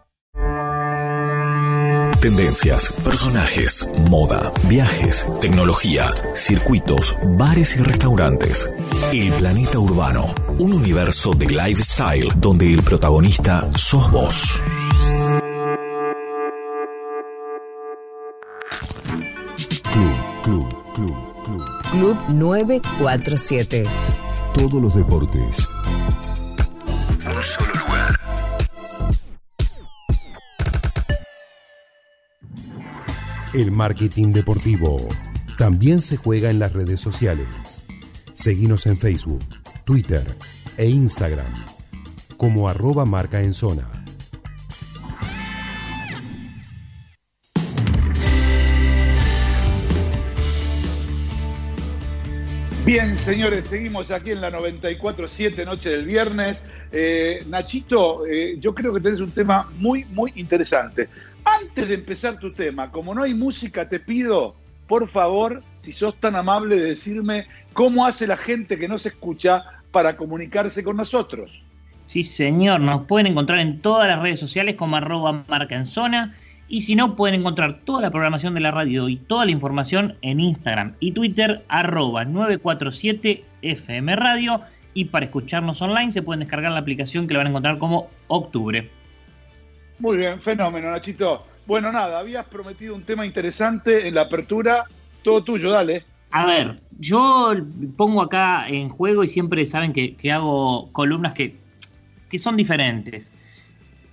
Tendencias, 2.23 2.93
personajes, 3.03 3.89
moda, 4.09 4.53
viajes, 4.69 5.27
tecnología, 5.41 6.09
circuitos, 6.37 7.17
bares 7.37 7.75
y 7.75 7.81
restaurantes. 7.81 8.71
El 9.13 9.33
planeta 9.33 9.81
urbano, 9.81 10.33
un 10.57 10.73
universo 10.73 11.35
de 11.35 11.47
lifestyle 11.47 12.29
donde 12.37 12.73
el 12.73 12.83
protagonista 12.85 13.69
sos 13.77 14.09
vos. 14.13 14.63
Club, 19.83 20.15
club, 20.45 20.95
club, 20.95 21.17
club. 21.45 21.63
Club 21.91 22.17
947. 22.29 23.85
Todos 24.55 24.81
los 24.81 24.95
deportes. 24.95 25.69
Un 27.35 27.43
solo 27.43 27.82
El 33.55 33.71
marketing 33.71 34.33
deportivo 34.33 35.09
también 35.59 36.01
se 36.01 36.17
juega 36.17 36.49
en 36.49 36.59
las 36.59 36.73
redes 36.73 37.03
sociales. 37.03 37.85
Seguimos 38.33 38.87
en 38.87 38.97
Facebook, 38.97 39.45
Twitter 39.85 40.25
e 40.79 40.87
Instagram 40.87 41.45
como 42.39 42.67
arroba 42.67 43.05
marca 43.05 43.43
en 43.43 43.53
zona. 43.53 43.87
Bien, 52.87 53.19
señores, 53.19 53.67
seguimos 53.67 54.11
aquí 54.11 54.31
en 54.31 54.41
la 54.41 54.51
94.7 54.51 55.67
noche 55.67 55.91
del 55.91 56.07
viernes. 56.07 56.65
Eh, 56.91 57.45
Nachito, 57.49 58.27
eh, 58.27 58.57
yo 58.59 58.75
creo 58.75 58.95
que 58.95 59.01
tenés 59.01 59.21
un 59.21 59.31
tema 59.31 59.71
muy, 59.79 60.07
muy 60.07 60.33
interesante. 60.37 61.09
Antes 61.45 61.89
de 61.89 61.95
empezar 61.95 62.39
tu 62.39 62.53
tema, 62.53 62.91
como 62.91 63.15
no 63.15 63.23
hay 63.23 63.35
música, 63.35 63.89
te 63.89 63.99
pido, 63.99 64.55
por 64.87 65.09
favor, 65.09 65.63
si 65.81 65.93
sos 65.93 66.15
tan 66.17 66.37
amable 66.37 66.77
de 66.77 66.91
decirme 66.91 67.47
cómo 67.73 68.07
hace 68.07 68.27
la 68.27 68.37
gente 68.37 68.79
que 68.79 68.89
no 68.89 68.99
se 68.99 69.09
escucha 69.09 69.65
para 69.91 70.17
comunicarse 70.17 70.85
con 70.85 70.97
nosotros. 70.97 71.63
Sí, 72.07 72.25
señor, 72.25 72.81
nos 72.81 73.07
pueden 73.07 73.29
encontrar 73.29 73.61
en 73.61 73.81
todas 73.81 74.09
las 74.09 74.21
redes 74.21 74.41
sociales 74.41 74.75
como 74.75 74.97
arroba 74.97 75.45
marca 75.49 75.77
en 75.77 75.87
zona. 75.87 76.35
Y 76.69 76.83
si 76.83 76.95
no, 76.95 77.17
pueden 77.17 77.41
encontrar 77.41 77.81
toda 77.85 78.01
la 78.03 78.11
programación 78.11 78.55
de 78.55 78.61
la 78.61 78.71
radio 78.71 79.09
y 79.09 79.17
toda 79.17 79.45
la 79.45 79.51
información 79.51 80.17
en 80.23 80.41
Instagram 80.41 80.95
y 81.01 81.13
Twitter, 81.13 81.63
arroba 81.69 82.25
947 82.25 83.45
FM 83.63 84.17
Radio. 84.17 84.61
Y 84.95 85.07
para 85.07 85.27
escucharnos 85.27 85.81
online 85.83 86.13
se 86.13 86.23
pueden 86.23 86.41
descargar 86.41 86.73
la 86.73 86.81
aplicación 86.81 87.27
que 87.27 87.35
la 87.35 87.39
van 87.39 87.47
a 87.49 87.51
encontrar 87.51 87.79
como 87.79 88.09
Octubre. 88.29 88.91
Muy 90.03 90.17
bien, 90.17 90.41
fenómeno, 90.41 90.91
Nachito. 90.91 91.47
Bueno, 91.65 91.93
nada, 91.93 92.19
habías 92.19 92.45
prometido 92.47 92.93
un 92.97 93.05
tema 93.05 93.25
interesante 93.25 94.09
en 94.09 94.17
la 94.17 94.23
apertura. 94.23 94.85
Todo 95.23 95.45
tuyo, 95.45 95.71
dale. 95.71 96.05
A 96.33 96.45
ver, 96.45 96.81
yo 96.99 97.55
pongo 97.97 98.21
acá 98.21 98.67
en 98.69 98.89
juego 98.89 99.23
y 99.23 99.29
siempre 99.29 99.65
saben 99.65 99.93
que, 99.93 100.33
hago 100.33 100.91
columnas 100.91 101.35
que, 101.35 101.55
que 102.29 102.41
son 102.41 102.57
diferentes. 102.57 103.33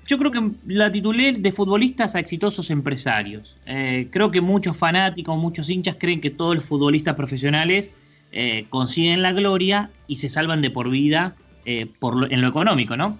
Yo 0.06 0.20
creo 0.20 0.30
que 0.30 0.52
la 0.68 0.92
titulé 0.92 1.34
de 1.34 1.52
futbolistas 1.52 2.14
a 2.14 2.20
exitosos 2.20 2.70
empresarios. 2.70 3.58
Eh, 3.66 4.10
creo 4.12 4.30
que 4.30 4.42
muchos 4.42 4.78
fanáticos, 4.78 5.40
muchos 5.40 5.72
hinchas 5.72 5.96
creen 6.00 6.22
que 6.22 6.30
todos 6.30 6.56
los 6.56 6.66
futbolistas 6.66 7.16
profesionales 7.16 7.96
eh, 8.32 8.68
consiguen 8.70 9.24
la 9.24 9.34
gloria 9.34 9.90
y 10.06 10.18
se 10.18 10.30
salvan 10.30 10.62
de 10.62 10.70
por 10.70 10.92
vida 10.92 11.34
eh, 11.66 11.88
por 11.98 12.32
en 12.32 12.42
lo 12.42 12.48
económico, 12.48 12.96
¿no? 12.96 13.18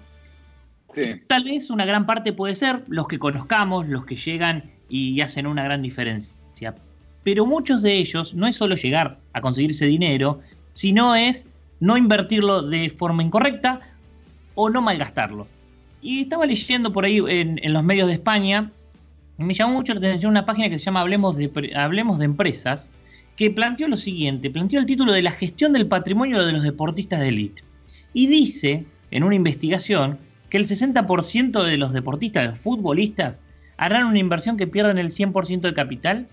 Tal 1.26 1.44
vez 1.44 1.70
una 1.70 1.84
gran 1.84 2.06
parte 2.06 2.32
puede 2.32 2.54
ser 2.54 2.82
los 2.88 3.06
que 3.06 3.18
conozcamos, 3.18 3.88
los 3.88 4.04
que 4.04 4.16
llegan 4.16 4.70
y 4.88 5.20
hacen 5.20 5.46
una 5.46 5.62
gran 5.62 5.82
diferencia. 5.82 6.74
Pero 7.22 7.46
muchos 7.46 7.82
de 7.82 7.94
ellos 7.94 8.34
no 8.34 8.46
es 8.46 8.56
solo 8.56 8.76
llegar 8.76 9.18
a 9.32 9.40
conseguir 9.40 9.70
ese 9.70 9.86
dinero, 9.86 10.40
sino 10.72 11.14
es 11.14 11.46
no 11.78 11.96
invertirlo 11.96 12.62
de 12.62 12.90
forma 12.90 13.22
incorrecta 13.22 13.80
o 14.54 14.70
no 14.70 14.82
malgastarlo. 14.82 15.46
Y 16.02 16.22
estaba 16.22 16.46
leyendo 16.46 16.92
por 16.92 17.04
ahí 17.04 17.22
en, 17.28 17.60
los 17.72 17.84
medios 17.84 18.08
de 18.08 18.14
España, 18.14 18.70
y 19.38 19.44
me 19.44 19.54
llamó 19.54 19.74
mucho 19.74 19.94
la 19.94 20.00
atención 20.00 20.30
una 20.30 20.46
página 20.46 20.68
que 20.68 20.78
se 20.78 20.86
llama 20.86 21.00
Hablemos 21.00 21.36
de, 21.36 21.72
Hablemos 21.74 22.18
de 22.18 22.24
Empresas, 22.24 22.90
que 23.36 23.50
planteó 23.50 23.88
lo 23.88 23.96
siguiente, 23.96 24.50
planteó 24.50 24.80
el 24.80 24.86
título 24.86 25.12
de 25.12 25.22
la 25.22 25.30
gestión 25.30 25.72
del 25.72 25.86
patrimonio 25.86 26.44
de 26.44 26.52
los 26.52 26.62
deportistas 26.62 27.20
de 27.20 27.28
élite. 27.28 27.62
Y 28.12 28.26
dice, 28.26 28.84
en 29.10 29.24
una 29.24 29.34
investigación, 29.34 30.18
que 30.50 30.58
el 30.58 30.66
60% 30.66 31.64
de 31.64 31.76
los 31.78 31.92
deportistas, 31.92 32.42
de 32.42 32.50
los 32.50 32.58
futbolistas, 32.58 33.42
harán 33.76 34.04
una 34.04 34.18
inversión 34.18 34.56
que 34.56 34.66
pierden 34.66 34.98
el 34.98 35.12
100% 35.12 35.60
de 35.60 35.74
capital 35.74 36.28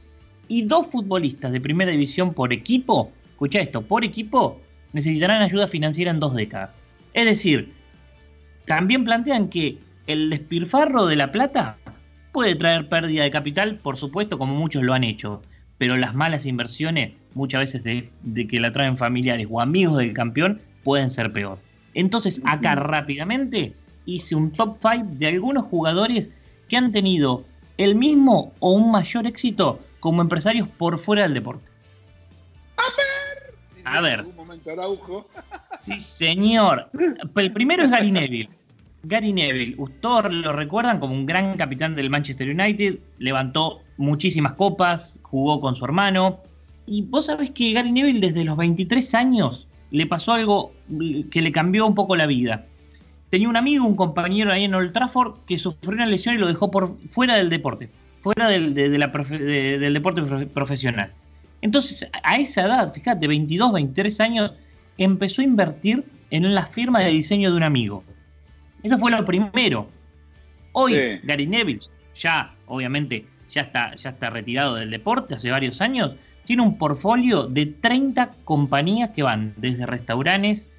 y 0.47 0.63
dos 0.63 0.87
futbolistas 0.87 1.51
de 1.51 1.61
primera 1.61 1.91
división 1.91 2.33
por 2.33 2.51
equipo, 2.51 3.11
escucha 3.29 3.61
esto, 3.61 3.83
por 3.83 4.03
equipo, 4.03 4.59
necesitarán 4.91 5.41
ayuda 5.41 5.67
financiera 5.67 6.11
en 6.11 6.19
dos 6.19 6.35
décadas. 6.35 6.75
Es 7.13 7.25
decir, 7.25 7.71
también 8.65 9.05
plantean 9.05 9.47
que 9.47 9.77
el 10.07 10.29
despilfarro 10.29 11.05
de 11.05 11.15
la 11.15 11.31
plata 11.31 11.77
puede 12.31 12.55
traer 12.55 12.89
pérdida 12.89 13.23
de 13.23 13.31
capital, 13.31 13.75
por 13.77 13.97
supuesto, 13.97 14.37
como 14.37 14.55
muchos 14.55 14.83
lo 14.83 14.93
han 14.93 15.03
hecho, 15.03 15.41
pero 15.77 15.95
las 15.95 16.15
malas 16.15 16.45
inversiones, 16.45 17.13
muchas 17.33 17.61
veces 17.61 17.83
de, 17.83 18.09
de 18.23 18.47
que 18.47 18.59
la 18.59 18.71
traen 18.71 18.97
familiares 18.97 19.47
o 19.49 19.61
amigos 19.61 19.97
del 19.99 20.13
campeón, 20.13 20.59
pueden 20.83 21.09
ser 21.09 21.31
peor. 21.31 21.59
Entonces, 21.93 22.41
acá 22.45 22.75
rápidamente 22.75 23.73
hice 24.07 24.35
un 24.35 24.51
top 24.51 24.77
5 24.81 25.05
de 25.11 25.27
algunos 25.27 25.65
jugadores 25.65 26.31
que 26.67 26.77
han 26.77 26.91
tenido 26.91 27.43
el 27.77 27.93
mismo 27.93 28.53
o 28.59 28.71
un 28.73 28.91
mayor 28.91 29.27
éxito 29.27 29.79
como 29.99 30.23
empresarios 30.23 30.67
por 30.67 30.97
fuera 30.97 31.23
del 31.23 31.35
deporte. 31.35 31.67
A 33.83 34.01
ver. 34.01 34.25
Un 34.25 34.35
momento, 34.35 34.71
Araujo. 34.71 35.27
Sí, 35.81 35.99
señor. 35.99 36.89
El 37.35 37.53
primero 37.53 37.83
es 37.83 37.91
Gary 37.91 38.11
Neville. 38.11 38.49
Gary 39.03 39.31
Neville, 39.31 39.77
todos 40.01 40.33
lo 40.33 40.51
recuerdan 40.51 40.99
como 40.99 41.13
un 41.13 41.25
gran 41.25 41.55
capitán 41.55 41.95
del 41.95 42.09
Manchester 42.09 42.49
United, 42.49 42.99
levantó 43.19 43.79
muchísimas 43.95 44.53
copas, 44.53 45.19
jugó 45.21 45.61
con 45.61 45.75
su 45.75 45.85
hermano. 45.85 46.41
Y 46.87 47.03
vos 47.03 47.27
sabés 47.27 47.51
que 47.51 47.71
Gary 47.71 47.91
Neville 47.91 48.19
desde 48.19 48.43
los 48.43 48.57
23 48.57 49.13
años 49.15 49.67
le 49.91 50.05
pasó 50.07 50.33
algo 50.33 50.73
que 51.31 51.41
le 51.41 51.51
cambió 51.53 51.87
un 51.87 51.95
poco 51.95 52.17
la 52.17 52.25
vida. 52.25 52.65
Tenía 53.29 53.49
un 53.49 53.57
amigo, 53.57 53.85
un 53.85 53.95
compañero 53.95 54.51
ahí 54.51 54.63
en 54.63 54.73
Old 54.73 54.93
Trafford 54.93 55.39
que 55.45 55.57
sufrió 55.57 55.91
una 55.91 56.05
lesión 56.05 56.35
y 56.35 56.37
lo 56.37 56.47
dejó 56.47 56.71
por 56.71 56.97
fuera 57.07 57.35
del 57.35 57.49
deporte, 57.49 57.89
fuera 58.21 58.47
del, 58.47 58.73
de- 58.73 58.89
de 58.89 58.97
la 58.97 59.11
profe- 59.11 59.37
de- 59.39 59.79
del 59.79 59.93
deporte 59.93 60.21
profe- 60.21 60.47
profesional. 60.47 61.11
Entonces, 61.61 62.07
a 62.23 62.37
esa 62.37 62.61
edad, 62.63 62.93
fíjate, 62.93 63.27
22, 63.27 63.73
23 63.73 64.19
años, 64.21 64.53
empezó 64.97 65.41
a 65.41 65.45
invertir 65.45 66.05
en 66.29 66.53
la 66.55 66.65
firma 66.67 66.99
de 67.01 67.09
diseño 67.09 67.51
de 67.51 67.57
un 67.57 67.63
amigo. 67.63 68.03
Eso 68.83 68.97
fue 68.97 69.11
lo 69.11 69.25
primero. 69.25 69.87
Hoy, 70.71 70.93
Sí. 70.93 71.19
Gary 71.23 71.47
Neville, 71.47 71.81
ya, 72.15 72.53
obviamente, 72.67 73.25
ya 73.51 73.61
está, 73.61 73.95
ya 73.95 74.11
está 74.11 74.29
retirado 74.29 74.75
del 74.75 74.91
deporte 74.91 75.35
hace 75.35 75.49
varios 75.51 75.81
años, 75.81 76.13
tiene 76.45 76.61
un 76.61 76.77
portfolio 76.77 77.47
de 77.47 77.65
30 77.65 78.31
compañías 78.45 79.09
que 79.11 79.23
van 79.23 79.53
desde 79.57 79.85
restaurantes, 79.85 80.69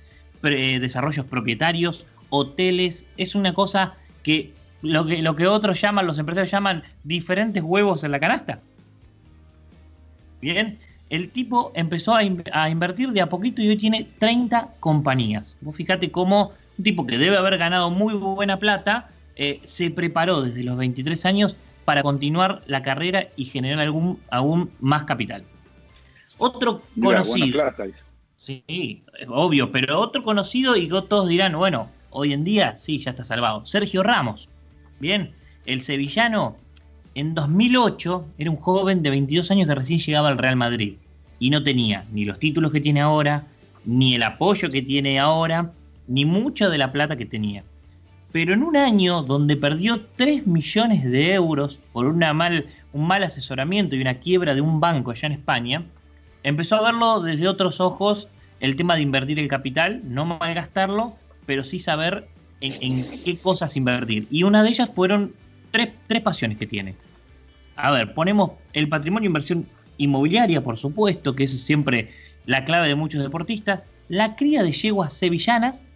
pre- 0.40 0.78
desarrollos 0.80 1.26
propietarios, 1.26 2.06
hoteles. 2.30 3.04
Es 3.16 3.34
una 3.34 3.52
cosa 3.54 3.94
que 4.22 4.52
lo, 4.82 5.06
que 5.06 5.22
lo 5.22 5.34
que 5.36 5.46
otros 5.46 5.80
llaman, 5.80 6.06
los 6.06 6.18
empresarios 6.18 6.50
llaman 6.50 6.82
diferentes 7.04 7.62
huevos 7.62 8.04
en 8.04 8.12
la 8.12 8.20
canasta. 8.20 8.60
Bien, 10.40 10.78
el 11.10 11.30
tipo 11.30 11.72
empezó 11.74 12.14
a, 12.14 12.22
in- 12.22 12.44
a 12.52 12.70
invertir 12.70 13.10
de 13.12 13.20
a 13.20 13.28
poquito 13.28 13.62
y 13.62 13.68
hoy 13.68 13.76
tiene 13.76 14.08
30 14.18 14.74
compañías. 14.80 15.56
Vos 15.60 15.74
fíjate 15.76 16.10
cómo 16.10 16.52
un 16.76 16.84
tipo 16.84 17.06
que 17.06 17.18
debe 17.18 17.36
haber 17.36 17.58
ganado 17.58 17.90
muy 17.90 18.14
buena 18.14 18.58
plata 18.58 19.08
eh, 19.36 19.60
se 19.64 19.90
preparó 19.90 20.42
desde 20.42 20.62
los 20.62 20.76
23 20.76 21.26
años 21.26 21.56
para 21.84 22.02
continuar 22.02 22.62
la 22.66 22.82
carrera 22.82 23.28
y 23.36 23.46
generar 23.46 23.80
algún, 23.80 24.20
aún 24.30 24.70
más 24.80 25.04
capital. 25.04 25.42
Otro 26.36 26.82
conocido. 27.02 27.52
plata. 27.52 27.86
Sí, 28.36 28.62
es 28.68 29.26
obvio, 29.28 29.72
pero 29.72 29.98
otro 29.98 30.22
conocido 30.22 30.76
y 30.76 30.86
todos 30.86 31.28
dirán, 31.28 31.56
bueno, 31.56 31.88
hoy 32.10 32.32
en 32.32 32.44
día 32.44 32.76
sí, 32.78 32.98
ya 33.00 33.10
está 33.10 33.24
salvado. 33.24 33.64
Sergio 33.66 34.02
Ramos. 34.02 34.48
Bien, 35.00 35.32
el 35.66 35.80
sevillano 35.80 36.56
en 37.14 37.34
2008 37.34 38.26
era 38.38 38.50
un 38.50 38.56
joven 38.56 39.02
de 39.02 39.10
22 39.10 39.50
años 39.50 39.68
que 39.68 39.74
recién 39.74 39.98
llegaba 39.98 40.28
al 40.28 40.38
Real 40.38 40.56
Madrid 40.56 40.94
y 41.38 41.50
no 41.50 41.62
tenía 41.62 42.04
ni 42.12 42.24
los 42.24 42.38
títulos 42.38 42.72
que 42.72 42.80
tiene 42.80 43.00
ahora, 43.00 43.46
ni 43.84 44.14
el 44.14 44.22
apoyo 44.22 44.70
que 44.70 44.82
tiene 44.82 45.18
ahora, 45.18 45.72
ni 46.06 46.24
mucha 46.24 46.68
de 46.68 46.78
la 46.78 46.92
plata 46.92 47.16
que 47.16 47.26
tenía. 47.26 47.64
Pero 48.32 48.52
en 48.52 48.62
un 48.62 48.76
año 48.76 49.22
donde 49.22 49.56
perdió 49.56 50.04
3 50.16 50.46
millones 50.46 51.04
de 51.04 51.32
euros 51.32 51.80
por 51.92 52.06
una 52.06 52.34
mal, 52.34 52.66
un 52.92 53.06
mal 53.06 53.22
asesoramiento 53.22 53.96
y 53.96 54.00
una 54.00 54.20
quiebra 54.20 54.54
de 54.54 54.60
un 54.60 54.80
banco 54.80 55.10
allá 55.10 55.26
en 55.26 55.32
España, 55.32 55.84
empezó 56.42 56.76
a 56.76 56.82
verlo 56.82 57.20
desde 57.20 57.48
otros 57.48 57.80
ojos 57.80 58.28
el 58.60 58.76
tema 58.76 58.96
de 58.96 59.02
invertir 59.02 59.38
el 59.38 59.48
capital, 59.48 60.02
no 60.04 60.26
malgastarlo, 60.26 61.14
pero 61.48 61.64
sí 61.64 61.80
saber 61.80 62.28
en, 62.60 63.06
qué 63.24 63.38
cosas 63.38 63.74
invertir. 63.74 64.28
Y 64.30 64.42
una 64.42 64.62
de 64.62 64.68
ellas 64.68 64.90
fueron 64.94 65.32
tres, 65.70 65.88
tres 66.06 66.20
pasiones 66.20 66.58
que 66.58 66.66
tiene. 66.66 66.94
A 67.74 67.90
ver, 67.90 68.12
ponemos 68.12 68.50
el 68.74 68.86
patrimonio 68.90 69.28
inversión 69.28 69.66
inmobiliaria, 69.96 70.60
por 70.60 70.76
supuesto, 70.76 71.34
que 71.34 71.44
es 71.44 71.58
siempre 71.58 72.12
la 72.44 72.64
clave 72.64 72.88
de 72.88 72.96
muchos 72.96 73.22
deportistas, 73.22 73.86
la 74.10 74.36
cría 74.36 74.62
de 74.62 74.72
yeguas 74.72 75.14
sevillanas 75.14 75.86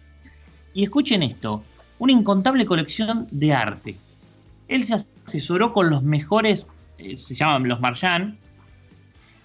y 0.73 0.85
escuchen 0.85 1.21
esto, 1.21 1.63
una 1.99 2.13
incontable 2.13 2.65
colección 2.65 3.27
de 3.29 3.53
arte. 3.53 3.95
Él 4.69 4.83
se 4.85 4.95
asesoró 5.27 5.71
con 5.71 5.91
los 5.91 6.01
mejores, 6.01 6.65
eh, 6.97 7.15
se 7.15 7.35
llaman 7.35 7.67
los 7.67 7.79
Marchand, 7.79 8.37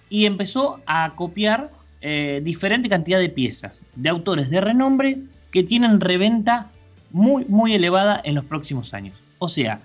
y 0.09 0.25
empezó 0.25 0.81
a 0.87 1.13
copiar 1.15 1.69
eh, 2.01 2.41
diferente 2.43 2.89
cantidad 2.89 3.19
de 3.19 3.29
piezas 3.29 3.83
de 3.95 4.09
autores 4.09 4.49
de 4.49 4.59
renombre 4.59 5.19
que 5.51 5.63
tienen 5.63 5.99
reventa 5.99 6.69
muy, 7.11 7.45
muy 7.45 7.73
elevada 7.73 8.21
en 8.23 8.35
los 8.35 8.45
próximos 8.45 8.93
años. 8.93 9.17
O 9.39 9.47
sea, 9.47 9.79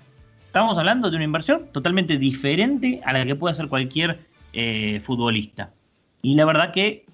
estamos 0.45 0.77
hablando 0.77 1.09
de 1.09 1.15
una 1.15 1.25
inversión 1.25 1.67
totalmente 1.71 2.17
diferente 2.17 3.01
a 3.05 3.13
la 3.13 3.25
que 3.25 3.35
puede 3.35 3.53
hacer 3.53 3.67
cualquier 3.67 4.19
eh, 4.53 5.01
futbolista. 5.03 5.71
Y 6.21 6.35
la 6.35 6.45
verdad 6.45 6.71
que 6.71 7.05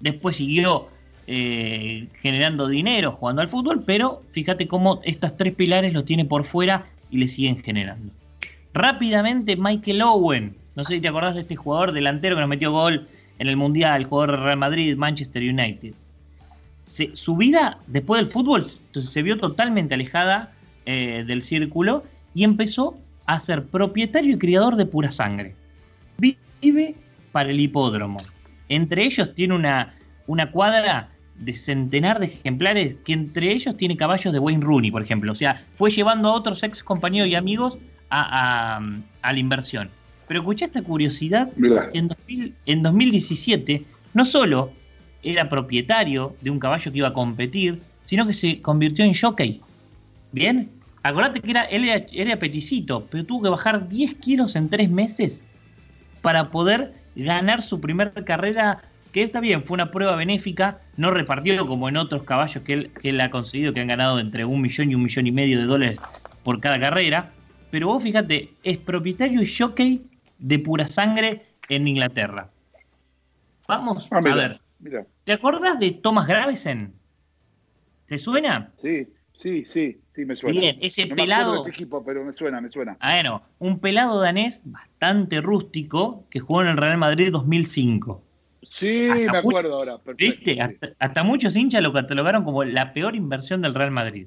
después 0.00 0.36
siguió 0.36 0.88
eh, 1.26 2.08
generando 2.20 2.66
dinero 2.66 3.12
jugando 3.12 3.42
al 3.42 3.48
fútbol, 3.48 3.84
pero 3.84 4.22
fíjate 4.32 4.66
cómo 4.66 5.00
estos 5.04 5.36
tres 5.36 5.54
pilares 5.54 5.92
los 5.92 6.04
tiene 6.04 6.24
por 6.24 6.44
fuera 6.44 6.86
y 7.10 7.18
le 7.18 7.28
siguen 7.28 7.62
generando. 7.62 8.12
Rápidamente, 8.74 9.56
Michael 9.56 10.02
Owen. 10.02 10.56
No 10.76 10.84
sé 10.84 10.94
si 10.94 11.00
te 11.00 11.08
acordás 11.08 11.34
de 11.34 11.42
este 11.42 11.56
jugador 11.56 11.92
delantero 11.92 12.36
que 12.36 12.40
nos 12.40 12.48
metió 12.48 12.72
gol 12.72 13.08
en 13.38 13.46
el 13.48 13.56
Mundial, 13.56 14.04
jugador 14.04 14.32
de 14.32 14.44
Real 14.44 14.58
Madrid, 14.58 14.96
Manchester 14.96 15.42
United. 15.42 15.94
Se- 16.90 17.14
su 17.14 17.36
vida 17.36 17.78
después 17.86 18.20
del 18.20 18.30
fútbol 18.32 18.64
se, 18.64 19.22
vio 19.22 19.38
totalmente 19.38 19.94
alejada 19.94 20.52
eh, 20.86 21.22
del 21.26 21.42
círculo 21.42 22.02
y 22.34 22.42
empezó 22.42 22.98
a 23.26 23.38
ser 23.38 23.64
propietario 23.66 24.34
y 24.34 24.38
criador 24.38 24.74
de 24.74 24.86
pura 24.86 25.12
sangre. 25.12 25.54
Vive 26.18 26.94
para 27.32 27.50
el 27.50 27.60
hipódromo. 27.60 28.20
Entre 28.68 29.04
ellos 29.04 29.34
tiene 29.34 29.54
una, 29.54 29.94
una 30.26 30.50
cuadra 30.50 31.10
de 31.36 31.54
centenar 31.54 32.18
de 32.18 32.26
ejemplares 32.26 32.96
que 33.04 33.12
entre 33.12 33.52
ellos 33.52 33.76
tiene 33.76 33.96
caballos 33.96 34.32
de 34.32 34.38
Wayne 34.40 34.64
Rooney, 34.64 34.90
por 34.90 35.02
ejemplo. 35.02 35.30
O 35.32 35.36
sea, 35.36 35.62
fue 35.74 35.90
llevando 35.90 36.28
a 36.28 36.32
otros 36.32 36.62
ex 36.64 36.82
compañeros 36.82 37.28
y 37.28 37.34
amigos 37.36 37.78
a, 38.10 38.76
a- 38.78 38.82
a 39.22 39.32
la 39.32 39.38
inversión. 39.38 39.88
Pero 40.26 40.40
escuché 40.40 40.64
esta 40.66 40.82
curiosidad, 40.82 41.50
Mirá. 41.56 41.88
en, 41.94 42.08
2000 42.08 42.54
en 42.66 42.82
2017 42.82 43.84
no 44.12 44.24
solo 44.24 44.72
era 45.22 45.48
propietario 45.48 46.34
de 46.40 46.50
un 46.50 46.58
caballo 46.58 46.90
que 46.90 46.98
iba 46.98 47.08
a 47.08 47.12
competir, 47.12 47.80
sino 48.04 48.26
que 48.26 48.32
se 48.34 48.60
convirtió 48.60 49.04
en 49.04 49.14
jockey. 49.14 49.60
¿Bien? 50.32 50.70
Acordate 51.02 51.40
que 51.40 51.50
era, 51.50 51.64
él 51.64 51.84
era, 51.88 52.06
era 52.12 52.38
peticito, 52.38 53.06
pero 53.10 53.24
tuvo 53.24 53.42
que 53.42 53.48
bajar 53.48 53.88
10 53.88 54.14
kilos 54.16 54.54
en 54.56 54.68
3 54.68 54.90
meses 54.90 55.46
para 56.22 56.50
poder 56.50 56.94
ganar 57.16 57.62
su 57.62 57.80
primera 57.80 58.12
carrera, 58.12 58.82
que 59.12 59.22
está 59.22 59.40
bien, 59.40 59.64
fue 59.64 59.74
una 59.74 59.90
prueba 59.90 60.14
benéfica, 60.14 60.78
no 60.96 61.10
repartió 61.10 61.66
como 61.66 61.88
en 61.88 61.96
otros 61.96 62.22
caballos 62.24 62.62
que 62.64 62.72
él, 62.74 62.90
que 63.00 63.10
él 63.10 63.20
ha 63.20 63.30
conseguido, 63.30 63.72
que 63.72 63.80
han 63.80 63.88
ganado 63.88 64.20
entre 64.20 64.44
un 64.44 64.60
millón 64.60 64.90
y 64.90 64.94
un 64.94 65.02
millón 65.02 65.26
y 65.26 65.32
medio 65.32 65.58
de 65.58 65.64
dólares 65.64 65.98
por 66.44 66.60
cada 66.60 66.78
carrera. 66.78 67.30
Pero 67.70 67.86
vos 67.88 68.02
fíjate, 68.02 68.50
es 68.62 68.78
propietario 68.78 69.42
y 69.42 69.46
jockey 69.46 70.02
de 70.38 70.58
pura 70.58 70.86
sangre 70.86 71.46
en 71.68 71.88
Inglaterra. 71.88 72.48
Vamos 73.66 74.08
Ah, 74.10 74.18
a 74.18 74.34
ver. 74.34 74.60
Mira. 74.80 75.06
¿Te 75.24 75.32
acordás 75.32 75.78
de 75.78 75.90
Thomas 75.92 76.26
Gravesen? 76.26 76.94
¿Te 78.06 78.18
suena? 78.18 78.72
Sí, 78.76 79.06
sí, 79.32 79.64
sí, 79.64 80.00
sí, 80.14 80.24
me 80.24 80.34
suena. 80.34 80.60
Bien, 80.60 80.78
ese 80.80 81.06
no 81.06 81.14
Me 81.14 81.22
pelado- 81.22 81.42
acuerdo 81.52 81.64
de 81.64 81.70
equipo, 81.70 82.04
pero 82.04 82.24
me 82.24 82.32
suena, 82.32 82.60
me 82.60 82.68
suena. 82.68 82.96
Ah, 83.00 83.12
Bueno, 83.14 83.42
un 83.58 83.78
pelado 83.78 84.20
danés 84.20 84.60
bastante 84.64 85.40
rústico 85.40 86.24
que 86.30 86.40
jugó 86.40 86.62
en 86.62 86.68
el 86.68 86.76
Real 86.76 86.98
Madrid 86.98 87.30
2005. 87.30 88.22
Sí, 88.62 89.08
Hasta 89.08 89.32
me 89.32 89.38
acuerdo 89.38 89.74
ahora. 89.76 89.98
Perfecto, 89.98 90.36
¿Viste? 90.36 90.54
sí. 90.54 90.60
Hasta, 90.60 90.88
hasta 90.98 91.22
muchos 91.24 91.56
hinchas 91.56 91.82
lo 91.82 91.92
catalogaron 91.92 92.44
como 92.44 92.62
la 92.64 92.92
peor 92.92 93.14
inversión 93.16 93.62
del 93.62 93.74
Real 93.74 93.90
Madrid. 93.90 94.26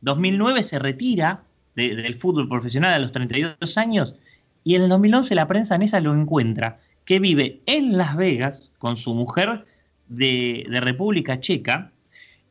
2009 0.00 0.62
se 0.62 0.78
retira 0.78 1.44
de- 1.74 1.94
del 1.96 2.16
fútbol 2.16 2.48
profesional 2.48 2.92
a 2.92 2.98
los 2.98 3.12
32 3.12 3.78
años 3.78 4.16
y 4.64 4.74
en 4.74 4.82
el 4.82 4.88
2011 4.88 5.34
la 5.34 5.46
prensa 5.46 5.74
danesa 5.74 6.00
lo 6.00 6.12
encuentra 6.14 6.80
que 7.04 7.18
vive 7.18 7.62
en 7.66 7.96
Las 7.96 8.16
Vegas 8.16 8.72
con 8.78 8.96
su 8.96 9.14
mujer 9.14 9.64
de, 10.08 10.66
de 10.68 10.80
República 10.80 11.40
Checa, 11.40 11.90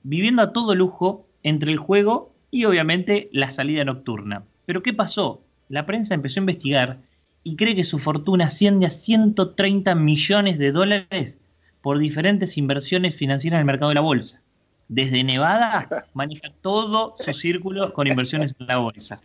viviendo 0.03 0.41
a 0.41 0.53
todo 0.53 0.75
lujo 0.75 1.25
entre 1.43 1.71
el 1.71 1.77
juego 1.77 2.33
y 2.49 2.65
obviamente 2.65 3.29
la 3.31 3.51
salida 3.51 3.85
nocturna. 3.85 4.43
Pero 4.65 4.83
¿qué 4.83 4.93
pasó? 4.93 5.41
La 5.69 5.85
prensa 5.85 6.13
empezó 6.13 6.39
a 6.39 6.43
investigar 6.43 6.99
y 7.43 7.55
cree 7.55 7.75
que 7.75 7.83
su 7.83 7.97
fortuna 7.99 8.45
asciende 8.45 8.85
a 8.85 8.91
130 8.91 9.95
millones 9.95 10.57
de 10.59 10.71
dólares 10.71 11.37
por 11.81 11.97
diferentes 11.97 12.57
inversiones 12.57 13.15
financieras 13.15 13.57
en 13.57 13.61
el 13.61 13.65
mercado 13.65 13.89
de 13.89 13.95
la 13.95 14.01
bolsa. 14.01 14.41
Desde 14.87 15.23
Nevada 15.23 16.05
maneja 16.13 16.51
todo 16.61 17.15
su 17.17 17.33
círculo 17.33 17.93
con 17.93 18.07
inversiones 18.07 18.55
en 18.59 18.67
la 18.67 18.77
bolsa. 18.77 19.21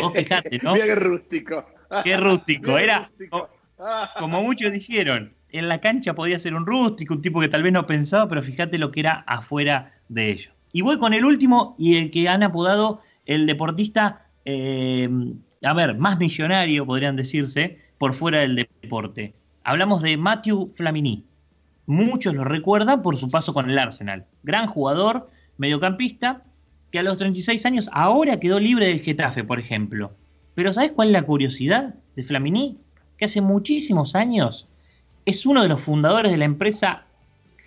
Vos 0.00 0.12
fijate, 0.14 0.58
¿no? 0.62 0.72
Mira 0.74 0.86
qué 0.86 0.94
rústico. 0.94 1.66
Qué 2.04 2.16
rústico. 2.16 2.78
Era, 2.78 3.10
como 4.18 4.42
muchos 4.42 4.72
dijeron, 4.72 5.34
en 5.52 5.68
la 5.68 5.80
cancha 5.80 6.14
podía 6.14 6.38
ser 6.38 6.54
un 6.54 6.66
rústico, 6.66 7.14
un 7.14 7.22
tipo 7.22 7.40
que 7.40 7.48
tal 7.48 7.62
vez 7.62 7.72
no 7.72 7.86
pensaba, 7.86 8.28
pero 8.28 8.42
fíjate 8.42 8.78
lo 8.78 8.90
que 8.90 9.00
era 9.00 9.24
afuera 9.26 9.92
de 10.08 10.32
ello. 10.32 10.52
Y 10.72 10.80
voy 10.80 10.98
con 10.98 11.12
el 11.12 11.24
último 11.24 11.76
y 11.78 11.96
el 11.96 12.10
que 12.10 12.28
han 12.28 12.42
apodado 12.42 13.02
el 13.26 13.46
deportista, 13.46 14.26
eh, 14.46 15.08
a 15.62 15.74
ver, 15.74 15.96
más 15.98 16.18
millonario, 16.18 16.86
podrían 16.86 17.16
decirse, 17.16 17.78
por 17.98 18.14
fuera 18.14 18.40
del 18.40 18.66
deporte. 18.80 19.34
Hablamos 19.62 20.02
de 20.02 20.16
Matthew 20.16 20.72
Flamini. 20.74 21.24
Muchos 21.86 22.34
lo 22.34 22.44
recuerdan 22.44 23.02
por 23.02 23.16
su 23.18 23.28
paso 23.28 23.52
con 23.52 23.68
el 23.68 23.78
Arsenal. 23.78 24.26
Gran 24.42 24.66
jugador, 24.66 25.30
mediocampista, 25.58 26.42
que 26.90 26.98
a 26.98 27.02
los 27.02 27.18
36 27.18 27.64
años 27.66 27.90
ahora 27.92 28.40
quedó 28.40 28.58
libre 28.58 28.88
del 28.88 29.00
Getafe, 29.00 29.44
por 29.44 29.60
ejemplo. 29.60 30.12
Pero 30.54 30.72
¿sabes 30.72 30.92
cuál 30.92 31.08
es 31.08 31.12
la 31.12 31.22
curiosidad 31.22 31.94
de 32.16 32.22
Flamini? 32.22 32.78
Que 33.18 33.26
hace 33.26 33.40
muchísimos 33.40 34.14
años 34.14 34.68
es 35.26 35.46
uno 35.46 35.62
de 35.62 35.68
los 35.68 35.80
fundadores 35.80 36.30
de 36.32 36.38
la 36.38 36.44
empresa 36.44 37.04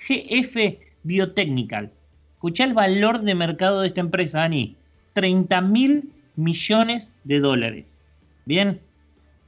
GF 0.07 0.77
Biotechnical. 1.03 1.91
Escuchá 2.33 2.63
el 2.63 2.73
valor 2.73 3.21
de 3.21 3.35
mercado 3.35 3.81
de 3.81 3.87
esta 3.87 4.01
empresa, 4.01 4.39
Dani. 4.39 4.75
30 5.13 5.61
mil 5.61 6.09
millones 6.35 7.11
de 7.23 7.39
dólares. 7.39 7.97
Bien, 8.45 8.81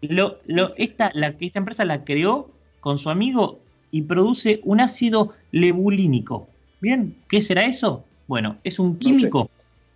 lo, 0.01 0.39
lo- 0.45 0.71
esta, 0.77 1.11
la, 1.13 1.35
esta 1.39 1.59
empresa 1.59 1.83
la 1.85 2.03
creó 2.05 2.49
con 2.79 2.97
su 2.97 3.09
amigo 3.09 3.59
y 3.91 4.03
produce 4.03 4.61
un 4.63 4.79
ácido 4.79 5.33
lebulínico. 5.51 6.47
Bien, 6.79 7.15
¿qué 7.27 7.41
será 7.41 7.65
eso? 7.65 8.05
Bueno, 8.27 8.57
es 8.63 8.79
un 8.79 8.97
químico 8.97 9.49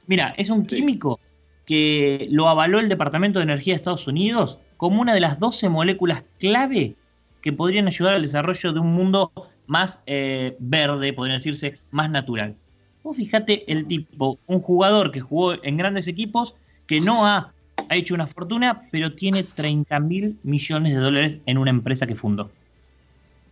Mira, 0.07 0.33
es 0.37 0.49
un 0.49 0.65
químico 0.65 1.19
que 1.65 2.27
lo 2.31 2.49
avaló 2.49 2.79
el 2.79 2.89
Departamento 2.89 3.39
de 3.39 3.43
Energía 3.43 3.73
de 3.73 3.77
Estados 3.77 4.07
Unidos 4.07 4.59
como 4.77 4.99
una 4.99 5.13
de 5.13 5.21
las 5.21 5.39
12 5.39 5.69
moléculas 5.69 6.23
clave 6.39 6.95
que 7.41 7.53
podrían 7.53 7.87
ayudar 7.87 8.15
al 8.15 8.21
desarrollo 8.21 8.73
de 8.73 8.79
un 8.79 8.93
mundo 8.93 9.31
más 9.67 10.01
eh, 10.05 10.55
verde, 10.59 11.13
podría 11.13 11.35
decirse, 11.35 11.77
más 11.91 12.09
natural. 12.09 12.55
Vos 13.03 13.15
fíjate 13.15 13.71
el 13.71 13.87
tipo, 13.87 14.37
un 14.47 14.61
jugador 14.61 15.11
que 15.11 15.21
jugó 15.21 15.53
en 15.63 15.77
grandes 15.77 16.07
equipos, 16.07 16.55
que 16.87 16.99
no 16.99 17.25
ha, 17.25 17.51
ha 17.89 17.95
hecho 17.95 18.13
una 18.13 18.27
fortuna, 18.27 18.83
pero 18.91 19.13
tiene 19.13 19.43
30 19.43 19.99
mil 20.01 20.37
millones 20.43 20.93
de 20.93 20.99
dólares 20.99 21.37
en 21.45 21.57
una 21.57 21.71
empresa 21.71 22.05
que 22.05 22.15
fundó. 22.15 22.51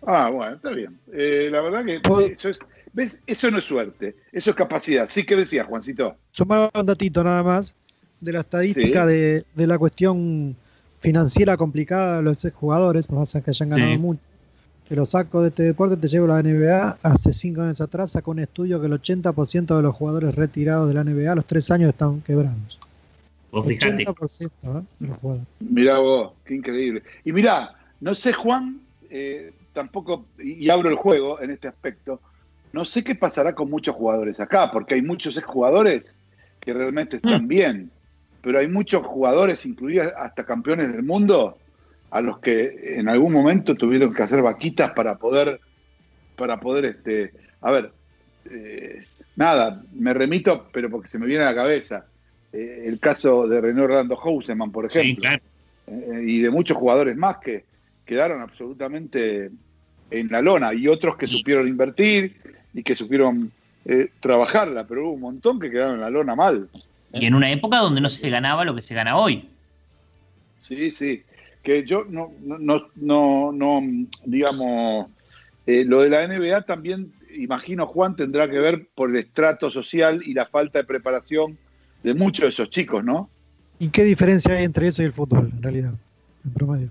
Ah, 0.06 0.30
bueno, 0.30 0.56
está 0.56 0.72
bien. 0.72 0.98
Eh, 1.14 1.49
la 1.52 1.61
verdad 1.61 1.84
que 1.86 2.02
eso 2.34 2.49
es, 2.49 2.60
¿ves? 2.94 3.22
Eso 3.28 3.52
no 3.52 3.57
es 3.60 3.66
suerte, 3.66 4.16
eso 4.32 4.49
es 4.52 4.56
capacidad. 4.56 5.10
Sí 5.10 5.26
que 5.26 5.36
decía 5.36 5.64
Juancito. 5.66 6.16
Sumar 6.32 6.70
un 6.74 6.86
datito 6.86 7.24
nada 7.24 7.44
más 7.44 7.76
de 8.22 8.34
la 8.34 8.41
estadística 8.41 9.06
Sí. 9.07 9.14
de, 9.14 9.44
de 9.56 9.68
la 9.68 9.78
cuestión 9.78 10.56
financiera 11.00 11.58
complicada 11.58 12.18
de 12.18 12.24
los 12.24 12.46
jugadores, 12.54 13.10
más 13.10 13.32
que 13.34 13.50
hayan 13.50 13.70
ganado 13.70 13.92
Sí. 13.92 13.98
mucho. 13.98 14.22
Te 14.88 14.96
lo 14.96 15.06
saco 15.06 15.42
de 15.42 15.50
este 15.50 15.64
deporte, 15.64 15.96
te 15.98 16.08
llevo 16.08 16.26
a 16.26 16.36
la 16.36 16.40
NBA. 16.40 16.98
Hace 17.04 17.32
cinco 17.32 17.62
años 17.62 17.80
atrás 17.80 18.12
sacó 18.12 18.32
un 18.32 18.40
estudio 18.40 18.80
que 18.82 18.88
el 18.88 18.94
80% 18.94 19.76
de 19.78 19.84
los 19.84 19.96
jugadores 19.96 20.34
retirados 20.34 20.88
de 20.88 20.96
la 20.96 21.04
NBA 21.04 21.32
a 21.32 21.36
los 21.36 21.46
tres 21.46 21.70
años 21.70 21.90
están 21.90 22.22
quebrados. 22.22 22.80
Vos 23.52 23.68
fijate. 23.68 24.06
80% 24.06 24.48
¿eh? 24.64 24.84
de 25.00 25.08
los 25.08 25.18
jugadores. 25.20 25.48
Mirá 25.60 26.00
vos, 26.00 26.32
qué 26.44 26.56
increíble. 26.56 27.04
Y 27.24 27.32
mirá, 27.32 27.76
no 28.02 28.16
sé, 28.16 28.34
Juan, 28.34 28.80
eh, 29.12 29.54
tampoco, 29.74 30.26
y 30.40 30.66
y 30.66 30.70
abro 30.72 30.90
el 30.90 30.96
juego 30.96 31.40
en 31.40 31.52
este 31.52 31.68
aspecto, 31.68 32.20
no 32.74 32.84
sé 32.84 33.04
qué 33.04 33.14
pasará 33.16 33.54
con 33.54 33.70
muchos 33.70 33.96
jugadores 33.96 34.40
acá, 34.40 34.72
porque 34.72 34.96
hay 34.96 35.02
muchos 35.02 35.38
exjugadores 35.38 36.18
que 36.60 36.74
realmente 36.74 37.18
están 37.18 37.48
bien, 37.48 37.90
pero 38.41 38.60
hay 38.60 38.68
muchos 38.68 39.06
jugadores, 39.06 39.66
incluidos 39.66 40.14
hasta 40.18 40.45
campeones 40.45 40.91
del 40.91 41.03
mundo, 41.03 41.57
a 42.11 42.22
los 42.22 42.40
que 42.40 42.95
en 42.98 43.07
algún 43.07 43.34
momento 43.34 43.76
tuvieron 43.76 44.14
que 44.14 44.24
hacer 44.24 44.41
vaquitas 44.41 44.91
para 44.94 45.18
poder, 45.18 45.60
para 46.36 46.60
poder, 46.60 46.86
este, 46.86 47.34
a 47.61 47.72
ver, 47.72 47.91
eh, 48.49 49.03
nada, 49.36 49.84
me 49.94 50.14
remito, 50.14 50.68
pero 50.72 50.90
porque 50.90 51.10
se 51.10 51.20
me 51.20 51.28
viene 51.28 51.44
a 51.44 51.48
la 51.48 51.56
cabeza, 51.56 52.06
eh, 52.52 52.84
el 52.86 52.99
caso 52.99 53.48
de 53.48 53.61
René 53.61 53.82
Orlando 53.82 54.16
Houseman, 54.16 54.72
por 54.72 54.86
ejemplo, 54.86 55.30
eh, 55.88 56.24
y 56.26 56.40
de 56.40 56.49
muchos 56.49 56.78
jugadores 56.78 57.16
más 57.16 57.38
que 57.38 57.66
quedaron 58.06 58.41
absolutamente 58.41 59.52
en 60.10 60.28
la 60.30 60.41
lona, 60.41 60.74
y 60.74 60.88
otros 60.88 61.16
que 61.18 61.28
supieron 61.28 61.68
invertir 61.68 62.36
y 62.74 62.82
que 62.82 62.95
supieron 62.95 63.52
eh, 63.86 64.10
trabajarla, 64.20 64.86
pero 64.86 65.06
hubo 65.06 65.14
un 65.14 65.22
montón 65.22 65.60
que 65.60 65.70
quedaron 65.70 65.95
en 65.95 66.02
la 66.02 66.10
lona 66.10 66.36
mal. 66.36 66.68
Y 67.14 67.26
en 67.26 67.36
una 67.36 67.52
época 67.52 67.77
donde 67.77 68.02
no 68.02 68.10
se 68.10 68.30
ganaba 68.30 68.65
lo 68.65 68.76
que 68.76 68.81
se 68.81 68.94
gana 68.95 69.18
hoy. 69.18 69.49
Sí, 70.60 70.91
sí. 70.91 71.23
Que 71.64 71.86
yo 71.86 72.06
no, 72.07 72.31
no, 72.41 72.57
no, 72.57 72.90
no, 72.95 73.52
no, 73.52 74.07
digamos, 74.26 75.07
eh, 75.65 75.84
lo 75.86 76.02
de 76.02 76.10
la 76.10 76.27
NBA 76.27 76.61
también, 76.64 77.11
imagino, 77.36 77.86
Juan, 77.88 78.15
tendrá 78.15 78.49
que 78.49 78.60
ver 78.60 78.88
por 78.95 79.10
el 79.10 79.18
estrato 79.18 79.69
social 79.69 80.22
y 80.26 80.34
la 80.34 80.45
falta 80.45 80.80
de 80.80 80.86
preparación 80.86 81.57
de 82.03 82.14
muchos 82.14 82.44
de 82.44 82.49
esos 82.49 82.69
chicos, 82.69 83.03
¿no? 83.03 83.30
¿Y 83.80 83.90
qué 83.90 84.03
diferencia 84.03 84.56
hay 84.56 84.65
entre 84.65 84.88
eso 84.88 85.02
y 85.02 85.06
el 85.06 85.14
fútbol, 85.14 85.52
en 85.53 85.61
realidad, 85.61 85.94
en 86.45 86.53
promedio? 86.53 86.90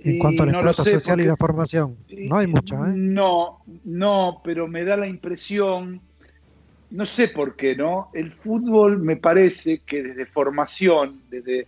En 0.00 0.16
Y 0.16 0.18
cuanto 0.18 0.42
al 0.42 0.52
no 0.52 0.58
estrato 0.58 0.84
sé, 0.84 0.90
social 0.92 1.20
y 1.20 1.26
la 1.26 1.36
formación. 1.36 1.96
No 2.10 2.36
hay 2.36 2.46
mucho, 2.46 2.74
¿eh? 2.86 2.92
No, 2.94 3.60
no, 3.84 4.40
pero 4.44 4.68
me 4.68 4.84
da 4.84 4.96
la 4.96 5.06
impresión, 5.06 6.00
no 6.90 7.06
sé 7.06 7.28
por 7.28 7.56
qué, 7.56 7.74
¿no? 7.76 8.08
El 8.14 8.30
fútbol 8.30 8.98
me 8.98 9.16
parece 9.16 9.78
que 9.78 10.02
desde 10.02 10.26
formación, 10.26 11.20
desde 11.30 11.66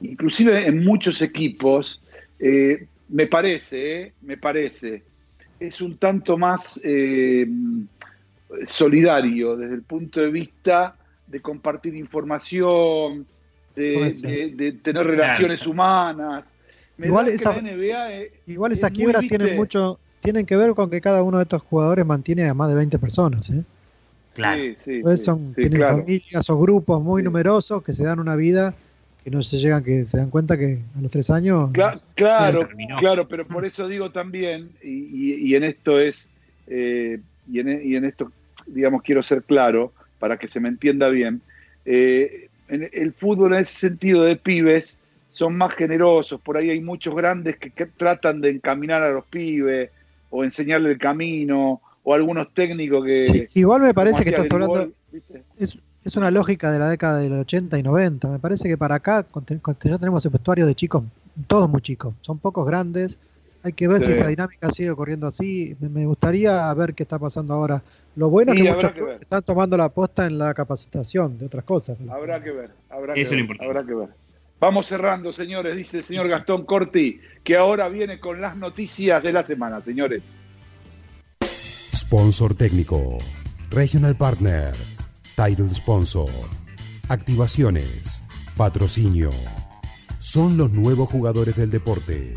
inclusive 0.00 0.66
en 0.66 0.84
muchos 0.84 1.20
equipos, 1.22 2.00
eh, 2.38 2.86
me 3.08 3.26
parece, 3.26 4.00
¿eh? 4.02 4.12
me 4.22 4.36
parece, 4.36 5.02
es 5.58 5.80
un 5.80 5.96
tanto 5.96 6.36
más 6.38 6.80
eh, 6.84 7.46
solidario 8.66 9.56
desde 9.56 9.74
el 9.74 9.82
punto 9.82 10.20
de 10.20 10.30
vista 10.30 10.96
de 11.26 11.40
compartir 11.40 11.94
información, 11.94 13.26
de, 13.74 13.92
de- 14.28 14.50
de 14.56 14.72
tener 14.72 15.06
relaciones 15.06 15.66
humanas. 15.66 16.44
Me 16.96 17.06
Igual 17.08 17.28
esa- 17.28 17.52
la 17.52 17.58
NBA 17.58 18.12
es- 18.12 18.32
Igual 18.46 18.72
es 18.72 18.78
esas 18.78 18.90
muy, 18.90 18.96
quiebras 18.96 19.20
tienen 19.28 19.48
mucho, 19.56 20.00
tienen 20.20 20.46
que 20.46 20.56
ver 20.56 20.74
con 20.74 20.90
que 20.90 21.00
cada 21.00 21.22
uno 21.22 21.36
de 21.38 21.42
estos 21.44 21.62
jugadores 21.62 22.04
mantiene 22.04 22.48
a 22.48 22.54
más 22.54 22.68
de 22.68 22.74
20 22.74 22.98
personas, 22.98 23.48
¿eh? 23.50 23.62
Sí, 24.30 24.42
sí, 24.76 24.92
Entonces 24.96 25.20
sí, 25.20 25.24
son, 25.24 25.54
sí, 25.54 25.62
tienen 25.62 25.78
claro. 25.80 25.98
familias 25.98 26.50
o 26.50 26.58
grupos 26.58 27.02
muy 27.02 27.22
numerosos 27.22 27.82
que 27.82 27.92
se 27.92 28.04
dan 28.04 28.20
una 28.20 28.36
vida 28.36 28.74
que 29.24 29.30
no 29.30 29.42
se 29.42 29.58
llegan, 29.58 29.82
que 29.82 30.04
se 30.04 30.18
dan 30.18 30.30
cuenta 30.30 30.56
que 30.56 30.78
a 30.96 31.00
los 31.00 31.10
tres 31.10 31.30
años. 31.30 31.70
Cla- 31.72 31.92
claro, 32.14 32.68
claro, 32.98 33.28
pero 33.28 33.46
por 33.46 33.64
eso 33.64 33.88
digo 33.88 34.10
también, 34.12 34.70
y, 34.82 34.90
y- 34.90 35.48
y 35.48 35.54
en 35.54 35.64
esto 35.64 35.98
es, 35.98 36.30
eh, 36.66 37.18
y, 37.46 37.60
en, 37.60 37.82
y 37.84 37.96
en 37.96 38.04
esto, 38.04 38.32
digamos, 38.66 39.02
quiero 39.02 39.22
ser 39.22 39.42
claro 39.44 39.92
para 40.18 40.36
que 40.38 40.48
se 40.48 40.60
me 40.60 40.68
entienda 40.68 41.08
bien. 41.08 41.42
eh, 41.84 42.50
en 42.68 42.88
el 42.92 43.14
fútbol 43.14 43.54
en 43.54 43.60
ese 43.60 43.78
sentido 43.78 44.24
de 44.24 44.36
pibes 44.36 45.00
son 45.30 45.56
más 45.56 45.74
generosos, 45.74 46.40
por 46.42 46.56
ahí 46.58 46.68
hay 46.70 46.80
muchos 46.82 47.14
grandes 47.14 47.56
que, 47.58 47.70
que 47.70 47.86
tratan 47.86 48.40
de 48.42 48.50
encaminar 48.50 49.02
a 49.02 49.10
los 49.10 49.24
pibes 49.26 49.90
o 50.28 50.44
enseñarle 50.44 50.90
el 50.90 50.98
camino, 50.98 51.80
o 52.08 52.14
algunos 52.14 52.54
técnicos 52.54 53.04
que... 53.04 53.46
Sí, 53.50 53.60
igual 53.60 53.82
me 53.82 53.92
parece 53.92 54.24
que 54.24 54.30
estás 54.30 54.50
hablando. 54.50 54.88
Es, 55.58 55.76
es 56.02 56.16
una 56.16 56.30
lógica 56.30 56.72
de 56.72 56.78
la 56.78 56.88
década 56.88 57.18
del 57.18 57.34
80 57.34 57.78
y 57.78 57.82
90. 57.82 58.28
Me 58.28 58.38
parece 58.38 58.66
que 58.66 58.78
para 58.78 58.94
acá 58.94 59.24
con- 59.24 59.44
con- 59.60 59.76
ya 59.84 59.98
tenemos 59.98 60.24
el 60.24 60.30
vestuario 60.30 60.64
de 60.64 60.74
chicos, 60.74 61.04
todos 61.46 61.68
muy 61.68 61.82
chicos. 61.82 62.14
Son 62.22 62.38
pocos 62.38 62.66
grandes. 62.66 63.18
Hay 63.62 63.72
que 63.74 63.88
ver 63.88 64.00
si 64.00 64.12
esa 64.12 64.26
dinámica 64.28 64.70
sigue 64.70 64.94
corriendo 64.94 65.26
así. 65.26 65.76
Me, 65.80 65.90
me 65.90 66.06
gustaría 66.06 66.72
ver 66.72 66.94
qué 66.94 67.02
está 67.02 67.18
pasando 67.18 67.52
ahora. 67.52 67.82
Lo 68.16 68.30
bueno 68.30 68.52
Sí, 68.54 68.60
es 68.60 68.64
que 68.66 68.72
muchos 68.72 68.92
que 68.92 69.12
están 69.20 69.42
tomando 69.42 69.76
la 69.76 69.84
aposta 69.84 70.26
en 70.26 70.38
la 70.38 70.54
capacitación 70.54 71.36
de 71.36 71.44
otras 71.44 71.64
cosas. 71.64 71.98
Habrá 72.08 72.42
que 72.42 72.52
ver, 72.52 72.70
habrá 72.88 73.12
Eso 73.12 73.20
es 73.20 73.28
que 73.28 73.34
ver, 73.34 73.40
importante. 73.42 73.66
habrá 73.78 73.86
que 73.86 73.94
ver. 73.94 74.08
Vamos 74.60 74.86
cerrando, 74.86 75.30
señores, 75.32 75.76
dice 75.76 75.98
el 75.98 76.04
señor 76.04 76.26
Gastón 76.28 76.64
Corti, 76.64 77.20
que 77.44 77.56
ahora 77.56 77.88
viene 77.90 78.18
con 78.18 78.40
las 78.40 78.56
noticias 78.56 79.22
de 79.22 79.32
la 79.32 79.42
semana, 79.42 79.82
señores. 79.82 80.22
Sponsor 81.98 82.54
técnico. 82.54 83.18
Regional 83.70 84.16
Partner. 84.16 84.72
Title 85.34 85.74
Sponsor. 85.74 86.30
Activaciones. 87.08 88.22
Patrocinio. 88.56 89.30
Son 90.20 90.56
los 90.56 90.70
nuevos 90.70 91.08
jugadores 91.08 91.56
del 91.56 91.72
deporte. 91.72 92.34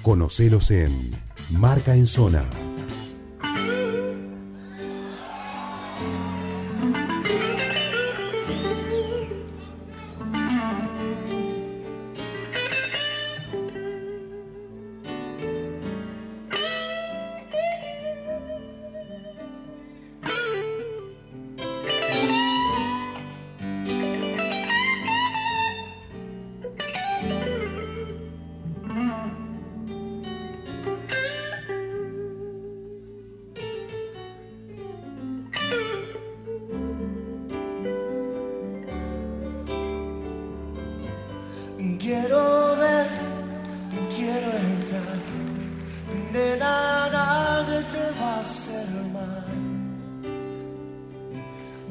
Conocelos 0.00 0.70
en 0.70 1.10
Marca 1.50 1.94
en 1.94 2.06
Zona. 2.06 2.48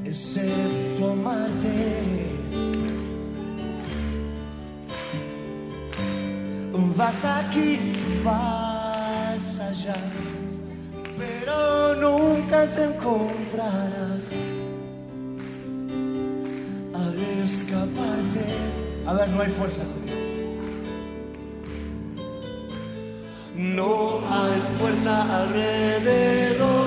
Excepto 0.05 1.11
amarte. 1.11 2.31
Vas 6.97 7.25
aquí, 7.25 7.77
vas 8.23 9.59
allá, 9.59 9.97
pero 11.17 11.93
nunca 11.95 12.69
te 12.69 12.85
encontrarás 12.85 14.31
al 16.93 17.19
escaparte. 17.43 18.45
A 19.05 19.13
ver, 19.13 19.27
no 19.29 19.41
hay 19.41 19.49
fuerzas. 19.51 19.87
No 23.57 24.21
hay 24.29 24.61
fuerza 24.79 25.43
alrededor, 25.43 26.84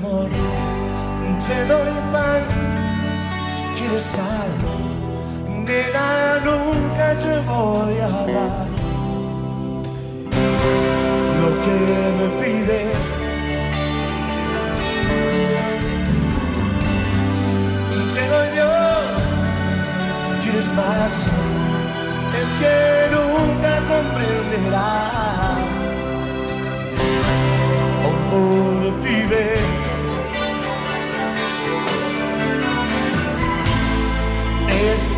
Te 0.00 1.64
doy 1.66 1.92
pan, 2.10 2.42
quieres 3.76 4.02
sal, 4.02 4.50
nena, 5.46 6.38
nunca 6.42 7.18
te 7.18 7.34
voy 7.46 7.98
a 7.98 8.08
dar. 8.32 8.66
Lo 11.40 11.50
que 11.62 11.76
me 12.18 12.26
pides. 12.40 13.04
Te 18.14 18.22
doy 18.28 18.48
Dios, 18.54 19.22
quieres 20.42 20.68
más, 20.72 21.12
es 22.40 22.48
que 22.58 22.89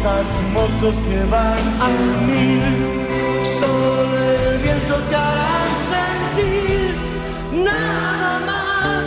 Esas 0.02 0.30
motos 0.52 0.96
que 0.96 1.20
van 1.30 1.64
a 1.80 1.88
mil, 2.26 2.60
solo 3.44 4.16
el 4.18 4.58
viento 4.58 4.96
te 5.08 5.14
hará 5.14 5.64
sentir 5.92 6.92
nada 7.52 8.40
más, 8.50 9.04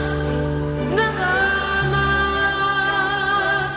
nada 0.95 1.83
más. 1.91 3.69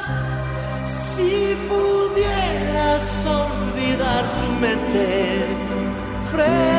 Si 0.87 1.33
pudieras 1.69 3.27
olvidar 3.27 4.23
tu 4.39 4.47
mente 4.61 5.07
frente 6.31 6.78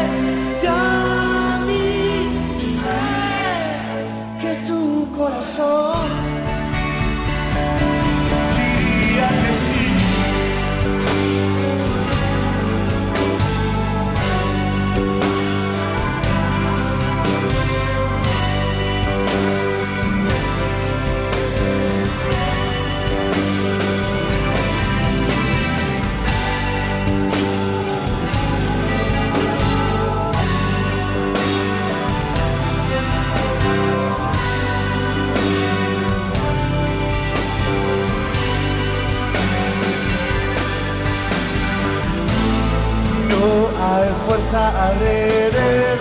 hay 44.52 44.96
fuerza 44.98 45.99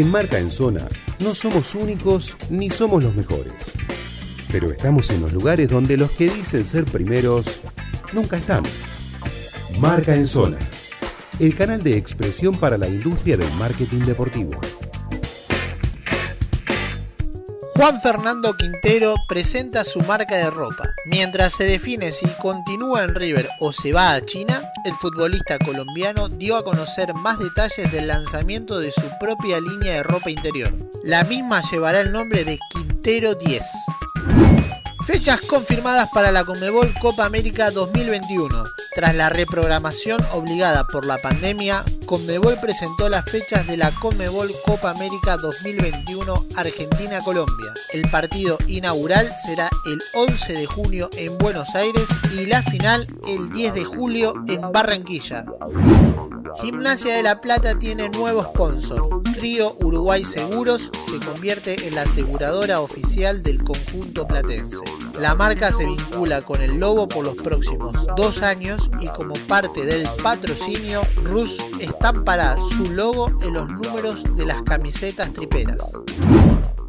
En 0.00 0.10
Marca 0.10 0.38
en 0.38 0.50
Zona 0.50 0.88
no 1.18 1.34
somos 1.34 1.74
únicos 1.74 2.38
ni 2.48 2.70
somos 2.70 3.04
los 3.04 3.14
mejores. 3.14 3.74
Pero 4.50 4.70
estamos 4.70 5.10
en 5.10 5.20
los 5.20 5.30
lugares 5.30 5.68
donde 5.68 5.98
los 5.98 6.10
que 6.12 6.30
dicen 6.30 6.64
ser 6.64 6.86
primeros 6.86 7.60
nunca 8.14 8.38
están. 8.38 8.62
Marca 9.78 10.14
en 10.14 10.26
Zona, 10.26 10.56
el 11.38 11.54
canal 11.54 11.82
de 11.82 11.98
expresión 11.98 12.56
para 12.56 12.78
la 12.78 12.88
industria 12.88 13.36
del 13.36 13.52
marketing 13.58 14.06
deportivo. 14.06 14.58
Juan 17.80 17.98
Fernando 17.98 18.54
Quintero 18.58 19.14
presenta 19.26 19.84
su 19.84 20.00
marca 20.00 20.36
de 20.36 20.50
ropa. 20.50 20.92
Mientras 21.06 21.54
se 21.54 21.64
define 21.64 22.12
si 22.12 22.26
continúa 22.42 23.04
en 23.04 23.14
River 23.14 23.48
o 23.58 23.72
se 23.72 23.90
va 23.90 24.12
a 24.12 24.20
China, 24.22 24.62
el 24.84 24.92
futbolista 24.92 25.56
colombiano 25.56 26.28
dio 26.28 26.56
a 26.56 26.62
conocer 26.62 27.14
más 27.14 27.38
detalles 27.38 27.90
del 27.90 28.08
lanzamiento 28.08 28.80
de 28.80 28.90
su 28.90 29.00
propia 29.18 29.60
línea 29.60 29.94
de 29.94 30.02
ropa 30.02 30.28
interior. 30.28 30.70
La 31.04 31.24
misma 31.24 31.62
llevará 31.70 32.00
el 32.00 32.12
nombre 32.12 32.44
de 32.44 32.58
Quintero 32.70 33.34
10. 33.34 33.64
Fechas 35.10 35.40
confirmadas 35.40 36.08
para 36.14 36.30
la 36.30 36.44
Conmebol 36.44 36.94
Copa 37.00 37.24
América 37.24 37.72
2021. 37.72 38.64
Tras 38.94 39.12
la 39.16 39.28
reprogramación 39.28 40.24
obligada 40.32 40.86
por 40.86 41.04
la 41.04 41.18
pandemia, 41.18 41.82
Conmebol 42.06 42.56
presentó 42.60 43.08
las 43.08 43.24
fechas 43.24 43.66
de 43.66 43.76
la 43.76 43.90
Conmebol 43.90 44.52
Copa 44.64 44.90
América 44.90 45.36
2021 45.36 46.46
Argentina-Colombia. 46.54 47.74
El 47.92 48.08
partido 48.08 48.56
inaugural 48.68 49.32
será 49.36 49.68
el 49.86 50.00
11 50.14 50.52
de 50.52 50.66
junio 50.66 51.10
en 51.16 51.36
Buenos 51.38 51.74
Aires 51.74 52.06
y 52.32 52.46
la 52.46 52.62
final 52.62 53.08
el 53.26 53.50
10 53.50 53.74
de 53.74 53.84
julio 53.84 54.34
en 54.46 54.60
Barranquilla. 54.70 55.44
Gimnasia 56.62 57.16
de 57.16 57.22
la 57.22 57.40
Plata 57.40 57.78
tiene 57.78 58.08
nuevo 58.10 58.42
sponsor. 58.42 59.22
Río 59.40 59.76
Uruguay 59.80 60.24
Seguros 60.24 60.90
se 61.00 61.18
convierte 61.24 61.88
en 61.88 61.94
la 61.94 62.02
aseguradora 62.02 62.80
oficial 62.80 63.42
del 63.42 63.62
conjunto 63.62 64.26
platense. 64.26 64.84
La 65.18 65.34
marca 65.34 65.70
se 65.72 65.84
vincula 65.84 66.42
con 66.42 66.62
el 66.62 66.78
Lobo 66.78 67.06
por 67.06 67.24
los 67.24 67.34
próximos 67.36 67.94
dos 68.16 68.42
años 68.42 68.90
y 69.00 69.06
como 69.08 69.34
parte 69.48 69.84
del 69.84 70.08
patrocinio, 70.22 71.02
Rus 71.24 71.58
estampará 71.78 72.56
su 72.60 72.90
logo 72.90 73.30
en 73.42 73.54
los 73.54 73.68
números 73.68 74.24
de 74.36 74.46
las 74.46 74.62
camisetas 74.62 75.32
triperas. 75.32 75.92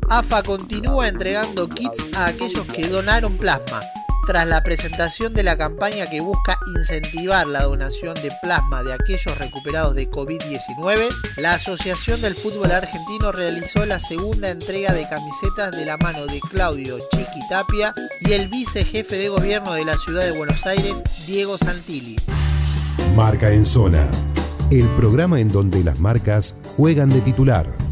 AFA 0.09 0.43
continúa 0.43 1.07
entregando 1.07 1.69
kits 1.69 2.03
a 2.15 2.27
aquellos 2.27 2.65
que 2.67 2.87
donaron 2.87 3.37
plasma. 3.37 3.81
Tras 4.25 4.47
la 4.47 4.61
presentación 4.61 5.33
de 5.33 5.41
la 5.41 5.57
campaña 5.57 6.07
que 6.07 6.21
busca 6.21 6.59
incentivar 6.77 7.47
la 7.47 7.63
donación 7.63 8.13
de 8.15 8.31
plasma 8.41 8.83
de 8.83 8.93
aquellos 8.93 9.37
recuperados 9.39 9.95
de 9.95 10.09
COVID-19, 10.09 11.09
la 11.37 11.55
Asociación 11.55 12.21
del 12.21 12.35
Fútbol 12.35 12.71
Argentino 12.71 13.31
realizó 13.31 13.83
la 13.85 13.99
segunda 13.99 14.51
entrega 14.51 14.93
de 14.93 15.09
camisetas 15.09 15.71
de 15.71 15.85
la 15.85 15.97
mano 15.97 16.27
de 16.27 16.39
Claudio 16.39 16.99
Chiqui 17.11 17.47
Tapia 17.49 17.93
y 18.21 18.33
el 18.33 18.47
vicejefe 18.47 19.17
de 19.17 19.29
gobierno 19.29 19.73
de 19.73 19.85
la 19.85 19.97
ciudad 19.97 20.23
de 20.23 20.37
Buenos 20.37 20.67
Aires, 20.67 21.03
Diego 21.25 21.57
Santilli. 21.57 22.17
Marca 23.15 23.51
en 23.51 23.65
Zona, 23.65 24.07
el 24.69 24.87
programa 24.89 25.39
en 25.39 25.51
donde 25.51 25.83
las 25.83 25.99
marcas 25.99 26.55
juegan 26.77 27.09
de 27.09 27.21
titular. 27.21 27.90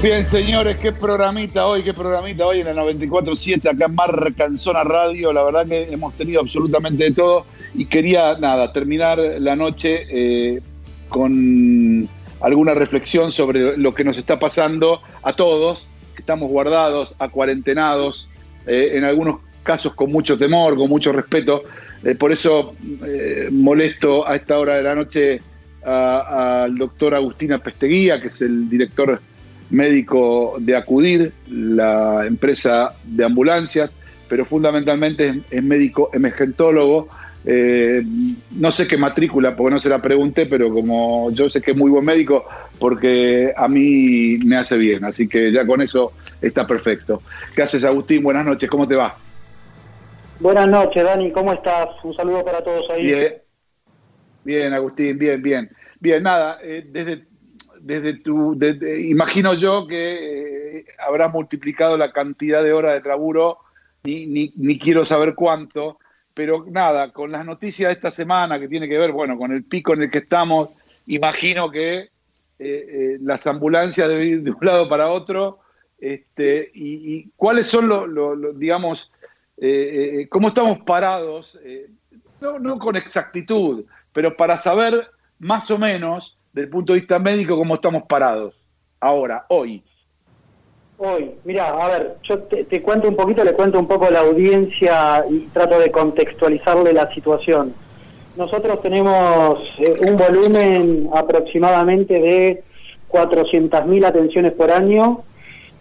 Bien, 0.00 0.24
señores, 0.24 0.76
qué 0.78 0.92
programita 0.92 1.66
hoy, 1.66 1.82
qué 1.82 1.92
programita 1.92 2.46
hoy 2.46 2.60
en 2.60 2.66
la 2.66 2.84
94.7 2.84 3.68
acá 3.68 3.86
en 3.86 3.94
Marca 3.96 4.44
en 4.44 4.56
Zona 4.56 4.84
Radio. 4.84 5.32
La 5.32 5.42
verdad 5.42 5.66
que 5.66 5.92
hemos 5.92 6.14
tenido 6.14 6.40
absolutamente 6.40 7.02
de 7.02 7.10
todo 7.10 7.46
y 7.74 7.84
quería, 7.84 8.38
nada, 8.38 8.72
terminar 8.72 9.18
la 9.18 9.56
noche 9.56 10.06
eh, 10.08 10.60
con 11.08 12.08
alguna 12.40 12.74
reflexión 12.74 13.32
sobre 13.32 13.76
lo 13.76 13.92
que 13.92 14.04
nos 14.04 14.16
está 14.16 14.38
pasando 14.38 15.00
a 15.24 15.32
todos, 15.32 15.88
que 16.14 16.22
estamos 16.22 16.48
guardados, 16.48 17.16
acuarentenados, 17.18 18.28
eh, 18.68 18.92
en 18.94 19.02
algunos 19.02 19.40
casos 19.64 19.94
con 19.94 20.12
mucho 20.12 20.38
temor, 20.38 20.76
con 20.76 20.88
mucho 20.88 21.10
respeto. 21.10 21.64
Eh, 22.04 22.14
por 22.14 22.30
eso 22.30 22.76
eh, 23.04 23.48
molesto 23.50 24.28
a 24.28 24.36
esta 24.36 24.60
hora 24.60 24.76
de 24.76 24.82
la 24.84 24.94
noche 24.94 25.40
al 25.82 26.76
doctor 26.76 27.14
Agustina 27.14 27.58
Pesteguía, 27.58 28.20
que 28.20 28.28
es 28.28 28.42
el 28.42 28.68
director 28.68 29.20
médico 29.70 30.56
de 30.58 30.76
Acudir, 30.76 31.32
la 31.48 32.26
empresa 32.26 32.94
de 33.04 33.24
ambulancias, 33.24 33.90
pero 34.28 34.44
fundamentalmente 34.44 35.28
es, 35.28 35.36
es 35.50 35.62
médico 35.62 36.10
emergentólogo. 36.12 37.08
Eh, 37.44 38.02
no 38.52 38.72
sé 38.72 38.86
qué 38.86 38.98
matrícula, 38.98 39.56
porque 39.56 39.74
no 39.74 39.80
se 39.80 39.88
la 39.88 40.02
pregunté, 40.02 40.46
pero 40.46 40.72
como 40.72 41.30
yo 41.30 41.48
sé 41.48 41.62
que 41.62 41.70
es 41.70 41.76
muy 41.76 41.90
buen 41.90 42.04
médico, 42.04 42.44
porque 42.78 43.52
a 43.56 43.68
mí 43.68 44.38
me 44.44 44.56
hace 44.56 44.76
bien, 44.76 45.04
así 45.04 45.28
que 45.28 45.50
ya 45.50 45.66
con 45.66 45.80
eso 45.80 46.12
está 46.42 46.66
perfecto. 46.66 47.22
¿Qué 47.54 47.62
haces, 47.62 47.84
Agustín? 47.84 48.22
Buenas 48.22 48.44
noches, 48.44 48.68
¿cómo 48.68 48.86
te 48.86 48.96
va? 48.96 49.16
Buenas 50.40 50.68
noches, 50.68 51.02
Dani, 51.02 51.32
¿cómo 51.32 51.52
estás? 51.52 51.88
Un 52.02 52.14
saludo 52.14 52.44
para 52.44 52.62
todos 52.62 52.88
ahí. 52.90 53.04
Bien, 53.04 53.34
bien, 54.44 54.74
Agustín, 54.74 55.18
bien, 55.18 55.42
bien. 55.42 55.70
Bien, 56.00 56.22
nada, 56.22 56.58
eh, 56.62 56.86
desde, 56.86 57.27
desde 57.88 58.12
tu, 58.12 58.52
imagino 58.98 59.54
yo 59.54 59.86
que 59.86 60.80
eh, 60.80 60.84
habrás 60.98 61.32
multiplicado 61.32 61.96
la 61.96 62.12
cantidad 62.12 62.62
de 62.62 62.74
horas 62.74 63.02
de 63.02 63.08
laburo, 63.08 63.60
ni, 64.02 64.26
ni, 64.26 64.78
quiero 64.78 65.06
saber 65.06 65.34
cuánto, 65.34 65.98
pero 66.34 66.66
nada, 66.68 67.10
con 67.14 67.32
las 67.32 67.46
noticias 67.46 67.88
de 67.88 67.94
esta 67.94 68.10
semana 68.10 68.60
que 68.60 68.68
tiene 68.68 68.90
que 68.90 68.98
ver, 68.98 69.10
bueno, 69.12 69.38
con 69.38 69.52
el 69.52 69.64
pico 69.64 69.94
en 69.94 70.02
el 70.02 70.10
que 70.10 70.18
estamos, 70.18 70.68
imagino 71.06 71.70
que 71.70 71.96
eh, 71.96 72.10
eh, 72.58 73.18
las 73.22 73.46
ambulancias 73.46 74.06
deben 74.06 74.28
ir 74.28 74.42
de 74.42 74.50
un 74.50 74.58
lado 74.60 74.86
para 74.86 75.08
otro, 75.08 75.60
este, 75.98 76.70
y, 76.74 77.30
cuáles 77.36 77.68
son 77.68 77.88
los, 77.88 78.06
los, 78.06 78.58
digamos, 78.58 79.10
eh, 79.56 80.26
cómo 80.28 80.48
estamos 80.48 80.80
parados, 80.80 81.58
no, 82.42 82.58
no 82.58 82.78
con 82.78 82.96
exactitud, 82.96 83.86
pero 84.12 84.36
para 84.36 84.58
saber 84.58 85.10
más 85.38 85.70
o 85.70 85.78
menos, 85.78 86.37
desde 86.58 86.66
el 86.66 86.70
punto 86.70 86.92
de 86.92 86.98
vista 86.98 87.20
médico, 87.20 87.56
cómo 87.56 87.76
estamos 87.76 88.02
parados 88.08 88.52
ahora, 88.98 89.46
hoy. 89.48 89.80
Hoy, 90.96 91.30
mira, 91.44 91.68
a 91.68 91.86
ver, 91.86 92.16
yo 92.24 92.40
te, 92.40 92.82
cuento 92.82 93.06
un 93.06 93.14
poquito, 93.14 93.44
le 93.44 93.52
cuento 93.52 93.78
un 93.78 93.86
poco 93.86 94.10
la 94.10 94.20
audiencia 94.20 95.24
y 95.30 95.46
trato 95.52 95.78
de 95.78 95.92
contextualizarle 95.92 96.92
la 96.92 97.14
situación. 97.14 97.72
Nosotros 98.36 98.82
tenemos 98.82 99.60
eh, 99.78 100.00
un 100.08 100.16
volumen 100.16 101.08
aproximadamente 101.14 102.14
de 102.14 102.64
400.000 103.08 104.06
atenciones 104.06 104.52
por 104.52 104.72
año, 104.72 105.20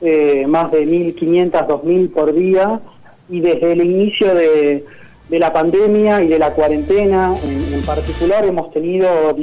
eh, 0.02 0.46
más 0.46 0.72
de 0.72 0.86
1.500, 0.86 1.54
2.000 1.54 2.14
por 2.14 2.36
día, 2.36 2.80
y 3.30 3.40
desde 3.40 3.72
el 3.72 3.82
inicio 3.82 4.36
de, 4.36 4.86
de 5.30 5.40
la 5.40 5.52
pandemia 5.52 6.24
y 6.24 6.28
de 6.28 6.40
la 6.40 6.52
cuarentena 6.52 7.34
en, 7.44 7.82
particular 7.86 8.46
hemos 8.46 8.72
tenido 8.72 9.34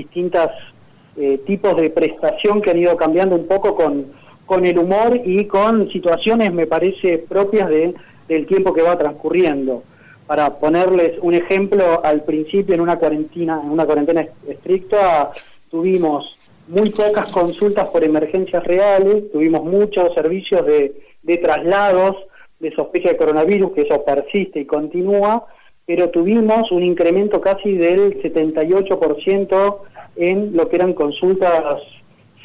distintos 1.17 1.47
tipos 1.47 1.77
de 1.77 1.91
prestación 1.91 2.61
que 2.61 2.71
han 2.71 2.79
ido 2.79 2.97
cambiando 2.97 3.37
un 3.37 3.47
poco 3.47 3.75
con, 3.75 4.07
con 4.47 4.65
el 4.67 4.79
humor 4.79 5.21
y 5.25 5.47
con 5.47 5.89
situaciones, 5.91 6.53
me 6.53 6.67
parece, 6.67 7.19
propias 7.19 7.69
de, 7.69 7.95
del 8.29 8.47
tiempo 8.47 8.73
que 8.73 8.83
va 8.83 8.99
transcurriendo. 8.99 9.83
Para 10.27 10.55
ponerles 10.55 11.19
un 11.21 11.35
ejemplo, 11.35 12.05
al 12.05 12.23
principio 12.23 12.75
en 12.75 12.81
una 12.81 12.99
cuarentena, 12.99 13.61
en 13.63 13.71
una 13.71 13.85
cuarentena 13.85 14.27
estricta 14.49 15.31
tuvimos 15.71 16.37
muy 16.69 16.91
pocas 16.91 17.31
consultas 17.31 17.89
por 17.89 18.05
emergencias 18.05 18.65
reales, 18.65 19.31
tuvimos 19.33 19.65
muchos 19.65 20.15
servicios 20.15 20.65
de, 20.65 20.95
de 21.23 21.37
traslados 21.37 22.17
de 22.59 22.75
sospecha 22.75 23.11
de 23.11 23.17
coronavirus, 23.17 23.73
que 23.73 23.83
eso 23.83 24.05
persiste 24.05 24.61
y 24.61 24.65
continúa, 24.65 25.45
pero 25.87 26.09
tuvimos 26.09 26.73
un 26.73 26.83
incremento 26.83 27.41
casi 27.41 27.77
del 27.77 28.23
78% 28.23 29.77
en 30.17 30.57
lo 30.57 30.69
que 30.69 30.77
eran 30.77 30.93
consultas 30.95 31.81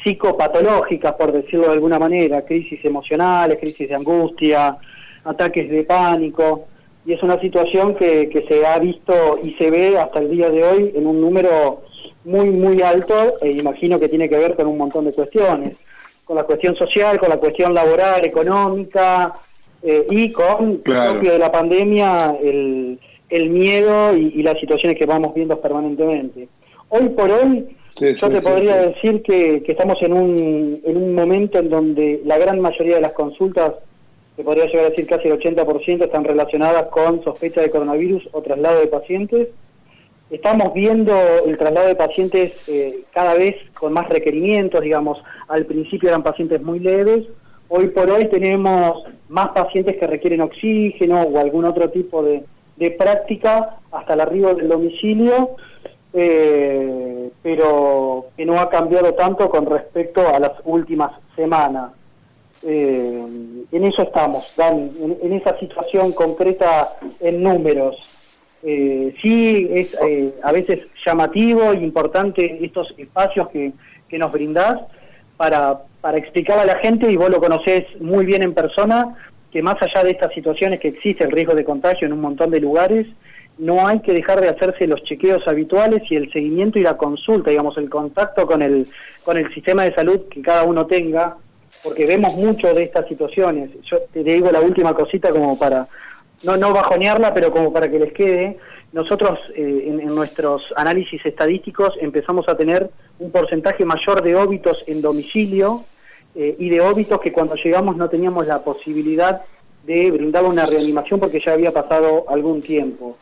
psicopatológicas, 0.04 1.12
por 1.14 1.32
decirlo 1.32 1.66
de 1.66 1.74
alguna 1.74 1.98
manera, 1.98 2.42
crisis 2.42 2.82
emocionales, 2.84 3.58
crisis 3.60 3.88
de 3.88 3.94
angustia, 3.94 4.76
ataques 5.24 5.68
de 5.70 5.84
pánico, 5.84 6.66
y 7.04 7.12
es 7.12 7.22
una 7.22 7.38
situación 7.40 7.94
que, 7.94 8.28
que 8.28 8.46
se 8.46 8.64
ha 8.66 8.78
visto 8.78 9.38
y 9.42 9.52
se 9.54 9.70
ve 9.70 9.98
hasta 9.98 10.20
el 10.20 10.30
día 10.30 10.50
de 10.50 10.64
hoy 10.64 10.92
en 10.94 11.06
un 11.06 11.20
número 11.20 11.82
muy, 12.24 12.50
muy 12.50 12.82
alto, 12.82 13.14
e 13.40 13.50
imagino 13.50 13.98
que 13.98 14.08
tiene 14.08 14.28
que 14.28 14.36
ver 14.36 14.54
con 14.54 14.66
un 14.66 14.78
montón 14.78 15.04
de 15.06 15.12
cuestiones, 15.12 15.76
con 16.24 16.36
la 16.36 16.44
cuestión 16.44 16.76
social, 16.76 17.18
con 17.18 17.28
la 17.28 17.38
cuestión 17.38 17.74
laboral, 17.74 18.24
económica, 18.24 19.34
eh, 19.82 20.06
y 20.10 20.30
con 20.30 20.76
Claro. 20.78 21.12
propio 21.12 21.32
de 21.32 21.38
la 21.38 21.50
pandemia 21.50 22.36
el, 22.42 22.98
el 23.30 23.50
miedo 23.50 24.14
y, 24.14 24.32
y 24.36 24.42
las 24.42 24.58
situaciones 24.60 24.98
que 24.98 25.06
vamos 25.06 25.34
viendo 25.34 25.58
permanentemente. 25.60 26.48
Hoy 26.90 27.08
por 27.10 27.30
hoy, 27.30 27.76
Sí, 27.90 28.14
yo 28.14 28.28
sí, 28.28 28.32
te 28.32 28.40
podría 28.40 28.76
decir 28.76 29.22
que, 29.22 29.62
que 29.62 29.72
estamos 29.72 30.00
en 30.00 30.12
un, 30.12 30.80
en 30.84 30.96
un 30.96 31.14
momento 31.14 31.58
en 31.58 31.68
donde 31.68 32.20
la 32.24 32.38
gran 32.38 32.60
mayoría 32.60 32.96
de 32.96 33.00
las 33.00 33.12
consultas, 33.12 33.74
te 34.36 34.44
podría 34.44 34.66
llegar 34.66 34.86
a 34.86 34.90
decir 34.90 35.06
casi 35.06 35.28
el 35.28 35.38
80%, 35.38 36.04
están 36.04 36.24
relacionadas 36.24 36.84
con 36.86 37.22
sospecha 37.24 37.60
de 37.60 37.70
coronavirus 37.70 38.28
o 38.32 38.42
traslado 38.42 38.80
de 38.80 38.86
pacientes. 38.86 39.48
Estamos 40.30 40.72
viendo 40.72 41.12
el 41.44 41.58
traslado 41.58 41.88
de 41.88 41.96
pacientes 41.96 42.68
eh, 42.68 43.00
cada 43.12 43.34
vez 43.34 43.56
con 43.74 43.92
más 43.92 44.08
requerimientos, 44.08 44.80
digamos, 44.80 45.18
al 45.48 45.66
principio 45.66 46.08
eran 46.08 46.22
pacientes 46.22 46.62
muy 46.62 46.78
leves, 46.78 47.24
hoy 47.68 47.88
por 47.88 48.08
hoy 48.10 48.28
tenemos 48.28 49.02
más 49.28 49.48
pacientes 49.48 49.96
que 49.96 50.06
requieren 50.06 50.40
oxígeno 50.40 51.22
o 51.22 51.38
algún 51.38 51.64
otro 51.64 51.90
tipo 51.90 52.22
de, 52.22 52.44
de 52.76 52.90
práctica 52.92 53.78
hasta 53.90 54.14
el 54.14 54.20
arribo 54.20 54.54
del 54.54 54.68
domicilio, 54.68 55.56
eh, 56.12 57.30
pero 57.42 58.26
que 58.36 58.44
no 58.44 58.60
ha 58.60 58.68
cambiado 58.68 59.14
tanto 59.14 59.48
con 59.48 59.66
respecto 59.66 60.26
a 60.28 60.38
las 60.38 60.52
últimas 60.64 61.12
semanas. 61.36 61.92
Eh, 62.62 63.26
en 63.72 63.84
eso 63.84 64.02
estamos, 64.02 64.52
Dani, 64.56 64.90
en, 65.22 65.32
esa 65.32 65.58
situación 65.58 66.12
concreta 66.12 66.96
en 67.20 67.42
números. 67.42 67.96
Eh, 68.62 69.14
sí, 69.22 69.68
es 69.72 69.96
eh, 70.02 70.34
a 70.42 70.52
veces 70.52 70.80
llamativo 71.06 71.72
e 71.72 71.82
importante 71.82 72.62
estos 72.62 72.92
espacios 72.98 73.48
que, 73.48 73.72
que 74.08 74.18
nos 74.18 74.30
brindás 74.30 74.80
para, 75.38 75.80
para 76.02 76.18
explicar 76.18 76.58
a 76.58 76.66
la 76.66 76.76
gente, 76.78 77.10
y 77.10 77.16
vos 77.16 77.30
lo 77.30 77.40
conocés 77.40 77.84
muy 78.00 78.26
bien 78.26 78.42
en 78.42 78.52
persona, 78.52 79.16
que 79.50 79.62
más 79.62 79.76
allá 79.80 80.04
de 80.04 80.10
estas 80.10 80.34
situaciones 80.34 80.80
que 80.80 80.88
existe 80.88 81.24
el 81.24 81.30
riesgo 81.30 81.54
de 81.54 81.64
contagio 81.64 82.06
en 82.06 82.12
un 82.12 82.20
montón 82.20 82.50
de 82.50 82.60
lugares, 82.60 83.06
no 83.60 83.86
hay 83.86 84.00
que 84.00 84.12
dejar 84.12 84.40
de 84.40 84.48
hacerse 84.48 84.86
los 84.86 85.02
chequeos 85.04 85.46
habituales 85.46 86.02
y 86.10 86.16
el 86.16 86.32
seguimiento 86.32 86.78
y 86.78 86.82
la 86.82 86.96
consulta, 86.96 87.50
digamos, 87.50 87.76
el 87.76 87.90
contacto 87.90 88.46
con 88.46 88.62
el, 88.62 88.86
con 89.22 89.36
el 89.36 89.52
sistema 89.52 89.84
de 89.84 89.94
salud 89.94 90.22
que 90.30 90.40
cada 90.40 90.64
uno 90.64 90.86
tenga, 90.86 91.36
porque 91.84 92.06
vemos 92.06 92.34
mucho 92.34 92.72
de 92.72 92.84
estas 92.84 93.06
situaciones. 93.06 93.70
Yo 93.82 93.98
te 94.12 94.24
digo 94.24 94.50
la 94.50 94.60
última 94.60 94.94
cosita 94.94 95.30
como 95.30 95.58
para, 95.58 95.86
no, 96.42 96.56
no 96.56 96.72
bajonearla, 96.72 97.34
pero 97.34 97.52
como 97.52 97.72
para 97.72 97.90
que 97.90 97.98
les 97.98 98.12
quede. 98.14 98.58
Nosotros 98.92 99.38
eh, 99.54 99.84
en, 99.86 100.00
en 100.00 100.14
nuestros 100.14 100.72
análisis 100.74 101.24
estadísticos 101.24 101.94
empezamos 102.00 102.48
a 102.48 102.56
tener 102.56 102.90
un 103.18 103.30
porcentaje 103.30 103.84
mayor 103.84 104.22
de 104.22 104.36
óbitos 104.36 104.82
en 104.86 105.02
domicilio 105.02 105.84
eh, 106.34 106.56
y 106.58 106.70
de 106.70 106.80
óbitos 106.80 107.20
que 107.20 107.30
cuando 107.30 107.56
llegamos 107.56 107.96
no 107.96 108.08
teníamos 108.08 108.46
la 108.46 108.64
posibilidad 108.64 109.42
de 109.84 110.10
brindar 110.10 110.44
una 110.44 110.64
reanimación 110.64 111.20
porque 111.20 111.40
ya 111.40 111.52
había 111.52 111.72
pasado 111.72 112.24
algún 112.28 112.62
tiempo. 112.62 113.18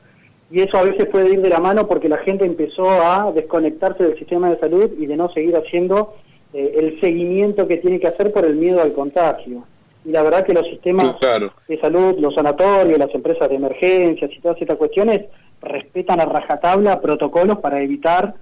Y 0.50 0.62
eso 0.62 0.78
a 0.78 0.82
veces 0.82 1.06
puede 1.06 1.30
ir 1.30 1.42
de 1.42 1.50
la 1.50 1.60
mano 1.60 1.86
porque 1.86 2.08
la 2.08 2.18
gente 2.18 2.44
empezó 2.46 2.88
a 2.90 3.30
desconectarse 3.32 4.02
del 4.04 4.18
sistema 4.18 4.48
de 4.50 4.58
salud 4.58 4.90
y 4.98 5.06
de 5.06 5.16
no 5.16 5.30
seguir 5.32 5.54
haciendo 5.56 6.14
eh, 6.54 6.74
el 6.78 6.98
seguimiento 7.00 7.68
que 7.68 7.76
tiene 7.76 8.00
que 8.00 8.06
hacer 8.08 8.32
por 8.32 8.44
el 8.46 8.56
miedo 8.56 8.80
al 8.80 8.92
contagio. 8.94 9.64
Y 10.06 10.10
la 10.10 10.22
verdad 10.22 10.46
que 10.46 10.54
los 10.54 10.66
sistemas 10.66 11.16
Claro. 11.20 11.52
de 11.68 11.78
salud, 11.80 12.18
los 12.18 12.34
sanatorios, 12.34 12.98
las 12.98 13.14
empresas 13.14 13.48
de 13.50 13.56
emergencias 13.56 14.30
y 14.34 14.40
todas 14.40 14.60
estas 14.60 14.78
cuestiones 14.78 15.26
respetan 15.60 16.20
a 16.20 16.24
rajatabla 16.24 17.00
protocolos 17.00 17.58
para 17.58 17.82
evitar 17.82 18.32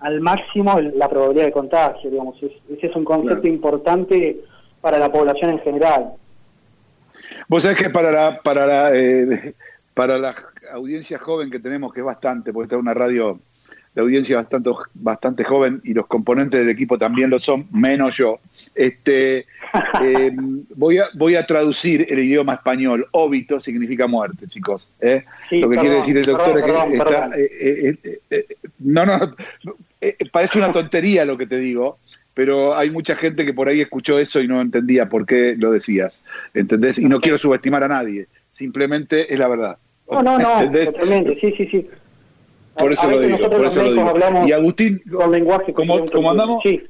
al 0.00 0.20
máximo 0.20 0.78
la 0.96 1.08
probabilidad 1.08 1.46
de 1.46 1.52
contagio, 1.52 2.10
digamos. 2.10 2.36
Es- 2.42 2.52
ese 2.76 2.88
es 2.88 2.96
un 2.96 3.04
concepto 3.06 3.40
Claro. 3.40 3.54
importante 3.54 4.36
para 4.82 4.98
la 4.98 5.10
población 5.10 5.52
en 5.52 5.60
general. 5.60 6.10
Vos 7.48 7.62
sabés 7.62 7.78
que 7.78 7.88
para 7.88 8.10
la, 8.10 8.38
para 8.44 8.66
la, 8.66 8.90
eh, 8.94 9.54
para 9.94 10.18
la 10.18 10.34
audiencia 10.72 11.18
joven 11.18 11.50
que 11.50 11.60
tenemos, 11.60 11.92
que 11.92 12.00
es 12.00 12.06
bastante, 12.06 12.52
porque 12.52 12.66
está 12.66 12.76
una 12.76 12.94
radio 12.94 13.40
de 13.94 14.00
audiencia 14.00 14.36
bastante, 14.36 14.70
bastante 14.94 15.44
joven 15.44 15.80
y 15.84 15.94
los 15.94 16.06
componentes 16.06 16.60
del 16.60 16.68
equipo 16.68 16.98
también 16.98 17.30
lo 17.30 17.38
son, 17.38 17.66
menos 17.70 18.16
yo. 18.16 18.40
Este, 18.74 19.46
eh, 20.02 20.32
voy, 20.74 20.98
a, 20.98 21.04
voy 21.14 21.36
a 21.36 21.46
traducir 21.46 22.06
el 22.10 22.18
idioma 22.18 22.54
español. 22.54 23.06
Óbito 23.12 23.60
significa 23.60 24.06
muerte, 24.08 24.48
chicos. 24.48 24.88
¿eh? 25.00 25.24
Sí, 25.48 25.60
lo 25.60 25.70
que 25.70 25.76
quiere 25.76 25.96
decir 25.96 26.16
el 26.18 26.24
doctor 26.24 26.54
perdón, 26.54 26.92
es 26.92 26.98
que 26.98 27.04
perdón, 27.04 27.32
está, 27.32 27.38
eh, 27.38 27.98
eh, 28.30 28.46
no, 28.80 29.06
no, 29.06 29.34
parece 30.32 30.58
una 30.58 30.72
tontería 30.72 31.24
lo 31.24 31.38
que 31.38 31.46
te 31.46 31.58
digo, 31.58 31.98
pero 32.34 32.76
hay 32.76 32.90
mucha 32.90 33.14
gente 33.14 33.44
que 33.44 33.54
por 33.54 33.68
ahí 33.68 33.80
escuchó 33.80 34.18
eso 34.18 34.40
y 34.40 34.48
no 34.48 34.60
entendía 34.60 35.08
por 35.08 35.24
qué 35.24 35.54
lo 35.56 35.70
decías, 35.70 36.22
¿entendés? 36.52 36.98
Y 36.98 37.04
no 37.04 37.20
quiero 37.20 37.38
subestimar 37.38 37.84
a 37.84 37.88
nadie, 37.88 38.26
simplemente 38.50 39.32
es 39.32 39.38
la 39.38 39.46
verdad. 39.46 39.78
No, 40.10 40.22
no, 40.22 40.38
no, 40.38 40.58
¿Entendés? 40.58 40.86
totalmente, 40.86 41.38
sí, 41.40 41.54
sí, 41.56 41.66
sí. 41.66 41.88
Por 42.76 42.92
eso 42.92 43.10
lo 43.10 43.20
digo, 43.20 43.38
por 43.38 43.64
eso 43.64 43.82
lo 43.82 43.92
digo. 43.92 44.08
hablamos 44.08 44.48
Y 44.48 44.52
Agustín, 44.52 45.02
con 45.10 45.30
lenguaje 45.30 45.72
como, 45.72 46.04
como 46.06 46.30
andamos, 46.30 46.62
sí. 46.62 46.82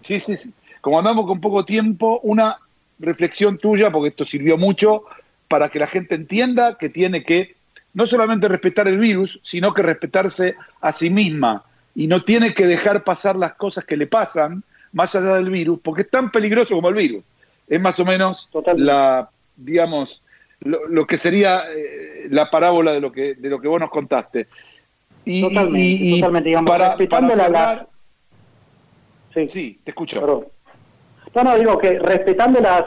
sí, 0.00 0.18
sí, 0.18 0.36
sí. 0.36 0.52
como 0.80 0.98
andamos 0.98 1.26
con 1.26 1.40
poco 1.40 1.64
tiempo, 1.64 2.20
una 2.22 2.56
reflexión 2.98 3.58
tuya, 3.58 3.90
porque 3.90 4.08
esto 4.08 4.24
sirvió 4.24 4.56
mucho 4.56 5.04
para 5.48 5.68
que 5.68 5.78
la 5.78 5.86
gente 5.86 6.14
entienda 6.14 6.76
que 6.78 6.88
tiene 6.88 7.22
que 7.22 7.54
no 7.94 8.06
solamente 8.06 8.48
respetar 8.48 8.88
el 8.88 8.98
virus, 8.98 9.40
sino 9.42 9.72
que 9.72 9.82
respetarse 9.82 10.56
a 10.80 10.92
sí 10.92 11.08
misma 11.08 11.64
y 11.94 12.06
no 12.06 12.22
tiene 12.22 12.52
que 12.52 12.66
dejar 12.66 13.04
pasar 13.04 13.36
las 13.36 13.54
cosas 13.54 13.84
que 13.84 13.96
le 13.96 14.06
pasan 14.06 14.62
más 14.92 15.14
allá 15.14 15.34
del 15.34 15.50
virus, 15.50 15.78
porque 15.82 16.02
es 16.02 16.10
tan 16.10 16.30
peligroso 16.30 16.74
como 16.74 16.88
el 16.88 16.94
virus. 16.94 17.24
Es 17.66 17.80
más 17.80 17.98
o 17.98 18.04
menos 18.04 18.48
la, 18.76 19.30
digamos, 19.56 20.22
lo, 20.60 20.86
lo 20.88 21.06
que 21.06 21.16
sería 21.16 21.60
eh, 21.74 22.26
la 22.30 22.50
parábola 22.50 22.92
de 22.92 23.00
lo 23.00 23.12
que 23.12 23.34
de 23.34 23.48
lo 23.48 23.60
que 23.60 23.68
vos 23.68 23.80
nos 23.80 23.90
contaste. 23.90 24.46
Y, 25.24 25.42
Totalmente, 25.42 25.78
y- 25.80 26.14
y 26.14 26.20
totalmente, 26.20 26.48
digamos, 26.50 26.70
para, 26.70 26.88
respetando 26.96 27.32
para 27.34 27.48
la- 27.48 27.86
Sí. 29.48 29.80
te 29.84 29.90
escucho. 29.90 30.20
Perdón. 30.20 30.46
No, 31.34 31.44
no, 31.44 31.58
digo 31.58 31.76
que 31.78 31.98
respetando 31.98 32.58
las, 32.60 32.84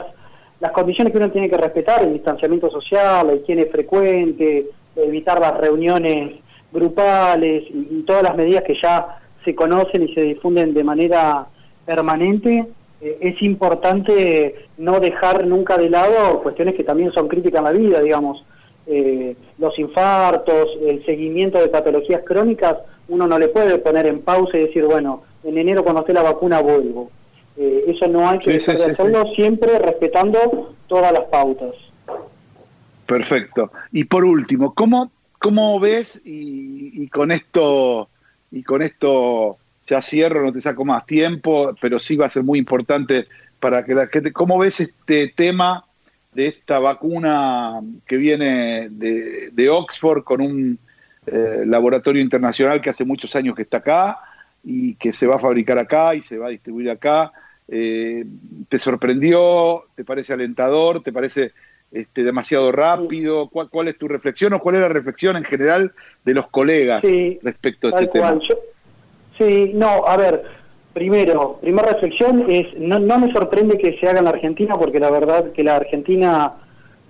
las 0.58 0.72
condiciones 0.72 1.12
que 1.12 1.18
uno 1.18 1.30
tiene 1.30 1.48
que 1.48 1.56
respetar, 1.56 2.02
el 2.02 2.14
distanciamiento 2.14 2.68
social, 2.70 3.26
la 3.28 3.34
higiene 3.34 3.66
frecuente, 3.66 4.66
evitar 4.96 5.38
las 5.38 5.56
reuniones 5.58 6.40
grupales 6.72 7.64
y, 7.70 7.88
y 7.98 8.02
todas 8.04 8.24
las 8.24 8.36
medidas 8.36 8.64
que 8.64 8.74
ya 8.82 9.20
se 9.44 9.54
conocen 9.54 10.08
y 10.08 10.14
se 10.14 10.22
difunden 10.22 10.74
de 10.74 10.82
manera 10.82 11.46
permanente, 11.86 12.66
eh, 13.00 13.18
es 13.20 13.42
importante 13.42 14.68
no 14.78 15.00
dejar 15.00 15.46
nunca 15.46 15.76
de 15.78 15.90
lado 15.90 16.42
cuestiones 16.42 16.74
que 16.74 16.84
también 16.84 17.12
son 17.12 17.28
críticas 17.28 17.60
en 17.60 17.64
la 17.64 17.72
vida, 17.72 18.00
digamos, 18.00 18.44
eh, 18.86 19.36
los 19.58 19.78
infartos, 19.78 20.68
el 20.86 21.04
seguimiento 21.04 21.58
de 21.58 21.68
patologías 21.68 22.22
crónicas, 22.24 22.76
uno 23.08 23.26
no 23.26 23.38
le 23.38 23.48
puede 23.48 23.78
poner 23.78 24.06
en 24.06 24.20
pausa 24.22 24.56
y 24.56 24.66
decir, 24.66 24.84
bueno, 24.84 25.22
en 25.44 25.58
enero 25.58 25.82
cuando 25.82 26.00
esté 26.00 26.12
la 26.12 26.22
vacuna 26.22 26.60
vuelvo. 26.60 27.10
Eh, 27.56 27.84
eso 27.88 28.06
no 28.08 28.28
hay 28.28 28.38
que 28.38 28.46
Sí, 28.46 28.52
dejar 28.52 28.76
sí, 28.76 28.82
de 28.82 28.84
sí, 28.86 28.90
hacerlo 28.92 29.24
siempre 29.34 29.78
respetando 29.78 30.74
todas 30.86 31.12
las 31.12 31.24
pautas. 31.24 31.74
Perfecto. 33.06 33.70
Y 33.92 34.04
por 34.04 34.24
último, 34.24 34.72
¿cómo, 34.74 35.10
cómo 35.38 35.80
ves 35.80 36.20
y, 36.24 37.02
y 37.02 37.08
con 37.08 37.30
esto 37.32 38.08
y 38.52 38.62
con 38.62 38.82
esto 38.82 39.58
ya 39.90 40.00
cierro, 40.00 40.42
no 40.42 40.52
te 40.52 40.60
saco 40.60 40.84
más 40.84 41.04
tiempo, 41.04 41.74
pero 41.80 41.98
sí 41.98 42.16
va 42.16 42.26
a 42.26 42.30
ser 42.30 42.44
muy 42.44 42.60
importante 42.60 43.26
para 43.58 43.84
que 43.84 43.94
la 43.94 44.06
gente, 44.06 44.32
¿cómo 44.32 44.56
ves 44.56 44.78
este 44.80 45.28
tema 45.28 45.84
de 46.32 46.46
esta 46.46 46.78
vacuna 46.78 47.80
que 48.06 48.16
viene 48.16 48.88
de, 48.88 49.50
de 49.52 49.68
Oxford 49.68 50.22
con 50.22 50.40
un 50.40 50.78
eh, 51.26 51.64
laboratorio 51.66 52.22
internacional 52.22 52.80
que 52.80 52.90
hace 52.90 53.04
muchos 53.04 53.34
años 53.34 53.56
que 53.56 53.62
está 53.62 53.78
acá 53.78 54.18
y 54.62 54.94
que 54.94 55.12
se 55.12 55.26
va 55.26 55.36
a 55.36 55.38
fabricar 55.40 55.76
acá 55.78 56.14
y 56.14 56.22
se 56.22 56.38
va 56.38 56.46
a 56.46 56.50
distribuir 56.50 56.88
acá? 56.88 57.32
Eh, 57.66 58.24
¿Te 58.68 58.78
sorprendió? 58.78 59.86
¿Te 59.96 60.04
parece 60.04 60.32
alentador? 60.32 61.02
¿Te 61.02 61.12
parece 61.12 61.50
este, 61.90 62.22
demasiado 62.22 62.70
rápido? 62.70 63.48
¿Cuál, 63.48 63.68
¿Cuál 63.68 63.88
es 63.88 63.98
tu 63.98 64.06
reflexión 64.06 64.52
o 64.52 64.60
cuál 64.60 64.76
es 64.76 64.82
la 64.82 64.88
reflexión 64.88 65.36
en 65.36 65.44
general 65.44 65.92
de 66.24 66.34
los 66.34 66.46
colegas 66.48 67.04
Sí, 67.04 67.40
respecto 67.42 67.88
a 67.88 67.90
este 67.90 68.06
tema? 68.06 68.38
Yo- 68.48 68.69
sí, 69.40 69.72
no, 69.74 70.06
a 70.06 70.16
ver, 70.16 70.44
primero, 70.92 71.58
primera 71.60 71.92
reflexión 71.92 72.44
es, 72.50 72.66
no, 72.78 72.98
no 72.98 73.18
me 73.18 73.32
sorprende 73.32 73.78
que 73.78 73.98
se 73.98 74.08
haga 74.08 74.18
en 74.18 74.26
la 74.26 74.30
Argentina, 74.30 74.76
porque 74.78 75.00
la 75.00 75.10
verdad 75.10 75.52
que 75.52 75.64
la 75.64 75.76
Argentina, 75.76 76.52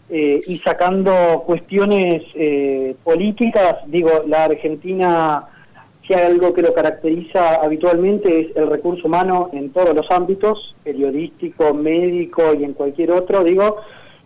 eh, 0.09 0.40
y 0.47 0.59
sacando 0.59 1.43
cuestiones 1.44 2.23
eh, 2.35 2.94
políticas, 3.02 3.77
digo, 3.86 4.24
la 4.27 4.44
Argentina, 4.44 5.44
si 6.07 6.15
hay 6.15 6.27
algo 6.27 6.55
que 6.55 6.62
lo 6.62 6.73
caracteriza 6.73 7.57
habitualmente 7.57 8.40
es 8.40 8.57
el 8.57 8.69
recurso 8.69 9.09
humano 9.09 9.51
en 9.52 9.70
todos 9.73 9.94
los 9.94 10.11
ámbitos, 10.11 10.74
periodístico, 10.85 11.74
médico 11.74 12.55
y 12.59 12.65
en 12.65 12.74
cualquier 12.74 13.11
otro, 13.11 13.43
digo, 13.44 13.78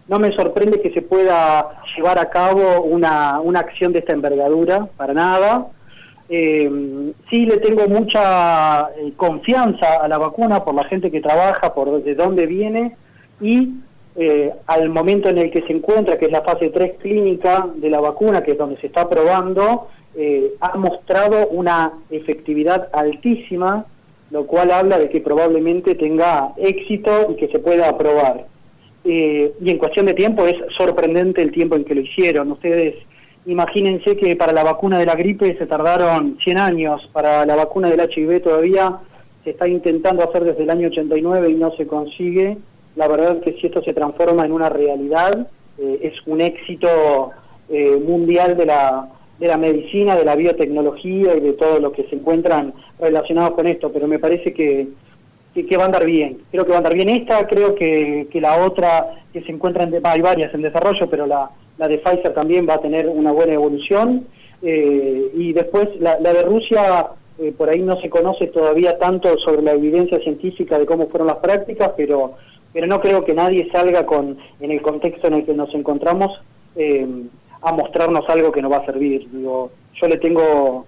no 0.08 0.18
me 0.18 0.32
sorprende 0.32 0.82
que 0.82 0.90
se 0.90 1.00
pueda 1.00 1.82
llevar 1.96 2.18
a 2.18 2.28
cabo 2.28 2.82
una, 2.82 3.40
una 3.40 3.60
acción 3.60 3.92
de 3.92 4.00
esta 4.00 4.12
envergadura, 4.12 4.86
para 4.98 5.14
nada. 5.14 5.68
Eh, 6.28 7.12
sí 7.28 7.44
le 7.44 7.58
tengo 7.58 7.86
mucha 7.86 8.88
eh, 8.96 9.12
confianza 9.16 10.02
a 10.02 10.08
la 10.08 10.18
vacuna 10.18 10.64
por 10.64 10.74
la 10.74 10.84
gente 10.84 11.10
que 11.10 11.20
trabaja, 11.20 11.74
por 11.74 12.02
de 12.02 12.14
dónde 12.14 12.46
viene 12.46 12.96
y 13.40 13.74
eh, 14.16 14.52
al 14.66 14.90
momento 14.90 15.28
en 15.28 15.38
el 15.38 15.50
que 15.50 15.62
se 15.62 15.72
encuentra, 15.72 16.18
que 16.18 16.26
es 16.26 16.30
la 16.30 16.42
fase 16.42 16.70
3 16.70 16.98
clínica 17.00 17.66
de 17.74 17.90
la 17.90 18.00
vacuna, 18.00 18.42
que 18.42 18.52
es 18.52 18.58
donde 18.58 18.80
se 18.80 18.86
está 18.86 19.08
probando, 19.08 19.88
eh, 20.16 20.54
ha 20.60 20.76
mostrado 20.76 21.48
una 21.48 21.92
efectividad 22.10 22.88
altísima, 22.92 23.86
lo 24.30 24.46
cual 24.46 24.70
habla 24.70 24.98
de 24.98 25.08
que 25.08 25.20
probablemente 25.20 25.96
tenga 25.96 26.52
éxito 26.56 27.32
y 27.32 27.34
que 27.36 27.48
se 27.48 27.58
pueda 27.58 27.88
aprobar. 27.88 28.46
Eh, 29.04 29.52
y 29.60 29.70
en 29.70 29.78
cuestión 29.78 30.06
de 30.06 30.14
tiempo 30.14 30.46
es 30.46 30.56
sorprendente 30.76 31.42
el 31.42 31.50
tiempo 31.50 31.74
en 31.74 31.84
que 31.84 31.96
lo 31.96 32.00
hicieron. 32.00 32.52
Ustedes 32.52 32.94
imagínense 33.46 34.16
que 34.16 34.36
para 34.36 34.52
la 34.52 34.64
vacuna 34.64 34.98
de 34.98 35.06
la 35.06 35.14
gripe 35.14 35.56
se 35.58 35.66
tardaron 35.66 36.38
100 36.42 36.58
años, 36.58 37.08
para 37.12 37.44
la 37.44 37.56
vacuna 37.56 37.90
del 37.90 38.08
HIV 38.10 38.42
todavía 38.42 38.98
se 39.42 39.50
está 39.50 39.68
intentando 39.68 40.24
hacer 40.24 40.44
desde 40.44 40.62
el 40.62 40.70
año 40.70 40.88
89 40.88 41.50
y 41.50 41.54
no 41.54 41.72
se 41.76 41.86
consigue. 41.86 42.56
La 42.96 43.08
verdad 43.08 43.40
que 43.40 43.52
si 43.54 43.66
esto 43.66 43.82
se 43.82 43.92
transforma 43.92 44.44
en 44.44 44.52
una 44.52 44.70
realidad, 44.70 45.48
eh, 45.78 45.98
es 46.02 46.14
un 46.26 46.40
éxito 46.40 47.30
eh, 47.68 48.00
mundial 48.04 48.56
de 48.56 48.66
la, 48.66 49.08
de 49.38 49.46
la 49.46 49.58
medicina, 49.58 50.16
de 50.16 50.24
la 50.24 50.36
biotecnología 50.36 51.36
y 51.36 51.40
de 51.40 51.52
todo 51.52 51.80
lo 51.80 51.92
que 51.92 52.04
se 52.04 52.16
encuentran 52.16 52.72
relacionados 52.98 53.50
con 53.50 53.66
esto, 53.66 53.92
pero 53.92 54.06
me 54.06 54.18
parece 54.18 54.54
que, 54.54 54.88
que, 55.54 55.66
que 55.66 55.76
va 55.76 55.82
a 55.82 55.86
andar 55.86 56.06
bien. 56.06 56.38
Creo 56.50 56.64
que 56.64 56.70
va 56.70 56.76
a 56.76 56.78
andar 56.78 56.94
bien 56.94 57.10
esta, 57.10 57.46
creo 57.46 57.74
que, 57.74 58.28
que 58.30 58.40
la 58.40 58.64
otra 58.64 59.24
que 59.32 59.42
se 59.42 59.52
encuentra, 59.52 59.82
en, 59.84 60.00
hay 60.02 60.20
varias 60.22 60.54
en 60.54 60.62
desarrollo, 60.62 61.10
pero 61.10 61.26
la, 61.26 61.50
la 61.78 61.88
de 61.88 61.98
Pfizer 61.98 62.32
también 62.34 62.68
va 62.68 62.74
a 62.74 62.80
tener 62.80 63.08
una 63.08 63.32
buena 63.32 63.54
evolución. 63.54 64.26
Eh, 64.62 65.30
y 65.34 65.52
después 65.52 65.88
la, 66.00 66.18
la 66.20 66.32
de 66.32 66.42
Rusia, 66.42 67.08
eh, 67.38 67.52
por 67.56 67.68
ahí 67.68 67.82
no 67.82 68.00
se 68.00 68.08
conoce 68.08 68.46
todavía 68.46 68.98
tanto 68.98 69.36
sobre 69.38 69.62
la 69.62 69.72
evidencia 69.72 70.20
científica 70.20 70.78
de 70.78 70.86
cómo 70.86 71.08
fueron 71.08 71.26
las 71.26 71.38
prácticas, 71.38 71.90
pero, 71.96 72.34
pero 72.72 72.86
no 72.86 73.00
creo 73.00 73.24
que 73.24 73.34
nadie 73.34 73.68
salga 73.72 74.06
con, 74.06 74.38
en 74.60 74.70
el 74.70 74.80
contexto 74.80 75.26
en 75.26 75.34
el 75.34 75.44
que 75.44 75.54
nos 75.54 75.74
encontramos, 75.74 76.40
eh, 76.76 77.06
a 77.60 77.72
mostrarnos 77.72 78.28
algo 78.28 78.52
que 78.52 78.62
no 78.62 78.70
va 78.70 78.78
a 78.78 78.86
servir. 78.86 79.28
Digo, 79.32 79.70
yo 80.00 80.06
le 80.06 80.18
tengo, 80.18 80.86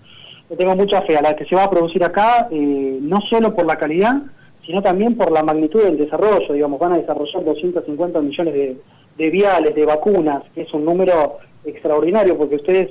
le 0.50 0.56
tengo 0.56 0.76
mucha 0.76 1.02
fe 1.02 1.16
a 1.16 1.22
la 1.22 1.34
que 1.34 1.46
se 1.46 1.56
va 1.56 1.64
a 1.64 1.70
producir 1.70 2.04
acá, 2.04 2.48
eh, 2.50 2.98
no 3.00 3.20
solo 3.22 3.54
por 3.54 3.66
la 3.66 3.76
calidad, 3.76 4.22
sino 4.64 4.82
también 4.82 5.16
por 5.16 5.32
la 5.32 5.42
magnitud 5.42 5.82
del 5.82 5.96
desarrollo. 5.96 6.52
Digamos, 6.52 6.78
van 6.78 6.92
a 6.92 6.98
desarrollar 6.98 7.44
250 7.44 8.20
millones 8.20 8.54
de, 8.54 8.76
de 9.16 9.30
viales, 9.30 9.74
de 9.74 9.84
vacunas, 9.84 10.42
que 10.54 10.62
es 10.62 10.74
un 10.74 10.84
número 10.84 11.38
extraordinario, 11.64 12.36
porque 12.36 12.56
ustedes, 12.56 12.90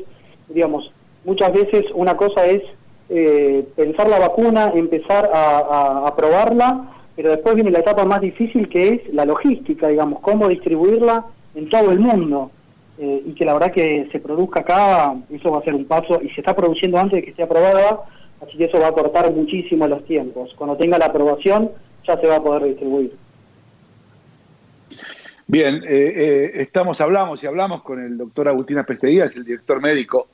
digamos, 0.49 0.91
muchas 1.23 1.53
veces 1.53 1.85
una 1.93 2.17
cosa 2.17 2.45
es 2.45 2.61
eh, 3.09 3.67
pensar 3.75 4.07
la 4.07 4.19
vacuna, 4.19 4.71
empezar 4.73 5.29
a, 5.33 6.13
probarla, 6.15 6.91
pero 7.15 7.29
después 7.29 7.55
viene 7.55 7.71
la 7.71 7.79
etapa 7.79 8.05
más 8.05 8.21
difícil 8.21 8.67
que 8.67 8.87
es 8.89 9.13
la 9.13 9.25
logística, 9.25 9.87
digamos, 9.87 10.19
cómo 10.21 10.47
distribuirla 10.47 11.25
en 11.53 11.69
todo 11.69 11.91
el 11.91 11.99
mundo. 11.99 12.51
Eh, 12.97 13.23
y 13.25 13.33
que 13.33 13.43
la 13.43 13.53
verdad 13.53 13.73
que 13.73 14.07
se 14.11 14.19
produzca 14.19 14.61
acá, 14.61 15.15
eso 15.29 15.51
va 15.51 15.59
a 15.59 15.63
ser 15.63 15.75
un 15.75 15.85
paso, 15.85 16.21
y 16.21 16.29
se 16.29 16.41
está 16.41 16.55
produciendo 16.55 16.97
antes 16.97 17.17
de 17.17 17.23
que 17.23 17.31
esté 17.31 17.43
aprobada, 17.43 18.03
así 18.41 18.57
que 18.57 18.65
eso 18.65 18.79
va 18.79 18.87
a 18.87 18.93
cortar 18.93 19.31
muchísimo 19.33 19.87
los 19.87 20.05
tiempos. 20.05 20.53
Cuando 20.57 20.77
tenga 20.77 20.97
la 20.97 21.07
aprobación, 21.07 21.71
ya 22.07 22.19
se 22.19 22.27
va 22.27 22.37
a 22.37 22.43
poder 22.43 22.63
distribuir. 22.63 23.11
Bien, 25.47 25.83
eh, 25.87 26.13
eh, 26.15 26.51
estamos, 26.55 27.01
hablamos 27.01 27.43
y 27.43 27.47
hablamos 27.47 27.83
con 27.83 28.03
el 28.03 28.17
doctor 28.17 28.47
Agustín 28.47 28.79
Apestedías, 28.79 29.35
el 29.35 29.45
director 29.45 29.79
médico 29.79 30.27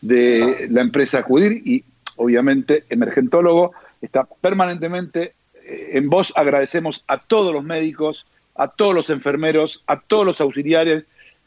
de 0.00 0.66
la 0.70 0.80
empresa 0.80 1.20
Acudir 1.20 1.62
y 1.64 1.84
obviamente 2.16 2.84
emergentólogo, 2.90 3.72
está 4.02 4.24
permanentemente 4.40 5.34
eh, 5.64 5.90
en 5.92 6.10
voz. 6.10 6.32
Agradecemos 6.36 7.04
a 7.06 7.18
todos 7.18 7.52
los 7.52 7.64
médicos, 7.64 8.26
a 8.56 8.68
todos 8.68 8.94
los 8.94 9.10
enfermeros, 9.10 9.82
a 9.86 10.00
todos 10.00 10.26
los 10.26 10.40
auxiliares 10.40 11.04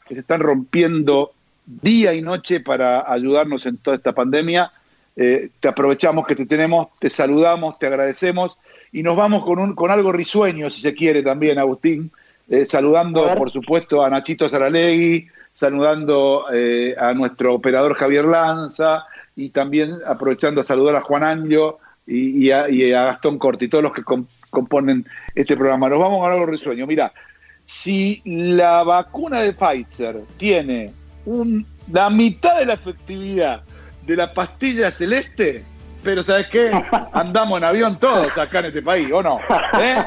que 0.08 0.14
se 0.14 0.20
están 0.20 0.40
rompiendo 0.40 1.32
día 1.66 2.14
y 2.14 2.22
noche 2.22 2.60
para 2.60 3.10
ayudarnos 3.12 3.66
en 3.66 3.76
toda 3.76 3.96
esta 3.96 4.12
pandemia. 4.12 4.72
Eh, 5.16 5.50
te 5.60 5.68
aprovechamos 5.68 6.26
que 6.26 6.34
te 6.34 6.46
tenemos, 6.46 6.88
te 6.98 7.10
saludamos, 7.10 7.78
te 7.78 7.86
agradecemos 7.86 8.56
y 8.90 9.02
nos 9.02 9.16
vamos 9.16 9.44
con, 9.44 9.58
un, 9.58 9.74
con 9.74 9.90
algo 9.90 10.12
risueño, 10.12 10.70
si 10.70 10.80
se 10.80 10.94
quiere 10.94 11.22
también, 11.22 11.58
Agustín, 11.58 12.10
eh, 12.52 12.64
saludando, 12.66 13.34
por 13.34 13.50
supuesto, 13.50 14.02
a 14.04 14.10
Nachito 14.10 14.48
Saralegui, 14.48 15.26
saludando 15.54 16.44
eh, 16.52 16.94
a 16.98 17.12
nuestro 17.14 17.54
operador 17.54 17.94
Javier 17.94 18.24
Lanza 18.26 19.04
y 19.34 19.48
también 19.50 19.98
aprovechando 20.06 20.60
a 20.60 20.64
saludar 20.64 20.96
a 20.96 21.00
Juan 21.00 21.24
Anjo 21.24 21.78
y, 22.06 22.46
y 22.46 22.50
a, 22.50 22.68
y 22.68 22.92
a 22.92 23.04
Gastón 23.04 23.38
Corti, 23.38 23.68
todos 23.68 23.82
los 23.84 23.92
que 23.92 24.02
com- 24.04 24.26
componen 24.50 25.06
este 25.34 25.56
programa. 25.56 25.88
Nos 25.88 25.98
vamos 25.98 26.20
con 26.22 26.30
algo 26.32 26.46
risueño. 26.46 26.86
Mira, 26.86 27.12
si 27.64 28.20
la 28.24 28.82
vacuna 28.82 29.40
de 29.40 29.52
Pfizer 29.52 30.20
tiene 30.36 30.92
un- 31.24 31.64
la 31.90 32.10
mitad 32.10 32.58
de 32.58 32.66
la 32.66 32.74
efectividad 32.74 33.62
de 34.06 34.16
la 34.16 34.32
pastilla 34.34 34.90
celeste, 34.90 35.64
pero 36.02 36.22
¿sabes 36.22 36.48
qué? 36.48 36.70
Andamos 37.12 37.58
en 37.58 37.64
avión 37.64 37.98
todos 37.98 38.36
acá 38.36 38.58
en 38.60 38.66
este 38.66 38.82
país, 38.82 39.10
¿o 39.12 39.22
no? 39.22 39.38
¿Eh? 39.80 40.04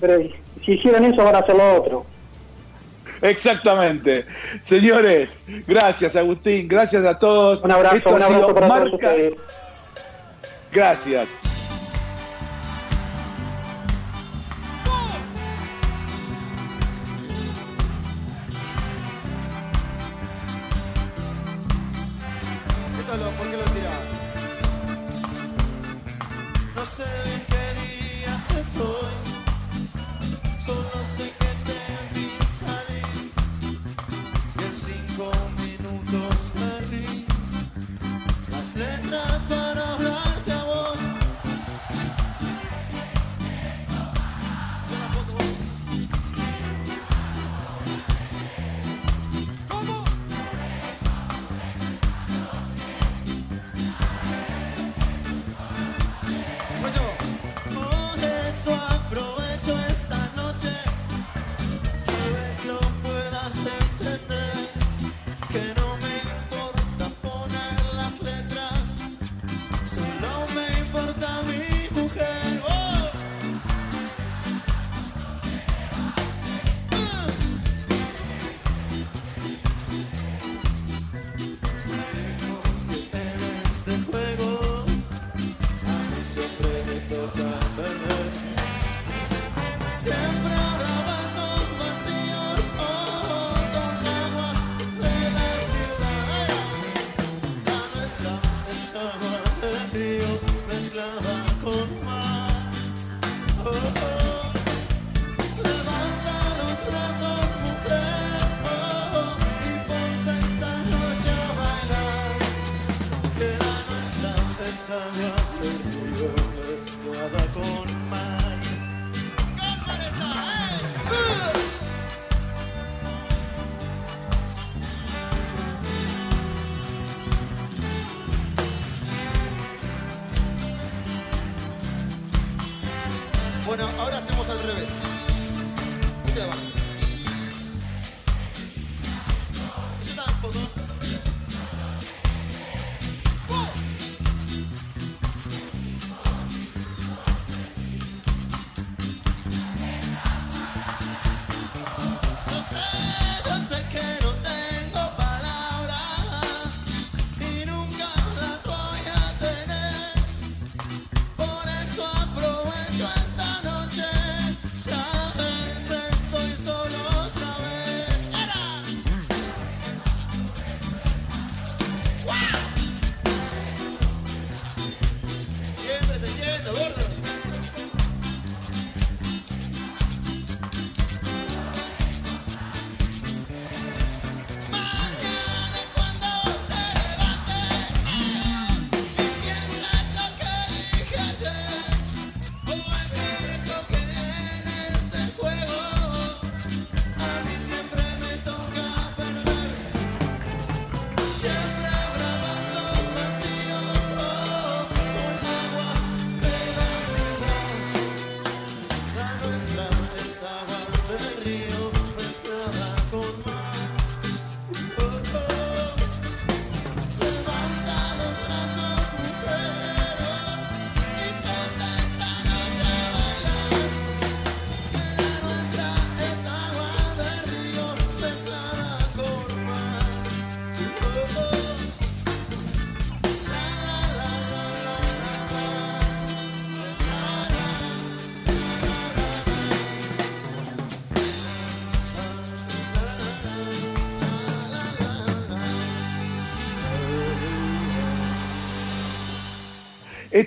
Pero 0.00 0.20
si 0.64 0.72
hicieran 0.72 1.04
eso, 1.04 1.22
van 1.24 1.36
a 1.36 1.38
hacer 1.38 1.54
lo 1.56 1.74
otro. 1.76 2.06
Exactamente. 3.22 4.24
Señores, 4.62 5.42
gracias 5.66 6.16
Agustín, 6.16 6.66
gracias 6.68 7.04
a 7.04 7.18
todos. 7.18 7.62
Un 7.62 7.70
abrazo, 7.70 7.96
Esto 7.96 8.10
un 8.14 8.22
abrazo 8.22 8.54
para 8.54 8.68
todos 8.68 8.80
Marca- 8.92 8.96
ustedes. 8.96 9.34
Gracias. 10.72 11.28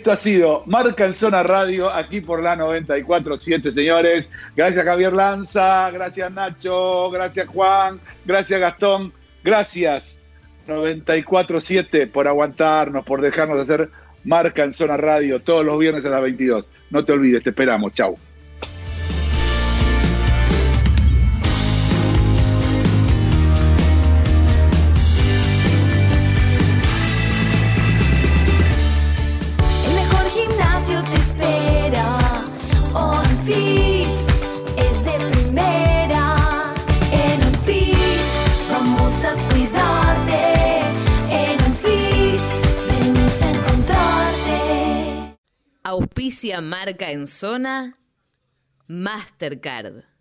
Esto 0.04 0.12
ha 0.12 0.18
sido 0.18 0.64
Marca 0.66 1.06
en 1.06 1.14
Zona 1.14 1.44
Radio, 1.44 1.90
aquí 1.90 2.20
por 2.20 2.44
la 2.44 2.58
94.7, 2.58 3.72
señores. 3.72 4.30
Gracias 4.54 4.84
Javier 4.84 5.14
Lanza, 5.14 5.90
gracias 5.92 6.30
Nacho, 6.30 7.10
gracias 7.10 7.48
Juan, 7.48 8.02
gracias 8.26 8.60
Gastón, 8.60 9.14
gracias 9.46 10.20
94.7 10.68 12.12
por 12.12 12.28
aguantarnos, 12.28 13.06
por 13.06 13.22
dejarnos 13.22 13.58
hacer 13.60 13.90
Marca 14.26 14.66
en 14.66 14.74
Zona 14.74 14.98
Radio 14.98 15.40
todos 15.42 15.64
los 15.64 15.80
viernes 15.80 16.06
a 16.06 16.10
las 16.10 16.22
22. 16.22 16.66
No 16.90 17.06
te 17.06 17.14
olvides, 17.14 17.42
te 17.42 17.52
esperamos. 17.52 17.94
Chau. 17.94 18.18
Marca 46.62 47.12
en 47.12 47.28
zona 47.28 47.94
Mastercard. 48.88 50.13